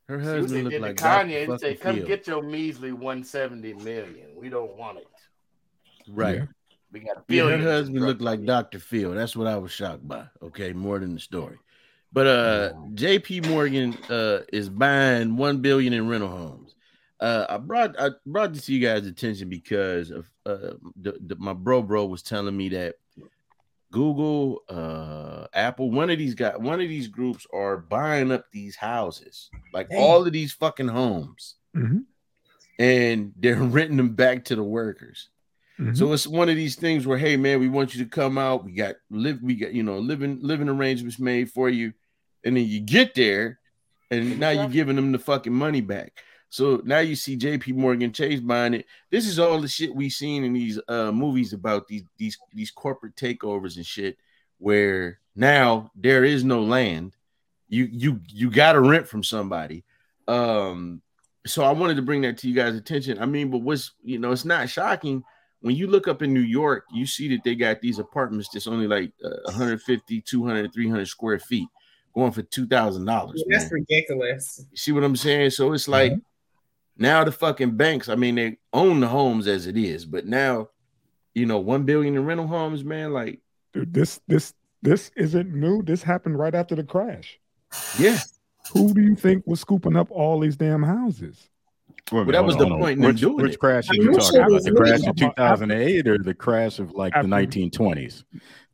Her 0.08 0.20
See 0.20 0.26
what 0.26 0.34
they 0.34 0.39
husband 0.41 0.64
looked 0.64 0.72
did 0.74 0.82
like 0.82 0.95
Kanye. 0.95 1.45
Dr. 1.45 1.58
They 1.60 1.76
say, 1.76 1.76
"Come 1.76 2.04
get 2.04 2.26
your 2.28 2.41
measly 2.41 2.91
170 2.93 3.74
million. 3.76 4.26
We 4.36 4.50
don't 4.50 4.76
want 4.76 4.97
it. 4.97 5.08
Right. 6.12 6.36
Yeah. 6.38 6.45
We 6.91 6.99
got 7.01 7.07
Yeah, 7.28 7.43
her 7.43 7.49
billions 7.49 7.66
of 7.66 7.72
husband 7.72 8.05
looked 8.05 8.22
like. 8.22 8.43
Dr. 8.45 8.80
Phil. 8.80 9.12
That's 9.12 9.36
what 9.36 9.47
I 9.47 9.57
was 9.57 9.72
shocked 9.72 10.07
by. 10.07 10.26
Okay, 10.41 10.74
more 10.74 10.97
than 10.99 11.14
the 11.14 11.20
story. 11.20 11.57
But 12.12 12.26
uh 12.28 12.74
JP 12.95 13.47
Morgan 13.49 13.95
uh 14.10 14.39
is 14.51 14.70
buying 14.70 15.38
one 15.38 15.62
billion 15.62 15.93
in 15.93 16.07
rental 16.07 16.30
homes. 16.30 16.74
uh, 17.20 17.45
I 17.47 17.57
brought 17.57 17.99
I 17.99 18.10
brought 18.26 18.53
this 18.53 18.66
to 18.66 18.74
you 18.74 18.80
guys' 18.80 19.05
attention 19.05 19.49
because 19.49 20.10
of 20.10 20.28
uh, 20.47 20.74
the, 20.99 21.14
the, 21.28 21.36
my 21.38 21.53
bro 21.53 21.84
bro 21.84 22.05
was 22.05 22.24
telling 22.24 22.57
me 22.57 22.70
that 22.70 22.95
Google, 23.91 24.62
uh, 24.70 25.47
Apple, 25.53 25.89
one 25.91 26.10
of 26.12 26.18
these 26.20 26.36
guys, 26.36 26.55
one 26.60 26.80
of 26.80 26.88
these 26.89 27.07
groups 27.07 27.45
are 27.53 27.78
buying 27.78 28.32
up 28.32 28.45
these 28.51 28.76
houses, 28.76 29.49
like 29.74 29.89
Damn. 29.89 29.99
all 29.99 30.26
of 30.26 30.32
these 30.34 30.53
fucking 30.53 30.88
homes, 30.88 31.55
Mhm. 31.76 32.05
and 32.78 33.34
they're 33.36 33.55
renting 33.78 33.97
them 33.97 34.14
back 34.16 34.45
to 34.45 34.55
the 34.55 34.64
workers. 34.64 35.30
Mhm. 35.80 35.98
So 35.98 36.12
it's 36.12 36.28
one 36.28 36.50
of 36.50 36.56
these 36.56 36.76
things 36.76 37.08
where, 37.08 37.18
hey 37.18 37.38
man, 37.38 37.60
we 37.60 37.70
want 37.70 37.96
you 37.96 38.04
to 38.04 38.10
come 38.10 38.38
out. 38.38 38.66
We 38.66 38.74
got 38.74 38.96
live, 39.10 39.42
we 39.42 39.56
got 39.56 39.74
you 39.74 39.84
know 39.84 39.98
living 40.00 40.40
living 40.42 40.68
arrangements 40.68 41.20
made 41.20 41.52
for 41.52 41.70
you, 41.70 41.94
and 42.44 42.58
then 42.58 42.66
you 42.66 42.82
get 42.82 43.16
there, 43.16 43.60
and 44.12 44.40
now 44.40 44.50
you're 44.50 44.68
giving 44.68 44.96
them 44.96 45.12
the 45.12 45.20
fucking 45.20 45.54
money 45.54 45.82
back. 45.82 46.22
So 46.52 46.82
now 46.84 47.00
you 47.00 47.16
see 47.16 47.36
J.P. 47.36 47.74
Morgan 47.74 48.12
Chase 48.12 48.40
buying 48.40 48.74
it. 48.74 48.88
This 49.12 49.28
is 49.28 49.38
all 49.38 49.62
the 49.62 49.68
shit 49.68 49.94
we 49.96 50.10
seen 50.10 50.44
in 50.44 50.54
these 50.54 50.80
uh 50.88 51.12
movies 51.12 51.54
about 51.54 51.88
these 51.88 52.04
these 52.18 52.38
these 52.54 52.72
corporate 52.72 53.16
takeovers 53.16 53.78
and 53.78 53.86
shit, 53.86 54.18
where 54.58 55.20
now 55.36 55.92
there 55.96 56.26
is 56.26 56.44
no 56.44 56.62
land. 56.62 57.16
You 57.70 57.88
you 57.90 58.20
you 58.28 58.50
got 58.50 58.74
to 58.74 58.82
rent 58.82 59.08
from 59.08 59.24
somebody. 59.24 59.86
Um, 60.28 61.02
so 61.46 61.64
I 61.64 61.72
wanted 61.72 61.96
to 61.96 62.02
bring 62.02 62.22
that 62.22 62.38
to 62.40 62.50
you 62.50 62.56
guys' 62.56 62.76
attention. 62.76 63.20
I 63.20 63.26
mean, 63.26 63.50
but 63.50 63.60
what's 63.60 63.92
you 64.04 64.20
know, 64.20 64.32
it's 64.32 64.44
not 64.46 64.70
shocking 64.70 65.24
when 65.62 65.76
you 65.76 65.88
look 65.88 66.07
up 66.07 66.22
in 66.22 66.34
New 66.34 66.39
York, 66.39 66.86
you 66.93 67.05
see 67.05 67.28
that 67.30 67.43
they 67.43 67.55
got 67.55 67.82
these 67.82 67.99
apartments 67.99 68.49
that's 68.49 68.68
only 68.68 68.88
like 68.88 69.12
uh, 69.24 69.30
150, 69.45 70.22
200, 70.22 70.74
300 70.74 71.07
square 71.07 71.39
feet 71.39 71.68
going 72.16 72.32
for 72.32 72.43
$2,000. 72.43 73.34
That's 73.49 73.64
man. 73.64 73.70
ridiculous. 73.72 74.66
You 74.72 74.78
see 74.78 74.91
what 74.91 75.03
I'm 75.03 75.16
saying? 75.16 75.51
So 75.51 75.74
it's 75.74 75.88
like 75.88 76.14
now 76.97 77.24
the 77.24 77.32
fucking 77.32 77.78
banks, 77.78 78.10
I 78.10 78.16
mean, 78.16 78.36
they 78.36 78.57
own 78.74 78.99
the 78.99 79.07
homes 79.07 79.47
as 79.47 79.68
it 79.68 79.78
is, 79.78 80.05
but 80.05 80.26
now, 80.26 80.70
you 81.34 81.45
know, 81.45 81.60
1 81.60 81.84
billion 81.84 82.16
in 82.16 82.26
rental 82.26 82.47
homes, 82.47 82.84
man, 82.84 83.14
like, 83.14 83.39
Dude, 83.72 83.93
this 83.93 84.20
this 84.28 84.53
this 84.82 85.12
isn't 85.16 85.53
new. 85.53 85.84
This 85.84 86.01
happened 86.01 86.39
right 86.39 86.55
after 86.55 86.76
the 86.76 86.84
crash. 86.84 87.39
yeah. 87.99 88.18
Who 88.74 88.93
do 88.93 89.01
you 89.01 89.16
think 89.16 89.45
was 89.45 89.62
scooping 89.62 89.95
up 89.95 90.10
all 90.12 90.39
these 90.39 90.55
damn 90.55 90.84
houses? 90.84 91.49
Wait 92.12 92.26
Well, 92.26 92.32
that 92.34 92.43
was 92.45 92.55
hold 92.55 92.70
the 92.70 92.74
on, 92.74 92.80
point 92.80 92.91
in 92.97 93.01
them 93.01 93.12
Which, 93.12 93.22
doing 93.22 93.36
which 93.38 93.53
it. 93.53 93.60
crash 93.60 93.89
are 93.89 93.95
you 93.95 94.10
knew 94.12 94.18
talking 94.18 94.39
about? 94.41 94.64
The 94.64 94.72
crash 94.72 95.05
of 95.05 95.16
2008 95.16 96.07
or 96.07 96.18
the 96.18 96.34
crash 96.34 96.80
of 96.80 96.91
like 96.91 97.14
the 97.14 97.20
1920s? 97.22 98.24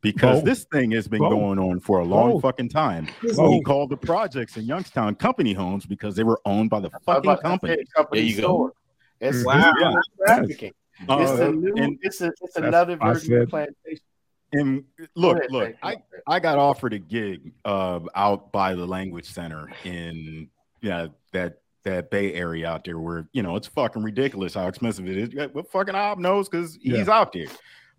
Because 0.00 0.36
Both. 0.38 0.44
this 0.44 0.64
thing 0.72 0.90
has 0.92 1.08
been 1.08 1.18
Both. 1.20 1.30
going 1.30 1.58
on 1.58 1.80
for 1.80 1.98
a 1.98 2.04
long 2.04 2.32
Both. 2.32 2.42
fucking 2.42 2.68
time. 2.70 3.08
Both. 3.22 3.38
We 3.38 3.60
called 3.62 3.90
the 3.90 3.96
projects 3.96 4.56
in 4.56 4.64
Youngstown 4.64 5.16
company 5.16 5.52
homes 5.52 5.84
because 5.86 6.14
they 6.16 6.22
were 6.24 6.40
owned 6.44 6.70
by 6.70 6.80
the 6.80 6.90
fucking 7.04 7.30
about 7.30 7.36
to 7.36 7.36
say 7.38 7.42
company. 7.48 7.84
company 7.94 8.20
There 8.20 8.30
you 8.30 8.40
go. 8.40 8.72
It's, 9.20 9.44
Wow. 9.44 9.70
it's 9.70 9.78
human 9.80 10.02
trafficking. 10.26 10.72
it's 11.00 11.10
Uh, 11.40 11.48
a 11.48 11.52
new. 11.52 11.74
and, 11.76 11.98
it's 12.02 12.20
a, 12.20 12.32
it's 12.42 12.56
another 12.56 12.96
why 12.96 13.10
I 13.10 13.12
version 13.14 13.34
of 13.34 13.40
said- 13.42 13.48
plantation. 13.50 14.04
and 14.52 14.84
look, 15.14 15.38
ahead, 15.38 15.50
look, 15.50 15.74
I, 15.82 15.96
I 16.26 16.38
got 16.40 16.58
offered 16.58 16.92
a 16.92 16.98
gig 16.98 17.52
uh, 17.64 18.00
out 18.14 18.52
by 18.52 18.74
the 18.74 18.86
language 18.86 19.26
center 19.26 19.68
in 19.84 20.48
yeah 20.82 21.08
that 21.32 21.58
that 21.86 22.10
Bay 22.10 22.34
Area 22.34 22.68
out 22.68 22.84
there 22.84 22.98
where 22.98 23.28
you 23.32 23.42
know 23.42 23.56
it's 23.56 23.66
fucking 23.66 24.02
ridiculous 24.02 24.54
how 24.54 24.68
expensive 24.68 25.08
it 25.08 25.16
is. 25.16 25.30
Yeah, 25.32 25.46
What 25.46 25.70
fucking 25.70 25.94
Ob 25.94 26.18
knows 26.18 26.48
because 26.48 26.76
he's 26.80 27.08
out 27.08 27.32
there. 27.32 27.46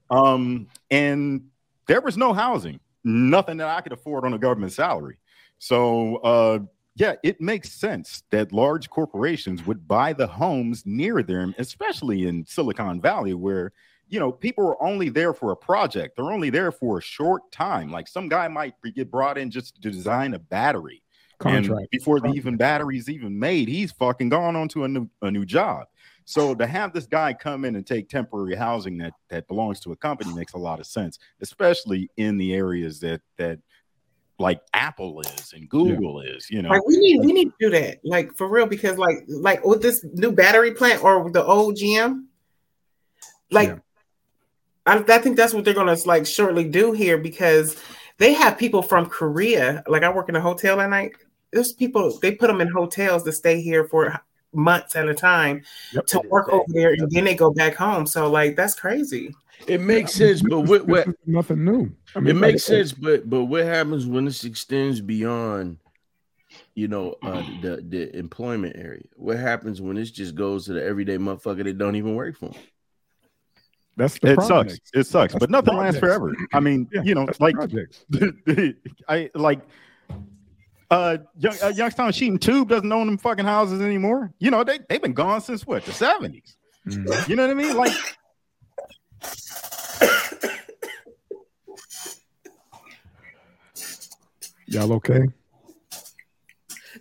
Um, 0.10 0.68
and 0.92 1.46
there 1.88 2.02
was 2.02 2.18
no 2.18 2.34
housing, 2.34 2.80
nothing 3.04 3.58
that 3.58 3.68
I 3.68 3.82
could 3.82 3.94
afford 3.94 4.26
on 4.26 4.34
a 4.34 4.38
government 4.38 4.74
salary. 4.74 5.18
So 5.60 6.18
uh 6.18 6.60
yeah, 6.96 7.14
it 7.24 7.40
makes 7.40 7.72
sense 7.72 8.24
that 8.32 8.52
large 8.52 8.90
corporations 8.90 9.66
would 9.68 9.88
buy 9.88 10.14
the 10.14 10.26
homes 10.26 10.84
near 10.84 11.22
them, 11.22 11.54
especially 11.60 12.28
in 12.28 12.44
Silicon 12.48 13.00
Valley, 13.00 13.36
where 13.36 13.72
you 14.10 14.20
know 14.20 14.32
people 14.32 14.66
are 14.66 14.82
only 14.84 15.10
there 15.10 15.34
for 15.34 15.52
a 15.52 15.56
project. 15.56 16.16
They're 16.16 16.32
only 16.32 16.50
there 16.50 16.72
for 16.72 16.98
a 16.98 17.02
short 17.02 17.52
time. 17.52 17.92
Like 17.92 18.08
some 18.08 18.28
guy 18.28 18.48
might 18.48 18.74
get 18.96 19.12
brought 19.12 19.38
in 19.38 19.52
just 19.52 19.82
to 19.82 19.92
design 19.92 20.34
a 20.34 20.40
battery, 20.40 21.04
and 21.46 21.68
Contract. 21.68 21.92
before 21.92 22.20
the 22.20 22.30
even 22.30 22.58
batteries 22.58 23.10
even 23.10 23.38
made, 23.38 23.68
he's 23.68 23.92
fucking 23.92 24.30
gone 24.30 24.56
on 24.56 24.68
to 24.70 24.84
a 24.84 24.88
new 24.88 25.10
a 25.22 25.32
new 25.32 25.46
job. 25.46 25.88
So 26.26 26.54
to 26.56 26.68
have 26.68 26.94
this 26.94 27.06
guy 27.06 27.34
come 27.34 27.64
in 27.64 27.76
and 27.76 27.86
take 27.86 28.10
temporary 28.10 28.56
housing 28.56 28.98
that 28.98 29.14
that 29.30 29.48
belongs 29.48 29.80
to 29.82 29.92
a 29.92 29.96
company 29.96 30.34
makes 30.34 30.54
a 30.54 30.58
lot 30.58 30.80
of 30.80 30.86
sense, 30.86 31.20
especially 31.42 32.10
in 32.18 32.38
the 32.38 32.54
areas 32.54 33.00
that 33.02 33.22
that 33.38 33.60
like 34.40 34.62
Apple 34.74 35.22
is 35.22 35.54
and 35.54 35.70
Google 35.70 36.22
is. 36.22 36.50
You 36.50 36.62
know, 36.62 36.70
Like 36.70 36.86
we 36.86 36.98
need 36.98 37.22
we 37.22 37.34
need 37.34 37.46
to 37.46 37.56
do 37.60 37.70
that, 37.70 38.00
like 38.04 38.36
for 38.36 38.48
real, 38.48 38.66
because 38.66 38.98
like 38.98 39.24
like 39.28 39.64
with 39.64 39.82
this 39.82 40.06
new 40.14 40.32
battery 40.32 40.72
plant 40.72 41.04
or 41.04 41.30
the 41.32 41.44
old 41.44 41.76
GM, 41.76 42.26
like 43.52 43.70
Yeah. 43.70 43.80
I, 44.86 45.04
I 45.08 45.18
think 45.20 45.38
that's 45.38 45.54
what 45.54 45.66
they're 45.66 45.74
gonna 45.74 45.98
like 46.06 46.26
shortly 46.26 46.68
do 46.68 46.92
here 46.92 47.18
because 47.18 47.82
they 48.18 48.34
have 48.34 48.58
people 48.58 48.82
from 48.82 49.06
Korea. 49.08 49.84
Like 49.88 50.04
I 50.04 50.10
work 50.10 50.30
in 50.30 50.36
a 50.36 50.42
hotel 50.42 50.82
at 50.82 50.90
night. 50.90 51.14
There's 51.52 51.74
people 51.74 52.18
they 52.22 52.34
put 52.34 52.48
them 52.48 52.62
in 52.62 52.68
hotels 52.70 53.24
to 53.24 53.32
stay 53.32 53.62
here 53.62 53.86
for 53.86 54.20
months 54.54 54.96
at 54.96 55.08
a 55.08 55.14
time 55.14 55.64
Yep. 55.94 56.06
to 56.08 56.22
work 56.30 56.50
over 56.50 56.66
there, 56.70 56.94
and 56.94 57.10
then 57.12 57.26
they 57.26 57.36
go 57.36 57.52
back 57.52 57.76
home. 57.76 58.06
So 58.06 58.30
like 58.30 58.56
that's 58.56 58.76
crazy. 58.76 59.34
It 59.68 59.82
makes 59.82 60.14
sense, 60.14 60.42
but 60.42 60.62
what, 60.62 60.86
This 60.86 60.88
what 60.88 61.08
is 61.08 61.14
nothing 61.26 61.66
new. 61.66 61.92
I 62.16 62.20
it 62.20 62.36
makes 62.36 62.64
said, 62.64 62.90
sense, 62.90 62.94
but 62.94 63.30
but 63.30 63.46
what 63.46 63.64
happens 63.64 64.06
when 64.06 64.26
this 64.26 64.44
extends 64.44 65.02
beyond, 65.02 65.78
you 66.76 66.88
know, 66.88 67.16
uh, 67.24 67.42
the 67.62 67.84
the 67.88 68.16
employment 68.16 68.76
area? 68.78 69.04
What 69.16 69.38
happens 69.38 69.82
when 69.82 69.96
this 69.96 70.12
just 70.12 70.36
goes 70.36 70.66
to 70.66 70.74
the 70.74 70.84
everyday 70.84 71.18
motherfucker 71.18 71.64
that 71.64 71.78
don't 71.78 71.96
even 71.96 72.16
work 72.16 72.36
for 72.38 72.48
him? 72.48 72.62
That's 73.96 74.20
the 74.20 74.34
it 74.34 74.42
sucks. 74.44 74.80
It 74.94 75.08
sucks, 75.08 75.34
That's 75.34 75.40
but 75.40 75.50
the 75.50 75.52
nothing 75.54 75.76
lasts 75.76 76.00
forever. 76.00 76.36
I 76.54 76.60
mean, 76.60 76.88
Yeah, 76.94 77.02
you 77.02 77.16
know, 77.16 77.26
That's 77.26 77.40
the 77.40 77.44
like 77.46 77.56
projects. 77.56 78.06
I 79.10 79.32
like 79.34 79.62
uh, 80.90 81.18
Young, 81.38 81.56
uh 81.62 81.74
Youngstown 81.76 82.12
Sheet 82.12 82.32
and 82.32 82.42
Tube 82.42 82.70
doesn't 82.70 82.92
own 82.92 83.08
them 83.08 83.18
fucking 83.18 83.46
houses 83.46 83.82
anymore. 83.82 84.32
You 84.40 84.52
know, 84.52 84.64
they 84.64 84.80
they've 84.90 85.02
been 85.02 85.14
gone 85.14 85.42
since 85.42 85.66
what 85.68 85.84
the 85.86 85.92
70s. 85.92 86.56
Mhm. 86.88 87.28
You 87.28 87.36
know 87.36 87.44
what 87.48 87.52
I 87.52 87.56
mean? 87.56 87.76
Like 87.76 87.92
Y'all 94.68 94.92
okay? 94.94 95.26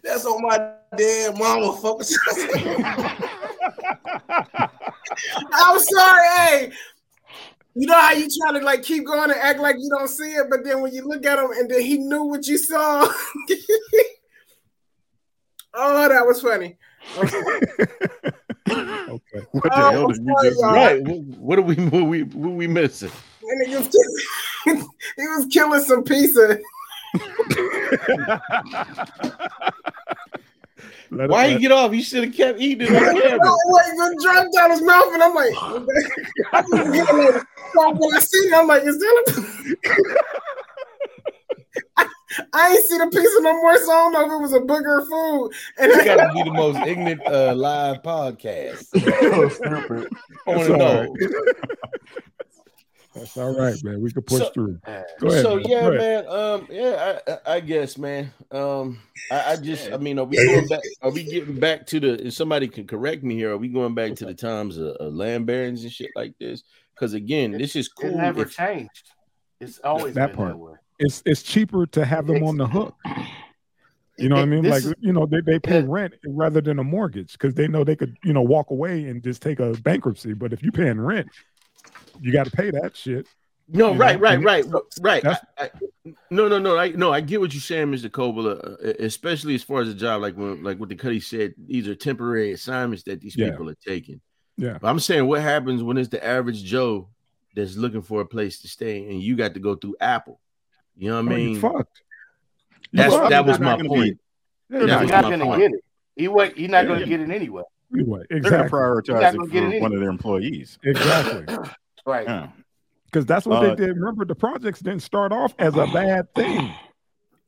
That's 0.03 0.25
on 0.25 0.41
my 0.43 0.73
damn 0.97 1.39
mama 1.39 1.77
focus. 1.77 2.17
I'm 5.53 5.79
sorry, 5.81 6.29
hey. 6.37 6.73
You 7.79 7.87
know 7.87 8.01
how 8.01 8.13
you 8.13 8.27
try 8.41 8.59
to 8.59 8.65
like 8.65 8.83
keep 8.83 9.05
going 9.05 9.31
and 9.31 9.39
act 9.39 9.61
like 9.61 9.77
you 9.79 9.91
don't 9.91 10.09
see 10.09 10.31
it, 10.33 10.47
but 10.49 10.65
then 10.65 10.81
when 10.81 10.95
you 10.95 11.07
look 11.07 11.27
at 11.27 11.39
him 11.39 11.51
and 11.51 11.71
then 11.71 11.83
he 11.83 11.99
knew 11.99 12.23
what 12.23 12.47
you 12.47 12.57
saw. 12.57 13.03
oh, 15.75 16.09
that 16.09 16.25
was 16.27 16.41
funny. 16.41 16.79
Okay. 18.69 19.47
what 19.53 19.63
the 19.63 19.71
Oh, 19.73 19.91
hell 19.91 20.09
did 20.09 20.17
you 20.19 20.35
just 20.43 20.61
y'all. 20.61 20.73
Right? 20.73 21.01
What, 21.03 21.21
what 21.39 21.59
are 21.59 21.63
we 21.63 21.77
what 21.77 22.03
we 22.03 22.25
what 22.25 22.53
we 22.53 22.67
missing? 22.67 23.13
And 23.43 23.69
he 23.69 23.77
was, 23.77 23.87
he 24.65 24.73
was 25.23 25.47
killing 25.51 25.81
some 25.83 26.03
pizza. 26.03 26.59
Let 31.11 31.25
it- 31.25 31.31
Why 31.31 31.47
you 31.47 31.59
get 31.59 31.73
off? 31.73 31.93
You 31.95 32.03
should 32.03 32.25
have 32.25 32.35
kept 32.35 32.61
eating 32.61 32.89
it 32.89 32.95
on 32.97 33.03
Like, 33.15 33.23
camera. 33.23 33.39
the 33.39 34.19
drug 34.23 34.47
down 34.53 34.71
his 34.71 34.83
mouth, 34.83 35.13
and 35.13 35.23
I'm 35.23 35.35
like, 35.35 35.55
I'm 36.53 36.65
just 36.71 36.93
getting 36.93 37.23
it. 37.23 37.43
So 37.75 37.91
when 37.93 38.15
I 38.15 38.19
see 38.21 38.39
it, 38.39 38.55
I'm 38.55 38.67
like, 38.67 38.83
is 38.85 38.99
that 38.99 39.25
a 39.27 40.17
I, 41.99 42.07
I 42.53 42.71
ain't 42.71 42.85
see 42.87 42.99
the 42.99 43.07
pizza 43.07 43.43
no 43.43 43.53
more, 43.55 43.79
so 43.79 43.91
I 43.91 43.95
don't 43.95 44.13
know 44.13 44.27
if 44.27 44.33
it 44.33 44.43
was 44.43 44.53
a 44.53 44.61
booger 44.61 45.01
of 45.03 45.09
food. 45.09 45.53
And 45.79 45.93
It's 45.93 46.05
got 46.05 46.27
to 46.27 46.33
be 46.35 46.43
the 46.43 46.53
most 46.53 46.79
ignorant 46.87 47.27
uh, 47.27 47.55
live 47.55 48.03
podcast. 48.03 48.87
so 48.93 49.49
stupid. 49.49 50.09
I 50.47 50.51
want 50.51 50.61
It's 50.61 50.67
to 50.69 50.77
know. 50.77 51.15
Right. 53.17 53.25
That's 53.25 53.37
all 53.37 53.59
right, 53.59 53.85
man. 53.85 54.01
We 54.01 54.13
can 54.13 54.23
push 54.23 54.39
So- 54.39 54.51
through. 54.51 54.79
Go 54.87 55.29
ahead. 55.29 55.43
so 55.43 55.57
man. 55.57 55.65
yeah, 55.69 55.81
Go 55.81 55.93
ahead. 55.93 56.25
man. 56.27 56.39
Um, 56.39 56.67
yeah, 56.71 57.19
I, 57.27 57.33
I, 57.33 57.55
I 57.57 57.61
guess, 57.61 57.99
man. 57.99 58.33
Um, 58.51 58.99
I, 59.31 59.53
I 59.53 59.57
just, 59.57 59.93
I 59.93 59.97
mean, 59.97 60.19
are 60.19 60.25
we 60.25 60.37
going 60.37 60.67
back? 60.69 60.81
Are 61.03 61.11
we 61.11 61.25
getting 61.25 61.59
back 61.59 61.87
to 61.87 62.01
the? 62.01 62.27
If 62.27 62.35
somebody 62.35 62.69
can 62.69 62.87
correct 62.87 63.23
me 63.23 63.35
here, 63.37 63.53
are 63.53 63.59
we 63.59 63.69
going 63.69 63.95
back 63.95 64.15
to 64.17 64.27
the 64.27 64.35
times 64.35 64.77
of, 64.79 64.89
of 64.97 65.15
land 65.15 65.47
barons 65.47 65.83
and 65.83 65.93
shit 65.93 66.11
like 66.15 66.35
this? 66.39 66.63
Because 66.95 67.13
again, 67.15 67.53
this 67.53 67.77
is 67.77 67.87
It 67.87 67.93
cool. 68.01 68.17
never 68.17 68.43
if- 68.43 68.53
changed. 68.57 69.13
It's 69.61 69.79
always 69.81 70.15
That 70.15 70.29
been 70.29 70.37
part. 70.37 70.51
that 70.53 70.59
way. 70.59 70.73
It's 70.99 71.23
it's 71.27 71.43
cheaper 71.43 71.87
to 71.87 72.05
have 72.05 72.27
them 72.27 72.43
on 72.43 72.57
the 72.57 72.67
hook. 72.67 72.95
You 74.19 74.31
know 74.31 74.37
what 74.37 74.43
I 74.43 74.47
mean? 74.47 74.63
This 74.63 74.71
Like 74.71 74.85
is- 74.85 74.95
you 75.01 75.13
know, 75.13 75.27
they, 75.27 75.43
they 75.43 75.59
pay 75.59 75.81
Yeah. 75.81 75.87
rent 75.89 76.15
rather 76.27 76.63
than 76.63 76.79
a 76.79 76.83
mortgage 76.85 77.33
because 77.33 77.53
they 77.53 77.69
know 77.69 77.85
they 77.85 77.97
could, 77.97 78.17
you 78.25 78.33
know, 78.33 78.41
walk 78.41 78.71
away 78.71 79.05
and 79.05 79.23
just 79.23 79.43
take 79.43 79.61
a 79.61 79.73
bankruptcy. 79.83 80.33
But 80.33 80.55
if 80.55 80.63
you're 80.63 80.73
paying 80.73 80.99
rent, 80.99 81.29
you 82.21 82.33
got 82.33 82.45
to 82.47 82.51
pay 82.51 82.71
that 82.71 82.97
shit. 82.97 83.27
no, 83.69 83.93
you 83.93 83.99
right, 83.99 84.17
know, 84.17 84.23
right, 84.23 84.35
and 84.35 84.45
right, 84.45 84.65
right. 85.01 85.27
I, 85.27 85.39
I, 85.59 85.71
No, 86.31 86.49
no, 86.49 86.59
no. 86.59 86.77
I 86.79 86.91
no, 86.91 87.13
I 87.13 87.21
get 87.21 87.41
what 87.41 87.53
you're 87.53 87.61
saying, 87.61 87.89
Mr. 87.89 88.09
Coppola, 88.09 88.63
uh, 88.85 88.93
especially 89.01 89.55
as 89.55 89.63
far 89.63 89.81
as 89.83 89.89
the 89.89 89.95
job, 89.95 90.23
like 90.23 90.37
when 90.37 90.63
like 90.63 90.79
what 90.79 90.89
the 90.89 90.95
Cuddy 90.95 91.21
said, 91.21 91.55
these 91.59 91.89
are 91.89 91.95
temporary 91.95 92.53
assignments 92.53 93.03
that 93.05 93.21
these 93.21 93.37
Yeah. 93.37 93.51
people 93.51 93.69
are 93.71 93.75
taking. 93.87 94.21
Yeah. 94.57 94.79
But 94.81 94.89
I'm 94.89 95.01
saying 95.01 95.27
what 95.27 95.43
happens 95.43 95.83
when 95.83 95.99
it's 95.99 96.09
the 96.09 96.25
average 96.25 96.63
Joe 96.65 97.09
that's 97.55 97.77
looking 97.77 98.03
for 98.03 98.21
a 98.21 98.27
place 98.27 98.61
to 98.63 98.69
stay 98.69 99.05
and 99.11 99.21
you 99.21 99.35
got 99.37 99.55
to 99.55 99.61
go 99.61 99.75
through 99.75 99.97
Apple. 100.01 100.41
You 100.97 101.11
know 101.11 101.23
what 101.23 101.33
I 101.33 101.35
Oh, 101.35 101.39
you 101.39 101.51
mean? 101.53 101.61
fucked. 101.61 102.03
You 102.93 102.99
That's 102.99 103.15
fucked. 103.15 103.31
that 103.31 103.45
was 103.47 103.59
my 103.59 103.71
not 103.73 103.81
be- 103.83 103.89
point. 103.89 104.21
Yeah, 104.71 104.79
You're 104.79 104.87
That 104.89 105.01
was 105.03 105.11
not 105.11 105.23
gonna 105.25 105.45
point. 105.45 105.61
get 105.61 105.71
it. 105.73 105.81
He 106.17 106.29
wait. 106.29 106.57
You're 106.57 106.71
not 106.71 106.85
Yeah. 106.85 106.95
gonna 106.95 107.07
get 107.07 107.21
it 107.21 107.31
anyway. 107.31 107.63
Anyway, 107.93 108.23
They're 108.31 108.39
exactly. 108.39 108.69
gonna 108.71 108.95
You're 108.95 109.03
prioritize 109.03 109.23
not 109.23 109.35
it 109.35 109.39
gonna 109.39 109.51
get 109.51 109.63
it 109.65 109.79
for 109.79 109.83
one 109.83 109.93
of 109.95 110.01
their 110.01 110.09
employees. 110.09 110.79
Exactly. 110.85 111.57
Right. 112.07 112.27
Yeah. 112.27 112.49
Because 113.07 113.27
that's 113.27 113.47
what 113.47 113.65
Uh, 113.65 113.69
they 113.75 113.87
did. 113.87 113.97
Remember, 113.97 114.25
the 114.25 114.35
projects 114.35 114.81
didn't 114.81 115.03
start 115.03 115.33
off 115.33 115.55
as 115.59 115.75
a 115.77 115.87
bad 115.93 116.33
thing. 116.35 116.73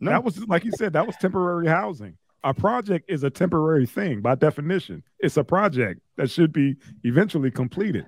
No. 0.01 0.11
That 0.11 0.25
was 0.25 0.39
like 0.47 0.65
you 0.65 0.73
said, 0.77 0.93
that 0.93 1.07
was 1.07 1.17
temporary 1.17 1.67
housing. 1.69 2.17
A 2.45 2.55
project 2.55 3.11
is 3.11 3.25
a 3.25 3.31
temporary 3.31 3.87
thing 3.87 4.21
by 4.21 4.37
definition. 4.37 5.03
It's 5.19 5.37
a 5.37 5.45
project 5.45 6.01
that 6.17 6.31
should 6.31 6.53
be 6.53 6.77
eventually 7.03 7.51
completed. 7.51 8.07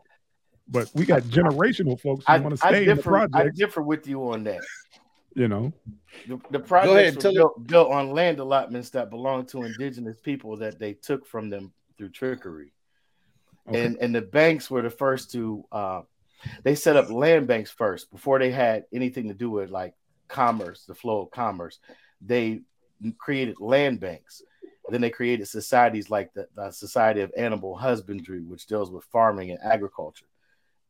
But 0.68 0.88
we 0.94 1.04
got 1.04 1.22
generational 1.22 2.00
folks 2.00 2.24
who 2.24 2.32
I, 2.32 2.38
want 2.38 2.56
to 2.56 2.64
I 2.64 2.70
stay 2.70 2.82
in 2.82 2.88
the 2.90 2.94
differ. 2.94 3.28
I 3.34 3.48
differ 3.48 3.82
with 3.82 4.06
you 4.06 4.30
on 4.30 4.44
that. 4.44 4.60
you 5.34 5.48
know. 5.48 5.72
The, 6.28 6.40
the 6.50 6.60
projects 6.60 7.24
ahead, 7.24 7.24
were 7.24 7.32
built, 7.32 7.66
built 7.66 7.90
on 7.90 8.12
land 8.12 8.38
allotments 8.38 8.90
that 8.90 9.10
belonged 9.10 9.48
to 9.48 9.64
indigenous 9.64 10.16
people 10.22 10.56
that 10.58 10.78
they 10.78 10.92
took 10.92 11.26
from 11.26 11.50
them 11.50 11.72
through 11.98 12.10
trickery. 12.10 12.72
Okay. 13.68 13.84
And 13.84 13.96
and 14.00 14.14
the 14.14 14.22
banks 14.22 14.70
were 14.70 14.82
the 14.82 14.90
first 14.90 15.32
to 15.32 15.64
uh, 15.72 16.02
they 16.62 16.74
set 16.74 16.96
up 16.96 17.10
land 17.10 17.46
banks 17.46 17.70
first 17.70 18.10
before 18.10 18.38
they 18.38 18.50
had 18.50 18.84
anything 18.92 19.28
to 19.28 19.34
do 19.34 19.50
with 19.50 19.70
like 19.70 19.94
commerce, 20.28 20.84
the 20.86 20.94
flow 20.94 21.22
of 21.22 21.30
commerce. 21.30 21.78
They 22.20 22.60
created 23.18 23.60
land 23.60 24.00
banks. 24.00 24.42
Then 24.88 25.00
they 25.00 25.10
created 25.10 25.46
societies 25.46 26.10
like 26.10 26.32
the, 26.34 26.48
the 26.56 26.70
Society 26.70 27.20
of 27.20 27.32
Animal 27.36 27.76
Husbandry, 27.76 28.40
which 28.40 28.66
deals 28.66 28.90
with 28.90 29.04
farming 29.04 29.50
and 29.50 29.60
agriculture. 29.62 30.26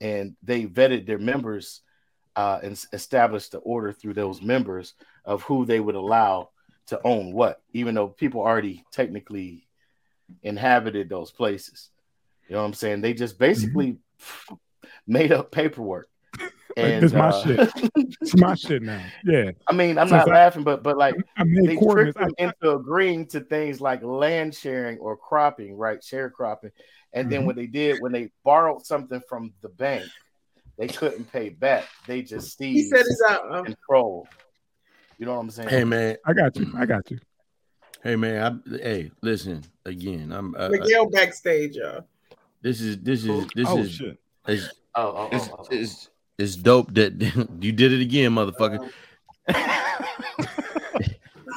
And 0.00 0.36
they 0.42 0.64
vetted 0.64 1.06
their 1.06 1.18
members 1.18 1.82
uh, 2.36 2.60
and 2.62 2.82
established 2.92 3.52
the 3.52 3.58
order 3.58 3.92
through 3.92 4.14
those 4.14 4.40
members 4.40 4.94
of 5.24 5.42
who 5.42 5.66
they 5.66 5.80
would 5.80 5.96
allow 5.96 6.50
to 6.86 7.00
own 7.04 7.32
what, 7.32 7.60
even 7.72 7.94
though 7.94 8.08
people 8.08 8.40
already 8.40 8.84
technically 8.90 9.66
inhabited 10.42 11.08
those 11.08 11.30
places. 11.30 11.90
You 12.48 12.54
know 12.54 12.62
what 12.62 12.68
I'm 12.68 12.74
saying? 12.74 13.00
They 13.00 13.12
just 13.12 13.38
basically 13.38 13.98
made 15.06 15.32
up 15.32 15.50
paperwork. 15.50 16.08
Like, 16.76 17.00
this 17.00 17.12
my 17.12 17.28
uh, 17.28 17.42
shit. 17.42 17.70
It's 18.22 18.36
my 18.36 18.54
shit 18.54 18.82
now. 18.82 19.02
Yeah. 19.24 19.50
I 19.68 19.72
mean, 19.72 19.98
I'm 19.98 20.08
Since 20.08 20.26
not 20.26 20.28
I- 20.28 20.32
laughing, 20.32 20.62
but 20.64 20.82
but 20.82 20.96
like 20.96 21.16
I 21.36 21.44
made 21.44 21.68
they 21.68 21.76
coordinates. 21.76 22.16
tricked 22.16 22.36
them 22.38 22.52
into 22.62 22.76
agreeing 22.76 23.26
to 23.28 23.40
things 23.40 23.80
like 23.80 24.02
land 24.02 24.54
sharing 24.54 24.98
or 24.98 25.16
cropping, 25.16 25.76
right? 25.76 26.00
Sharecropping. 26.00 26.70
And 27.12 27.30
then 27.30 27.42
Mhm. 27.42 27.46
what 27.46 27.56
they 27.56 27.66
did 27.66 28.00
when 28.00 28.12
they 28.12 28.30
borrowed 28.44 28.86
something 28.86 29.20
from 29.28 29.52
the 29.62 29.68
bank, 29.68 30.08
they 30.78 30.86
couldn't 30.88 31.30
pay 31.30 31.48
back. 31.50 31.84
They 32.06 32.22
just 32.22 32.58
He 32.58 32.82
seized 32.82 32.90
said 32.96 33.00
it's 33.06 33.22
out. 33.28 33.52
Um, 33.52 33.64
control. 33.66 34.28
You 35.18 35.26
know 35.26 35.34
what 35.34 35.40
I'm 35.40 35.50
saying? 35.50 35.68
Hey 35.68 35.84
man, 35.84 36.16
I 36.24 36.32
got 36.32 36.56
you. 36.56 36.72
I 36.76 36.86
got 36.86 37.10
you. 37.10 37.18
hey 38.02 38.16
man, 38.16 38.62
I, 38.72 38.76
hey, 38.76 39.10
listen 39.22 39.62
again. 39.84 40.32
I'm 40.32 40.54
uh, 40.54 40.58
uh, 40.58 40.68
Miguel 40.70 41.10
backstage, 41.10 41.76
y'all. 41.76 42.06
this 42.62 42.80
is 42.80 42.98
this 43.02 43.24
is 43.24 43.46
this 43.54 43.68
oh 43.68 43.78
is 43.80 43.90
shit. 43.90 44.18
Is 44.48 44.70
Oh, 44.94 45.14
oh, 45.16 45.28
it's, 45.32 45.48
oh, 45.48 45.56
oh. 45.58 45.66
it's, 45.70 46.10
it's 46.38 46.56
dope 46.56 46.92
that 46.94 47.12
you 47.60 47.72
did 47.72 47.92
it 47.92 48.00
again, 48.00 48.32
motherfucker. 48.32 48.90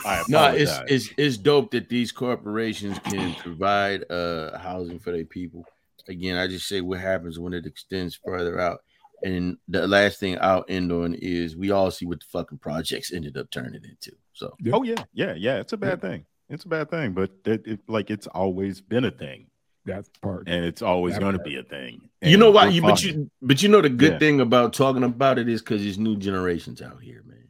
I 0.05 0.23
No, 0.27 0.51
it's 0.53 0.79
it's 0.88 1.09
it's 1.17 1.38
dope 1.38 1.71
that 1.71 1.89
these 1.89 2.11
corporations 2.11 2.99
can 2.99 3.34
provide 3.36 4.09
uh 4.11 4.57
housing 4.57 4.99
for 4.99 5.11
their 5.11 5.25
people. 5.25 5.65
Again, 6.07 6.36
I 6.36 6.47
just 6.47 6.67
say 6.67 6.81
what 6.81 6.99
happens 6.99 7.39
when 7.39 7.53
it 7.53 7.65
extends 7.65 8.19
further 8.25 8.59
out. 8.59 8.84
And 9.23 9.57
the 9.69 9.88
last 9.88 10.19
thing 10.19 10.38
I'll 10.41 10.65
end 10.67 10.91
on 10.91 11.13
is 11.13 11.55
we 11.55 11.71
all 11.71 11.91
see 11.91 12.05
what 12.05 12.19
the 12.19 12.25
fucking 12.29 12.57
projects 12.57 13.13
ended 13.13 13.38
up 13.38 13.49
turning 13.51 13.86
into. 13.86 14.11
So 14.34 14.53
Oh 14.73 14.84
yeah, 14.84 15.03
yeah, 15.13 15.34
yeah. 15.36 15.59
It's 15.59 15.73
a 15.73 15.77
bad 15.77 16.01
thing. 16.01 16.25
It's 16.49 16.65
a 16.65 16.69
bad 16.69 16.89
thing, 16.89 17.13
but 17.13 17.31
it, 17.45 17.65
it 17.65 17.79
like 17.88 18.11
it's 18.11 18.27
always 18.27 18.81
been 18.81 19.05
a 19.05 19.11
thing, 19.11 19.47
That's 19.86 20.07
the 20.09 20.19
part. 20.21 20.47
and 20.47 20.63
it's 20.65 20.81
always 20.81 21.17
going 21.19 21.38
to 21.38 21.43
be 21.43 21.57
a 21.57 21.63
thing. 21.63 22.09
you 22.21 22.38
know 22.38 22.51
why 22.51 22.67
you 22.67 22.81
but 22.81 23.03
you 23.03 23.29
but 23.41 23.61
you 23.61 23.69
know 23.69 23.81
the 23.81 23.89
good 23.89 24.13
Yeah. 24.13 24.19
thing 24.19 24.39
about 24.41 24.73
talking 24.73 25.03
about 25.03 25.38
it 25.39 25.49
is 25.49 25.61
because 25.61 25.81
there's 25.84 25.97
new 25.99 26.15
generations 26.15 26.81
out 26.81 27.01
here, 27.01 27.23
man. 27.25 27.47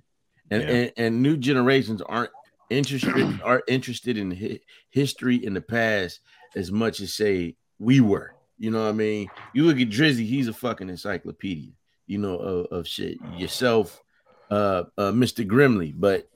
And, 0.51 0.61
Yeah. 0.63 0.69
and 0.69 0.91
and 0.97 1.21
new 1.21 1.37
generations 1.37 2.01
aren't 2.01 2.31
interested 2.69 3.39
are 3.43 3.61
interested 3.67 4.17
in 4.17 4.31
hi- 4.31 4.59
history 4.89 5.35
in 5.45 5.53
the 5.53 5.61
past 5.61 6.21
as 6.55 6.71
much 6.71 6.99
as 7.01 7.13
say 7.13 7.55
we 7.79 7.99
were. 7.99 8.33
You 8.57 8.71
know 8.71 8.83
what 8.83 8.89
I 8.89 8.93
mean? 8.93 9.27
You 9.53 9.65
look 9.65 9.79
at 9.79 9.89
Drizzy, 9.89 10.25
he's 10.25 10.47
a 10.47 10.53
fucking 10.53 10.87
encyclopedia, 10.89 11.71
you 12.07 12.17
know, 12.19 12.37
of, 12.37 12.65
of 12.67 12.87
shit. 12.87 13.17
Yourself, 13.35 14.01
uh, 14.49 14.83
uh, 14.97 15.11
Mr. 15.11 15.45
Grimley, 15.45 15.93
but 15.95 16.29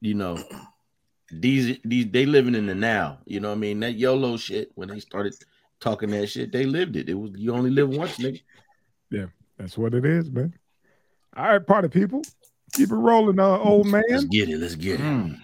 you 0.00 0.14
know, 0.14 0.38
these 1.30 1.78
these 1.84 2.10
they 2.10 2.26
living 2.26 2.54
in 2.54 2.66
the 2.66 2.74
now. 2.74 3.18
You 3.26 3.40
know 3.40 3.48
what 3.48 3.56
I 3.56 3.60
mean? 3.60 3.80
That 3.80 3.94
YOLO 3.94 4.36
shit 4.36 4.70
when 4.74 4.88
they 4.88 5.00
started 5.00 5.34
talking 5.80 6.10
that 6.10 6.28
shit, 6.28 6.52
they 6.52 6.64
lived 6.64 6.96
it. 6.96 7.08
It 7.08 7.14
was 7.14 7.32
you 7.36 7.54
only 7.54 7.70
live 7.70 7.88
once, 7.88 8.18
nigga. 8.18 8.40
Yeah, 9.10 9.26
that's 9.56 9.76
what 9.78 9.94
it 9.94 10.04
is, 10.04 10.30
man. 10.30 10.54
All 11.36 11.44
right, 11.44 11.66
party 11.66 11.88
people. 11.88 12.22
Keep 12.72 12.90
it 12.90 12.94
rolling, 12.94 13.40
uh, 13.40 13.58
old 13.58 13.86
man. 13.86 14.02
Let's 14.10 14.24
get 14.24 14.48
it. 14.48 14.58
Let's 14.58 14.74
get 14.74 15.00
it. 15.00 15.04
Mm. 15.04 15.38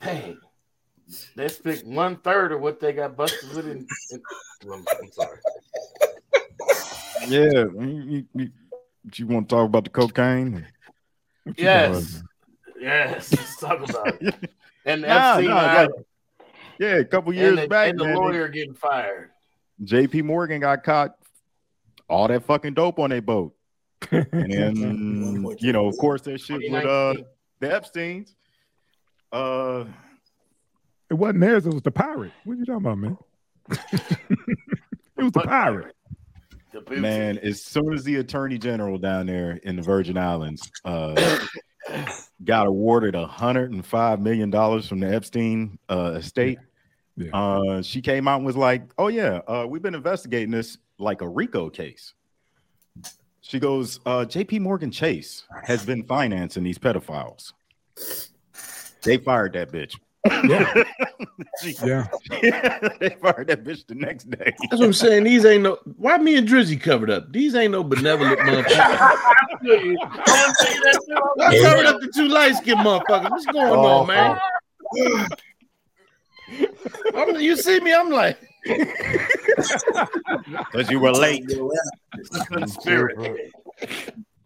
Hey, 0.00 0.36
they 1.36 1.48
pick 1.48 1.82
one 1.82 2.16
third 2.16 2.52
of 2.52 2.60
what 2.60 2.80
they 2.80 2.92
got 2.92 3.16
busted 3.16 3.54
with. 3.54 3.66
In, 3.66 3.86
in, 4.10 4.22
well, 4.64 4.82
I'm 5.00 5.12
sorry. 5.12 5.38
Yeah, 7.26 7.64
you, 7.78 8.02
you, 8.06 8.26
you, 8.34 8.50
you 9.14 9.26
want 9.26 9.48
to 9.48 9.54
talk 9.54 9.66
about 9.66 9.84
the 9.84 9.90
cocaine? 9.90 10.66
Yes, 11.56 12.22
yes. 12.80 13.32
Let's 13.32 13.56
talk 13.58 13.88
about 13.88 14.22
it. 14.22 14.50
And 14.86 15.02
Nah, 15.02 15.34
Epstein 15.34 15.50
nah, 15.50 15.56
Island, 15.56 16.04
Yeah, 16.78 16.94
a 16.94 17.04
couple 17.04 17.34
years 17.34 17.50
and 17.50 17.58
the, 17.58 17.68
back, 17.68 17.90
and 17.90 18.00
the 18.00 18.04
man, 18.06 18.16
lawyer 18.16 18.48
getting 18.48 18.72
fired. 18.72 19.30
J.P. 19.84 20.22
Morgan 20.22 20.62
got 20.62 20.82
caught 20.84 21.10
all 22.08 22.26
that 22.28 22.44
fucking 22.44 22.72
dope 22.72 22.98
on 22.98 23.10
their 23.10 23.20
boat, 23.20 23.54
and 24.10 24.26
then 24.32 25.56
you 25.58 25.72
know, 25.74 25.86
of 25.86 25.98
course, 25.98 26.22
that 26.22 26.40
shit 26.40 26.62
with 26.72 26.84
uh 26.86 27.14
the 27.60 27.74
Epstein's. 27.74 28.34
Uh, 29.30 29.84
It 31.10 31.14
wasn't 31.14 31.40
theirs, 31.40 31.66
it 31.66 31.74
was 31.74 31.82
the 31.82 31.90
pirate. 31.90 32.32
What 32.44 32.54
are 32.54 32.56
you 32.56 32.64
talking 32.64 32.86
about, 32.86 32.98
man? 32.98 33.18
it 33.92 35.22
was 35.22 35.32
the 35.32 35.42
pirate. 35.42 35.94
The 36.72 36.96
man, 36.96 37.36
as 37.38 37.62
soon 37.64 37.92
as 37.92 38.02
the 38.04 38.16
attorney 38.16 38.56
general 38.56 38.96
down 38.96 39.26
there 39.26 39.60
in 39.62 39.76
the 39.76 39.82
Virgin 39.82 40.16
Islands 40.16 40.70
uh, 40.86 41.14
got 42.44 42.66
awarded 42.66 43.14
a 43.14 43.26
hundred 43.26 43.72
and 43.72 43.84
five 43.84 44.20
million 44.20 44.50
dollars 44.50 44.88
from 44.88 45.00
the 45.00 45.12
Epstein 45.14 45.78
uh, 45.88 46.14
estate, 46.16 46.58
Yeah. 47.16 47.30
uh, 47.32 47.82
she 47.82 48.00
came 48.00 48.26
out 48.28 48.36
and 48.36 48.46
was 48.46 48.56
like, 48.56 48.82
"Oh 48.98 49.08
yeah, 49.08 49.40
uh, 49.46 49.66
we've 49.68 49.82
been 49.82 49.94
investigating 49.94 50.50
this 50.50 50.78
like 50.98 51.20
a 51.22 51.28
RICO 51.28 51.70
case." 51.70 52.14
She 53.42 53.58
goes, 53.58 54.00
uh, 54.06 54.24
"J.P. 54.24 54.58
Morgan 54.60 54.90
Chase 54.90 55.44
has 55.64 55.84
been 55.84 56.04
financing 56.04 56.62
these 56.62 56.78
pedophiles." 56.78 57.52
They 59.02 59.16
fired 59.16 59.54
that 59.54 59.72
bitch. 59.72 59.96
Yeah. 60.24 60.74
She- 61.62 61.74
Yeah. 61.84 62.06
they 63.00 63.16
fired 63.20 63.46
that 63.48 63.64
bitch 63.64 63.86
the 63.86 63.94
next 63.94 64.28
day. 64.30 64.54
That's 64.70 64.80
what 64.80 64.82
I'm 64.86 64.92
saying. 64.92 65.24
These 65.24 65.44
ain't 65.44 65.62
no 65.62 65.78
why 65.96 66.18
me 66.18 66.36
and 66.36 66.46
Drizzy 66.48 66.80
covered 66.80 67.10
up. 67.10 67.32
These 67.32 67.54
ain't 67.54 67.72
no 67.72 67.82
benevolent 67.82 68.38
motherfuckers. 68.40 69.96
I 71.40 71.58
covered 71.62 71.86
up 71.86 72.00
the 72.00 72.10
two 72.14 72.28
light 72.28 72.56
skinned 72.56 72.80
motherfuckers. 72.80 73.30
What's 73.30 73.46
going 73.46 73.72
on, 73.72 73.76
oh, 73.78 74.04
man? 74.06 74.38
I'm- 77.14 77.40
you 77.40 77.56
see 77.56 77.80
me? 77.80 77.92
I'm 77.94 78.10
like, 78.10 78.38
Because 80.72 80.90
you 80.90 81.00
were 81.00 81.12
late. 81.12 81.44
Conspiracy. 82.46 83.52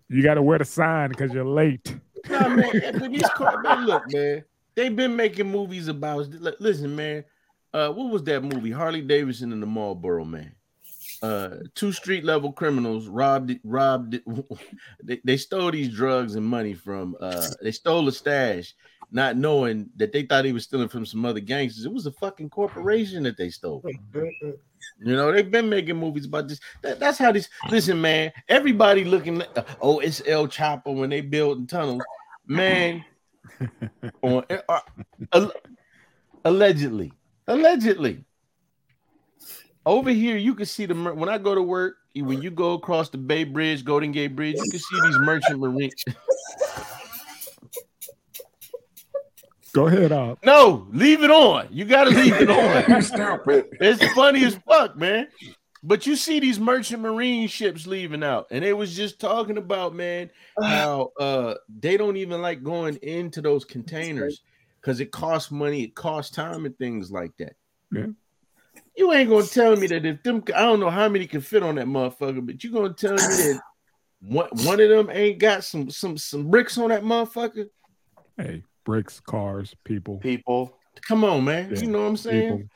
You 0.08 0.22
got 0.22 0.34
to 0.34 0.42
wear 0.42 0.58
the 0.58 0.64
sign 0.64 1.08
because 1.10 1.32
you're 1.32 1.44
late. 1.44 1.96
nah, 2.28 2.48
man. 2.48 3.10
These 3.10 3.28
car- 3.30 3.60
man, 3.62 3.86
look, 3.86 4.02
man. 4.12 4.44
They've 4.74 4.94
been 4.94 5.16
making 5.16 5.50
movies 5.50 5.88
about. 5.88 6.28
Listen, 6.60 6.94
man. 6.96 7.24
Uh, 7.72 7.90
what 7.90 8.10
was 8.10 8.22
that 8.24 8.42
movie? 8.42 8.70
Harley 8.70 9.00
Davidson 9.02 9.52
and 9.52 9.62
the 9.62 9.66
Marlboro 9.66 10.24
Man. 10.24 10.54
Uh, 11.22 11.56
two 11.74 11.90
street 11.92 12.24
level 12.24 12.52
criminals 12.52 13.06
robbed 13.08 13.58
robbed. 13.64 14.20
They, 15.02 15.20
they 15.24 15.36
stole 15.36 15.70
these 15.70 15.88
drugs 15.94 16.34
and 16.34 16.46
money 16.46 16.74
from. 16.74 17.16
Uh, 17.20 17.46
they 17.62 17.72
stole 17.72 18.06
a 18.08 18.12
stash. 18.12 18.74
not 19.10 19.36
knowing 19.36 19.90
that 19.96 20.12
they 20.12 20.22
thought 20.22 20.44
he 20.44 20.52
was 20.52 20.64
stealing 20.64 20.88
from 20.88 21.04
some 21.06 21.24
other 21.24 21.40
gangsters. 21.40 21.84
It 21.84 21.92
was 21.92 22.06
a 22.06 22.12
fucking 22.12 22.50
corporation 22.50 23.22
that 23.24 23.36
they 23.36 23.50
stole. 23.50 23.82
You 25.00 25.16
know, 25.16 25.32
they've 25.32 25.50
been 25.50 25.68
making 25.68 25.96
movies 25.96 26.26
about 26.26 26.48
this. 26.48 26.60
That- 26.82 27.00
that's 27.00 27.18
how 27.18 27.32
this. 27.32 27.48
Listen, 27.70 28.00
man. 28.00 28.32
Everybody 28.48 29.04
looking. 29.04 29.42
At, 29.42 29.66
oh, 29.80 29.98
it's 29.98 30.22
El 30.26 30.46
Chapo 30.46 30.94
when 30.94 31.10
they 31.10 31.20
building 31.20 31.66
tunnels, 31.66 32.02
man. 32.46 33.04
on 34.22 34.44
uh, 34.68 34.80
uh, 35.32 35.48
allegedly, 36.44 37.12
allegedly. 37.46 38.24
Over 39.86 40.10
here, 40.10 40.36
you 40.36 40.54
can 40.54 40.66
see 40.66 40.86
the 40.86 40.94
mer- 40.94 41.14
when 41.14 41.28
I 41.28 41.38
go 41.38 41.54
to 41.54 41.62
work. 41.62 41.96
When 42.16 42.40
you 42.40 42.50
go 42.50 42.74
across 42.74 43.10
the 43.10 43.18
Bay 43.18 43.42
Bridge, 43.42 43.84
Golden 43.84 44.12
Gate 44.12 44.36
Bridge, 44.36 44.54
you 44.56 44.70
can 44.70 44.78
see 44.78 45.00
these 45.06 45.18
merchant 45.18 45.58
marines. 45.58 46.04
Go 49.74 49.88
ahead, 49.88 50.12
uh, 50.12 50.36
No, 50.44 50.86
leave 50.92 51.24
it 51.24 51.32
on. 51.32 51.66
You 51.72 51.84
gotta 51.84 52.10
leave 52.10 52.34
it 52.34 52.48
on. 52.48 53.02
Stupid. 53.02 53.66
It's 53.80 54.14
funny 54.14 54.44
as 54.44 54.56
fuck, 54.66 54.96
man. 54.96 55.26
But 55.86 56.06
you 56.06 56.16
see 56.16 56.40
these 56.40 56.58
merchant 56.58 57.02
marine 57.02 57.46
ships 57.46 57.86
leaving 57.86 58.22
out, 58.24 58.46
and 58.50 58.64
they 58.64 58.72
was 58.72 58.96
just 58.96 59.20
talking 59.20 59.58
about 59.58 59.94
man 59.94 60.30
how 60.62 61.12
uh 61.20 61.54
they 61.78 61.98
don't 61.98 62.16
even 62.16 62.40
like 62.40 62.62
going 62.62 62.96
into 63.02 63.42
those 63.42 63.66
containers 63.66 64.40
because 64.80 65.00
it 65.00 65.12
costs 65.12 65.50
money, 65.50 65.82
it 65.82 65.94
costs 65.94 66.34
time, 66.34 66.64
and 66.64 66.76
things 66.78 67.12
like 67.12 67.36
that. 67.36 67.52
Yeah. 67.92 68.06
You 68.96 69.12
ain't 69.12 69.28
gonna 69.28 69.44
tell 69.44 69.76
me 69.76 69.86
that 69.88 70.06
if 70.06 70.22
them 70.22 70.42
I 70.56 70.62
don't 70.62 70.80
know 70.80 70.88
how 70.88 71.06
many 71.08 71.26
can 71.26 71.42
fit 71.42 71.62
on 71.62 71.74
that 71.74 71.86
motherfucker, 71.86 72.44
but 72.44 72.64
you 72.64 72.72
gonna 72.72 72.94
tell 72.94 73.12
me 73.12 73.18
that 73.18 73.60
one, 74.22 74.48
one 74.64 74.80
of 74.80 74.88
them 74.88 75.10
ain't 75.10 75.38
got 75.38 75.64
some 75.64 75.90
some 75.90 76.16
some 76.16 76.50
bricks 76.50 76.78
on 76.78 76.88
that 76.88 77.02
motherfucker? 77.02 77.68
hey, 78.38 78.62
bricks, 78.84 79.20
cars, 79.20 79.74
people, 79.84 80.16
People, 80.18 80.78
Come 81.06 81.24
on, 81.24 81.44
man. 81.44 81.70
Yeah, 81.74 81.80
You 81.80 81.88
know 81.88 82.00
what 82.00 82.08
I'm 82.08 82.16
saying? 82.16 82.68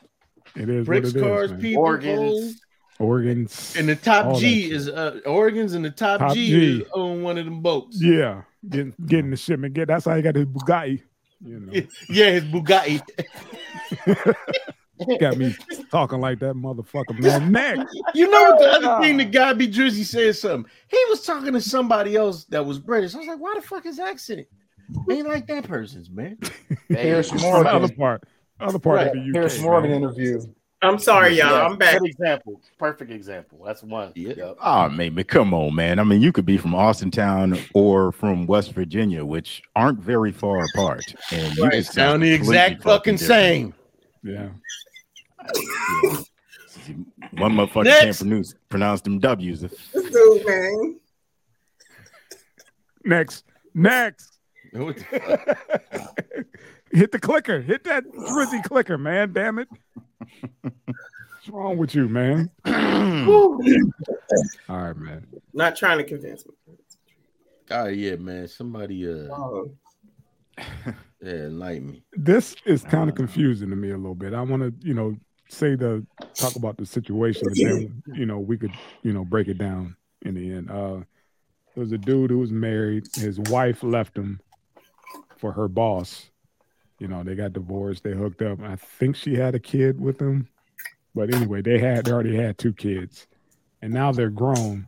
people. 0.53 0.63
It 0.63 0.69
is 0.69 0.85
Bricks, 0.85 1.13
what 1.13 1.15
it 1.15 1.25
is, 1.25 1.27
cars, 1.27 1.51
man. 1.51 1.59
people, 1.59 1.83
Organs. 1.83 2.15
clothes. 2.15 2.61
Organs, 2.99 3.75
And 3.77 3.87
the 3.89 3.95
top 3.95 4.37
G 4.37 4.69
is 4.71 4.87
uh 4.89 5.19
organs, 5.25 5.73
and 5.73 5.83
the 5.85 5.91
top, 5.91 6.19
Top 6.19 6.33
G, 6.33 6.47
G. 6.49 6.81
is 6.81 6.87
on 6.93 7.23
one 7.23 7.37
of 7.37 7.45
them 7.45 7.61
boats. 7.61 8.01
yeah, 8.01 8.41
getting 8.69 8.93
getting 9.05 9.31
the 9.31 9.37
shipment. 9.37 9.73
Get 9.73 9.87
that's 9.87 10.05
how 10.05 10.15
he 10.15 10.21
got 10.21 10.35
his 10.35 10.45
Bugatti. 10.45 11.01
You 11.41 11.59
know, 11.61 11.73
Yeah, 12.09 12.31
his 12.31 12.43
Bugatti. 12.43 13.01
got 15.19 15.37
me 15.37 15.55
talking 15.91 16.19
like 16.19 16.39
that 16.39 16.55
motherfucker, 16.55 17.17
man. 17.19 17.51
Next, 17.77 17.95
You 18.13 18.29
know 18.29 18.41
what 18.51 18.59
the 18.59 18.87
other 18.89 19.01
thing 19.03 19.17
the 19.17 19.25
guy 19.25 19.53
be 19.53 19.67
Drizzy 19.67 20.03
said 20.03 20.35
something. 20.35 20.69
He 20.89 20.97
was 21.09 21.21
talking 21.25 21.53
to 21.53 21.61
somebody 21.61 22.15
else 22.17 22.43
that 22.45 22.65
was 22.65 22.79
British. 22.79 23.15
I 23.15 23.19
was 23.19 23.27
like, 23.27 23.39
why 23.39 23.53
the 23.55 23.61
fuck 23.61 23.85
his 23.85 23.99
accent? 23.99 24.47
Ain't 25.09 25.27
like 25.27 25.47
that 25.47 25.65
person's, 25.65 26.09
man. 26.09 26.37
Here's 26.89 27.31
more 27.41 27.65
other 27.65 27.93
part, 27.93 28.23
other 28.59 28.79
part 28.79 28.97
Right. 28.97 29.07
of 29.07 29.13
the 29.13 29.19
UK. 29.19 29.33
Here's 29.35 29.61
Morgan 29.61 29.91
man. 29.91 30.01
interview. 30.03 30.41
I'm 30.81 30.97
sorry, 30.97 31.35
y'all. 31.37 31.51
Yeah, 31.51 31.65
I'm 31.65 31.77
back. 31.77 31.99
Good 31.99 32.09
example. 32.11 32.61
Perfect 32.77 33.11
example. 33.11 33.61
That's 33.65 33.83
one. 33.83 34.13
Yeah. 34.15 34.29
Yep. 34.29 34.39
Oh, 34.39 34.55
ah, 34.61 34.87
man, 34.87 35.13
man, 35.13 35.25
come 35.25 35.53
on, 35.53 35.75
man. 35.75 35.99
I 35.99 36.03
mean, 36.03 36.21
you 36.21 36.31
could 36.31 36.45
be 36.45 36.57
from 36.57 36.71
Austintown 36.71 37.61
or 37.73 38.13
from 38.13 38.45
West 38.47 38.71
Virginia, 38.71 39.25
which 39.25 39.61
aren't 39.75 39.99
very 39.99 40.31
far 40.31 40.63
apart, 40.63 41.03
and 41.31 41.55
you 41.57 41.65
Right. 41.65 41.85
Sound 41.85 42.23
the 42.23 42.31
exact 42.33 42.81
fucking 42.83 43.17
same. 43.17 43.73
Yeah, 44.23 44.49
One 47.33 47.53
motherfucker 47.53 47.83
Next. 47.85 48.03
can't 48.03 48.17
pronounce 48.19 48.55
pronounce 48.69 49.01
them 49.01 49.19
W's. 49.19 49.61
This 49.61 49.73
dude, 49.93 50.45
man. 50.45 50.99
next, 53.05 53.43
next. 53.73 54.39
What 54.71 54.97
the 54.97 55.03
fuck? 55.95 56.45
Hit 56.91 57.11
the 57.11 57.19
clicker. 57.19 57.61
Hit 57.61 57.83
that 57.85 58.03
frizzy 58.29 58.61
clicker, 58.61 58.97
man. 58.97 59.33
Damn 59.33 59.59
it. 59.59 59.67
What's 60.61 61.49
wrong 61.49 61.77
with 61.77 61.95
you, 61.95 62.09
man? 62.09 62.49
All 62.65 63.57
right, 64.69 64.95
man. 64.95 65.25
Not 65.53 65.75
trying 65.75 65.97
to 65.99 66.03
convince 66.03 66.45
me. 66.45 66.53
Oh 67.71 67.87
yeah, 67.87 68.15
man. 68.15 68.47
Somebody 68.47 69.07
uh 69.07 69.27
Oh. 69.31 69.71
yeah, 70.57 70.93
enlighten 71.23 71.91
me. 71.91 72.03
This 72.13 72.55
is 72.65 72.83
kind 72.83 73.09
of 73.09 73.15
confusing 73.15 73.69
to 73.69 73.75
me 73.75 73.91
a 73.91 73.97
little 73.97 74.15
bit. 74.15 74.33
I 74.33 74.41
want 74.41 74.63
to, 74.63 74.73
you 74.85 74.93
know, 74.93 75.15
say 75.49 75.75
the 75.75 76.05
talk 76.33 76.55
about 76.55 76.77
the 76.77 76.85
situation, 76.85 77.47
and 77.47 77.55
then 77.55 78.03
you 78.13 78.25
know 78.25 78.39
we 78.39 78.57
could, 78.57 78.73
you 79.03 79.13
know, 79.13 79.23
break 79.23 79.47
it 79.47 79.57
down 79.57 79.95
in 80.23 80.35
the 80.35 80.51
end. 80.53 80.69
Uh, 80.69 81.03
there 81.75 81.83
was 81.83 81.91
a 81.91 81.97
dude 81.97 82.31
who 82.31 82.39
was 82.39 82.51
married. 82.51 83.07
His 83.15 83.39
wife 83.39 83.83
left 83.83 84.17
him 84.17 84.41
for 85.37 85.51
her 85.53 85.67
boss. 85.67 86.28
You 86.99 87.07
know, 87.07 87.23
they 87.23 87.35
got 87.35 87.53
divorced. 87.53 88.03
They 88.03 88.11
hooked 88.11 88.41
up. 88.41 88.59
I 88.61 88.75
think 88.75 89.15
she 89.15 89.35
had 89.35 89.55
a 89.55 89.59
kid 89.59 89.99
with 89.99 90.21
him, 90.21 90.47
but 91.15 91.33
anyway, 91.33 91.61
they 91.61 91.79
had 91.79 92.05
they 92.05 92.11
already 92.11 92.35
had 92.35 92.57
two 92.57 92.73
kids, 92.73 93.27
and 93.81 93.93
now 93.93 94.11
they're 94.11 94.29
grown, 94.29 94.87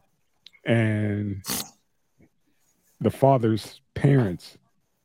and 0.66 1.44
the 3.00 3.12
father's 3.12 3.82
parents 3.94 4.58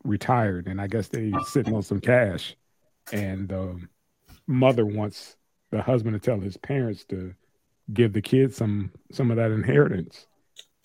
retired, 0.04 0.66
and 0.66 0.80
I 0.80 0.86
guess 0.86 1.08
they 1.08 1.32
sitting 1.46 1.74
on 1.74 1.82
some 1.82 2.00
cash, 2.00 2.56
and 3.12 3.48
the 3.48 3.80
mother 4.46 4.84
wants 4.84 5.36
the 5.70 5.82
husband 5.82 6.20
to 6.20 6.24
tell 6.24 6.40
his 6.40 6.56
parents 6.56 7.04
to 7.06 7.34
give 7.92 8.12
the 8.12 8.22
kids 8.22 8.56
some 8.56 8.90
some 9.12 9.30
of 9.30 9.36
that 9.36 9.50
inheritance. 9.50 10.26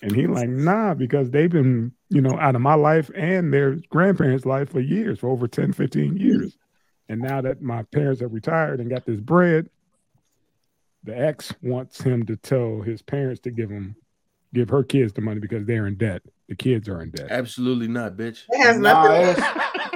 And 0.00 0.14
he 0.14 0.26
like, 0.26 0.48
nah, 0.48 0.94
because 0.94 1.30
they've 1.30 1.50
been, 1.50 1.92
you 2.12 2.20
know, 2.20 2.38
out 2.38 2.54
of 2.54 2.60
my 2.60 2.74
life 2.74 3.10
and 3.14 3.52
their 3.52 3.76
grandparents' 3.90 4.44
life 4.46 4.70
for 4.70 4.80
years, 4.80 5.18
for 5.18 5.28
over 5.30 5.48
10, 5.48 5.72
15 5.72 6.16
years. 6.16 6.56
And 7.08 7.20
now 7.20 7.40
that 7.40 7.62
my 7.62 7.82
parents 7.84 8.20
have 8.20 8.32
retired 8.32 8.80
and 8.80 8.90
got 8.90 9.04
this 9.06 9.20
bread, 9.20 9.68
the 11.04 11.18
ex 11.18 11.52
wants 11.62 12.00
him 12.00 12.24
to 12.26 12.36
tell 12.36 12.80
his 12.80 13.02
parents 13.02 13.40
to 13.42 13.50
give 13.50 13.70
him 13.70 13.96
give 14.54 14.68
her 14.68 14.82
kids 14.84 15.12
the 15.14 15.20
money 15.22 15.40
because 15.40 15.64
they're 15.64 15.86
in 15.86 15.94
debt. 15.96 16.20
The 16.48 16.54
kids 16.54 16.86
are 16.86 17.00
in 17.00 17.10
debt. 17.10 17.28
Absolutely 17.30 17.88
not, 17.88 18.18
bitch. 18.18 18.42
It 18.50 18.62
has 18.62 18.76
Nah, 18.78 19.02
nothing. 19.04 19.44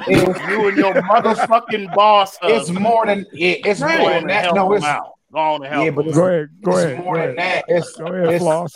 it's, 0.06 0.28
it's, 0.30 0.40
You 0.51 0.68
and 0.68 0.76
your 0.78 0.94
motherfucking 0.94 1.94
boss. 1.94 2.38
it's 2.43 2.70
more 2.70 3.05
than 3.05 3.26
it, 3.34 3.66
it's 3.66 3.82
Right. 3.82 4.01
more 4.01 4.10
than 4.14 4.26
that. 4.28 4.55
No, 4.55 4.70
him 4.72 4.76
it's 4.78 4.84
out. 4.86 5.12
Go 5.30 5.38
on 5.38 5.64
and 5.64 5.72
help 5.74 5.84
Yeah, 5.84 5.90
but 5.90 6.01
it's- 6.06 6.16
Go 6.16 6.26
ahead, 6.26 6.48
go 6.62 6.70
it's 6.72 6.80
ahead, 6.84 7.05
more 7.05 7.14
go 7.16 7.20
than 7.26 7.38
ahead. 7.38 7.64
that. 7.68 7.76
It's 7.76 7.97
Go 7.97 8.06
ahead, 8.06 8.28
it's, 8.32 8.43
Floss. 8.43 8.72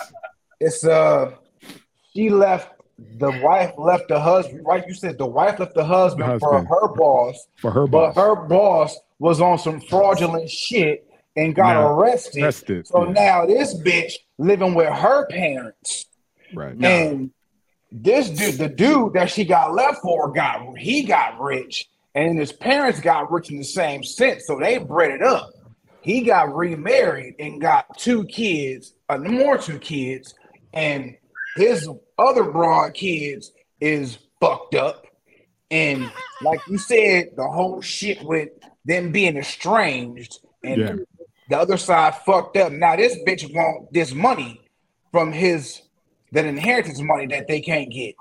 it's 0.61 0.85
uh 0.85 1.31
she 2.15 2.29
left 2.29 2.80
the 3.19 3.31
wife 3.43 3.73
left 3.79 4.09
the 4.09 4.19
husband 4.21 4.63
right 4.67 4.85
you 4.87 4.95
said 4.95 5.19
the 5.19 5.27
wife 5.27 5.59
left 5.59 5.75
the 5.75 5.85
husband, 5.85 6.33
The 6.35 6.39
for 6.41 6.65
her 6.65 6.89
boss 6.89 7.47
For 7.57 7.71
her 7.71 7.87
boss. 7.87 8.15
but 8.15 8.21
her 8.21 8.35
boss 8.47 8.97
was 9.19 9.41
on 9.41 9.59
some 9.59 9.81
fraudulent 9.81 10.51
shit 10.51 11.07
and 11.37 11.55
got 11.55 11.75
Now, 11.75 11.93
arrested 11.93 12.43
Arrested, 12.43 12.87
so 12.87 13.07
yeah. 13.07 13.13
now 13.13 13.47
this 13.47 13.75
bitch 13.75 14.15
living 14.39 14.75
with 14.75 14.89
her 14.93 15.27
parents 15.29 16.07
right. 16.55 16.75
and 16.83 17.31
this 17.93 18.31
dude 18.31 18.55
the 18.55 18.69
dude 18.69 19.15
that 19.15 19.31
she 19.31 19.45
got 19.45 19.75
left 19.75 20.01
for 20.03 20.33
got 20.33 20.77
he 20.79 21.03
got 21.03 21.41
rich 21.41 21.89
and 22.15 22.39
his 22.39 22.53
parents 22.53 23.01
got 23.01 23.31
rich 23.31 23.51
in 23.51 23.59
the 23.59 23.65
same 23.65 24.03
sense 24.03 24.47
so 24.47 24.59
they 24.59 24.79
bred 24.79 25.11
it 25.11 25.23
up 25.23 25.51
he 26.03 26.23
got 26.23 26.55
remarried 26.55 27.35
and 27.39 27.61
got 27.61 27.99
two 27.99 28.25
kids, 28.25 28.95
uh, 29.11 29.19
more 29.19 29.59
two 29.59 29.79
kids, 29.79 30.35
and 30.73 31.15
his 31.57 31.89
other 32.19 32.45
broad 32.45 32.95
kids 32.95 33.53
is 33.81 34.19
fucked 34.41 34.75
up. 34.75 35.07
And 35.71 36.11
like 36.43 36.61
you 36.69 36.79
said, 36.79 37.31
the 37.37 37.47
whole 37.49 37.81
shit 37.81 38.23
with 38.23 38.49
them 38.85 39.13
being 39.13 39.37
estranged 39.37 40.39
and 40.65 40.81
Yeah. 40.81 40.95
the 41.49 41.59
other 41.59 41.77
side 41.77 42.15
fucked 42.27 42.57
up. 42.57 42.73
Now 42.73 42.97
this 42.97 43.17
bitch 43.27 43.53
want 43.55 43.93
this 43.93 44.13
money 44.13 44.61
from 45.13 45.33
his 45.33 45.83
that 46.33 46.45
inheritance 46.45 47.01
money 47.01 47.27
that 47.27 47.49
they 47.49 47.61
can't 47.61 47.91
get. 47.91 48.15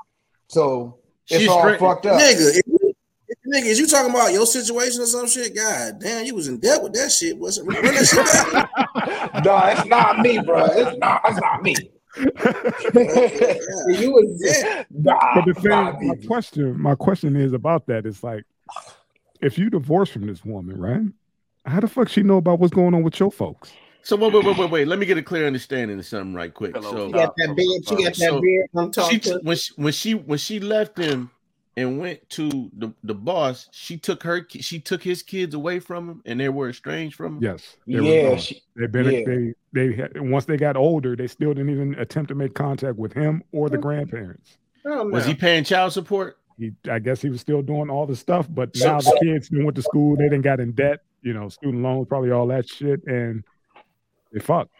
So 0.48 0.98
it's 1.28 1.42
She's 1.42 1.50
all 1.50 1.60
straight- 1.60 1.80
fucked 1.80 2.06
up. 2.08 2.20
Nigga, 2.20 2.58
if 2.58 2.62
you, 2.68 2.94
if, 3.28 3.38
nigga, 3.48 3.66
is 3.68 3.80
you 3.80 3.88
talking 3.88 4.10
about 4.10 4.32
your 4.34 4.46
situation 4.48 5.02
or 5.02 5.06
some 5.06 5.28
shit? 5.28 5.56
God 5.56 6.00
damn, 6.00 6.26
you 6.26 6.34
was 6.36 6.48
in 6.48 6.60
debt 6.60 6.82
with 6.82 6.94
that 6.94 7.12
shit. 7.12 7.38
What's 7.38 7.60
run 7.62 7.84
that 7.84 8.06
shit 8.06 8.26
down? 8.26 9.44
no, 9.46 9.58
it's 9.68 9.86
not 9.88 10.20
me, 10.20 10.40
bro. 10.40 10.66
It's 10.66 10.98
not. 10.98 11.22
It's 11.26 11.40
not 11.40 11.62
me. 11.62 11.76
You 12.18 14.12
was 14.12 14.42
Yeah. 14.44 14.84
Nah, 14.92 15.36
But 15.36 15.46
the 15.46 15.54
thing, 15.54 15.72
nah, 15.72 15.94
my 16.00 16.16
question, 16.28 16.80
my 16.80 16.96
question 16.96 17.36
is 17.36 17.54
about 17.54 17.86
that. 17.88 18.06
It's 18.06 18.24
like, 18.24 18.44
if 19.42 19.58
you 19.58 19.70
divorce 19.70 20.10
from 20.10 20.28
this 20.28 20.44
woman, 20.44 20.80
right? 20.80 21.02
How 21.66 21.80
the 21.80 21.88
fuck 21.88 22.10
she 22.10 22.24
know 22.24 22.38
about 22.38 22.60
what's 22.60 22.74
going 22.74 22.94
on 22.94 23.04
with 23.04 23.20
your 23.20 23.32
folks? 23.32 23.72
So 24.02 24.16
wait, 24.16 24.34
wait, 24.34 24.46
wait, 24.46 24.58
wait, 24.58 24.72
wait. 24.72 24.88
Let 24.88 24.98
me 24.98 25.06
get 25.06 25.18
a 25.18 25.22
clear 25.24 25.46
understanding 25.46 26.00
of 26.00 26.06
something 26.06 26.34
right 26.34 26.54
quick. 26.54 26.76
Hello, 26.76 26.92
So 26.92 27.08
She 27.08 27.14
got 27.14 27.34
that 27.36 27.56
beard. 27.56 27.88
She 27.88 27.96
got 27.96 28.04
that 28.06 28.16
So, 28.16 28.42
beard. 28.42 28.70
I'm 28.76 28.92
she 28.92 29.34
when 29.44 29.58
she 29.58 29.74
when 29.76 29.94
she 29.94 30.14
when 30.14 30.38
she 30.40 30.60
left 30.60 30.98
him 30.98 31.30
and 31.78 32.00
went 32.00 32.28
to 32.32 32.72
the, 32.76 32.94
the 33.04 33.14
boss, 33.14 33.68
she 33.72 33.98
took 33.98 34.24
her 34.24 34.46
she 34.50 34.80
took 34.80 35.04
his 35.04 35.22
kids 35.22 35.54
away 35.54 35.80
from 35.80 36.10
him 36.10 36.22
and 36.26 36.40
they 36.40 36.50
were 36.50 36.70
estranged 36.70 37.16
from 37.16 37.38
him. 37.38 37.44
Yes. 37.44 37.78
they 37.86 38.00
were 38.00 38.08
Yeah, 38.08 38.36
she, 38.38 38.62
They've 38.76 38.92
been 38.92 39.06
yeah. 39.06 39.24
they 39.26 39.54
they 39.74 40.08
once 40.16 40.46
they 40.46 40.58
got 40.58 40.76
older, 40.76 41.16
they 41.16 41.28
still 41.28 41.54
didn't 41.54 41.70
even 41.70 41.96
attempt 41.96 42.30
to 42.30 42.36
make 42.36 42.54
contact 42.54 42.98
with 42.98 43.14
him 43.14 43.44
or 43.52 43.70
the 43.70 43.78
grandparents. 43.78 44.58
Oh. 44.86 45.08
Was 45.10 45.26
he 45.26 45.34
paying 45.34 45.64
child 45.64 45.94
support? 45.94 46.38
he, 46.60 46.72
I 46.92 47.00
guess 47.00 47.22
he 47.22 47.30
was 47.30 47.40
still 47.42 47.62
doing 47.62 47.90
all 47.90 48.06
the 48.06 48.16
stuff, 48.16 48.48
but 48.50 48.76
now 48.76 49.00
the 49.00 49.18
kids 49.24 49.50
done 49.50 49.64
went 49.64 49.76
to 49.78 49.82
school, 49.82 50.18
they 50.18 50.26
didn't 50.26 50.42
got 50.42 50.60
in 50.60 50.74
debt, 50.74 51.00
you 51.22 51.34
know, 51.34 51.48
student 51.48 51.82
loans, 51.84 52.08
probably 52.10 52.32
all 52.32 52.48
that 52.48 52.68
shit, 52.68 53.02
and 53.08 53.44
they 54.34 54.40
fucked. 54.40 54.72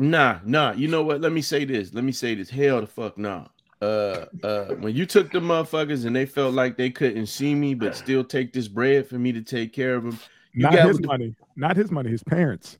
Nah, 0.00 0.40
nah. 0.44 0.72
You 0.72 0.88
know 0.88 1.02
what? 1.02 1.20
Let 1.20 1.32
me 1.32 1.40
say 1.42 1.64
this. 1.64 1.94
Let 1.94 2.04
me 2.04 2.12
say 2.12 2.34
this. 2.34 2.50
Hell 2.50 2.80
the 2.80 2.86
fuck 2.86 3.16
nah. 3.18 3.46
Uh 3.80 4.26
uh 4.42 4.64
when 4.80 4.96
you 4.96 5.06
took 5.06 5.30
the 5.30 5.38
motherfuckers 5.38 6.04
and 6.04 6.14
they 6.14 6.26
felt 6.26 6.52
like 6.52 6.76
they 6.76 6.90
couldn't 6.90 7.26
see 7.26 7.54
me 7.54 7.74
but 7.74 7.94
still 7.94 8.24
take 8.24 8.52
this 8.52 8.66
bread 8.66 9.08
for 9.08 9.20
me 9.20 9.30
to 9.30 9.40
take 9.40 9.72
care 9.72 9.94
of 9.94 10.02
them. 10.02 10.18
You 10.52 10.64
Not 10.64 10.72
got 10.72 10.88
his 10.88 10.98
the- 10.98 11.06
money, 11.06 11.36
not 11.54 11.76
his 11.76 11.90
money, 11.92 12.10
his 12.10 12.24
parents. 12.24 12.78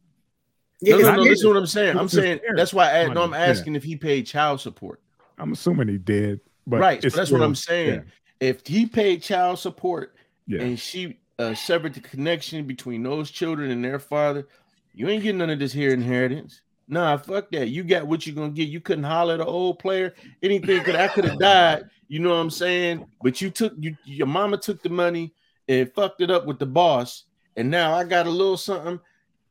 Yeah, 0.80 0.96
no, 0.96 1.02
no, 1.02 1.10
no, 1.10 1.22
kids- 1.24 1.30
listen 1.30 1.48
what 1.48 1.56
I'm 1.56 1.66
saying. 1.66 1.98
I'm 1.98 2.08
saying 2.08 2.40
that's 2.54 2.72
why 2.72 2.90
I, 2.90 3.04
no, 3.06 3.22
I'm 3.22 3.30
money, 3.30 3.42
yeah. 3.42 3.50
asking 3.50 3.74
if 3.74 3.82
he 3.82 3.96
paid 3.96 4.26
child 4.26 4.60
support. 4.60 5.00
I'm 5.38 5.52
assuming 5.52 5.88
he 5.88 5.98
did, 5.98 6.40
but 6.66 6.80
right. 6.80 7.02
So 7.02 7.06
it's 7.06 7.16
that's 7.16 7.30
what 7.30 7.42
I'm 7.42 7.54
saying. 7.54 8.04
If 8.40 8.66
he 8.66 8.86
paid 8.86 9.22
child 9.22 9.58
support 9.58 10.14
Yeah, 10.46 10.62
and 10.62 10.78
she 10.78 11.18
uh, 11.38 11.54
severed 11.54 11.94
the 11.94 12.00
connection 12.00 12.66
between 12.66 13.02
those 13.02 13.30
children 13.30 13.70
and 13.70 13.84
their 13.84 13.98
father, 13.98 14.46
you 14.94 15.08
ain't 15.08 15.22
getting 15.22 15.38
none 15.38 15.50
of 15.50 15.58
this 15.58 15.72
here 15.72 15.92
inheritance. 15.92 16.60
Nah, 16.88 17.16
fuck 17.18 17.50
that. 17.50 17.68
You 17.68 17.84
got 17.84 18.06
what 18.06 18.26
you're 18.26 18.34
gonna 18.34 18.50
get. 18.50 18.68
You 18.68 18.80
couldn't 18.80 19.04
holler 19.04 19.34
at 19.34 19.40
an 19.40 19.46
old 19.46 19.78
player. 19.78 20.14
Anything 20.42 20.82
could 20.84 20.96
I 20.96 21.08
could 21.08 21.24
have 21.24 21.38
died. 21.38 21.84
You 22.08 22.20
know 22.20 22.30
what 22.30 22.36
I'm 22.36 22.50
saying? 22.50 23.06
But 23.22 23.40
you 23.40 23.50
took 23.50 23.74
you 23.78 23.96
your 24.04 24.26
mama 24.26 24.56
took 24.56 24.82
the 24.82 24.88
money 24.88 25.34
and 25.68 25.92
fucked 25.92 26.22
it 26.22 26.30
up 26.30 26.46
with 26.46 26.58
the 26.58 26.66
boss, 26.66 27.24
and 27.56 27.70
now 27.70 27.92
I 27.92 28.04
got 28.04 28.26
a 28.26 28.30
little 28.30 28.56
something. 28.56 28.98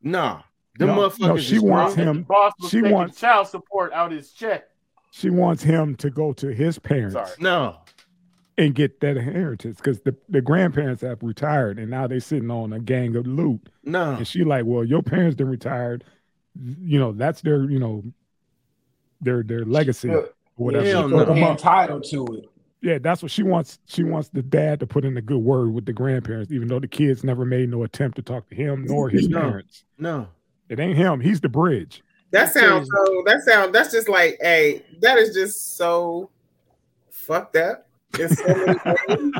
Nah, 0.01 0.41
them 0.77 0.87
No, 0.89 0.95
motherfuckers. 1.09 1.19
no, 1.27 1.37
she 1.37 1.59
wants 1.59 1.95
him- 1.95 2.17
The 2.17 2.23
boss 2.23 2.53
was 2.59 2.69
she 2.69 2.81
wants- 2.81 3.19
child 3.19 3.47
support 3.47 3.91
out 3.93 4.11
his 4.11 4.31
check. 4.31 4.65
she 5.11 5.29
wants 5.29 5.63
him 5.63 5.95
to 5.95 6.09
go 6.09 6.33
to 6.33 6.47
his 6.53 6.77
parents 6.79 7.13
Sorry. 7.13 7.29
No, 7.39 7.77
and 8.57 8.73
get 8.73 8.99
that 9.01 9.17
inheritance 9.17 9.77
because 9.77 9.99
the, 10.01 10.15
the 10.29 10.41
grandparents 10.41 11.01
have 11.03 11.21
retired 11.23 11.77
and 11.79 11.89
now 11.91 12.07
they're 12.07 12.19
sitting 12.19 12.49
on 12.51 12.73
a 12.73 12.79
gang 12.79 13.15
of 13.15 13.25
loot. 13.27 13.69
no. 13.83 14.15
And 14.15 14.27
she 14.27 14.43
like, 14.43 14.65
well, 14.65 14.83
your 14.83 15.03
parents 15.03 15.35
didn't 15.35 15.51
retired. 15.51 16.03
You 16.81 16.97
know, 16.99 17.11
that's 17.11 17.41
their, 17.41 17.63
you 17.69 17.77
know, 17.79 18.03
their 19.21 19.43
their 19.43 19.63
legacy 19.65 20.07
Yeah. 20.09 20.15
or 20.15 20.29
whatever. 20.55 20.85
Hell 20.85 21.09
Fuck 21.09 21.27
no. 21.27 21.33
'em 21.33 21.37
entitled 21.51 22.03
to 22.11 22.25
it. 22.37 22.45
Yeah, 22.81 22.99
that's 22.99 23.21
what 23.23 23.31
she 23.31 23.41
wants. 23.43 23.79
She 23.85 24.03
wants 24.03 24.29
the 24.29 24.43
dad 24.43 24.79
to 24.81 24.87
put 24.87 25.03
in 25.03 25.17
a 25.17 25.21
good 25.21 25.39
word 25.39 25.73
with 25.73 25.85
the 25.85 25.93
grandparents, 25.93 26.51
even 26.51 26.67
though 26.67 26.79
the 26.79 26.87
kids 26.87 27.23
never 27.23 27.43
made 27.45 27.69
no 27.69 27.83
attempt 27.83 28.15
to 28.17 28.21
talk 28.21 28.47
to 28.49 28.55
him 28.55 28.85
nor 28.85 29.09
his 29.09 29.27
No. 29.27 29.39
parents. 29.41 29.83
No. 29.97 30.27
It 30.69 30.79
ain't 30.79 30.97
him. 30.97 31.19
He's 31.19 31.39
the 31.41 31.49
bridge. 31.49 32.03
That 32.31 32.51
sounds 32.53 32.89
so. 32.93 33.23
That 33.25 33.41
sound. 33.43 33.73
That's 33.73 33.91
just 33.91 34.09
like, 34.09 34.37
hey, 34.41 34.83
that 34.99 35.17
is 35.17 35.33
just 35.33 35.77
so 35.77 36.29
fucked 37.09 37.55
up. 37.55 37.87
In 38.19 38.29
so 38.29 38.43
many 38.47 38.79
ways. 39.07 39.31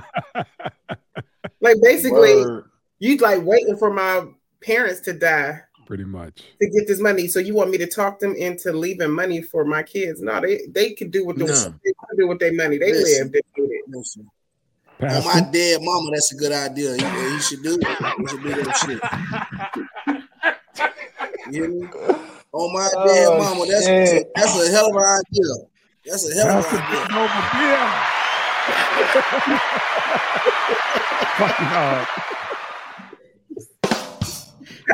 like 1.62 1.78
basically, 1.82 2.36
Word. 2.46 2.70
you 3.00 3.18
like 3.18 3.44
waiting 3.44 3.76
for 3.78 3.92
my 3.94 4.26
parents 4.62 5.00
to 5.02 5.14
die 5.14 5.60
Pretty 5.86 6.04
much. 6.04 6.44
to 6.62 6.70
get 6.70 6.88
this 6.88 7.00
money. 7.00 7.28
So 7.28 7.40
you 7.40 7.54
want 7.54 7.72
me 7.72 7.78
to 7.80 7.88
talk 7.88 8.20
them 8.20 8.36
into 8.36 8.72
leaving 8.74 9.12
money 9.12 9.42
for 9.42 9.66
my 9.66 9.84
kids? 9.84 10.22
No, 10.22 10.40
they 10.42 10.62
they 10.70 10.92
can 10.94 11.10
do 11.10 11.26
what 11.26 11.38
the, 11.38 11.46
No. 11.46 11.54
they 11.54 11.94
can 11.94 12.18
do 12.18 12.28
with 12.28 12.40
their 12.40 12.54
money. 12.54 12.78
They 12.78 12.92
Listen. 12.94 13.24
live. 13.26 13.32
They 13.34 13.42
did 13.56 13.72
it. 13.72 13.82
Listen, 13.90 14.30
Pastor. 15.00 15.30
Oh, 15.30 15.34
my 15.42 15.50
dead 15.52 15.82
mama, 15.82 16.10
that's 16.12 16.32
a 16.34 16.36
good 16.36 16.52
idea. 16.52 16.96
You, 16.98 17.34
he 17.34 17.40
should 17.40 17.64
do 17.64 17.78
it. 17.82 17.88
He 18.20 18.28
should 18.28 18.44
do 18.44 18.64
that 18.64 18.78
shit. 19.74 19.84
You 21.52 21.64
hear 21.64 21.70
me? 21.70 21.88
On 22.54 22.74
my 22.74 22.90
Oh, 22.96 23.08
dead 23.08 23.38
mama, 23.40 23.66
that's 23.70 23.86
shit. 23.86 24.32
that's 24.36 24.56
a 24.68 24.72
hell 24.72 24.90
of 24.90 24.96
an 24.96 25.04
idea. 25.04 25.54
That's 26.06 26.30
a 26.30 26.34
hell 26.34 26.60
of 26.60 26.66
an 26.66 26.80
idea. 26.80 27.00
getting 27.00 27.18
over 27.18 27.42
beer. 27.54 27.88
Fucking 31.38 31.66
hard. 31.68 32.08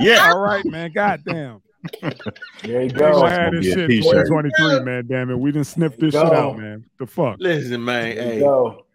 Yeah. 0.02 0.32
All 0.34 0.40
right, 0.40 0.66
man. 0.66 0.92
Goddamn. 0.92 1.62
There 2.02 2.12
you 2.64 2.80
We 2.80 2.88
go. 2.90 3.12
gonna 3.22 3.52
this 3.52 3.66
shit 3.74 3.90
t-shirt. 3.90 4.26
2023, 4.28 4.80
man. 4.82 5.06
Damn 5.08 5.30
it. 5.30 5.38
We 5.40 5.52
didn't 5.52 5.68
sniff 5.68 5.98
this 5.98 6.14
shit 6.14 6.24
out, 6.24 6.58
man. 6.58 6.86
The 7.00 7.06
fuck. 7.06 7.38
Listen, 7.40 7.84
man. 7.86 8.16
There 8.16 8.26
you 8.26 8.32
Hey, 8.34 8.40
go. 8.40 8.86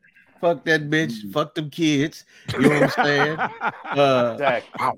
Fuck 0.40 0.64
that 0.64 0.88
bitch. 0.90 1.32
Fuck 1.32 1.54
them 1.54 1.70
kids. 1.70 2.24
You 2.54 2.60
know 2.62 2.80
what 2.80 2.98
I'm 2.98 3.04
saying? 3.04 3.38
Uh, 3.88 4.32
Exactly. 4.34 4.88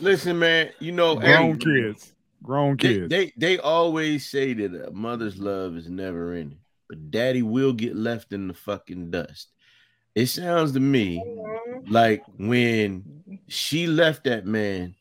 listen, 0.00 0.38
man. 0.38 0.70
You 0.80 0.90
know, 0.92 1.14
Grown 1.14 1.52
hey, 1.52 1.58
kids. 1.58 2.12
Grown 2.42 2.76
kids. 2.76 3.08
they 3.08 3.32
they 3.36 3.58
always 3.58 4.28
say 4.28 4.52
that 4.52 4.88
a 4.88 4.90
mother's 4.90 5.38
love 5.38 5.76
is 5.76 5.88
never 5.88 6.32
ending, 6.32 6.58
but 6.88 7.10
daddy 7.12 7.42
will 7.42 7.72
get 7.72 7.94
left 7.94 8.32
in 8.32 8.48
the 8.48 8.54
fucking 8.54 9.12
dust. 9.12 9.48
It 10.16 10.26
sounds 10.26 10.72
to 10.72 10.80
me 10.80 11.22
like 11.86 12.24
when 12.36 13.22
she 13.46 13.86
left 13.86 14.24
that 14.24 14.44
man 14.44 14.96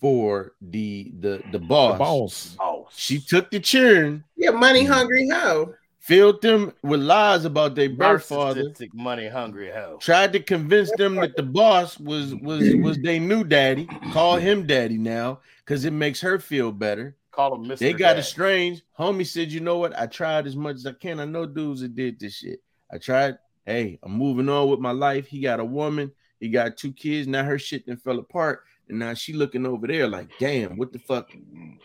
for 0.00 0.54
the 0.62 1.12
the 1.20 1.42
the 1.52 1.58
boss, 1.58 1.92
the 1.92 1.98
boss. 1.98 2.56
Oh, 2.58 2.88
she 2.94 3.20
took 3.20 3.50
the 3.50 3.60
children, 3.60 4.24
Yeah, 4.36 4.50
money 4.50 4.84
hungry 4.84 5.28
hoe. 5.28 5.74
Filled 6.06 6.40
them 6.40 6.72
with 6.82 7.00
lies 7.00 7.44
about 7.44 7.74
their 7.74 7.90
birth 7.90 8.24
father, 8.24 8.72
money 8.94 9.26
hungry 9.28 9.70
hell. 9.70 9.98
tried 9.98 10.32
to 10.32 10.40
convince 10.40 10.90
them 10.96 11.16
that 11.16 11.36
the 11.36 11.42
boss 11.42 11.98
was 11.98 12.34
was 12.36 12.74
was 12.76 12.96
their 12.98 13.18
new 13.18 13.42
daddy. 13.42 13.86
Call 14.12 14.36
him 14.36 14.66
daddy 14.66 14.98
now 14.98 15.40
because 15.64 15.84
it 15.84 15.92
makes 15.92 16.20
her 16.20 16.38
feel 16.38 16.70
better. 16.70 17.16
Call 17.32 17.56
him 17.56 17.64
Mr. 17.64 17.78
They 17.78 17.92
got 17.92 18.14
Dad. 18.14 18.20
estranged. 18.20 18.82
Homie 18.98 19.26
said, 19.26 19.50
you 19.50 19.60
know 19.60 19.78
what? 19.78 19.98
I 19.98 20.06
tried 20.06 20.46
as 20.46 20.56
much 20.56 20.76
as 20.76 20.86
I 20.86 20.92
can. 20.92 21.20
I 21.20 21.24
know 21.24 21.44
dudes 21.44 21.80
that 21.80 21.94
did 21.94 22.18
this 22.20 22.36
shit. 22.36 22.62
I 22.90 22.98
tried. 22.98 23.36
Hey, 23.66 23.98
I'm 24.02 24.12
moving 24.12 24.48
on 24.48 24.70
with 24.70 24.78
my 24.78 24.92
life. 24.92 25.26
He 25.26 25.40
got 25.40 25.58
a 25.60 25.64
woman. 25.64 26.12
He 26.38 26.48
got 26.48 26.76
two 26.76 26.92
kids. 26.92 27.26
Now 27.26 27.42
her 27.44 27.58
shit 27.58 27.84
then 27.86 27.96
fell 27.96 28.20
apart. 28.20 28.62
And 28.88 29.00
now 29.00 29.12
she 29.14 29.32
looking 29.32 29.66
over 29.66 29.86
there 29.88 30.06
like, 30.06 30.28
damn, 30.38 30.76
what 30.76 30.92
the 30.92 31.00
fuck? 31.00 31.30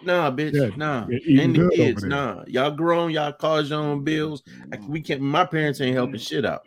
Nah, 0.03 0.31
bitch. 0.31 0.53
Yeah, 0.53 0.69
nah. 0.75 1.07
yeah, 1.09 1.41
And 1.43 1.55
the 1.55 1.69
kids, 1.75 2.03
nah. 2.03 2.43
Y'all 2.47 2.71
grown, 2.71 3.11
y'all 3.11 3.31
cause 3.33 3.69
your 3.69 3.79
own 3.79 4.03
bills. 4.03 4.43
Like, 4.71 4.87
we 4.87 5.01
can't 5.01 5.21
my 5.21 5.45
parents 5.45 5.79
ain't 5.81 5.95
helping 5.95 6.19
shit 6.19 6.45
out. 6.45 6.63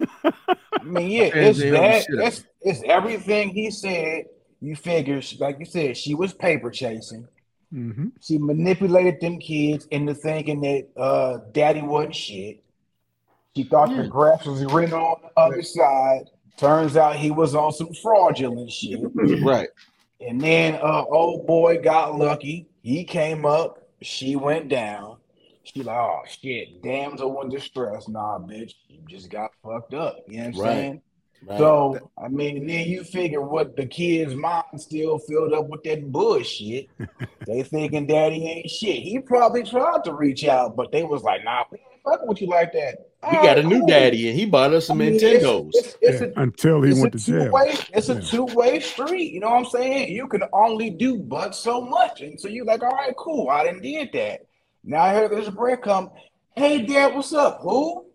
I 0.24 0.84
mean, 0.84 1.10
yeah, 1.10 1.30
it's 1.34 1.58
that. 1.58 2.06
It's, 2.08 2.44
it's 2.60 2.82
everything 2.86 3.50
he 3.50 3.70
said. 3.70 4.24
You 4.60 4.76
figure, 4.76 5.20
like 5.40 5.58
you 5.58 5.64
said, 5.64 5.96
she 5.96 6.14
was 6.14 6.32
paper 6.32 6.70
chasing. 6.70 7.26
hmm 7.72 8.08
She 8.20 8.38
manipulated 8.38 9.20
them 9.20 9.40
kids 9.40 9.86
into 9.86 10.14
thinking 10.14 10.60
that 10.60 10.86
uh, 10.96 11.38
daddy 11.52 11.82
wasn't 11.82 12.14
shit. 12.14 12.62
She 13.56 13.64
thought 13.64 13.90
Yeah. 13.90 14.02
the 14.02 14.08
grass 14.08 14.46
was 14.46 14.62
green 14.64 14.92
on 14.92 15.16
the 15.22 15.40
other 15.40 15.62
side. 15.62 16.30
Turns 16.56 16.96
out 16.96 17.16
he 17.16 17.32
was 17.32 17.56
on 17.56 17.72
some 17.72 17.92
fraudulent 17.92 18.70
shit. 18.70 19.00
Right. 19.42 19.68
And 20.26 20.40
then 20.40 20.74
uh 20.74 21.04
old 21.08 21.46
boy 21.46 21.80
got 21.82 22.18
lucky. 22.18 22.68
He 22.82 23.04
came 23.04 23.44
up, 23.44 23.88
she 24.00 24.36
went 24.36 24.68
down. 24.68 25.18
She 25.64 25.82
like, 25.82 25.96
oh 25.96 26.22
shit, 26.26 26.82
damsel 26.82 27.40
in 27.42 27.48
distress. 27.48 28.08
Nah, 28.08 28.38
bitch, 28.38 28.72
you 28.88 29.00
just 29.06 29.30
got 29.30 29.50
fucked 29.64 29.94
up. 29.94 30.16
You 30.26 30.38
know 30.38 30.44
what 30.44 30.46
I'm 30.54 30.60
Right. 30.60 30.68
saying? 30.68 31.02
Right. 31.44 31.58
So 31.58 32.10
I 32.22 32.28
mean, 32.28 32.66
then 32.66 32.88
you 32.88 33.04
figure 33.04 33.42
what 33.42 33.76
the 33.76 33.86
kids' 33.86 34.34
mind 34.34 34.64
still 34.76 35.18
filled 35.18 35.52
up 35.52 35.68
with 35.68 35.82
that 35.84 36.10
bullshit. 36.10 36.88
they 37.46 37.62
thinking 37.62 38.06
daddy 38.06 38.44
ain't 38.46 38.70
shit. 38.70 39.02
He 39.02 39.18
probably 39.20 39.64
tried 39.64 40.04
to 40.04 40.14
reach 40.14 40.44
out, 40.44 40.76
but 40.76 40.92
they 40.92 41.02
was 41.02 41.22
like, 41.22 41.44
nah, 41.44 41.64
we 41.70 41.78
ain't 41.78 42.02
fucking 42.04 42.28
with 42.28 42.40
you 42.40 42.48
like 42.48 42.72
that. 42.72 43.11
We 43.30 43.36
got 43.38 43.58
a 43.58 43.62
new 43.62 43.82
oh, 43.82 43.86
daddy 43.86 44.28
and 44.28 44.38
he 44.38 44.44
bought 44.46 44.72
us 44.72 44.86
some 44.86 45.00
I 45.00 45.04
mean, 45.10 45.14
Nintendos. 45.20 45.68
it's- 45.76 45.96
it's 46.00 46.20
Yeah, 46.20 46.28
a- 46.36 46.40
until 46.42 46.82
he 46.82 46.90
it's 46.90 47.00
went 47.00 47.12
to 47.12 47.18
jail. 47.18 47.44
two-way, 47.46 47.74
it's 47.94 48.08
a 48.08 48.20
two-way 48.20 48.80
street. 48.80 49.32
You 49.32 49.40
know 49.40 49.50
what 49.50 49.58
I'm 49.58 49.64
saying? 49.66 50.12
You 50.12 50.26
can 50.26 50.42
only 50.52 50.90
do 50.90 51.18
but 51.18 51.54
so 51.54 51.80
much. 51.80 52.20
And 52.20 52.38
so 52.40 52.48
you're 52.48 52.64
like, 52.64 52.82
all 52.82 52.90
right, 52.90 53.14
cool. 53.16 53.48
I 53.48 53.64
didn't 53.64 53.82
did 53.82 54.10
that. 54.14 54.40
Now 54.84 55.02
I 55.02 55.14
hear 55.14 55.28
this 55.28 55.48
break 55.50 55.82
come. 55.82 56.10
Hey 56.56 56.82
dad, 56.84 57.14
what's 57.14 57.32
up? 57.32 57.60
Who? 57.62 58.06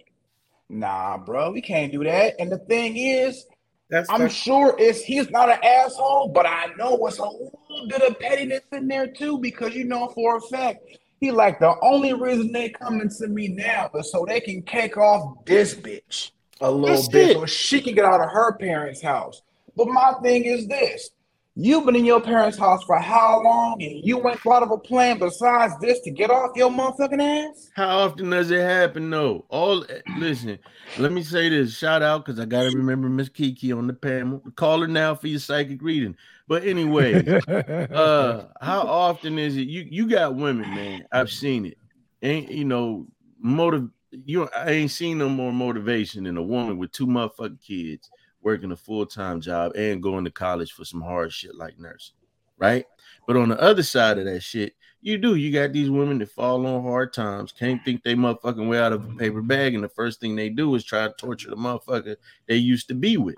Nah, 0.70 1.18
bro, 1.18 1.52
we 1.52 1.62
can't 1.62 1.92
do 1.92 2.04
that. 2.04 2.34
And 2.40 2.52
the 2.52 2.58
thing 2.60 2.98
is, 2.98 3.46
That's 3.90 4.10
I'm 4.10 4.20
fuck- 4.24 4.32
sure 4.32 4.76
it's 4.78 5.02
he's 5.02 5.30
not 5.30 5.50
an 5.50 5.60
asshole, 5.64 6.28
but 6.36 6.46
I 6.46 6.66
know 6.78 7.08
it's 7.08 7.20
a 7.20 7.24
little 7.24 7.88
bit 7.88 8.02
of 8.02 8.20
pettiness 8.20 8.64
in 8.74 8.90
there 8.90 9.08
too, 9.08 9.38
because 9.38 9.74
you 9.74 9.86
know 9.86 10.10
for 10.10 10.36
a 10.36 10.42
fact 10.42 10.80
he 11.20 11.32
like 11.32 11.60
the 11.60 11.74
only 11.82 12.14
reason 12.14 12.52
they 12.52 12.70
coming 12.70 13.10
to 13.10 13.28
me 13.28 13.50
now 13.50 13.90
is 13.96 14.12
so 14.12 14.26
they 14.26 14.40
can 14.40 14.62
kick 14.62 14.98
off 14.98 15.46
this 15.46 15.74
bitch 15.74 16.32
a 16.62 16.70
little 16.70 16.96
That's 16.96 17.08
bit 17.08 17.32
it. 17.32 17.34
so 17.38 17.46
she 17.46 17.82
can 17.82 17.96
get 17.96 18.06
out 18.06 18.22
of 18.22 18.30
her 18.30 18.54
parents' 18.58 19.02
house. 19.02 19.42
But 19.76 19.88
my 19.88 20.14
thing 20.24 20.46
is 20.46 20.68
this. 20.68 21.12
You've 21.60 21.88
been 21.88 21.96
in 21.96 22.06
your 22.06 22.22
parents' 22.22 22.56
house 22.56 22.84
for 22.84 23.00
how 23.00 23.42
long, 23.44 23.82
and 23.82 24.06
you 24.06 24.28
ain't 24.30 24.40
thought 24.42 24.62
of 24.62 24.70
a 24.70 24.78
plan 24.78 25.18
besides 25.18 25.74
this 25.82 26.00
to 26.02 26.12
get 26.12 26.30
off 26.30 26.52
your 26.56 26.70
motherfucking 26.70 27.50
ass? 27.50 27.72
How 27.76 27.98
often 28.02 28.30
does 28.30 28.52
it 28.52 28.62
happen 28.62 29.10
though? 29.10 29.44
All 29.50 29.84
eh, 29.86 30.02
listen, 30.20 30.60
let 31.00 31.12
me 31.12 31.24
say 31.24 31.50
this. 31.50 31.76
Shout 31.76 32.04
out 32.04 32.24
because 32.26 32.40
I 32.40 32.46
gotta 32.46 32.70
remember 32.70 33.10
Miss 33.10 33.30
Kiki 33.30 33.72
on 33.72 33.88
the 33.88 33.94
panel. 33.94 34.44
Call 34.56 34.82
her 34.82 34.88
now 34.88 35.16
for 35.16 35.28
your 35.30 35.40
psychic 35.40 35.82
reading. 35.82 36.16
But 36.48 36.64
anyway, 36.64 37.42
uh, 37.48 38.46
how 38.62 38.82
often 38.82 39.38
is 39.38 39.58
it? 39.58 39.68
You 39.68 39.86
you 39.90 40.10
got 40.10 40.36
women, 40.36 40.70
man. 40.74 41.06
I've 41.12 41.32
seen 41.32 41.66
it. 41.66 41.78
Ain't 42.22 42.50
you 42.50 42.66
know, 42.66 43.08
motive 43.40 43.90
you 44.12 44.48
I 44.56 44.72
ain't 44.72 44.92
seen 44.92 45.18
no 45.18 45.30
more 45.30 45.52
motivation 45.52 46.24
than 46.24 46.38
a 46.38 46.42
woman 46.42 46.78
with 46.78 46.92
two 46.92 47.08
motherfucking 47.08 47.62
kids 47.62 48.10
working 48.42 48.72
a 48.72 48.78
full-time 48.78 49.42
job 49.42 49.74
and 49.76 50.02
going 50.02 50.24
to 50.24 50.32
college 50.32 50.72
for 50.72 50.86
some 50.86 51.02
hard 51.02 51.34
shit 51.34 51.56
like 51.56 51.78
nursing, 51.78 52.16
right? 52.58 52.86
But 53.26 53.36
on 53.36 53.50
the 53.50 53.60
other 53.60 53.84
side 53.84 54.18
of 54.20 54.26
that 54.26 54.42
shit, 54.42 54.74
you 55.02 55.18
do. 55.18 55.36
You 55.36 55.52
got 55.52 55.74
these 55.74 55.90
women 55.90 56.18
that 56.20 56.32
fall 56.32 56.66
on 56.66 56.84
hard 56.84 57.14
times, 57.14 57.52
can't 57.52 57.84
think 57.84 58.04
they 58.04 58.16
motherfucking 58.16 58.70
way 58.70 58.80
out 58.80 58.94
of 58.94 59.06
a 59.06 59.16
paper 59.16 59.42
bag, 59.42 59.76
and 59.76 59.84
the 59.84 59.90
first 59.90 60.22
thing 60.22 60.36
they 60.36 60.50
do 60.50 60.74
is 60.76 60.84
try 60.84 61.08
to 61.08 61.14
torture 61.18 61.50
the 61.50 61.56
motherfucker 61.56 62.16
they 62.48 62.56
used 62.56 62.88
to 62.88 62.96
be 62.96 63.18
with. 63.18 63.38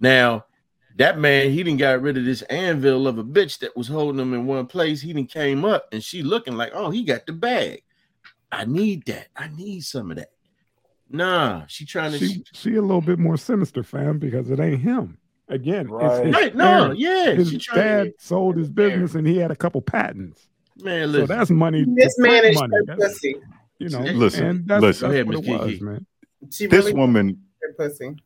Now, 0.00 0.44
that 0.98 1.18
man, 1.18 1.50
he 1.50 1.62
didn't 1.62 1.78
got 1.78 2.02
rid 2.02 2.18
of 2.18 2.24
this 2.24 2.42
anvil 2.42 3.06
of 3.06 3.18
a 3.18 3.24
bitch 3.24 3.60
that 3.60 3.76
was 3.76 3.88
holding 3.88 4.20
him 4.20 4.34
in 4.34 4.46
one 4.46 4.66
place. 4.66 5.00
He 5.00 5.12
didn't 5.12 5.30
came 5.30 5.64
up 5.64 5.86
and 5.92 6.02
she 6.02 6.22
looking 6.22 6.56
like, 6.56 6.72
oh, 6.74 6.90
he 6.90 7.04
got 7.04 7.24
the 7.26 7.32
bag. 7.32 7.82
I 8.50 8.64
need 8.64 9.04
that. 9.06 9.28
I 9.36 9.48
need 9.48 9.80
some 9.80 10.10
of 10.10 10.16
that. 10.16 10.30
Nah, 11.10 11.62
she 11.68 11.86
trying 11.86 12.12
to 12.12 12.18
She 12.18 12.44
she 12.52 12.74
a 12.74 12.82
little 12.82 13.00
bit 13.00 13.18
more 13.18 13.36
sinister, 13.36 13.82
fam, 13.82 14.18
because 14.18 14.50
it 14.50 14.60
ain't 14.60 14.80
him. 14.80 15.18
Again, 15.48 15.88
Right. 15.88 16.26
his 16.26 16.34
Right, 16.34 16.54
no, 16.54 16.92
yeah, 16.92 17.30
His 17.32 17.50
she 17.50 17.58
dad 17.74 18.04
to 18.04 18.12
sold 18.18 18.56
his 18.56 18.68
business 18.68 19.14
and 19.14 19.26
he 19.26 19.38
had 19.38 19.50
a 19.50 19.56
couple 19.56 19.80
patents. 19.80 20.48
man. 20.76 21.10
So 21.12 21.26
that's 21.26 21.48
money. 21.50 21.84
to 21.84 21.90
Mismanaged 21.90 22.58
print 22.58 22.88
her 22.88 22.96
pussy. 22.96 23.36
You 23.78 23.88
know, 23.90 24.00
Listen, 24.00 24.44
and 24.44 24.66
that's, 24.66 24.82
listen. 24.82 24.82
that's 24.82 25.00
Go 25.00 25.10
ahead, 25.10 25.26
what 25.26 25.36
Miss 25.38 25.46
it 25.48 25.58
was, 25.60 25.70
Kiki. 25.70 25.84
man. 25.84 26.06
She 26.50 26.66
This 26.66 26.84
really 26.86 26.94
woman, 26.98 27.40
her 27.62 27.72
pussy. 27.74 28.16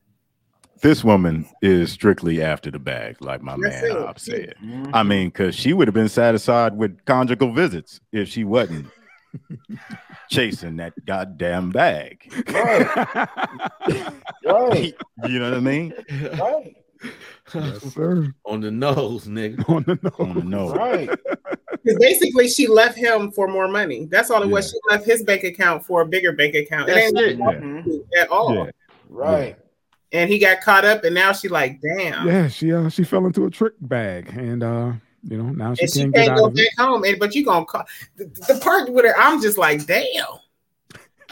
This 0.82 1.04
woman 1.04 1.46
is 1.62 1.92
strictly 1.92 2.42
after 2.42 2.70
the 2.70 2.78
bag, 2.78 3.16
like 3.20 3.40
my 3.40 3.52
That's 3.52 3.82
man 3.82 3.84
it. 3.84 3.92
Hobbs 3.92 4.24
said. 4.24 4.54
I 4.60 4.64
mm-hmm. 4.64 5.08
mean, 5.08 5.28
because 5.28 5.54
she 5.54 5.72
would 5.72 5.88
have 5.88 5.94
been 5.94 6.08
satisfied 6.08 6.76
with 6.76 7.04
conjugal 7.04 7.52
visits 7.52 8.00
if 8.12 8.28
she 8.28 8.44
wasn't 8.44 8.88
chasing 10.30 10.76
that 10.76 10.92
goddamn 11.06 11.70
bag. 11.70 12.30
Right. 14.44 14.94
you 15.28 15.38
know 15.38 15.50
what 15.50 15.56
I 15.56 15.60
mean? 15.60 15.94
Right. 16.10 16.76
yes, 17.54 17.94
sir. 17.94 18.34
on 18.44 18.60
the 18.60 18.70
nose, 18.72 19.26
nigga. 19.26 19.68
On 19.68 19.84
the 19.84 19.98
nose. 20.02 20.12
On 20.18 20.34
the 20.34 20.44
nose. 20.44 20.72
Right. 20.72 21.08
Because 21.70 21.98
basically, 21.98 22.48
she 22.48 22.66
left 22.66 22.98
him 22.98 23.30
for 23.30 23.46
more 23.46 23.68
money. 23.68 24.06
That's 24.06 24.30
all 24.30 24.42
it 24.42 24.48
was. 24.48 24.70
She 24.70 24.76
left 24.90 25.06
his 25.06 25.22
bank 25.22 25.44
account 25.44 25.84
for 25.84 26.02
a 26.02 26.06
bigger 26.06 26.32
bank 26.32 26.54
account. 26.56 26.88
That's 26.88 27.12
it 27.12 27.18
ain't 27.18 27.40
it. 27.40 28.02
Yeah. 28.14 28.22
at 28.22 28.28
all. 28.30 28.54
Yeah. 28.54 28.70
Right. 29.08 29.56
And 30.12 30.28
he 30.28 30.38
got 30.38 30.60
caught 30.60 30.84
up, 30.84 31.04
and 31.04 31.14
now 31.14 31.32
she 31.32 31.48
like, 31.48 31.80
damn. 31.80 32.26
Yeah, 32.26 32.48
she 32.48 32.72
uh 32.72 32.88
she 32.88 33.04
fell 33.04 33.24
into 33.26 33.46
a 33.46 33.50
trick 33.50 33.74
bag, 33.80 34.28
and 34.36 34.62
uh 34.62 34.92
you 35.22 35.38
know 35.38 35.50
now 35.50 35.74
she 35.74 35.84
and 35.84 35.92
can't 35.92 36.14
can't 36.14 36.26
get 36.26 36.36
go 36.36 36.44
out 36.44 36.52
of 36.52 36.58
it. 36.58 36.68
back 36.76 36.86
home. 36.86 37.04
And 37.04 37.18
but 37.18 37.34
you 37.34 37.44
gonna 37.44 37.64
call 37.64 37.84
the, 38.16 38.26
the 38.48 38.60
part 38.62 38.92
with 38.92 39.04
her, 39.04 39.16
I'm 39.18 39.40
just 39.40 39.56
like, 39.58 39.86
damn. 39.86 40.24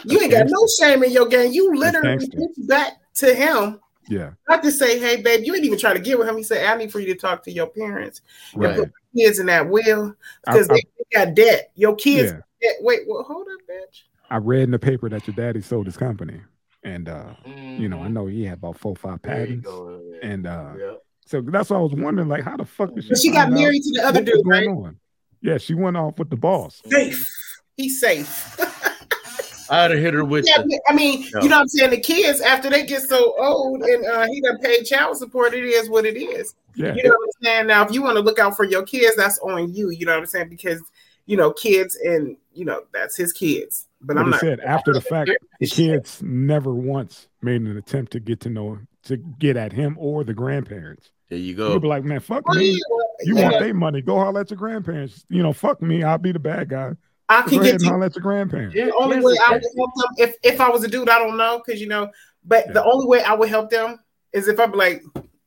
You 0.03 0.19
ain't 0.19 0.31
got 0.31 0.47
no 0.47 0.67
shame 0.79 1.03
in 1.03 1.11
your 1.11 1.27
game. 1.27 1.51
You 1.51 1.75
literally 1.75 2.27
went 2.35 2.67
back 2.67 2.93
to 3.15 3.35
him. 3.35 3.79
Yeah, 4.09 4.31
Not 4.49 4.63
to 4.63 4.71
say, 4.71 4.99
hey, 4.99 5.21
babe, 5.21 5.45
you 5.45 5.55
ain't 5.55 5.63
even 5.63 5.77
try 5.79 5.93
to 5.93 5.99
get 5.99 6.17
with 6.19 6.27
him. 6.27 6.35
He 6.35 6.43
said, 6.43 6.65
I 6.65 6.75
need 6.75 6.91
for 6.91 6.99
you 6.99 7.13
to 7.13 7.15
talk 7.15 7.43
to 7.43 7.51
your 7.51 7.67
parents 7.67 8.21
and 8.53 8.63
Right. 8.63 8.75
put 8.75 8.91
kids 9.15 9.39
in 9.39 9.45
that 9.45 9.69
will 9.69 10.15
because 10.43 10.69
I, 10.69 10.73
they 10.73 10.83
got 11.13 11.35
debt. 11.35 11.71
Your 11.75 11.95
kids, 11.95 12.31
yeah. 12.31 12.39
debt. 12.61 12.77
wait, 12.81 13.01
well, 13.07 13.23
hold 13.23 13.47
up, 13.47 13.59
bitch. 13.69 14.01
I 14.29 14.37
read 14.37 14.63
in 14.63 14.71
the 14.71 14.79
paper 14.79 15.07
that 15.07 15.27
your 15.27 15.35
daddy 15.35 15.61
sold 15.61 15.85
his 15.85 15.97
company, 15.97 16.41
and 16.83 17.07
uh 17.09 17.33
you 17.45 17.87
know 17.89 18.01
I 18.01 18.07
Mhm. 18.07 18.13
know 18.13 18.25
he 18.27 18.43
had 18.45 18.57
about 18.57 18.77
four 18.79 18.95
five 18.95 19.21
There 19.21 19.39
you 19.45 19.61
patents, 19.61 19.67
go. 19.67 20.01
and 20.23 20.47
uh 20.47 20.73
Yep. 20.79 21.03
so 21.25 21.41
that's 21.41 21.69
why 21.69 21.77
I 21.77 21.81
was 21.81 21.93
wondering 21.93 22.27
like 22.27 22.43
how 22.43 22.57
the 22.57 22.65
fuck 22.65 22.93
did 22.95 23.03
she? 23.03 23.09
But 23.09 23.19
she 23.19 23.29
got 23.29 23.43
find 23.43 23.53
out 23.53 23.59
married 23.59 23.83
to 23.83 23.91
the 23.93 24.07
other 24.07 24.19
what 24.19 24.25
dude, 24.25 24.41
right? 24.45 24.67
on? 24.67 24.99
Yeah, 25.41 25.57
she 25.57 25.73
went 25.73 25.97
off 25.97 26.17
with 26.19 26.29
the 26.29 26.35
boss. 26.37 26.81
Safe. 26.87 27.29
He's 27.77 27.99
safe. 27.99 28.59
I'd 29.69 29.91
have 29.91 29.99
hit 29.99 30.13
her 30.13 30.25
with 30.25 30.45
Yeah, 30.47 30.63
the, 30.63 30.81
I 30.89 30.93
mean, 30.93 31.29
No. 31.33 31.41
you 31.43 31.49
know 31.49 31.55
what 31.55 31.61
I'm 31.61 31.67
saying? 31.69 31.91
The 31.91 31.99
kids, 32.01 32.41
after 32.41 32.69
they 32.69 32.85
get 32.85 33.03
so 33.03 33.35
old 33.41 33.81
and 33.81 34.05
uh, 34.05 34.27
he 34.27 34.41
done 34.41 34.57
paid 34.59 34.83
child 34.83 35.15
support, 35.17 35.53
it 35.53 35.63
is 35.63 35.89
what 35.89 36.05
it 36.05 36.17
is. 36.17 36.55
Yeah, 36.75 36.93
You 36.93 37.03
know 37.03 37.09
what 37.11 37.29
I'm 37.37 37.43
saying? 37.45 37.67
Now, 37.67 37.85
if 37.85 37.91
you 37.93 38.01
want 38.01 38.17
to 38.17 38.21
look 38.21 38.37
out 38.37 38.57
for 38.57 38.65
your 38.65 38.83
kids, 38.83 39.15
that's 39.15 39.39
on 39.39 39.73
you. 39.73 39.89
You 39.89 40.05
know 40.05 40.11
what 40.13 40.19
I'm 40.19 40.25
saying? 40.25 40.49
Because, 40.49 40.81
you 41.25 41.37
know, 41.37 41.51
kids 41.53 41.95
and, 42.03 42.35
you 42.53 42.65
know, 42.65 42.83
that's 42.93 43.15
his 43.15 43.31
kids. 43.31 43.87
But 44.03 44.15
but 44.15 44.17
I'm 44.17 44.25
he 44.25 44.31
not. 44.31 44.39
said 44.39 44.59
after 44.61 44.93
the 44.93 45.01
fact, 45.01 45.31
the 45.59 45.67
kids 45.71 46.21
never 46.23 46.73
once 46.73 47.27
made 47.41 47.61
an 47.61 47.77
attempt 47.77 48.11
to 48.13 48.19
get 48.19 48.39
to 48.41 48.49
know 48.49 48.79
to 49.03 49.17
get 49.17 49.57
at 49.57 49.71
him 49.73 49.95
or 49.99 50.23
the 50.23 50.33
grandparents. 50.33 51.11
there 51.29 51.39
you 51.39 51.47
You'd 51.49 51.57
go. 51.57 51.79
be 51.79 51.87
like, 51.87 52.03
man, 52.03 52.19
fuck 52.19 52.47
me. 52.49 52.71
yeah, 52.71 52.77
You 53.23 53.35
yeah. 53.37 53.43
want 53.49 53.59
their 53.59 53.73
money? 53.73 54.01
Go 54.01 54.17
holler 54.19 54.41
at 54.41 54.49
your 54.51 54.57
grandparents. 54.57 55.25
You 55.29 55.41
know, 55.43 55.53
fuck 55.53 55.81
me. 55.81 56.03
I'll 56.03 56.17
be 56.17 56.31
the 56.31 56.39
bad 56.39 56.69
guy. 56.69 56.91
I 57.29 57.41
Go 57.43 57.49
can 57.49 57.53
ahead 57.61 57.63
get 57.65 57.73
and 57.75 57.81
you. 57.83 57.89
holler 57.89 58.05
at 58.05 58.15
your 58.15 58.21
grandparents. 58.23 58.75
The 58.75 58.93
only 58.95 59.15
here's 59.15 59.25
way 59.25 59.33
the 59.33 59.43
I 59.47 59.51
would 59.53 59.63
help 59.77 59.91
them, 59.95 60.07
if, 60.17 60.35
if 60.43 60.59
I 60.61 60.69
was 60.69 60.83
a 60.83 60.87
dude, 60.87 61.09
I 61.09 61.17
don't 61.17 61.37
know, 61.37 61.61
because, 61.65 61.79
you 61.81 61.87
know, 61.87 62.11
but 62.43 62.73
the 62.73 62.83
only 62.83 63.05
way 63.07 63.23
I 63.23 63.33
would 63.33 63.49
help 63.49 63.69
them 63.69 63.99
is 64.33 64.47
if 64.47 64.59
I'm 64.59 64.71
like, 64.73 65.01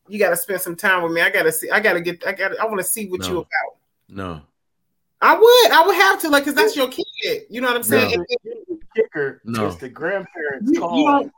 you 0.08 0.18
got 0.18 0.30
to 0.30 0.36
spend 0.36 0.60
some 0.60 0.74
time 0.76 1.02
with 1.02 1.12
me. 1.12 1.20
I 1.20 1.30
got 1.30 1.42
to 1.44 1.52
see, 1.52 1.70
I 1.70 1.80
got 1.80 1.92
to 1.94 2.00
get, 2.00 2.26
I 2.26 2.32
got 2.32 2.48
to, 2.48 2.58
I 2.60 2.64
want 2.64 2.78
to 2.78 2.84
see 2.84 3.06
what 3.08 3.20
No. 3.20 3.28
you 3.28 3.36
about. 3.38 3.76
No, 4.08 4.40
I 5.20 5.34
would, 5.34 5.70
I 5.72 5.86
would 5.86 5.94
have 5.96 6.20
to, 6.22 6.28
like, 6.28 6.44
because 6.44 6.54
that's 6.56 6.74
your 6.76 6.88
kid. 6.88 7.03
You 7.22 7.60
know 7.60 7.68
what 7.68 7.76
I'm 7.76 7.82
saying? 7.82 8.16
No. 8.18 8.24
If- 8.28 8.40
Here's 8.44 8.66
the 8.66 8.78
kicker 8.96 9.40
No. 9.44 9.66
is 9.66 9.76
the 9.76 9.88
grandparents 9.88 10.70
You- 10.72 10.80
call. 10.80 10.98
you 10.98 11.04
don't- 11.06 11.32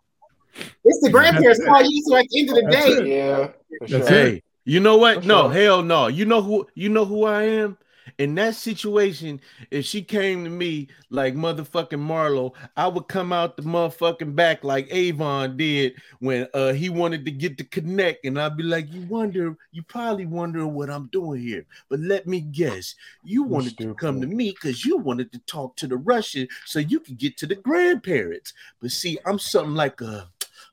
It's 0.84 1.00
the 1.02 1.10
grandparents 1.10 1.58
That's 1.58 1.68
call 1.68 1.82
you. 1.84 2.02
So 2.06 2.16
at 2.16 2.26
the 2.30 2.40
end 2.40 2.48
of 2.50 2.54
the 2.56 2.62
That's 2.70 2.86
day, 2.86 2.92
it. 2.92 3.06
Yeah. 3.06 3.48
That's 3.80 3.90
sure. 3.92 4.00
it. 4.00 4.08
hey, 4.08 4.42
you 4.64 4.80
know 4.80 4.96
what? 4.96 5.22
For 5.22 5.28
No, 5.28 5.42
sure. 5.44 5.52
hell 5.52 5.82
no. 5.82 6.06
You 6.08 6.24
know 6.24 6.40
who? 6.42 6.66
You 6.74 6.88
know 6.88 7.04
who 7.04 7.24
I 7.24 7.42
am. 7.44 7.76
In 8.18 8.34
that 8.36 8.54
situation, 8.54 9.40
if 9.70 9.84
she 9.84 10.02
came 10.02 10.44
to 10.44 10.50
me 10.50 10.88
like 11.10 11.34
motherfucking 11.34 12.00
Marlo, 12.00 12.52
I 12.76 12.88
would 12.88 13.08
come 13.08 13.32
out 13.32 13.56
the 13.56 13.62
motherfucking 13.62 14.34
back 14.34 14.64
like 14.64 14.88
Avon 14.90 15.56
did 15.56 15.94
when 16.20 16.46
uh 16.54 16.72
he 16.72 16.88
wanted 16.88 17.24
to 17.24 17.30
get 17.30 17.58
the 17.58 17.64
connect, 17.64 18.24
and 18.24 18.40
I'd 18.40 18.56
be 18.56 18.62
like, 18.62 18.92
"You 18.92 19.02
wonder, 19.02 19.56
you 19.72 19.82
probably 19.82 20.26
wondering 20.26 20.74
what 20.74 20.90
I'm 20.90 21.06
doing 21.08 21.40
here, 21.40 21.66
but 21.88 22.00
let 22.00 22.26
me 22.26 22.40
guess, 22.40 22.94
you 23.24 23.42
wanted 23.42 23.76
to 23.78 23.94
come 23.94 24.20
to 24.20 24.26
stupid. 24.26 24.36
me 24.36 24.50
because 24.50 24.84
you 24.84 24.96
wanted 24.98 25.32
to 25.32 25.38
talk 25.40 25.76
to 25.76 25.86
the 25.86 25.96
Russian 25.96 26.48
so 26.64 26.78
you 26.78 27.00
could 27.00 27.18
get 27.18 27.36
to 27.38 27.46
the 27.46 27.56
grandparents. 27.56 28.52
But 28.80 28.90
see, 28.90 29.18
I'm 29.26 29.38
something 29.38 29.74
like 29.74 30.00
a 30.00 30.28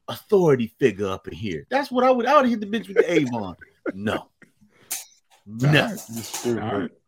authority 0.07 0.73
figure 0.79 1.07
up 1.07 1.27
in 1.27 1.33
here. 1.33 1.65
That's 1.69 1.91
what 1.91 2.03
I 2.03 2.11
would. 2.11 2.25
I 2.25 2.41
would 2.41 2.49
hit 2.49 2.59
the 2.59 2.65
bitch 2.67 2.87
with 2.87 2.97
the 2.97 3.11
Avon. 3.11 3.55
No, 3.93 4.29
no, 5.45 5.95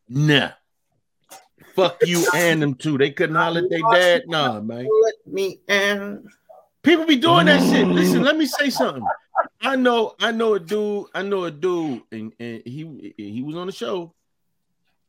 You 0.07 0.15
stupid. 0.18 0.32
All 0.32 0.40
right. 0.40 0.49
no. 0.49 0.52
Fuck 1.76 1.98
you 2.06 2.26
and 2.34 2.61
them 2.61 2.76
too. 2.76 2.98
They 2.98 3.11
couldn't 3.11 3.36
holler 3.36 3.61
at 3.61 3.69
their 3.69 3.82
dad. 3.91 4.23
Nah, 4.27 4.61
man. 4.61 4.88
let 5.03 5.15
me 5.26 5.60
and 5.68 6.26
People 6.86 7.06
be 7.07 7.15
doing 7.15 7.48
that 7.48 7.61
shit. 7.64 7.88
Listen, 7.88 8.22
let 8.22 8.38
me 8.38 8.45
say 8.45 8.69
something. 8.69 9.03
I 9.60 9.76
know, 9.76 10.14
I 10.22 10.32
know 10.32 10.53
a 10.53 10.60
dude. 10.60 11.07
I 11.15 11.23
know 11.23 11.45
a 11.45 11.52
dude, 11.52 12.03
and, 12.11 12.32
and 12.40 12.61
he 12.64 13.14
he 13.18 13.41
was 13.41 13.56
on 13.56 13.65
the 13.65 13.73
show. 13.73 14.14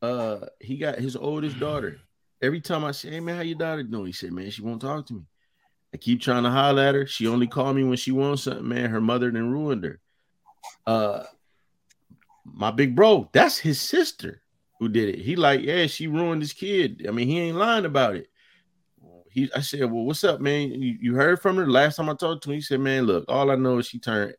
Uh, 0.01 0.47
he 0.59 0.77
got 0.77 0.97
his 0.97 1.15
oldest 1.15 1.59
daughter. 1.59 1.99
Every 2.41 2.61
time 2.61 2.83
I 2.83 2.91
say, 2.91 3.11
"Hey 3.11 3.19
man, 3.19 3.35
how 3.35 3.43
your 3.43 3.59
daughter 3.59 3.83
doing?" 3.83 4.07
He 4.07 4.11
said, 4.11 4.31
"Man, 4.31 4.49
she 4.49 4.63
won't 4.63 4.81
talk 4.81 5.05
to 5.05 5.13
me." 5.13 5.21
I 5.93 5.97
keep 5.97 6.19
trying 6.19 6.43
to 6.43 6.49
holler 6.49 6.81
at 6.81 6.95
her. 6.95 7.05
She 7.05 7.27
only 7.27 7.45
call 7.45 7.71
me 7.75 7.83
when 7.83 7.97
she 7.97 8.11
wants 8.11 8.43
something. 8.43 8.67
Man, 8.67 8.89
her 8.89 8.99
mother 8.99 9.29
then 9.29 9.51
ruined 9.51 9.83
her. 9.83 9.99
Uh, 10.87 11.23
my 12.43 12.71
big 12.71 12.95
bro, 12.95 13.29
that's 13.33 13.59
his 13.59 13.79
sister 13.79 14.41
who 14.79 14.89
did 14.89 15.09
it. 15.09 15.19
He 15.19 15.35
like, 15.35 15.61
yeah, 15.61 15.87
she 15.87 16.07
ruined 16.07 16.41
his 16.41 16.53
kid. 16.53 17.05
I 17.07 17.11
mean, 17.11 17.27
he 17.27 17.39
ain't 17.39 17.57
lying 17.57 17.85
about 17.85 18.15
it. 18.15 18.27
He, 19.29 19.49
I 19.55 19.61
said, 19.61 19.91
well, 19.91 20.03
what's 20.03 20.23
up, 20.23 20.41
man? 20.41 20.71
You, 20.71 20.97
you 20.99 21.13
heard 21.15 21.41
from 21.41 21.57
her 21.57 21.67
last 21.67 21.97
time 21.97 22.09
I 22.09 22.15
talked 22.15 22.43
to 22.43 22.49
him. 22.49 22.55
He 22.55 22.61
said, 22.61 22.79
man, 22.79 23.03
look, 23.03 23.25
all 23.27 23.51
I 23.51 23.55
know 23.55 23.77
is 23.79 23.87
she 23.87 23.99
turned 23.99 24.35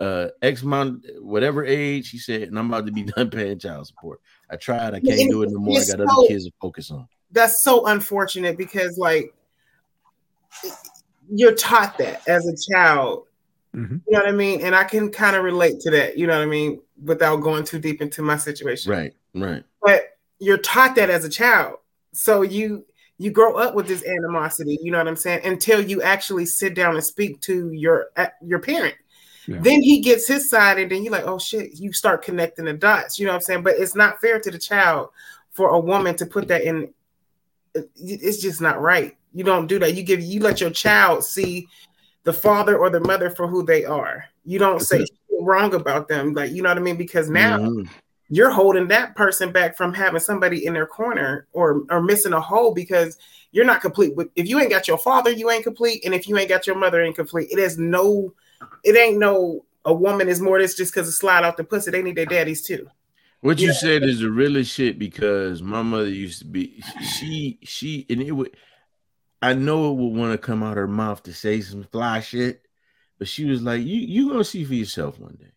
uh 0.00 0.28
X 0.42 0.62
amount, 0.62 1.04
whatever 1.20 1.64
age. 1.64 2.10
He 2.10 2.18
said, 2.18 2.42
and 2.42 2.58
I'm 2.58 2.72
about 2.72 2.86
to 2.86 2.92
be 2.92 3.02
done 3.16 3.30
paying 3.30 3.58
child 3.58 3.86
support. 3.88 4.20
I 4.50 4.56
tried, 4.56 4.94
I 4.94 5.00
can't 5.00 5.30
do 5.30 5.42
it 5.42 5.50
no 5.50 5.58
more. 5.58 5.76
I 5.76 5.80
It's 5.82 5.90
got 5.94 6.00
other 6.00 6.28
kids 6.28 6.46
to 6.46 6.52
focus 6.60 6.90
on. 6.90 7.08
that's 7.32 7.62
so 7.62 7.86
unfortunate 7.86 8.56
because 8.56 8.96
like 8.96 9.34
you're 11.30 11.54
taught 11.54 11.98
that 11.98 12.26
as 12.28 12.46
a 12.46 12.72
child. 12.72 13.24
Mhm. 13.76 14.00
You 14.06 14.12
know 14.12 14.20
what 14.20 14.28
I 14.28 14.32
mean? 14.32 14.62
And 14.62 14.74
I 14.74 14.84
can 14.84 15.10
kind 15.10 15.36
of 15.36 15.44
relate 15.44 15.80
to 15.80 15.90
that, 15.90 16.16
you 16.16 16.26
know 16.26 16.36
what 16.38 16.42
I 16.42 16.46
mean, 16.46 16.80
without 17.04 17.36
going 17.36 17.64
too 17.64 17.78
deep 17.78 18.00
into 18.00 18.22
my 18.22 18.36
situation. 18.36 18.90
Right, 18.90 19.14
right. 19.34 19.64
But 19.82 20.18
you're 20.38 20.58
taught 20.58 20.94
that 20.96 21.10
as 21.10 21.24
a 21.24 21.28
child. 21.28 21.78
So 22.12 22.42
you 22.42 22.84
you 23.18 23.32
grow 23.32 23.56
up 23.56 23.74
with 23.74 23.88
this 23.88 24.04
animosity, 24.04 24.78
you 24.80 24.92
know 24.92 24.98
what 24.98 25.08
I'm 25.08 25.16
saying, 25.16 25.44
until 25.44 25.80
you 25.80 26.02
actually 26.02 26.46
sit 26.46 26.74
down 26.74 26.94
and 26.94 27.04
speak 27.04 27.40
to 27.42 27.72
your 27.72 28.06
uh, 28.16 28.28
your 28.40 28.60
parent. 28.60 28.94
Yeah. 29.46 29.58
Then 29.60 29.82
he 29.82 30.00
gets 30.00 30.28
his 30.28 30.50
side, 30.50 30.78
and 30.78 30.90
then 30.90 31.02
you're 31.02 31.12
like, 31.12 31.26
oh 31.26 31.38
shit, 31.38 31.78
you 31.78 31.92
start 31.92 32.22
connecting 32.22 32.66
the 32.66 32.74
dots, 32.74 33.18
you 33.18 33.26
know 33.26 33.32
what 33.32 33.36
I'm 33.36 33.42
saying? 33.42 33.62
But 33.62 33.76
it's 33.78 33.94
not 33.94 34.20
fair 34.20 34.38
to 34.38 34.50
the 34.50 34.58
child 34.58 35.10
for 35.50 35.70
a 35.70 35.80
woman 35.80 36.14
to 36.16 36.26
put 36.26 36.48
that 36.48 36.62
in. 36.62 36.92
It's 37.74 38.40
just 38.40 38.60
not 38.60 38.80
right. 38.80 39.16
You 39.32 39.44
don't 39.44 39.66
do 39.66 39.78
that. 39.80 39.94
You 39.94 40.02
give 40.02 40.20
you 40.20 40.40
let 40.40 40.60
your 40.60 40.70
child 40.70 41.24
see 41.24 41.66
the 42.24 42.32
father 42.32 42.76
or 42.76 42.90
the 42.90 43.00
mother 43.00 43.30
for 43.30 43.46
who 43.46 43.64
they 43.64 43.84
are. 43.84 44.24
You 44.44 44.58
don't 44.58 44.80
say 44.80 45.06
wrong 45.40 45.74
about 45.74 46.08
them, 46.08 46.34
like 46.34 46.52
you 46.52 46.62
know 46.62 46.68
what 46.68 46.78
I 46.78 46.82
mean? 46.82 46.96
Because 46.96 47.28
now 47.30 47.58
Mhm. 47.58 47.88
You're 48.30 48.50
holding 48.50 48.88
that 48.88 49.16
person 49.16 49.52
back 49.52 49.76
from 49.76 49.94
having 49.94 50.20
somebody 50.20 50.66
in 50.66 50.74
their 50.74 50.86
corner 50.86 51.46
or 51.52 51.82
or 51.90 52.02
missing 52.02 52.32
a 52.32 52.40
hole 52.40 52.74
because 52.74 53.16
you're 53.52 53.64
not 53.64 53.80
complete. 53.80 54.14
But 54.14 54.28
if 54.36 54.48
you 54.48 54.60
ain't 54.60 54.70
got 54.70 54.86
your 54.86 54.98
father, 54.98 55.30
you 55.30 55.50
ain't 55.50 55.64
complete, 55.64 56.04
and 56.04 56.14
if 56.14 56.28
you 56.28 56.36
ain't 56.36 56.48
got 56.48 56.66
your 56.66 56.76
mother, 56.76 57.02
ain't 57.02 57.16
complete. 57.16 57.48
It 57.50 57.58
is 57.58 57.78
no, 57.78 58.32
it 58.84 58.96
ain't 58.96 59.18
no. 59.18 59.64
A 59.84 59.94
woman 59.94 60.28
is 60.28 60.40
more 60.40 60.58
this 60.58 60.74
just 60.74 60.92
because 60.92 61.08
it 61.08 61.12
slide 61.12 61.44
off 61.44 61.56
the 61.56 61.64
pussy. 61.64 61.90
They 61.90 62.02
need 62.02 62.16
their 62.16 62.26
daddies 62.26 62.62
too. 62.62 62.90
What 63.40 63.58
you 63.60 63.68
Yeah. 63.68 63.72
said 63.72 64.02
is 64.02 64.20
the 64.20 64.30
realest 64.30 64.72
shit 64.74 64.98
because 64.98 65.62
my 65.62 65.82
mother 65.82 66.10
used 66.10 66.40
to 66.40 66.44
be 66.44 66.80
she 66.82 67.58
she 67.62 68.04
and 68.10 68.20
it 68.20 68.32
would 68.32 68.54
I 69.40 69.54
know 69.54 69.92
it 69.92 69.96
would 69.96 70.14
want 70.14 70.32
to 70.32 70.38
come 70.38 70.62
out 70.62 70.76
her 70.76 70.88
mouth 70.88 71.22
to 71.22 71.32
say 71.32 71.60
some 71.60 71.84
fly 71.84 72.20
shit, 72.20 72.66
but 73.18 73.28
she 73.28 73.44
was 73.44 73.62
like, 73.62 73.82
You 73.82 74.00
you 74.00 74.28
gonna 74.28 74.44
see 74.44 74.64
for 74.64 74.74
yourself 74.74 75.18
one 75.18 75.38
day. 75.40 75.52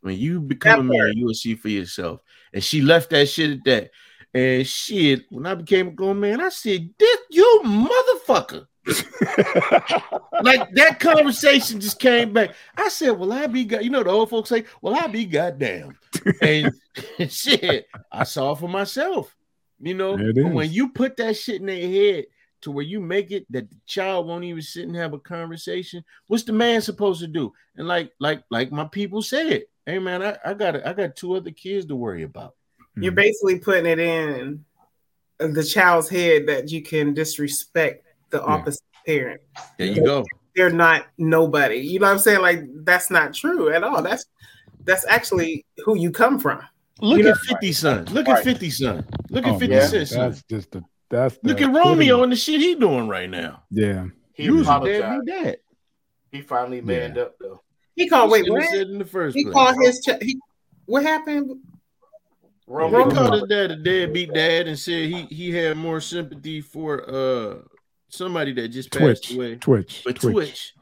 When 0.00 0.16
you 0.16 0.40
become 0.40 0.80
a 0.80 0.82
man, 0.84 0.98
part. 0.98 1.14
you 1.14 1.26
will 1.26 1.34
see 1.34 1.54
for 1.54 1.68
yourself. 1.68 2.20
And 2.52 2.62
she 2.62 2.80
left 2.80 3.10
that 3.10 3.28
shit 3.28 3.50
at 3.50 3.64
that. 3.64 3.90
And 4.34 4.66
shit, 4.66 5.24
when 5.30 5.46
I 5.46 5.54
became 5.54 5.88
a 5.88 5.92
grown 5.92 6.20
man, 6.20 6.40
I 6.40 6.50
said, 6.50 6.90
This 6.98 7.18
you 7.30 7.62
motherfucker. 7.64 8.66
like 10.42 10.70
that 10.74 10.98
conversation 11.00 11.80
just 11.80 11.98
came 11.98 12.32
back. 12.32 12.54
I 12.76 12.88
said, 12.88 13.10
Well, 13.10 13.32
I 13.32 13.46
be 13.46 13.64
god. 13.64 13.82
You 13.82 13.90
know, 13.90 14.02
the 14.02 14.10
old 14.10 14.30
folks 14.30 14.50
say, 14.50 14.64
Well, 14.82 14.94
I 14.94 15.06
be 15.06 15.24
goddamn. 15.24 15.98
And 16.40 16.72
shit, 17.28 17.86
I 18.12 18.24
saw 18.24 18.54
for 18.54 18.68
myself. 18.68 19.34
You 19.80 19.94
know, 19.94 20.16
when 20.16 20.70
you 20.70 20.90
put 20.90 21.16
that 21.16 21.36
shit 21.36 21.60
in 21.60 21.66
their 21.66 21.88
head 21.88 22.26
to 22.62 22.70
where 22.70 22.84
you 22.84 23.00
make 23.00 23.30
it 23.30 23.46
that 23.50 23.68
the 23.70 23.76
child 23.86 24.26
won't 24.26 24.44
even 24.44 24.62
sit 24.62 24.86
and 24.86 24.96
have 24.96 25.12
a 25.12 25.18
conversation, 25.18 26.04
what's 26.28 26.44
the 26.44 26.52
man 26.52 26.80
supposed 26.80 27.20
to 27.20 27.26
do? 27.26 27.52
And 27.76 27.86
like, 27.86 28.12
like, 28.18 28.42
like 28.50 28.72
my 28.72 28.84
people 28.84 29.22
said, 29.22 29.64
hey 29.86 29.98
man, 29.98 30.22
I, 30.22 30.36
I 30.44 30.54
got 30.54 30.86
I 30.86 30.92
got 30.92 31.16
two 31.16 31.34
other 31.34 31.50
kids 31.50 31.86
to 31.86 31.96
worry 31.96 32.22
about. 32.24 32.54
You're 32.96 33.12
Mm-hmm. 33.12 33.16
basically 33.16 33.58
putting 33.58 33.86
it 33.86 33.98
in 33.98 34.64
the 35.38 35.62
child's 35.64 36.08
head 36.08 36.46
that 36.46 36.70
you 36.70 36.82
can 36.82 37.12
disrespect 37.14 38.04
the 38.30 38.42
opposite 38.42 38.82
parent. 39.06 39.40
There 39.78 39.86
you 39.86 40.02
go. 40.04 40.24
They're 40.54 40.70
not 40.70 41.06
nobody. 41.18 41.76
You 41.76 41.98
know 42.00 42.06
what 42.06 42.12
I'm 42.12 42.18
saying? 42.18 42.40
Like 42.40 42.62
that's 42.84 43.10
not 43.10 43.34
true 43.34 43.70
at 43.70 43.84
all. 43.84 44.02
That's 44.02 44.24
that's 44.84 45.04
actually 45.06 45.64
who 45.84 45.96
you 45.98 46.10
come 46.10 46.38
from. 46.38 46.62
Look 47.02 47.18
You 47.18 47.24
know- 47.24 47.30
at 47.32 47.36
50 47.38 47.72
Son. 47.72 48.04
Look 48.06 48.28
at 48.28 48.42
50 48.42 48.70
Son. 48.70 49.04
Look 49.30 49.44
at 49.46 49.54
Oh, 49.54 49.58
50 49.58 49.74
man, 49.74 49.88
Cent. 49.88 50.08
son. 50.08 50.30
That's 50.30 50.42
just 50.48 50.70
the 50.70 50.82
that's 51.10 51.38
Look 51.42 51.60
at 51.60 51.66
Romeo 51.68 51.92
epitome. 51.92 52.22
and 52.24 52.32
the 52.32 52.36
shit 52.36 52.60
he 52.60 52.74
doing 52.74 53.06
right 53.06 53.28
now. 53.28 53.62
Yeah. 53.70 54.06
He 54.32 54.44
You 54.44 54.54
was 54.56 54.66
a 54.66 54.70
apologized. 54.70 55.26
deadbeat 55.26 55.44
dad. 55.44 55.56
He 56.32 56.40
finally 56.40 56.80
manned 56.80 57.18
up 57.18 57.34
though. 57.38 57.60
He 57.96 58.08
called 58.08 58.30
wait, 58.30 58.48
what? 58.50 58.62
have 58.62 58.70
said 58.70 58.88
in 58.88 58.98
the 58.98 59.04
first 59.04 59.36
He 59.36 59.42
place. 59.44 59.52
called 59.54 59.76
his 59.82 60.00
ch- 60.00 60.22
he 60.22 60.38
what 60.84 61.02
happened? 61.02 61.48
He 61.50 62.72
Romeo 62.72 63.10
called 63.10 63.34
his 63.34 63.42
dad 63.48 63.70
a 63.72 63.76
deadbeat 63.76 64.32
dad 64.32 64.68
and 64.68 64.78
said 64.78 65.08
he 65.08 65.22
he 65.26 65.52
had 65.52 65.76
more 65.76 66.00
sympathy 66.00 66.60
for 66.60 67.08
uh 67.08 67.58
somebody 68.08 68.52
that 68.54 68.68
just 68.68 68.92
passed 68.92 69.24
Twitch. 69.24 69.34
away. 69.34 69.54
Twitch. 69.56 70.02
But 70.04 70.16
Twitch. 70.16 70.32
Twitch. 70.32 70.74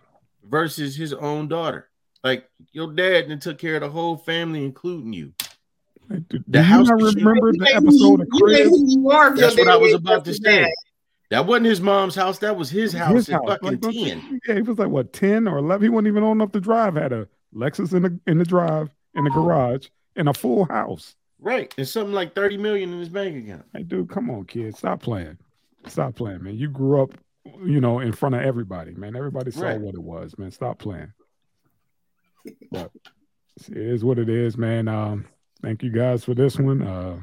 versus 0.44 0.96
his 0.96 1.12
own 1.14 1.48
daughter. 1.48 1.88
Like 2.22 2.48
your 2.72 2.92
dad 2.92 3.28
then 3.28 3.38
took 3.38 3.58
care 3.58 3.76
of 3.76 3.82
the 3.82 3.90
whole 3.90 4.16
family, 4.16 4.64
including 4.64 5.12
you. 5.12 5.32
Do, 6.10 6.18
do 6.28 6.38
The 6.48 6.58
you 6.58 6.64
house 6.64 6.88
not 6.88 7.00
remember 7.00 7.52
the 7.52 7.70
episode 7.74 8.20
of 8.20 8.28
you 8.32 8.46
think 8.48 8.68
Cribs? 8.68 8.68
who 8.70 9.00
you 9.00 9.10
are 9.10 9.36
That's 9.36 9.56
what 9.56 9.68
I 9.68 9.76
was 9.76 9.94
about 9.94 10.24
to 10.26 10.34
say. 10.34 10.66
That 11.34 11.46
wasn't 11.46 11.66
his 11.66 11.80
mom's 11.80 12.14
house. 12.14 12.38
That 12.38 12.56
was 12.56 12.70
his 12.70 12.92
house 12.92 13.12
His 13.12 13.28
house. 13.28 13.42
fucking 13.46 13.68
Like, 13.68 13.80
10. 13.80 14.40
yeah, 14.48 14.54
he 14.54 14.62
was 14.62 14.78
like 14.78 14.88
what 14.88 15.12
ten 15.12 15.46
or 15.48 15.58
eleven. 15.58 15.82
He 15.84 15.88
wasn't 15.88 16.08
even 16.08 16.22
old 16.22 16.36
enough 16.36 16.52
to 16.52 16.60
drive. 16.60 16.94
Had 16.94 17.12
a 17.12 17.28
Lexus 17.54 17.92
in 17.92 18.02
the 18.02 18.18
in 18.26 18.38
the 18.38 18.44
drive 18.44 18.90
in 19.14 19.24
the 19.24 19.30
garage 19.30 19.88
in 20.16 20.28
a 20.28 20.34
full 20.34 20.64
house. 20.66 21.14
Right. 21.40 21.72
And 21.76 21.86
something 21.86 22.14
like 22.14 22.34
30 22.34 22.56
million 22.56 22.92
in 22.92 22.98
his 22.98 23.08
bank 23.10 23.36
account. 23.44 23.64
Hey, 23.74 23.82
dude, 23.82 24.08
come 24.08 24.30
on, 24.30 24.44
kid, 24.46 24.74
stop 24.76 25.02
playing. 25.02 25.36
Stop 25.86 26.14
playing, 26.14 26.42
man. 26.42 26.56
You 26.56 26.68
grew 26.68 27.02
up, 27.02 27.10
you 27.62 27.80
know, 27.80 27.98
in 28.00 28.12
front 28.12 28.34
of 28.34 28.40
everybody, 28.40 28.94
man. 28.94 29.14
Everybody 29.14 29.50
saw 29.50 29.64
Right. 29.66 29.80
what 29.80 29.94
it 29.94 30.02
was, 30.02 30.36
man. 30.38 30.50
Stop 30.50 30.78
playing. 30.78 31.12
But 32.70 32.90
it 33.68 33.76
is 33.76 34.04
what 34.04 34.18
it 34.18 34.28
is, 34.28 34.56
man. 34.56 34.88
Um, 34.88 35.26
thank 35.62 35.82
you 35.82 35.90
guys 35.90 36.24
for 36.24 36.34
this 36.34 36.58
one. 36.58 36.82
Uh, 36.82 37.20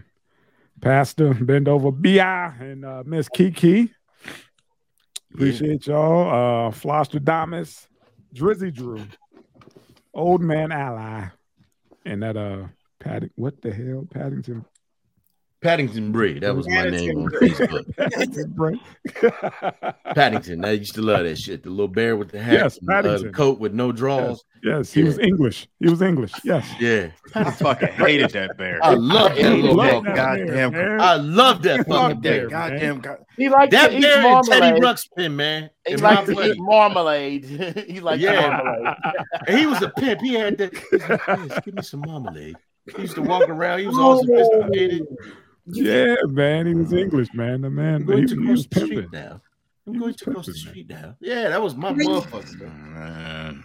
Pastor 0.82 1.34
Bend 1.34 1.68
Over 1.68 1.92
Bi 1.92 2.54
and 2.60 2.86
uh, 2.86 3.04
Miss 3.06 3.28
Kiki. 3.30 3.92
Appreciate 5.34 5.88
y'all. 5.88 6.68
Uh, 6.68 6.72
Flostradamus, 6.72 7.88
Drizzy 8.36 8.74
Drew, 8.74 9.04
Old 10.14 10.42
Man 10.42 10.72
Ally, 10.72 11.28
and 12.06 12.22
that 12.22 12.38
uh, 12.38 12.68
Padding. 13.00 13.32
What 13.36 13.62
the 13.62 13.74
hell, 13.74 14.08
Paddington? 14.12 14.66
Paddington 15.62 16.12
Bray. 16.12 16.40
That 16.40 16.56
was 16.56 16.68
my 16.68 16.90
name 16.90 17.18
on 17.20 17.30
Facebook. 17.32 17.96
Paddington, 17.96 18.52
Brett. 18.56 19.96
Paddington. 20.16 20.66
I 20.66 20.72
used 20.72 20.96
to 20.96 21.02
love 21.02 21.24
that 21.24 21.38
shit. 21.38 21.62
The 21.64 21.70
little 21.70 21.88
bear 21.88 22.16
with 22.18 22.32
the 22.32 22.42
hat, 22.42 22.54
Yes, 22.54 22.80
and, 22.82 22.90
uh, 23.06 23.18
the 23.20 23.30
coat 23.30 23.60
with 23.60 23.74
no 23.74 23.92
drawers. 23.92 24.44
Yes, 24.64 24.92
he 24.92 25.04
was 25.04 25.20
English. 25.20 25.68
He 25.80 25.90
was 25.90 26.02
English. 26.02 26.32
Yes. 26.44 26.68
Yeah. 26.80 27.12
I 27.36 27.52
fucking 27.52 27.90
hated 27.90 28.32
that 28.32 28.58
bear. 28.58 28.80
I 28.84 28.94
love 28.94 29.36
that 29.36 29.38
He 29.56 29.62
little 29.62 29.76
loved 29.76 30.06
bear. 30.06 30.16
that 30.16 30.38
goddamn- 30.38 30.72
bear, 30.72 30.90
man. 30.90 31.02
I 31.02 31.16
love 31.16 31.62
that 31.64 31.78
Fuck 31.78 31.88
fucking 31.88 32.22
that 32.22 32.22
bear. 32.22 32.48
Goddamn 32.50 33.00
God. 33.00 33.18
He 33.38 33.50
likes 33.50 33.72
That 33.72 33.90
to 33.90 33.98
eat 33.98 34.02
bear 34.02 34.22
Teddy 34.44 34.60
marmalade. 34.60 34.84
Ruxpin, 34.84 35.34
man. 35.34 35.70
He 35.88 35.94
in 35.94 36.02
my 36.02 36.14
likes 36.16 36.28
to 36.30 36.44
eat 36.52 36.58
marmalade. 36.60 37.46
he 37.88 38.00
likes 38.00 38.22
Yeah. 38.22 38.50
marmalade. 38.50 38.96
And 39.48 39.58
he 39.60 39.66
was 39.68 39.82
a 39.82 39.90
pimp. 39.90 40.22
He 40.22 40.34
had 40.34 40.58
that. 40.58 40.76
He's 40.76 41.08
like, 41.10 41.66
give 41.66 41.74
me 41.76 41.82
some 41.84 42.02
marmalade. 42.02 42.56
He 42.96 43.02
used 43.04 43.16
to 43.16 43.22
walk 43.22 43.48
around. 43.50 43.80
He 43.80 43.88
was 43.88 43.98
all 43.98 44.24
sophisticated. 44.24 45.06
Yeah, 45.68 46.16
man. 46.28 46.66
He 46.68 46.74
was 46.74 46.92
English, 46.94 47.30
man. 47.34 47.62
The 47.62 47.70
man, 47.70 47.96
I'm 47.96 48.06
going 48.06 48.20
he, 48.22 48.28
to 48.28 48.36
cross 48.36 48.48
was 48.50 48.68
the 48.68 48.80
street 48.86 49.12
now. 49.12 49.42
I'm 49.88 49.94
He 49.94 50.00
going 50.00 50.14
to 50.14 50.26
cross 50.32 50.46
the 50.46 50.54
pimping, 50.54 50.64
man. 50.66 50.72
street 50.72 50.90
now. 50.90 51.16
Yeah, 51.20 51.50
that 51.50 51.62
was 51.62 51.76
my 51.76 51.94
motherfucker. 51.94 53.64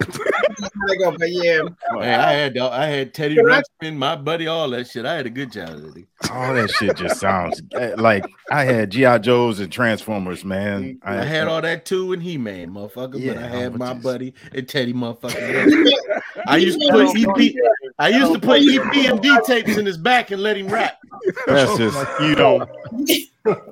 I 0.00 0.94
go, 1.00 1.10
but 1.18 1.28
yeah, 1.30 1.62
Man, 1.92 2.20
I 2.20 2.32
had 2.32 2.56
I 2.56 2.86
had 2.86 3.12
Teddy 3.14 3.34
Can 3.34 3.44
Ruxpin, 3.46 3.96
my 3.96 4.14
buddy, 4.14 4.46
all 4.46 4.70
that 4.70 4.86
shit. 4.86 5.04
I 5.04 5.14
had 5.14 5.26
a 5.26 5.30
good 5.30 5.50
childhood. 5.52 6.06
All 6.30 6.54
that 6.54 6.70
shit 6.70 6.96
just 6.96 7.18
sounds 7.18 7.60
eh, 7.74 7.94
like 7.96 8.24
I 8.50 8.62
had 8.64 8.90
GI 8.90 9.18
Joes 9.20 9.58
and 9.58 9.72
Transformers, 9.72 10.44
man. 10.44 11.00
I 11.02 11.24
had 11.24 11.48
all 11.48 11.60
that 11.62 11.84
too 11.84 12.12
in 12.12 12.20
He 12.20 12.38
Man, 12.38 12.70
motherfucker. 12.70 13.26
but 13.26 13.36
I 13.38 13.48
had 13.48 13.72
but 13.72 13.78
my 13.78 13.92
just- 13.94 14.02
buddy 14.04 14.34
and 14.54 14.68
Teddy, 14.68 14.92
motherfucker. 14.92 15.92
I 16.46 16.56
used 16.56 16.80
to 16.80 16.88
put 16.90 17.16
EP. 17.16 17.54
I 17.98 18.08
used 18.08 18.32
to 18.32 18.38
put 18.38 18.62
EPMD 18.62 19.44
tapes 19.44 19.76
in 19.76 19.86
his 19.86 19.98
back 19.98 20.30
and 20.30 20.42
let 20.42 20.56
him 20.56 20.68
rap. 20.68 20.98
That's 21.46 21.76
just 21.76 22.20
you 22.20 22.34
don't 22.34 22.68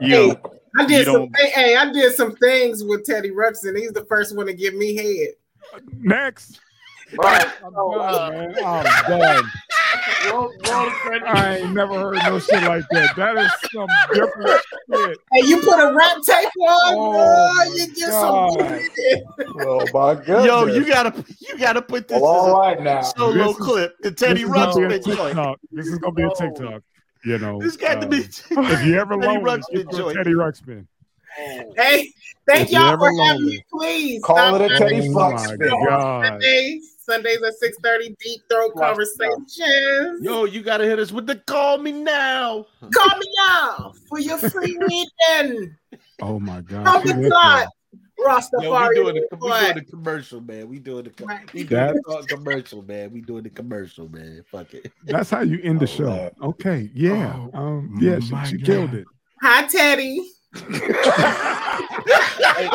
you 0.00 0.36
Hey, 0.78 0.78
I 0.78 0.82
You 0.82 0.88
did 0.88 1.04
some. 1.06 1.30
Hey, 1.36 1.50
hey, 1.50 1.76
I 1.76 1.92
did 1.92 2.14
some 2.14 2.36
things 2.36 2.84
with 2.84 3.04
Teddy 3.04 3.30
Ruxpin. 3.30 3.78
He's 3.78 3.92
the 3.92 4.04
first 4.06 4.36
one 4.36 4.46
to 4.46 4.54
give 4.54 4.74
me 4.74 4.94
head. 4.94 5.34
Next. 5.98 6.60
Right. 7.14 7.46
I'm 7.64 7.72
So, 7.72 7.92
done, 7.92 8.14
uh, 8.14 8.30
man. 8.30 8.54
I'm 8.64 9.18
done. 9.18 9.44
roll, 10.30 10.52
roll. 10.66 10.90
I 11.26 11.58
ain't 11.58 11.72
never 11.72 11.94
heard 11.94 12.18
no 12.24 12.38
shit 12.38 12.62
like 12.62 12.84
that. 12.90 13.14
That 13.16 13.36
is 13.38 13.50
some 13.72 13.86
different 14.12 14.60
shit. 14.92 15.18
Hey, 15.32 15.46
you 15.46 15.60
put 15.60 15.78
a 15.78 15.94
rap 15.94 16.16
tape 16.22 16.48
on, 16.60 16.94
Oh, 16.98 17.52
my 17.56 17.74
you 17.76 17.86
get 17.94 18.08
God. 18.08 18.50
some. 18.60 19.54
Oh 19.58 19.86
my 19.92 20.14
goodness. 20.16 20.46
Yo, 20.46 20.66
you 20.66 20.86
gotta 20.86 21.24
you 21.40 21.58
gotta 21.58 21.82
put 21.82 22.08
this 22.08 22.20
Well, 22.20 22.30
all 22.30 22.48
as 22.48 22.52
right 22.76 22.82
now. 22.82 23.02
solo 23.02 23.32
This 23.34 23.56
is- 23.56 23.64
clip. 23.64 23.96
The 24.02 24.10
Teddy 24.10 24.42
gonna 24.44 24.74
be 24.74 24.82
a 24.82 24.88
Ruxpin 24.98 25.04
joint. 25.04 25.18
TikTok. 25.36 25.58
This 25.72 25.86
is 25.86 25.98
gonna 25.98 26.12
be 26.14 26.22
a 26.24 26.30
TikTok. 26.30 26.82
You 27.24 27.38
know, 27.38 27.60
This 27.60 27.76
got 27.76 28.00
to 28.00 28.06
uh, 28.06 28.10
be. 28.10 28.18
If 28.18 28.84
you 28.84 28.98
ever 28.98 29.16
Teddy 29.20 29.38
Ruxpin 29.38 29.72
get 29.72 29.92
you 29.92 29.98
a 29.98 30.02
joint. 30.02 30.16
Teddy 30.16 30.32
Ruxpin. 30.32 30.86
Hey, 31.76 32.12
thank 32.46 32.62
If 32.68 32.72
you 32.72 32.78
y'all 32.78 32.92
ever 32.92 33.10
for 33.10 33.22
having 33.24 33.44
me. 33.46 33.64
Please 33.70 34.22
Call 34.22 34.36
stop 34.36 34.60
it 34.60 34.72
a 34.72 34.78
Teddy 34.78 35.10
Oh 35.12 36.38
Fox 37.06 37.22
my 37.22 37.30
spin. 37.30 37.40
God. 37.40 37.40
Sundays. 37.40 37.40
Sundays 37.40 37.42
at 37.42 37.54
six 37.54 37.76
thirty. 37.82 38.16
Deep 38.20 38.42
throat 38.50 38.72
conversations. 38.76 40.20
Yo, 40.22 40.44
you 40.44 40.62
gotta 40.62 40.84
hit 40.84 40.98
us 40.98 41.12
with 41.12 41.26
the 41.26 41.36
call 41.36 41.78
me 41.78 41.92
now. 41.92 42.66
Call 42.80 43.18
me 43.18 43.26
now 43.38 43.92
for 44.08 44.18
your 44.18 44.38
free 44.38 44.78
reading. 45.30 45.76
Oh 46.22 46.38
my 46.38 46.60
God. 46.60 46.84
From 46.84 47.02
She 47.02 47.12
the 47.12 47.20
went 47.20 47.32
top, 47.32 47.58
there. 47.58 47.68
Rastafari. 48.26 48.62
Yo, 48.62 48.88
we 48.88 48.94
doing, 48.94 49.14
the, 49.14 49.36
we 49.40 49.50
doing 49.50 49.74
the 49.74 49.84
commercial, 49.84 50.40
man. 50.40 50.68
We 50.68 50.78
doing 50.78 51.04
the 51.04 51.10
co- 51.10 51.26
Right. 51.26 51.52
we 51.52 51.64
doing 51.64 51.94
the 51.94 52.26
commercial, 52.28 52.82
man. 52.82 53.12
We 53.12 53.20
doing 53.20 53.42
the 53.42 53.50
commercial, 53.50 54.08
man. 54.08 54.42
Fuck 54.50 54.72
it. 54.74 54.90
That's 55.04 55.28
how 55.30 55.42
you 55.42 55.60
end 55.62 55.80
the 55.80 55.86
show. 55.86 56.06
man. 56.06 56.30
Okay. 56.42 56.90
Yeah. 56.94 57.36
Oh, 57.52 57.58
Um. 57.58 57.98
Yeah. 58.00 58.18
She, 58.20 58.56
she 58.56 58.62
killed 58.62 58.94
it. 58.94 59.06
Hi, 59.42 59.66
Teddy. 59.66 60.32
hey, 60.54 60.70
hey, 62.56 62.70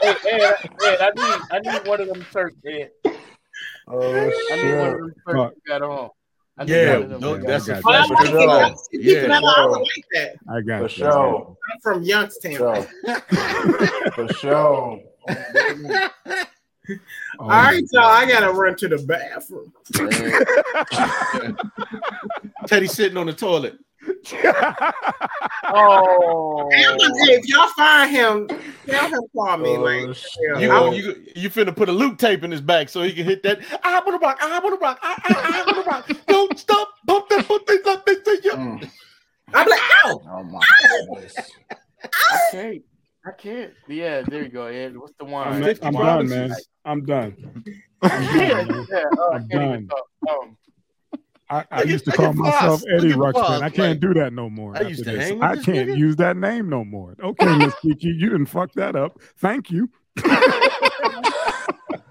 hey, 0.00 0.14
hey, 0.22 0.52
hey, 0.80 0.96
I 1.00 1.10
need, 1.16 1.40
I 1.50 1.58
need 1.58 1.88
one 1.88 2.00
of 2.00 2.06
them 2.08 2.24
shirts, 2.32 2.56
man. 2.62 2.88
Oh 3.90 4.30
I 4.52 4.56
need 4.56 4.74
one 4.74 4.88
of 4.88 4.92
shit. 4.92 4.98
them 5.00 5.14
shirts 5.26 5.54
you 5.56 5.62
got 5.66 5.82
on. 5.82 6.10
I 6.58 6.64
Yeah, 6.64 6.92
one 6.94 7.02
of 7.04 7.10
them. 7.10 7.20
no, 7.20 7.36
that's 7.36 7.68
I 7.68 7.78
a 7.78 7.82
got 7.82 7.94
I 7.94 8.06
like 8.06 8.10
it. 8.10 8.48
I 8.48 8.74
see 8.74 8.98
people 8.98 9.28
Yeah. 9.30 9.40
I 9.44 9.66
would 9.66 9.78
like 9.80 10.04
that. 10.12 10.34
I 10.50 10.60
got 10.60 10.82
For 10.82 10.88
sure. 10.88 11.56
I'm 11.72 11.80
from 11.82 12.02
Youngstown. 12.02 12.52
Sure. 12.52 12.86
For 14.14 14.28
sure. 14.28 15.00
Oh, 17.40 17.44
All 17.44 17.48
right, 17.50 17.82
y'all. 17.92 18.04
I 18.04 18.26
gotta 18.26 18.50
run 18.50 18.74
to 18.76 18.88
the 18.88 18.98
bathroom. 18.98 19.72
Man. 19.94 21.56
Teddy 22.66 22.86
sitting 22.86 23.18
on 23.18 23.26
the 23.26 23.32
toilet. 23.34 23.76
Oh, 25.70 26.68
Hey, 26.72 26.84
if 27.34 27.46
y'all 27.46 27.68
find 27.76 28.10
him, 28.10 28.48
tell 28.86 29.08
him 29.08 29.20
call 29.34 29.56
me. 29.58 29.70
Oh, 29.70 29.80
like, 29.80 30.14
shit. 30.16 30.30
yeah, 30.54 30.58
You, 30.58 30.66
I 30.70 30.74
gonna- 30.78 30.90
will- 30.90 30.94
you 30.96 31.24
you 31.36 31.50
finna 31.50 31.74
put 31.74 31.88
a 31.88 31.92
loop 31.92 32.18
tape 32.18 32.42
in 32.44 32.50
his 32.50 32.60
back 32.60 32.88
so 32.88 33.02
he 33.02 33.12
can 33.12 33.24
hit 33.24 33.42
that. 33.42 33.60
I 33.82 34.00
want 34.00 34.20
to 34.20 34.26
rock. 34.26 34.38
I 34.40 34.58
want 34.58 34.74
to 34.74 34.80
rock. 34.84 34.98
I, 35.02 35.14
I, 35.24 35.62
I 35.62 35.72
want 35.72 35.84
to 35.84 35.90
rock. 35.90 36.26
Don't 36.26 36.58
stop. 36.58 36.88
Bump 37.04 37.28
that. 37.30 37.46
Bump 37.48 37.66
that. 37.66 37.84
Bump 37.84 38.04
that. 38.06 38.24
Bump 38.24 38.42
that. 38.42 38.52
Mm. 38.54 38.90
I'm 39.54 39.68
like, 39.68 39.80
ow! 40.04 40.20
Oh 40.30 40.42
my 40.44 40.60
goodness. 41.10 41.34
I 42.04 42.38
can't. 42.52 42.82
I 43.26 43.30
can't. 43.32 43.72
Yeah, 43.88 44.22
there 44.22 44.42
you 44.42 44.48
go, 44.50 44.66
Ed. 44.66 44.96
What's 44.96 45.14
the 45.18 45.24
I'm, 45.24 45.30
one? 45.30 45.62
I'm 45.82 45.94
done, 45.94 46.28
man. 46.28 46.54
I'm 46.84 47.04
done. 47.04 47.64
Yeah, 48.02 48.64
yeah. 48.90 49.02
Oh, 49.18 49.32
I 49.32 49.36
I'm 49.36 49.48
can't 49.48 49.52
even 49.64 49.86
done. 49.86 49.88
talk. 49.88 50.06
Um, 50.30 50.56
I, 51.50 51.64
I 51.70 51.80
at- 51.80 51.88
used 51.88 52.04
to 52.06 52.12
call 52.12 52.32
myself 52.34 52.80
Foss. 52.80 52.84
Eddie 52.90 53.12
at 53.12 53.18
Foss, 53.18 53.34
Ruxpin. 53.34 53.62
I 53.62 53.70
can't 53.70 53.78
like- 53.90 54.00
do 54.00 54.14
that 54.14 54.32
no 54.32 54.50
more. 54.50 54.76
I 54.76 54.82
used 54.82 55.04
to 55.04 55.18
hang 55.18 55.34
with 55.38 55.42
I 55.42 55.54
this 55.56 55.64
can't 55.64 55.88
nigga. 55.88 55.96
use 55.96 56.16
that 56.16 56.36
name 56.36 56.68
no 56.68 56.84
more. 56.84 57.14
Okay, 57.22 57.56
Miss 57.58 57.74
Kiki, 57.82 58.08
you 58.08 58.28
didn't 58.30 58.46
fuck 58.46 58.72
that 58.74 58.94
up. 58.96 59.18
Thank 59.38 59.70
you. 59.70 59.88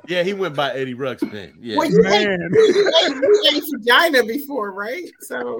Yeah, 0.09 0.23
he 0.23 0.34
went 0.34 0.55
by 0.55 0.72
Eddie 0.72 0.95
Ruxpin. 0.95 1.55
Yeah. 1.59 1.76
Well, 1.76 1.89
you 1.91 1.99
ate, 2.07 2.26
Man. 2.26 2.49
you 2.53 2.93
ate, 3.03 3.15
you 3.15 3.43
ate 3.53 3.64
vagina 3.77 4.23
before, 4.23 4.72
right? 4.72 5.03
So 5.19 5.59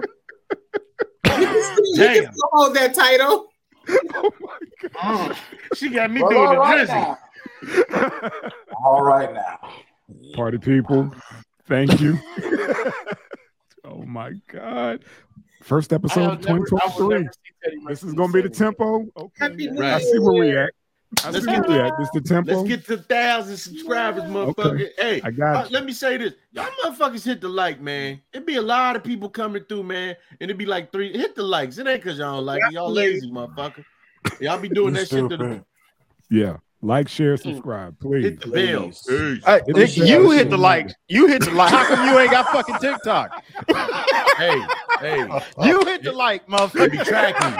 you 1.26 1.96
Damn. 1.98 2.24
can 2.24 2.34
hold 2.54 2.74
that 2.78 2.94
title. 2.94 3.50
Oh 3.90 4.32
my 4.40 4.58
God. 4.94 5.32
Mm. 5.32 5.38
She 5.76 5.90
got 5.90 6.12
me 6.12 6.22
Well, 6.22 6.30
doing 6.32 6.46
all 6.48 6.54
the 6.54 6.60
right 6.60 6.88
drizzy. 7.68 8.62
All 8.82 9.04
right 9.04 9.34
now. 9.34 9.60
Party 10.34 10.60
people, 10.60 11.14
thank 11.68 12.00
you. 12.00 12.18
Oh 13.90 14.04
my 14.06 14.34
God. 14.52 15.04
First 15.64 15.92
episode 15.94 16.24
of 16.34 16.46
never- 16.46 16.66
2023. 16.66 17.08
never 17.18 17.24
see 17.34 17.52
Teddy 17.64 17.78
This 17.88 18.04
is 18.04 18.14
going 18.14 18.30
to 18.30 18.34
be 18.34 18.42
the 18.42 18.50
the 18.50 18.56
same 18.56 18.68
way. 18.68 18.72
tempo. 18.76 19.08
Okay. 19.18 19.32
Happy 19.40 19.70
Right. 19.70 19.94
I 19.96 20.00
see 20.00 20.20
where 20.20 20.34
we 20.40 20.58
at. 20.58 20.70
I 21.24 21.30
Let's 21.30 21.46
see 21.46 21.52
get 21.52 21.68
where 21.68 21.80
we 21.80 21.84
at. 21.86 21.98
This 21.98 22.10
the 22.14 22.22
tempo. 22.22 22.56
Let's 22.58 22.68
get 22.68 22.86
to 22.88 22.98
thousand 22.98 23.58
subscribers, 23.58 24.24
motherfucker. 24.24 24.90
Hey, 24.98 25.22
I 25.24 25.32
got 25.32 25.56
uh, 25.66 25.70
let 25.72 25.86
me 25.86 25.94
say 25.94 26.18
this. 26.18 26.34
Y'all 26.52 26.68
motherfuckers 26.86 27.24
hit 27.26 27.40
the 27.42 27.48
like, 27.48 27.80
man. 27.80 28.22
It'd 28.34 28.46
be 28.46 28.56
a 28.58 28.62
lot 28.62 28.96
of 28.98 29.04
people 29.06 29.30
coming 29.30 29.64
through, 29.64 29.84
man. 29.84 30.16
And 30.32 30.42
it'd 30.42 30.58
be 30.58 30.66
like 30.66 30.92
three. 30.92 31.12
Hit 31.18 31.34
the 31.36 31.44
likes. 31.44 31.78
It 31.78 31.88
ain't 31.88 32.04
because 32.04 32.20
y'all 32.20 32.36
don't 32.36 32.46
like 32.46 32.62
it. 32.68 32.74
Y'all 32.74 32.92
lazy, 32.92 33.32
motherfucker. 33.32 33.86
Y'all 34.42 34.60
be 34.60 34.68
doing 34.70 34.94
You 34.96 35.00
that 35.02 35.10
shit 35.10 35.30
to 35.30 35.38
the. 35.38 35.66
Yeah. 36.30 36.58
Like, 36.82 37.10
share, 37.10 37.36
mm. 37.36 37.42
subscribe, 37.42 38.00
please. 38.00 38.24
hit 38.24 38.40
the 38.40 38.48
bell. 38.50 38.84
Please. 38.84 39.02
Peace. 39.08 39.44
Hey, 39.46 39.60
It 39.68 39.76
Nick, 39.76 39.98
you 39.98 40.30
bad. 40.30 40.38
hit 40.38 40.50
the 40.52 40.58
like. 40.58 40.90
You 41.08 41.26
hit 41.28 41.44
the 41.44 41.52
like. 41.52 41.72
How 41.72 41.86
come 41.86 42.08
you 42.08 42.18
ain't 42.20 42.32
got 42.32 42.46
fucking 42.48 42.76
TikTok? 42.80 43.44
Hey, 44.38 44.62
hey. 45.00 45.28
You 45.64 45.80
hit 45.86 46.04
the 46.04 46.12
like, 46.12 46.46
motherfucker. 46.46 46.74
They 46.74 46.88
motherfucker. 46.90 46.92
be 46.92 46.98
tracking 47.00 47.58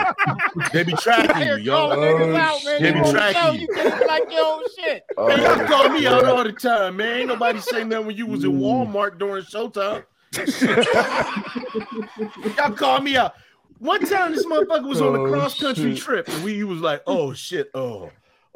you. 0.54 0.62
They 0.72 0.84
be 0.84 0.92
tracking 0.92 1.48
you, 1.48 1.56
yo. 1.56 1.72
Calling 1.72 1.98
niggas 1.98 2.38
out, 2.38 2.64
man. 2.64 2.82
They 2.82 2.92
be 2.92 3.00
tracking 3.10 3.42
know 3.42 3.50
you. 3.50 3.60
You 3.62 3.68
can't 3.74 4.06
like 4.06 4.30
your 4.32 4.46
own 4.46 4.62
shit. 4.78 5.02
Man, 5.18 5.40
y'all 5.40 5.66
call 5.66 5.88
me 5.88 6.06
out 6.06 6.24
all 6.24 6.44
the 6.44 6.52
time, 6.52 6.96
man. 6.98 7.16
Ain't 7.18 7.26
nobody 7.26 7.58
say 7.58 7.82
nothing 7.82 8.06
when 8.06 8.16
you 8.16 8.26
was 8.26 8.44
in 8.44 8.60
Walmart 8.60 9.18
during 9.18 9.42
showtime. 9.42 10.04
y'all 12.56 12.72
call 12.74 13.00
me 13.00 13.16
out. 13.16 13.34
One 13.80 14.06
time 14.06 14.30
this 14.32 14.46
motherfucker 14.46 14.86
was 14.88 15.00
on 15.00 15.16
a 15.16 15.22
Oh, 15.22 15.28
cross 15.28 15.58
country 15.58 15.96
trip 15.96 16.28
and 16.28 16.44
we 16.44 16.54
he 16.54 16.62
was 16.64 16.80
like, 16.80 17.02
oh 17.08 17.32
shit, 17.32 17.70
oh, 17.74 18.08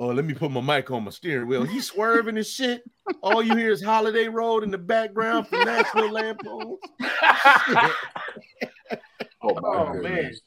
oh, 0.03 0.09
let 0.09 0.25
me 0.25 0.35
put 0.35 0.51
my 0.51 0.61
mic 0.61 0.91
on 0.91 1.05
my 1.05 1.11
steering 1.13 1.47
wheel. 1.47 1.63
He 1.65 1.81
swerving 1.81 2.37
and 2.37 2.45
shit. 2.47 2.83
All 3.23 3.41
you 3.43 3.57
hear 3.57 3.71
is 3.71 3.83
Holiday 3.83 4.27
Road 4.27 4.65
in 4.65 4.71
the 4.73 4.79
background 4.79 5.47
from 5.47 5.65
National 5.65 6.11
Lampoon. 6.11 6.77
Oh, 9.45 9.59
Oh, 9.65 9.93
goodness. 9.93 10.41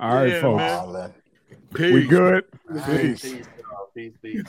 man. 0.00 0.08
All 0.10 0.16
right, 0.16 0.28
Yeah, 0.30 0.40
folks. 0.40 0.58
man. 0.58 0.88
Marlon. 0.88 1.12
We 1.78 2.06
good? 2.08 2.44
Peace. 2.86 3.22
Peace, 3.22 3.46
y'all. 3.56 3.90
Peace, 3.94 4.14
peace. 4.20 4.42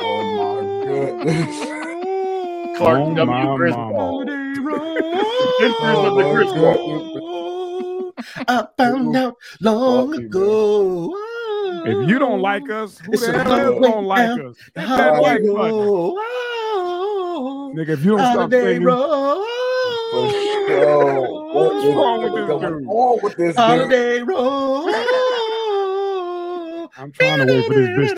Oh 0.00 0.22
my 0.36 0.60
goodness. 0.84 1.56
Clark 2.76 3.00
Oh, 3.00 3.14
W. 3.14 3.24
my 3.24 3.56
Griswold. 3.56 3.96
Oh, 3.98 4.24
the. 4.26 4.44
I 8.48 8.66
found 8.76 9.16
out 9.16 9.36
long 9.60 10.12
Fuck 10.12 10.20
you, 10.20 10.26
ago. 10.26 11.23
If 11.86 12.08
you 12.08 12.18
don't 12.18 12.40
like 12.40 12.70
us, 12.70 12.98
who 12.98 13.12
It's 13.12 13.26
the 13.26 13.38
a 13.38 13.44
hell 13.44 13.72
long 13.72 13.82
don't 13.82 14.04
like 14.06 14.30
us? 14.40 14.56
Hit 14.74 14.74
that 14.74 15.20
like 15.22 15.42
button. 15.42 16.16
Nigga, 17.76 17.88
if 17.90 18.04
you 18.04 18.10
don't 18.12 18.20
stop 18.20 18.34
Holiday 18.36 18.74
singing, 18.74 18.84
Road. 18.84 19.44
What 21.54 21.76
is 21.76 21.94
wrong 21.94 22.22
with 22.22 22.34
this 22.34 22.46
dude? 22.46 22.86
on 22.86 23.18
with 23.22 23.36
this 23.36 23.54
dude? 23.54 23.64
Holiday 23.64 24.20
I'm 26.96 27.10
trying 27.12 27.46
to 27.46 27.52
wait 27.52 27.66
for 27.66 27.74
this 27.74 27.88
bitch 27.88 28.12